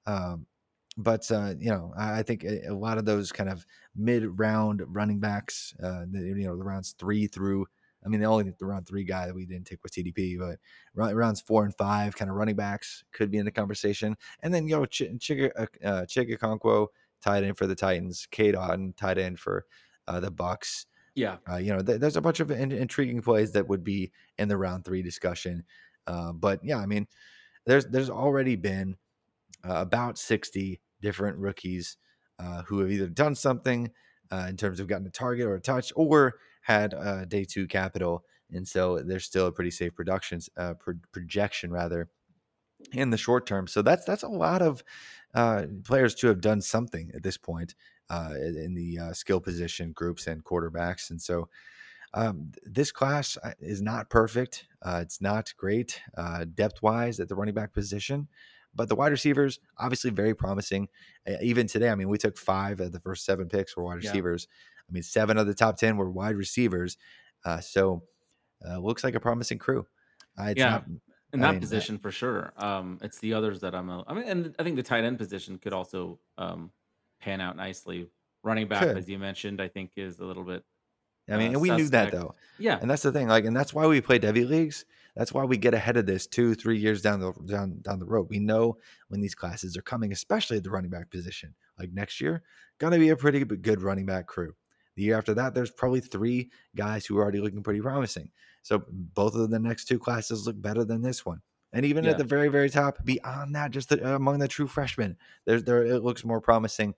Um, 0.07 0.47
but 0.99 1.31
uh, 1.31 1.55
you 1.59 1.71
know, 1.71 1.93
I, 1.97 2.19
I 2.19 2.23
think 2.23 2.45
a, 2.45 2.67
a 2.69 2.75
lot 2.75 2.99
of 2.99 3.05
those 3.07 3.33
kind 3.33 3.49
of 3.49 3.65
mid-round 3.97 4.83
running 4.87 5.21
backs, 5.21 5.75
uh, 5.83 6.05
the, 6.11 6.21
you 6.21 6.47
know, 6.47 6.57
the 6.57 6.65
rounds 6.65 6.95
three 6.99 7.27
through. 7.27 7.67
I 8.05 8.09
mean, 8.09 8.21
the 8.21 8.27
only 8.27 8.53
the 8.59 8.67
round 8.67 8.87
three 8.87 9.05
guy 9.05 9.27
that 9.27 9.35
we 9.35 9.47
didn't 9.47 9.67
take 9.67 9.83
was 9.83 9.93
TDP, 9.93 10.39
but 10.39 10.59
rou- 10.95 11.13
rounds 11.15 11.41
four 11.41 11.65
and 11.65 11.75
five 11.77 12.17
kind 12.17 12.31
of 12.31 12.37
running 12.37 12.55
backs 12.57 13.03
could 13.13 13.31
be 13.31 13.39
in 13.39 13.45
the 13.45 13.51
conversation. 13.51 14.17
And 14.43 14.53
then, 14.55 14.69
yo, 14.69 14.85
Ch- 14.87 15.03
Chiga 15.19 15.51
uh, 15.57 15.67
uh, 15.85 16.03
Chig 16.07 16.37
Okonkwo, 16.37 16.89
tight 17.21 17.57
for 17.57 17.67
the 17.67 17.75
Titans. 17.75 18.27
Cade 18.31 18.55
Otton, 18.55 18.97
tight 18.97 19.19
end 19.19 19.41
for 19.41 19.67
uh, 20.07 20.21
the 20.21 20.31
Bucks. 20.31 20.87
yeah, 21.15 21.39
Uh, 21.51 21.57
you 21.57 21.73
know, 21.73 21.83
th- 21.83 22.01
there's 22.01 22.17
a 22.17 22.21
bunch 22.21 22.41
of 22.41 22.51
in- 22.53 22.73
intriguing 22.73 23.21
plays 23.21 23.51
that 23.53 23.67
would 23.69 23.83
be 23.83 24.13
in 24.39 24.49
the 24.49 24.57
round 24.57 24.85
three 24.85 25.03
discussion. 25.03 25.65
Uh, 26.07 26.33
but 26.33 26.65
yeah, 26.65 26.79
I 26.79 26.87
mean, 26.87 27.07
there's 27.67 27.87
there's 27.87 28.11
already 28.11 28.57
been 28.57 28.97
uh, 29.65 29.75
about 29.77 30.19
60 30.19 30.81
different 31.01 31.39
rookies 31.39 31.97
uh, 32.39 32.63
who 32.63 32.81
have 32.81 32.91
either 32.91 33.09
done 33.09 33.35
something 33.35 33.91
uh, 34.31 34.47
in 34.49 34.57
terms 34.57 34.81
of 34.81 34.87
gotten 34.87 35.07
a 35.07 35.11
target 35.11 35.47
or 35.47 35.55
a 35.55 35.61
touch 35.61 35.93
or 35.97 36.35
had 36.63 36.95
uh, 36.95 37.25
day 37.25 37.45
two 37.45 37.67
capital. 37.67 38.25
And 38.51 38.67
so 38.67 38.99
there's 39.01 39.25
still 39.25 39.47
a 39.47 39.53
pretty 39.53 39.71
safe 39.71 39.95
productions 39.95 40.49
uh, 40.57 40.75
pro- 40.75 40.95
projection 41.13 41.71
rather 41.71 42.09
in 42.93 43.11
the 43.11 43.17
short 43.17 43.47
term. 43.47 43.67
So 43.67 43.83
that's 43.83 44.05
that's 44.05 44.23
a 44.23 44.29
lot 44.29 44.63
of 44.63 44.83
uh, 45.35 45.65
players 45.85 46.15
to 46.17 46.29
have 46.29 46.41
done 46.41 46.61
something 46.61 47.11
at 47.15 47.23
this 47.23 47.37
point 47.37 47.75
uh, 48.09 48.35
in 48.37 48.75
the 48.75 49.13
skill 49.13 49.41
position 49.41 49.93
groups 49.93 50.27
and 50.27 50.45
quarterbacks. 50.45 51.11
And 51.11 51.21
so 51.21 51.49
um, 52.15 52.53
this 52.65 52.91
class 52.91 53.37
is 53.61 53.83
not 53.83 54.09
perfect. 54.09 54.67
It's 54.87 55.21
not 55.21 55.53
great 55.59 56.01
depth 56.55 56.83
wise 56.83 57.21
at 57.21 57.29
the 57.29 57.35
running 57.35 57.55
back 57.55 57.75
position, 57.75 58.29
but 58.75 58.89
the 58.89 58.95
wide 58.95 59.13
receivers 59.13 59.59
obviously 59.79 60.11
very 60.11 60.35
promising. 60.35 60.89
Even 61.43 61.67
today, 61.67 61.91
I 61.91 61.95
mean, 61.95 62.09
we 62.09 62.19
took 62.19 62.37
five 62.37 62.81
of 62.81 62.93
the 62.93 63.01
first 63.01 63.25
seven 63.25 63.49
picks 63.49 63.77
were 63.77 63.83
wide 63.85 64.03
Yeah. 64.03 64.11
receivers. 64.11 64.49
I 64.89 64.93
mean, 64.93 65.03
seven 65.03 65.37
of 65.39 65.47
the 65.47 65.55
top 65.55 65.77
ten 65.77 65.97
were 65.97 66.11
wide 66.11 66.37
receivers. 66.37 66.97
Uh, 67.45 67.61
so 67.61 68.03
uh, 68.69 68.79
looks 68.79 69.05
like 69.05 69.15
a 69.15 69.21
promising 69.21 69.59
crew. 69.59 69.87
Uh, 70.39 70.45
it's 70.45 70.59
Yeah. 70.59 70.71
not- 70.71 70.87
in 71.35 71.41
I 71.41 71.49
that 71.49 71.51
mean, 71.53 71.57
uh, 71.59 71.61
position 71.61 71.99
for 71.99 72.11
sure. 72.11 72.53
Um, 72.57 72.99
it's 73.03 73.19
the 73.19 73.35
others 73.35 73.61
that 73.61 73.75
I'm. 73.75 73.91
A, 73.91 74.03
I 74.09 74.15
mean, 74.15 74.25
and 74.25 74.57
I 74.59 74.63
think 74.63 74.77
the 74.77 74.83
tight 74.83 75.05
end 75.05 75.19
position 75.19 75.59
could 75.59 75.75
also 75.75 76.19
um, 76.39 76.73
pan 77.21 77.43
out 77.43 77.55
nicely. 77.57 78.09
Running 78.45 78.67
back, 78.67 78.85
as 78.85 79.09
you 79.11 79.19
mentioned, 79.19 79.61
I 79.61 79.69
think 79.69 79.91
is 79.97 80.21
a 80.21 80.25
little 80.25 80.45
bit. 80.45 80.65
I 81.29 81.37
mean, 81.37 81.49
uh, 81.49 81.53
and 81.53 81.61
we 81.61 81.71
knew 81.71 81.89
that 81.91 82.13
though. 82.13 82.35
Yeah, 82.59 82.79
And 82.81 82.91
that's 82.91 83.03
the 83.03 83.13
thing, 83.13 83.29
like, 83.29 83.45
and 83.45 83.55
that's 83.55 83.75
why 83.75 83.87
we 83.87 84.01
play 84.01 84.19
Devy 84.19 84.49
leagues. 84.49 84.87
That's 85.19 85.33
why 85.35 85.45
we 85.45 85.59
get 85.59 85.75
ahead 85.75 85.97
of 85.97 86.07
this 86.07 86.29
two, 86.29 86.55
three 86.55 86.79
years 86.79 87.03
down 87.03 87.19
the 87.19 87.33
down 87.45 87.81
down 87.83 87.99
the 87.99 88.07
road. 88.07 88.29
We 88.31 88.39
know 88.39 88.79
when 89.09 89.21
these 89.21 89.35
classes 89.35 89.77
are 89.77 89.83
coming, 89.83 90.13
especially 90.13 90.57
at 90.59 90.63
the 90.65 90.71
running 90.71 90.91
back 90.91 91.11
position. 91.11 91.55
Like 91.77 91.93
next 91.93 92.21
year, 92.21 92.45
gonna 92.79 92.99
be 92.99 93.09
a 93.09 93.17
pretty 93.17 93.45
good 93.45 93.83
running 93.83 94.07
back 94.07 94.29
crew. 94.29 94.55
The 94.95 95.03
year 95.03 95.19
after 95.19 95.35
that, 95.35 95.55
there's 95.55 95.73
probably 95.73 96.01
three 96.01 96.51
guys 96.77 97.05
who 97.05 97.19
are 97.19 97.23
already 97.23 97.41
looking 97.41 97.65
pretty 97.65 97.81
promising. 97.81 98.31
So 98.63 98.85
both 98.89 99.35
of 99.35 99.51
the 99.51 99.59
next 99.59 99.87
two 99.87 99.99
classes 99.99 100.47
look 100.47 100.61
better 100.63 100.85
than 100.85 101.03
this 101.03 101.27
one. 101.27 101.41
And 101.73 101.85
even 101.85 102.05
Yeah. 102.05 102.13
at 102.13 102.19
the 102.19 102.25
very, 102.25 102.49
very 102.49 102.71
top, 102.71 103.05
beyond 103.05 103.55
that, 103.57 103.73
just 103.73 103.89
the, 103.91 104.15
among 104.15 104.39
the 104.39 104.49
true 104.49 104.67
freshmen, 104.69 105.17
there's 105.45 105.65
there 105.65 105.85
it 105.85 106.05
looks 106.05 106.25
more 106.25 106.41
promising 106.41 106.95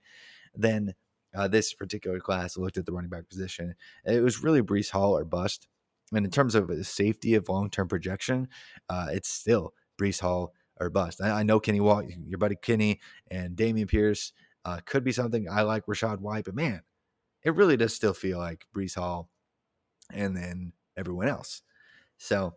than 0.55 0.93
uh, 1.33 1.47
this 1.47 1.73
particular 1.73 2.19
class 2.19 2.55
looked 2.57 2.77
at 2.77 2.85
the 2.85 2.91
running 2.91 3.09
back 3.09 3.27
position. 3.29 3.73
It 4.05 4.21
was 4.21 4.43
really 4.43 4.61
Breece 4.61 4.91
Hall 4.91 5.17
or 5.17 5.25
bust. 5.25 5.67
And 6.13 6.25
in 6.25 6.31
terms 6.31 6.55
of 6.55 6.67
the 6.67 6.83
safety 6.83 7.35
of 7.35 7.49
long 7.49 7.69
term 7.69 7.87
projection, 7.87 8.47
uh, 8.89 9.07
it's 9.11 9.29
still 9.29 9.73
Breece 9.99 10.21
Hall 10.21 10.53
or 10.79 10.89
bust. 10.89 11.21
I, 11.21 11.39
I 11.39 11.43
know 11.43 11.59
Kenny 11.59 11.79
Walt, 11.79 12.05
your 12.25 12.37
buddy 12.37 12.55
Kenny, 12.61 12.99
and 13.29 13.55
Dameon 13.55 13.87
Pierce 13.87 14.33
uh, 14.65 14.79
could 14.85 15.03
be 15.03 15.11
something. 15.11 15.47
I 15.49 15.61
like 15.61 15.85
Rachaad 15.85 16.19
White, 16.19 16.45
but 16.45 16.55
man, 16.55 16.81
it 17.43 17.55
really 17.55 17.77
does 17.77 17.93
still 17.93 18.13
feel 18.13 18.37
like 18.37 18.65
Breece 18.75 18.95
Hall 18.95 19.29
and 20.13 20.35
then 20.35 20.73
everyone 20.97 21.27
else. 21.27 21.61
So 22.17 22.53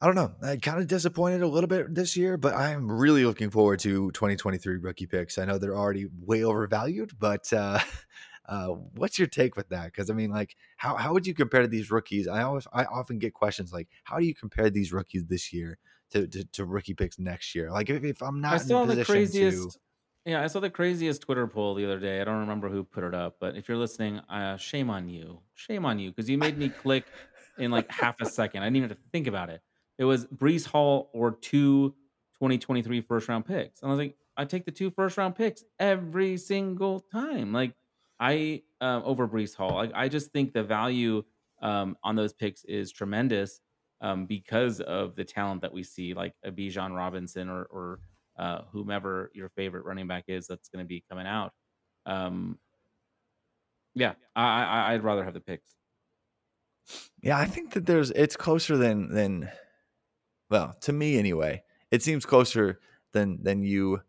I 0.00 0.06
don't 0.06 0.16
know. 0.16 0.32
I 0.42 0.56
kind 0.56 0.80
of 0.80 0.88
disappointed 0.88 1.42
a 1.42 1.48
little 1.48 1.68
bit 1.68 1.94
this 1.94 2.16
year, 2.16 2.36
but 2.36 2.54
I'm 2.54 2.90
really 2.90 3.24
looking 3.24 3.50
forward 3.50 3.78
to 3.80 4.10
2023 4.10 4.78
rookie 4.78 5.06
picks. 5.06 5.38
I 5.38 5.44
know 5.44 5.58
they're 5.58 5.76
already 5.76 6.06
way 6.20 6.42
overvalued, 6.42 7.12
but 7.20 7.52
uh, 7.52 7.78
uh, 8.46 8.68
what's 8.68 9.18
your 9.18 9.28
take 9.28 9.56
with 9.56 9.68
that? 9.70 9.86
Because 9.86 10.10
I 10.10 10.14
mean, 10.14 10.30
like, 10.30 10.56
how 10.76 10.96
how 10.96 11.12
would 11.12 11.26
you 11.26 11.34
compare 11.34 11.66
these 11.66 11.90
rookies? 11.90 12.26
I 12.28 12.42
always 12.42 12.66
I 12.72 12.84
often 12.84 13.18
get 13.18 13.34
questions 13.34 13.72
like, 13.72 13.88
how 14.04 14.18
do 14.18 14.24
you 14.24 14.34
compare 14.34 14.70
these 14.70 14.92
rookies 14.92 15.26
this 15.26 15.52
year 15.52 15.78
to 16.10 16.26
to, 16.28 16.44
to 16.44 16.64
rookie 16.66 16.94
picks 16.94 17.18
next 17.18 17.54
year? 17.54 17.70
Like, 17.70 17.90
if, 17.90 18.04
if 18.04 18.22
I'm 18.22 18.40
not 18.40 18.54
I 18.54 18.58
in 18.62 18.68
saw 18.68 18.82
a 18.84 18.86
the 18.86 18.96
position 18.96 19.04
craziest. 19.06 19.72
to, 19.72 19.80
Yeah, 20.24 20.42
I 20.42 20.46
saw 20.46 20.60
the 20.60 20.70
craziest 20.70 21.22
Twitter 21.22 21.46
poll 21.46 21.74
the 21.74 21.84
other 21.84 21.98
day. 21.98 22.20
I 22.20 22.24
don't 22.24 22.40
remember 22.40 22.68
who 22.68 22.84
put 22.84 23.04
it 23.04 23.14
up, 23.14 23.36
but 23.40 23.56
if 23.56 23.68
you're 23.68 23.78
listening, 23.78 24.18
uh, 24.28 24.56
shame 24.56 24.90
on 24.90 25.08
you. 25.08 25.42
Shame 25.54 25.84
on 25.84 25.98
you 25.98 26.10
because 26.10 26.28
you 26.28 26.38
made 26.38 26.58
me 26.58 26.68
click 26.70 27.12
in 27.58 27.70
like 27.70 27.90
half 27.90 28.20
a 28.20 28.26
second. 28.26 28.62
I 28.62 28.66
didn't 28.66 28.76
even 28.76 28.88
have 28.90 28.98
to 28.98 29.10
think 29.10 29.26
about 29.26 29.50
it. 29.50 29.62
It 29.98 30.04
was 30.04 30.26
Breece 30.26 30.66
Hall 30.66 31.10
or 31.12 31.32
two 31.32 31.94
2023 32.38 33.00
first 33.02 33.28
round 33.28 33.46
picks. 33.46 33.82
And 33.82 33.90
I 33.90 33.94
was 33.94 33.98
like, 33.98 34.16
I 34.36 34.44
take 34.44 34.64
the 34.64 34.72
two 34.72 34.90
first 34.90 35.16
round 35.18 35.36
picks 35.36 35.64
every 35.78 36.36
single 36.36 37.00
time. 37.00 37.52
Like 37.52 37.74
I 38.22 38.62
um, 38.80 39.02
over 39.04 39.26
Breece 39.26 39.56
Hall. 39.56 39.74
Like 39.74 39.90
I 39.94 40.08
just 40.08 40.30
think 40.30 40.52
the 40.52 40.62
value 40.62 41.24
um, 41.60 41.96
on 42.04 42.14
those 42.14 42.32
picks 42.32 42.64
is 42.64 42.92
tremendous 42.92 43.60
um, 44.00 44.26
because 44.26 44.80
of 44.80 45.16
the 45.16 45.24
talent 45.24 45.62
that 45.62 45.72
we 45.72 45.82
see, 45.82 46.14
like 46.14 46.32
a 46.44 46.52
Bijan 46.52 46.94
Robinson 46.94 47.48
or 47.48 47.64
or 47.64 47.98
uh, 48.38 48.62
whomever 48.70 49.32
your 49.34 49.48
favorite 49.48 49.84
running 49.84 50.06
back 50.06 50.24
is 50.28 50.46
that's 50.46 50.68
going 50.68 50.84
to 50.84 50.88
be 50.88 51.02
coming 51.10 51.26
out. 51.26 51.52
Um, 52.06 52.60
yeah, 53.94 54.12
I, 54.36 54.62
I 54.62 54.94
I'd 54.94 55.02
rather 55.02 55.24
have 55.24 55.34
the 55.34 55.40
picks. 55.40 55.74
yeah, 57.22 57.38
I 57.38 57.46
think 57.46 57.72
that 57.72 57.86
there's 57.86 58.12
it's 58.12 58.36
closer 58.36 58.76
than 58.76 59.12
than 59.12 59.50
well 60.48 60.76
to 60.82 60.92
me 60.92 61.18
anyway. 61.18 61.64
It 61.90 62.04
seems 62.04 62.24
closer 62.24 62.78
than 63.12 63.42
than 63.42 63.62
you 63.62 64.00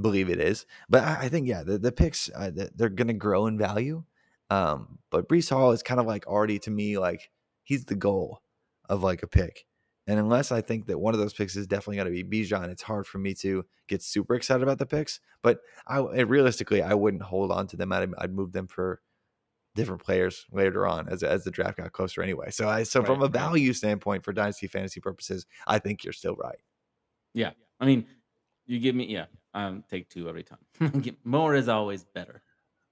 believe 0.00 0.28
it 0.30 0.40
is. 0.40 0.66
But 0.88 1.04
I, 1.04 1.22
I 1.22 1.28
think 1.28 1.46
yeah, 1.48 1.62
the, 1.62 1.78
the 1.78 1.92
picks 1.92 2.30
uh, 2.34 2.50
th- 2.50 2.70
they're 2.74 2.88
going 2.88 3.08
to 3.08 3.14
grow 3.14 3.46
in 3.46 3.58
value. 3.58 4.04
Um, 4.50 4.98
but 5.10 5.28
Breece 5.28 5.50
Hall 5.50 5.72
is 5.72 5.82
kind 5.82 6.00
of 6.00 6.06
like 6.06 6.26
already 6.26 6.58
to 6.60 6.70
me 6.70 6.98
like 6.98 7.30
he's 7.62 7.84
the 7.86 7.94
goal 7.94 8.42
of 8.88 9.02
like 9.02 9.22
a 9.22 9.26
pick. 9.28 9.64
And 10.06 10.18
unless 10.18 10.50
I 10.50 10.60
think 10.60 10.86
that 10.86 10.98
one 10.98 11.14
of 11.14 11.20
those 11.20 11.32
picks 11.32 11.54
is 11.54 11.66
definitely 11.68 11.96
going 11.96 12.12
to 12.12 12.24
be 12.24 12.44
Bijan, 12.44 12.68
it's 12.70 12.82
hard 12.82 13.06
for 13.06 13.18
me 13.18 13.34
to 13.34 13.64
get 13.86 14.02
super 14.02 14.34
excited 14.34 14.62
about 14.62 14.78
the 14.78 14.86
picks. 14.86 15.20
But 15.42 15.60
I 15.86 15.98
realistically, 16.22 16.82
I 16.82 16.94
wouldn't 16.94 17.22
hold 17.22 17.52
on 17.52 17.68
to 17.68 17.76
them. 17.76 17.92
I'd, 17.92 18.12
I'd 18.18 18.32
move 18.34 18.52
them 18.52 18.66
for 18.66 19.00
different 19.74 20.02
players 20.02 20.46
later 20.52 20.86
on 20.86 21.08
as 21.08 21.22
as 21.22 21.44
the 21.44 21.50
draft 21.50 21.78
got 21.78 21.92
closer 21.92 22.22
anyway. 22.22 22.50
So 22.50 22.68
I 22.68 22.82
so 22.82 23.04
from 23.04 23.22
Right, 23.22 23.22
a 23.22 23.28
right. 23.34 23.52
value 23.52 23.72
standpoint 23.72 24.24
for 24.24 24.32
dynasty 24.32 24.66
fantasy 24.66 25.00
purposes, 25.00 25.46
I 25.66 25.78
think 25.78 26.04
you're 26.04 26.12
still 26.12 26.36
right. 26.36 26.58
Yeah, 27.34 27.52
I 27.80 27.86
mean, 27.86 28.06
you 28.66 28.78
give 28.78 28.94
me 28.94 29.06
yeah, 29.06 29.26
um, 29.54 29.84
take 29.90 30.08
two 30.08 30.28
every 30.28 30.44
time. 30.44 31.14
More 31.24 31.54
is 31.54 31.68
always 31.68 32.04
better. 32.04 32.42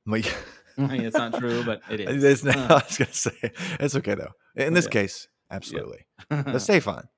Like, 0.06 0.26
I 0.78 0.86
mean, 0.86 1.02
it's 1.02 1.16
not 1.16 1.34
true, 1.38 1.62
but 1.64 1.82
it 1.90 2.00
is. 2.08 2.24
It's 2.24 2.44
not, 2.44 2.56
Uh, 2.56 2.74
I 2.74 2.84
was 2.86 2.98
gonna 2.98 3.12
say 3.12 3.52
it's 3.80 3.94
okay 3.96 4.14
though. 4.14 4.32
In 4.56 4.74
this 4.74 4.86
Yeah. 4.86 4.90
case, 4.90 5.28
absolutely. 5.50 6.06
But 6.28 6.58
Stefan, 6.60 7.08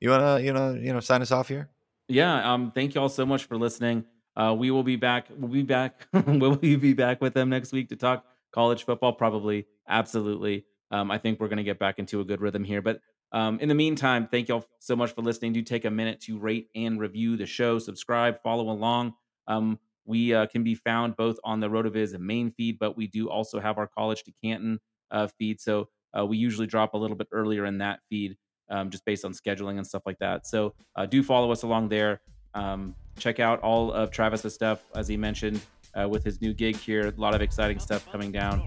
you 0.00 0.10
wanna 0.10 0.40
you 0.40 0.52
know 0.52 0.74
you 0.74 0.92
know 0.92 1.00
sign 1.00 1.22
us 1.22 1.32
off 1.32 1.48
here? 1.48 1.68
Yeah. 2.08 2.52
Um. 2.52 2.72
Thank 2.72 2.94
you 2.94 3.00
all 3.00 3.08
so 3.08 3.24
much 3.26 3.44
for 3.44 3.56
listening. 3.56 4.04
Uh, 4.36 4.54
we 4.56 4.70
will 4.70 4.84
be 4.84 4.96
back. 4.96 5.26
We'll 5.36 5.50
be 5.50 5.62
back. 5.62 6.06
will 6.12 6.54
we 6.56 6.76
be 6.76 6.92
back 6.92 7.20
with 7.20 7.34
them 7.34 7.50
next 7.50 7.72
week 7.72 7.88
to 7.90 7.96
talk 7.96 8.24
college 8.52 8.84
football? 8.84 9.12
Probably. 9.12 9.66
Absolutely. 9.88 10.64
Um. 10.90 11.10
I 11.10 11.18
think 11.18 11.40
we're 11.40 11.48
gonna 11.48 11.64
get 11.64 11.78
back 11.78 11.98
into 11.98 12.20
a 12.20 12.24
good 12.24 12.40
rhythm 12.40 12.64
here. 12.64 12.80
But 12.82 13.00
um, 13.32 13.58
in 13.60 13.68
the 13.68 13.74
meantime, 13.74 14.28
thank 14.30 14.48
y'all 14.48 14.64
so 14.78 14.96
much 14.96 15.12
for 15.12 15.22
listening. 15.22 15.52
Do 15.52 15.62
take 15.62 15.84
a 15.84 15.90
minute 15.90 16.20
to 16.22 16.38
rate 16.38 16.68
and 16.74 16.98
review 16.98 17.36
the 17.36 17.46
show, 17.46 17.78
subscribe, 17.78 18.42
follow 18.42 18.70
along. 18.70 19.14
Um, 19.46 19.78
we 20.04 20.34
uh, 20.34 20.46
can 20.46 20.64
be 20.64 20.74
found 20.74 21.16
both 21.16 21.38
on 21.44 21.60
the 21.60 21.68
RotoViz 21.68 22.18
main 22.18 22.50
feed, 22.50 22.78
but 22.78 22.96
we 22.96 23.06
do 23.06 23.30
also 23.30 23.60
have 23.60 23.78
our 23.78 23.86
College 23.86 24.24
to 24.24 24.32
Canton 24.42 24.80
uh, 25.10 25.28
feed. 25.38 25.60
So 25.60 25.88
uh, 26.18 26.26
we 26.26 26.36
usually 26.36 26.66
drop 26.66 26.94
a 26.94 26.96
little 26.96 27.16
bit 27.16 27.28
earlier 27.32 27.66
in 27.66 27.78
that 27.78 28.00
feed, 28.08 28.36
um, 28.70 28.90
just 28.90 29.04
based 29.04 29.24
on 29.24 29.32
scheduling 29.32 29.76
and 29.76 29.86
stuff 29.86 30.02
like 30.06 30.18
that. 30.18 30.46
So 30.46 30.74
uh, 30.96 31.06
do 31.06 31.22
follow 31.22 31.52
us 31.52 31.62
along 31.62 31.90
there. 31.90 32.20
Um, 32.54 32.96
check 33.18 33.38
out 33.38 33.60
all 33.60 33.92
of 33.92 34.10
Travis's 34.10 34.54
stuff, 34.54 34.84
as 34.96 35.06
he 35.06 35.16
mentioned, 35.16 35.60
uh, 35.94 36.08
with 36.08 36.24
his 36.24 36.40
new 36.40 36.52
gig 36.52 36.76
here. 36.76 37.06
A 37.06 37.20
lot 37.20 37.34
of 37.34 37.42
exciting 37.42 37.78
stuff 37.78 38.10
coming 38.10 38.32
down. 38.32 38.66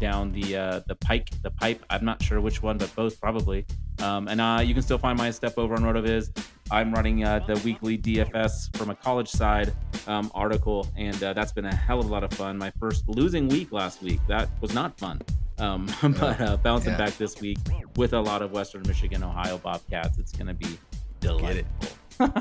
Down 0.00 0.32
the 0.32 0.56
uh, 0.56 0.80
the 0.86 0.94
pike, 0.96 1.30
the 1.42 1.50
pipe. 1.50 1.84
I'm 1.90 2.04
not 2.04 2.22
sure 2.22 2.40
which 2.40 2.62
one, 2.62 2.78
but 2.78 2.94
both 2.94 3.20
probably. 3.20 3.64
Um, 4.02 4.26
and 4.28 4.40
uh, 4.40 4.60
you 4.64 4.74
can 4.74 4.82
still 4.82 4.98
find 4.98 5.16
my 5.16 5.30
stuff 5.30 5.58
over 5.58 5.74
on 5.74 5.82
RotoViz. 5.82 6.44
I'm 6.70 6.92
running 6.92 7.24
uh, 7.24 7.40
the 7.46 7.54
weekly 7.64 7.96
DFS 7.98 8.74
from 8.76 8.90
a 8.90 8.94
college 8.94 9.28
side 9.28 9.72
um, 10.06 10.30
article, 10.34 10.88
and 10.96 11.22
uh, 11.22 11.32
that's 11.34 11.52
been 11.52 11.66
a 11.66 11.74
hell 11.74 12.00
of 12.00 12.06
a 12.06 12.08
lot 12.08 12.24
of 12.24 12.32
fun. 12.32 12.58
My 12.58 12.72
first 12.80 13.08
losing 13.08 13.48
week 13.48 13.70
last 13.72 14.02
week. 14.02 14.20
That 14.28 14.48
was 14.60 14.74
not 14.74 14.98
fun. 14.98 15.20
Um, 15.58 15.86
but 16.02 16.40
uh, 16.40 16.56
bouncing 16.56 16.92
Yeah. 16.92 16.98
back 16.98 17.16
this 17.18 17.40
week 17.40 17.58
with 17.96 18.12
a 18.14 18.20
lot 18.20 18.42
of 18.42 18.50
Western 18.52 18.82
Michigan, 18.86 19.22
Ohio 19.22 19.58
Bobcats. 19.58 20.18
It's 20.18 20.32
going 20.32 20.48
to 20.48 20.54
be 20.54 20.78
delightful. 21.20 21.88
Get 22.18 22.32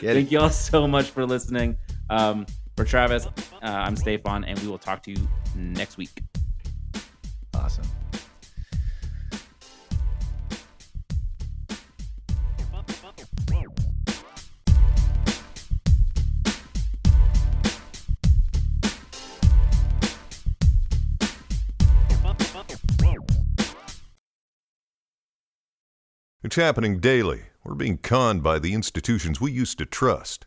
Thank 0.00 0.26
it? 0.28 0.32
you 0.32 0.40
all 0.40 0.50
so 0.50 0.88
much 0.88 1.10
for 1.10 1.24
listening. 1.26 1.76
Um, 2.10 2.46
for 2.76 2.84
Travis, 2.84 3.26
uh, 3.26 3.30
I'm 3.62 3.94
Stefan, 3.96 4.44
and 4.44 4.58
we 4.60 4.66
will 4.66 4.78
talk 4.78 5.02
to 5.04 5.10
you 5.10 5.28
next 5.54 5.98
week. 5.98 6.10
Awesome. 7.62 7.84
It's 26.44 26.56
happening 26.56 26.98
daily. 26.98 27.42
We're 27.62 27.74
being 27.76 27.96
conned 27.96 28.42
by 28.42 28.58
the 28.58 28.74
institutions 28.74 29.40
we 29.40 29.52
used 29.52 29.78
to 29.78 29.86
trust. 29.86 30.46